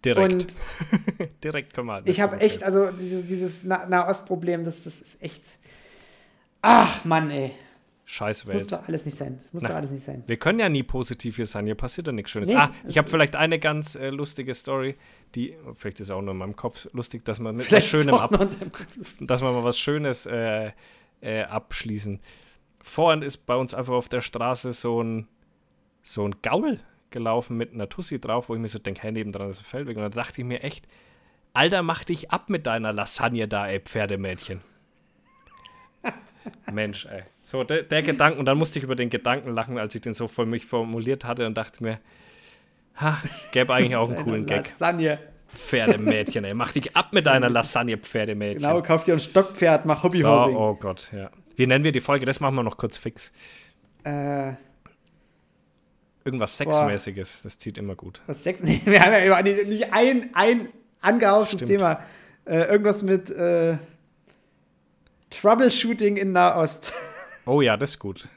Direkt. 0.06 0.34
Und 0.34 0.48
Direkt 1.44 1.74
können 1.74 1.88
wir 1.88 1.94
halt 1.94 2.08
Ich 2.08 2.22
habe 2.22 2.40
echt, 2.40 2.64
also 2.64 2.92
dieses, 2.92 3.26
dieses 3.26 3.64
Nahostproblem, 3.64 4.64
das, 4.64 4.84
das 4.84 5.02
ist 5.02 5.22
echt. 5.24 5.44
Ach, 6.62 7.04
Mann, 7.04 7.32
ey. 7.32 7.52
Scheißwelt. 8.08 8.56
Das 8.56 8.64
muss 8.64 8.80
doch 8.80 8.88
alles 8.88 9.06
nicht 9.06 9.18
sein. 9.18 9.40
Das 9.42 9.54
muss 9.54 9.64
Na, 9.64 9.70
doch 9.70 9.76
alles 9.76 9.92
nicht 9.92 10.04
sein. 10.04 10.24
Wir 10.28 10.38
können 10.38 10.60
ja 10.60 10.70
nie 10.70 10.84
positiv 10.84 11.38
hier 11.38 11.48
sein. 11.48 11.66
Hier 11.66 11.74
passiert 11.74 12.06
ja 12.06 12.14
nichts 12.14 12.32
Schönes. 12.32 12.50
Nee, 12.50 12.56
ah, 12.56 12.72
ich 12.88 13.00
habe 13.00 13.08
vielleicht 13.08 13.36
eine 13.36 13.58
ganz 13.58 13.96
äh, 13.96 14.10
lustige 14.10 14.54
Story, 14.54 14.96
die, 15.34 15.58
vielleicht 15.76 16.00
ist 16.00 16.12
auch 16.12 16.22
nur 16.22 16.32
in 16.32 16.38
meinem 16.38 16.56
Kopf 16.56 16.88
lustig, 16.94 17.26
dass 17.26 17.40
man 17.40 17.56
mit 17.56 17.72
was 17.72 17.84
Schönem 17.84 18.16
ab, 18.16 18.32
dass 19.22 19.42
man 19.42 19.54
mal 19.56 19.64
was 19.64 19.80
Schönes 19.80 20.28
äh, 20.28 20.72
äh, 21.22 21.44
abschließen. 21.44 22.20
Vorhin 22.82 23.24
ist 23.24 23.38
bei 23.48 23.56
uns 23.56 23.74
einfach 23.74 23.94
auf 23.94 24.08
der 24.08 24.22
Straße 24.22 24.72
so 24.72 25.02
ein, 25.02 25.28
so 26.04 26.28
ein 26.28 26.36
Gaul 26.44 26.80
gelaufen 27.10 27.58
mit 27.58 27.74
einer 27.74 27.90
Tussi 27.90 28.20
drauf, 28.20 28.50
wo 28.50 28.54
ich 28.54 28.62
mir 28.62 28.68
so 28.68 28.78
denke, 28.78 29.02
hey, 29.02 29.12
nebendran 29.12 29.50
ist 29.50 29.62
ein 29.62 29.66
Feldweg. 29.66 29.98
Und 29.98 30.04
da 30.04 30.10
dachte 30.10 30.42
ich 30.42 30.46
mir 30.46 30.62
echt, 30.62 30.88
Alter, 31.54 31.82
mach 31.82 32.04
dich 32.04 32.30
ab 32.30 32.50
mit 32.50 32.68
deiner 32.68 32.94
Lasagne 32.94 33.48
da, 33.48 33.68
ey, 33.68 33.80
Pferdemädchen. 33.80 34.62
Mensch, 36.72 37.08
ey. 37.08 37.24
So, 37.46 37.64
der, 37.64 37.84
der 37.84 38.02
Gedanke, 38.02 38.40
und 38.40 38.46
dann 38.46 38.58
musste 38.58 38.80
ich 38.80 38.84
über 38.84 38.96
den 38.96 39.12
Gedanken 39.12 39.54
lachen, 39.54 39.78
als 39.78 39.94
ich 39.94 40.02
den 40.02 40.16
so 40.16 40.28
für 40.28 40.48
mich 40.48 40.66
formuliert 40.66 41.26
hatte 41.26 41.46
und 41.46 41.56
dachte 41.56 41.84
mir, 41.84 42.00
ha, 42.96 43.22
gäbe 43.52 43.74
eigentlich 43.74 43.96
auch 43.96 44.10
einen 44.10 44.24
coolen 44.24 44.46
Gag. 44.48 44.64
Lasagne. 44.66 45.20
Pferdemädchen, 45.54 46.44
ey. 46.44 46.56
Mach 46.56 46.72
dich 46.72 46.96
ab 46.96 47.14
mit 47.14 47.28
deiner 47.28 47.50
Lasagne, 47.50 47.98
Pferdemädchen. 47.98 48.68
Genau, 48.68 48.82
kauf 48.82 49.06
dir 49.06 49.14
ein 49.14 49.20
Stockpferd, 49.20 49.86
mach 49.86 50.04
Hobbyhousing. 50.04 50.54
So, 50.54 50.60
oh 50.60 50.74
Gott, 50.74 51.12
ja. 51.16 51.30
Wie 51.56 51.68
nennen 51.68 51.84
wir 51.84 51.92
die 51.92 52.02
Folge? 52.02 52.26
Das 52.26 52.40
machen 52.40 52.56
wir 52.56 52.64
noch 52.64 52.78
kurz 52.78 52.98
fix. 52.98 53.32
Äh. 54.04 54.54
Irgendwas 56.26 56.58
Sexmäßiges, 56.58 57.44
das 57.44 57.60
zieht 57.60 57.78
immer 57.78 57.96
gut. 57.96 58.22
Was 58.26 58.44
Sex? 58.44 58.62
Nee, 58.64 58.82
wir 58.86 59.00
haben 59.00 59.14
ja 59.14 59.42
nicht 59.44 59.94
ein, 59.94 60.32
ein 60.34 60.70
angehauftes 61.00 61.60
Thema. 61.60 62.04
Äh, 62.46 62.64
irgendwas 62.64 63.04
mit 63.04 63.30
äh, 63.30 63.78
Troubleshooting 65.30 66.18
in 66.18 66.32
Nahost. 66.32 66.92
Oh 67.46 67.62
ja, 67.62 67.78
das 67.78 67.92
ist 67.92 68.00
gut. 68.00 68.28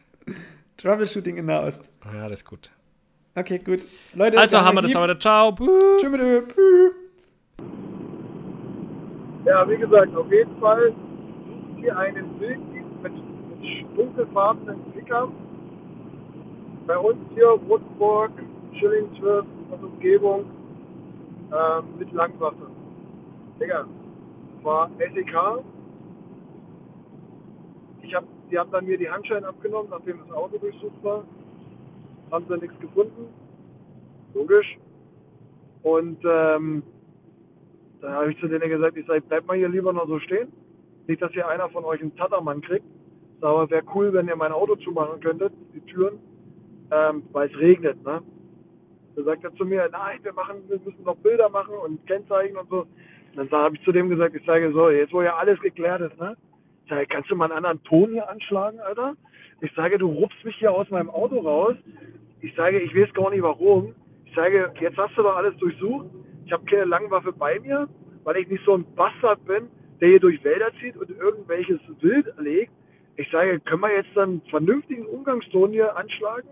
Troubleshooting 0.77 1.37
in 1.39 1.47
Nahost. 1.47 1.83
Ja, 2.05 2.29
das 2.29 2.41
ist 2.41 2.45
gut. 2.45 2.71
Okay, 3.35 3.59
gut. 3.59 3.81
Leute, 4.15 4.39
also 4.39 4.61
haben 4.61 4.77
wir 4.77 4.83
das 4.83 4.95
heute. 4.95 5.19
Ciao. 5.19 5.55
Tschüss. 5.99 6.45
Ja, 9.45 9.69
wie 9.69 9.77
gesagt, 9.77 10.15
auf 10.15 10.31
jeden 10.31 10.59
Fall 10.61 10.93
sucht 10.93 11.85
ihr 11.85 11.97
einen 11.97 12.39
Bild 12.39 12.61
mit, 13.03 13.13
mit 13.13 13.97
dunkelfarbenen 13.97 14.93
Pickup. 14.93 15.33
Bei 16.87 16.99
uns 16.99 17.19
hier 17.35 17.59
Woodburg, 17.67 18.33
Schillingsworth 18.79 19.47
und 19.71 19.85
Umgebung 19.85 20.45
äh, 21.51 21.99
mit 21.99 22.13
Langwaffe. 22.13 22.71
Digga, 23.61 23.87
war 24.63 24.91
SEK. 24.99 25.65
Ich 28.03 28.15
habe 28.15 28.27
die 28.51 28.59
haben 28.59 28.71
dann 28.71 28.87
mir 28.87 28.99
die 28.99 29.11
Handschellen 29.11 29.45
abgenommen, 29.45 29.91
nachdem 29.91 30.19
das 30.21 30.31
Auto 30.31 30.59
durchsucht 30.59 31.03
war. 31.03 31.25
Haben 32.31 32.47
sie 32.49 32.59
nichts 32.59 32.79
gefunden. 32.81 33.29
Logisch. 34.35 34.79
Und 35.83 36.19
ähm, 36.25 36.83
dann 38.01 38.13
habe 38.13 38.33
ich 38.33 38.41
zu 38.41 38.49
denen 38.49 38.69
gesagt, 38.69 38.97
ich 38.97 39.07
sage, 39.07 39.23
bleibt 39.23 39.47
mal 39.47 39.57
hier 39.57 39.69
lieber 39.69 39.93
noch 39.93 40.07
so 40.07 40.19
stehen. 40.21 40.53
Nicht, 41.07 41.23
dass 41.23 41.33
hier 41.33 41.49
einer 41.49 41.69
von 41.71 41.85
euch 41.85 42.01
einen 42.01 42.15
Tattermann 42.17 42.61
kriegt. 42.61 42.85
Aber 43.41 43.71
wäre 43.71 43.85
cool, 43.95 44.13
wenn 44.13 44.29
ihr 44.29 44.37
mein 44.37 44.53
Auto 44.53 44.77
zumachen 44.77 45.21
könntet, 45.21 45.53
die 45.73 45.81
Türen, 45.81 46.19
ähm, 46.91 47.23
weil 47.33 47.49
es 47.49 47.59
regnet. 47.59 48.03
Ne? 48.05 48.23
Da 49.17 49.23
sagt 49.23 49.45
er 49.45 49.55
zu 49.55 49.65
mir, 49.65 49.89
nein, 49.91 50.19
wir, 50.23 50.33
machen, 50.33 50.57
wir 50.69 50.79
müssen 50.85 51.05
noch 51.05 51.17
Bilder 51.17 51.49
machen 51.49 51.75
und 51.85 52.05
Kennzeichen 52.07 52.57
und 52.57 52.69
so. 52.69 52.87
Und 53.37 53.53
dann 53.53 53.63
habe 53.63 53.77
ich 53.77 53.85
zu 53.85 53.93
dem 53.93 54.09
gesagt, 54.09 54.35
ich 54.35 54.45
sage 54.45 54.73
so, 54.73 54.91
jetzt 54.91 55.13
wo 55.13 55.23
ja 55.23 55.37
alles 55.37 55.61
geklärt 55.61 56.01
ist, 56.01 56.19
ne? 56.19 56.37
Sage, 56.89 57.07
kannst 57.07 57.31
du 57.31 57.37
mal 57.37 57.47
einen 57.47 57.65
anderen 57.65 57.83
Ton 57.85 58.13
hier 58.13 58.29
anschlagen, 58.29 58.81
Alter? 58.81 59.15
Ich 59.61 59.73
sage, 59.75 59.99
du 59.99 60.07
rupst 60.09 60.45
mich 60.45 60.57
hier 60.57 60.73
aus 60.73 60.89
meinem 60.91 61.11
Auto 61.11 61.39
raus. 61.41 61.77
Ich 62.41 62.55
sage, 62.55 62.79
ich 62.79 62.95
weiß 62.95 63.13
gar 63.15 63.31
nicht 63.31 63.43
warum. 63.43 63.95
Ich 64.25 64.35
sage, 64.35 64.73
jetzt 64.81 64.97
hast 64.97 65.17
du 65.17 65.23
doch 65.23 65.37
alles 65.37 65.57
durchsucht. 65.57 66.07
Ich 66.47 66.53
habe 66.53 66.65
keine 66.67 66.85
Langwaffe 66.85 67.33
bei 67.33 67.59
mir, 67.61 67.89
weil 68.25 68.37
ich 68.37 68.49
nicht 68.49 68.65
so 68.65 68.75
ein 68.75 68.85
Bastard 68.95 69.45
bin, 69.45 69.69
der 70.01 70.09
hier 70.09 70.21
durch 70.21 70.43
Wälder 70.45 70.71
zieht 70.81 70.97
und 70.97 71.11
irgendwelches 71.11 71.81
Wild 72.01 72.33
legt. 72.39 72.73
Ich 73.17 73.29
sage, 73.31 73.59
können 73.61 73.83
wir 73.83 73.93
jetzt 73.93 74.17
einen 74.17 74.41
vernünftigen 74.43 75.05
Umgangston 75.07 75.73
hier 75.73 75.97
anschlagen? 75.97 76.49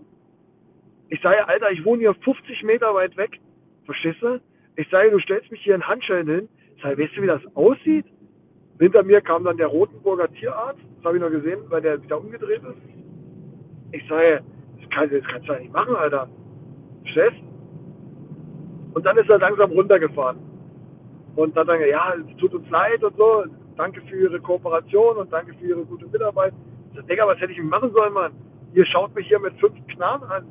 Ich 1.08 1.20
sage, 1.20 1.46
Alter, 1.46 1.70
ich 1.70 1.84
wohne 1.84 2.00
hier 2.00 2.14
50 2.14 2.64
Meter 2.64 2.92
weit 2.94 3.16
weg. 3.16 3.38
Verstehst 3.84 4.20
du? 4.20 4.40
Ich 4.74 4.88
sage, 4.88 5.10
du 5.10 5.20
stellst 5.20 5.50
mich 5.52 5.62
hier 5.62 5.76
in 5.76 5.86
Handschellen 5.86 6.26
hin. 6.26 6.48
Ich 6.76 6.82
sage, 6.82 6.98
weißt 6.98 7.16
du, 7.16 7.22
wie 7.22 7.26
das 7.28 7.56
aussieht? 7.56 8.06
Hinter 8.78 9.02
mir 9.02 9.20
kam 9.20 9.44
dann 9.44 9.56
der 9.56 9.68
Rotenburger 9.68 10.30
Tierarzt, 10.32 10.80
das 10.96 11.04
habe 11.04 11.16
ich 11.16 11.22
noch 11.22 11.30
gesehen, 11.30 11.60
weil 11.68 11.82
der 11.82 12.02
wieder 12.02 12.20
umgedreht 12.20 12.62
ist. 12.62 13.92
Ich 13.92 14.06
sage, 14.08 14.42
das, 14.80 14.90
kann, 14.90 15.10
das 15.10 15.24
kannst 15.24 15.48
du 15.48 15.52
ja 15.52 15.58
nicht 15.60 15.72
machen, 15.72 15.96
Alter. 15.96 16.28
Stress. 17.04 17.32
Und 18.94 19.06
dann 19.06 19.16
ist 19.16 19.30
er 19.30 19.38
langsam 19.38 19.70
runtergefahren. 19.72 20.38
Und 21.36 21.56
dann 21.56 21.66
sagen 21.66 21.84
ja, 21.88 22.14
es 22.14 22.36
tut 22.38 22.54
uns 22.54 22.68
leid 22.70 23.02
und 23.04 23.16
so, 23.16 23.44
danke 23.76 24.00
für 24.02 24.16
Ihre 24.16 24.40
Kooperation 24.40 25.16
und 25.16 25.32
danke 25.32 25.54
für 25.54 25.66
Ihre 25.66 25.84
gute 25.84 26.06
Mitarbeit. 26.06 26.52
Ich 26.90 26.96
sage, 26.96 27.06
Digga, 27.08 27.26
was 27.26 27.38
hätte 27.40 27.52
ich 27.52 27.62
machen 27.62 27.92
sollen, 27.92 28.12
Mann? 28.12 28.32
ihr 28.76 28.86
schaut 28.86 29.14
mich 29.14 29.26
hier 29.26 29.38
mit 29.38 29.58
fünf 29.58 29.74
Knarren 29.88 30.22
an. 30.30 30.46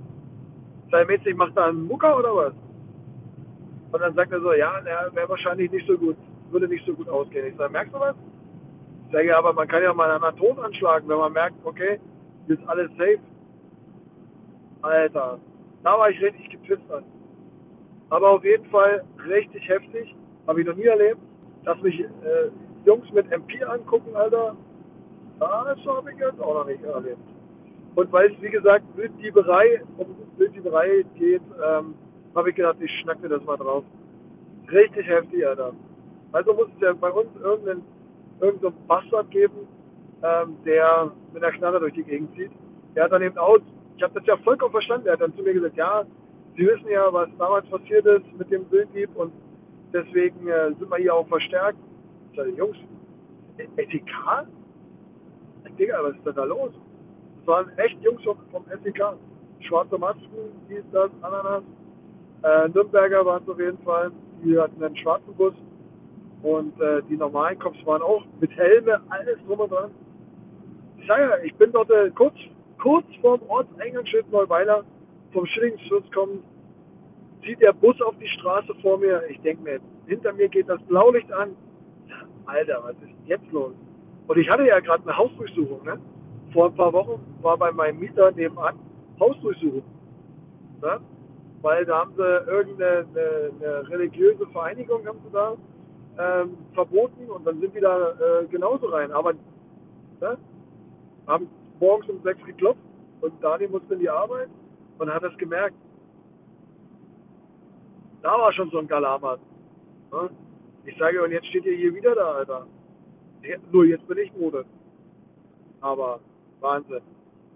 Sei 0.92 1.06
mäßig, 1.06 1.36
macht 1.36 1.56
da 1.56 1.66
einen 1.66 1.86
Mucker 1.86 2.18
oder 2.18 2.36
was? 2.36 2.54
Und 3.92 4.02
dann 4.02 4.16
sagt 4.16 4.32
er 4.32 4.42
so, 4.42 4.52
ja, 4.54 4.82
der 4.82 5.12
wäre 5.14 5.30
wahrscheinlich 5.30 5.72
nicht 5.72 5.88
so 5.88 5.98
gut, 5.98 6.18
würde 6.52 6.68
nicht 6.68 6.86
so 6.86 6.94
gut 6.94 7.10
ausgehen. 7.10 7.48
Ich 7.48 7.56
sage, 7.56 7.72
merkst 7.72 7.94
du 7.94 8.00
was? 8.00 8.16
Ich 9.08 9.12
sage, 9.14 9.28
ja, 9.28 9.38
aber 9.38 9.54
man 9.54 9.68
kann 9.68 9.84
ja 9.84 9.94
mal 9.94 10.10
einen 10.10 10.38
Ton 10.38 10.60
anschlagen, 10.60 11.08
wenn 11.08 11.18
man 11.18 11.34
merkt, 11.34 11.56
okay, 11.64 12.00
hier 12.48 12.60
ist 12.60 12.68
alles 12.68 12.90
safe. 12.92 13.20
Alter, 14.82 15.40
da 15.84 15.98
war 15.98 16.10
ich 16.10 16.22
richtig 16.22 16.50
gepisst 16.50 16.92
an. 16.92 17.04
Aber 18.10 18.30
auf 18.30 18.44
jeden 18.44 18.66
Fall 18.66 19.04
richtig 19.28 19.68
heftig, 19.68 20.16
habe 20.48 20.62
ich 20.62 20.68
noch 20.68 20.76
nie 20.76 20.86
erlebt, 20.86 21.20
dass 21.64 21.82
mich 21.82 22.00
äh, 22.00 22.08
Jungs 22.86 23.12
mit 23.12 23.32
MP 23.32 23.64
angucken, 23.64 24.16
Alter. 24.16 24.56
Das 25.40 25.50
habe 25.86 26.12
ich 26.12 26.20
jetzt 26.20 26.40
auch 26.40 26.54
noch 26.54 26.68
nicht 26.68 26.84
erlebt. 26.84 27.18
Und 27.96 28.12
weil 28.12 28.32
es, 28.32 28.42
wie 28.42 28.50
gesagt, 28.50 28.86
Wilddieberei, 28.96 29.82
um 29.98 30.16
Wilddieberei 30.38 31.06
geht, 31.16 31.42
ähm, 31.66 31.96
habe 32.36 32.50
ich 32.50 32.56
gedacht, 32.56 32.78
ich 32.82 32.92
schnack 33.00 33.22
mir 33.22 33.30
das 33.30 33.44
mal 33.44 33.58
drauf. 33.58 33.84
Richtig 34.72 35.08
heftig, 35.08 35.48
Alter. 35.48 35.74
Also 36.36 36.54
muss 36.54 36.68
es 36.76 36.82
ja 36.82 36.92
bei 36.92 37.10
uns 37.10 37.30
irgendeinen, 37.42 37.82
irgendeinen 38.42 38.76
Bastard 38.88 39.32
geben, 39.32 39.56
ähm, 40.22 40.58
der 40.66 41.10
mit 41.32 41.42
der 41.42 41.54
Knarre 41.54 41.80
durch 41.80 41.94
die 41.94 42.04
Gegend 42.04 42.36
zieht. 42.36 42.52
Der 42.94 43.06
hat 43.06 43.14
dann 43.14 43.22
eben 43.22 43.38
auch, 43.38 43.58
ich 43.96 44.04
habe 44.04 44.14
das 44.16 44.26
ja 44.26 44.36
vollkommen 44.44 44.72
verstanden, 44.72 45.08
er 45.08 45.14
hat 45.14 45.22
dann 45.22 45.34
zu 45.38 45.44
mir 45.44 45.54
gesagt, 45.54 45.78
ja, 45.78 46.04
Sie 46.58 46.68
wissen 46.68 46.90
ja, 46.90 47.12
was 47.12 47.30
damals 47.38 47.66
passiert 47.70 48.06
ist 48.06 48.26
mit 48.38 48.52
dem 48.52 48.70
Wilddieb 48.70 49.10
und 49.16 49.32
deswegen 49.94 50.46
äh, 50.48 50.74
sind 50.78 50.90
wir 50.90 50.98
hier 50.98 51.14
auch 51.14 51.28
verstärkt. 51.30 51.78
Ich 52.32 52.38
sage, 52.38 52.50
Jungs, 52.52 52.78
SEK? 53.58 54.12
Digga, 55.80 56.04
was 56.04 56.16
ist 56.16 56.26
denn 56.26 56.36
da 56.36 56.44
los? 56.44 56.72
Das 57.40 57.48
waren 57.48 57.70
echt 57.78 58.02
Jungs 58.02 58.22
vom, 58.24 58.38
vom 58.52 58.66
SEK. 58.84 59.02
Schwarze 59.62 59.98
Masken, 59.98 60.52
dies, 60.70 60.84
das, 60.92 61.12
Ananas. 61.22 61.64
Äh, 62.44 62.68
Nürnberger 62.70 63.26
waren 63.26 63.42
es 63.42 63.50
auf 63.50 63.60
jeden 63.60 63.80
Fall. 63.84 64.12
Die 64.44 64.60
hatten 64.60 64.84
einen 64.84 64.98
schwarzen 64.98 65.34
Bus. 65.36 65.54
Und 66.46 66.80
äh, 66.80 67.02
die 67.10 67.18
normalen 67.18 67.58
Cops 67.58 67.84
waren 67.88 68.04
auch 68.04 68.24
mit 68.40 68.52
Helme, 68.52 69.02
alles 69.10 69.40
drum 69.48 69.62
und 69.62 69.72
dran. 69.72 69.90
Ich 71.00 71.08
sage 71.08 71.24
ja, 71.24 71.38
ich 71.44 71.56
bin 71.56 71.72
dort 71.72 71.90
äh, 71.90 72.12
kurz, 72.12 72.36
kurz 72.78 73.04
vorm 73.20 73.42
Ortseingangsschild 73.48 74.32
Neuweiler 74.32 74.84
vom 75.34 75.48
Schillingsschutz 75.48 76.06
kommen, 76.14 76.44
zieht 77.44 77.60
der 77.62 77.74
Bus 77.74 78.00
auf 78.00 78.14
die 78.20 78.28
Straße 78.28 78.76
vor 78.84 79.00
mir. 79.00 79.24
Ich 79.28 79.42
denke 79.42 79.64
mir, 79.64 79.80
hinter 80.06 80.34
mir 80.34 80.48
geht 80.48 80.70
das 80.70 80.80
Blaulicht 80.84 81.32
an. 81.32 81.56
Alter, 82.46 82.80
was 82.84 82.94
ist 82.98 83.16
jetzt 83.26 83.52
los? 83.52 83.74
Und 84.28 84.38
ich 84.38 84.48
hatte 84.48 84.68
ja 84.68 84.80
gerade 84.82 85.02
eine 85.02 85.18
Hausdurchsuchung. 85.18 85.84
Ne? 85.84 86.00
Vor 86.54 86.68
ein 86.68 86.76
paar 86.76 86.94
Wochen 86.94 87.26
war 87.42 87.58
bei 87.58 87.72
meinem 87.72 87.98
Mieter 87.98 88.30
nebenan 88.34 88.78
Hausdurchsuchung. 89.20 89.82
Ne? 90.84 91.00
Weil 91.64 91.86
da 91.86 92.02
haben 92.02 92.14
sie 92.16 92.22
irgendeine 92.22 93.08
eine, 93.16 93.52
eine 93.60 93.90
religiöse 93.90 94.46
Vereinigung 94.54 95.08
haben 95.08 95.18
sie 95.26 95.32
da 95.34 95.56
ähm, 96.18 96.58
verboten 96.74 97.30
und 97.30 97.46
dann 97.46 97.60
sind 97.60 97.76
die 97.76 97.80
da 97.80 98.12
äh, 98.12 98.46
genauso 98.48 98.88
rein. 98.88 99.12
Aber 99.12 99.34
ne? 99.34 100.38
haben 101.28 101.50
morgens 101.80 102.10
um 102.10 102.22
sechs 102.24 102.44
geklopft 102.46 102.82
und 103.22 103.44
Dani 103.44 103.68
musste 103.68 103.94
in 103.94 104.00
die 104.00 104.10
Arbeit 104.10 104.50
und 104.98 105.14
hat 105.14 105.24
das 105.24 105.38
gemerkt. 105.38 105.76
Da 108.22 108.32
war 108.32 108.52
schon 108.54 108.70
so 108.72 108.80
ein 108.80 108.88
Galamat. 108.88 109.40
Ne? 110.12 110.30
Ich 110.86 110.98
sage, 110.98 111.24
und 111.24 111.32
jetzt 111.32 111.48
steht 111.48 111.66
ihr 111.66 111.76
hier 111.76 111.94
wieder 111.94 112.16
da, 112.16 112.32
Alter. 112.34 112.68
Nur 113.72 113.86
jetzt 113.86 114.08
bin 114.08 114.18
ich 114.18 114.34
Mode. 114.36 114.66
Aber 115.82 116.20
Wahnsinn. 116.60 117.02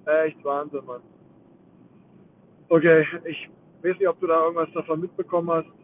Echt 0.05 0.43
Wahnsinn, 0.43 0.85
Mann. 0.85 1.01
Okay, 2.69 3.05
ich 3.25 3.49
weiß 3.81 3.97
nicht, 3.97 4.07
ob 4.07 4.19
du 4.19 4.27
da 4.27 4.43
irgendwas 4.43 4.71
davon 4.73 5.01
mitbekommen 5.01 5.49
hast. 5.49 5.78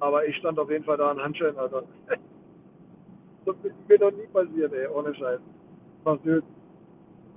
Aber 0.00 0.26
ich 0.26 0.36
stand 0.36 0.58
auf 0.58 0.70
jeden 0.70 0.84
Fall 0.84 0.96
da 0.96 1.10
an 1.10 1.22
Handschellen, 1.22 1.58
Alter. 1.58 1.84
das 3.44 3.56
ist 3.62 3.88
mir 3.88 3.98
noch 3.98 4.10
nie 4.12 4.26
passiert, 4.32 4.72
ey, 4.72 4.86
ohne 4.88 5.14
Scheiß. 5.14 5.40
Was 6.04 6.18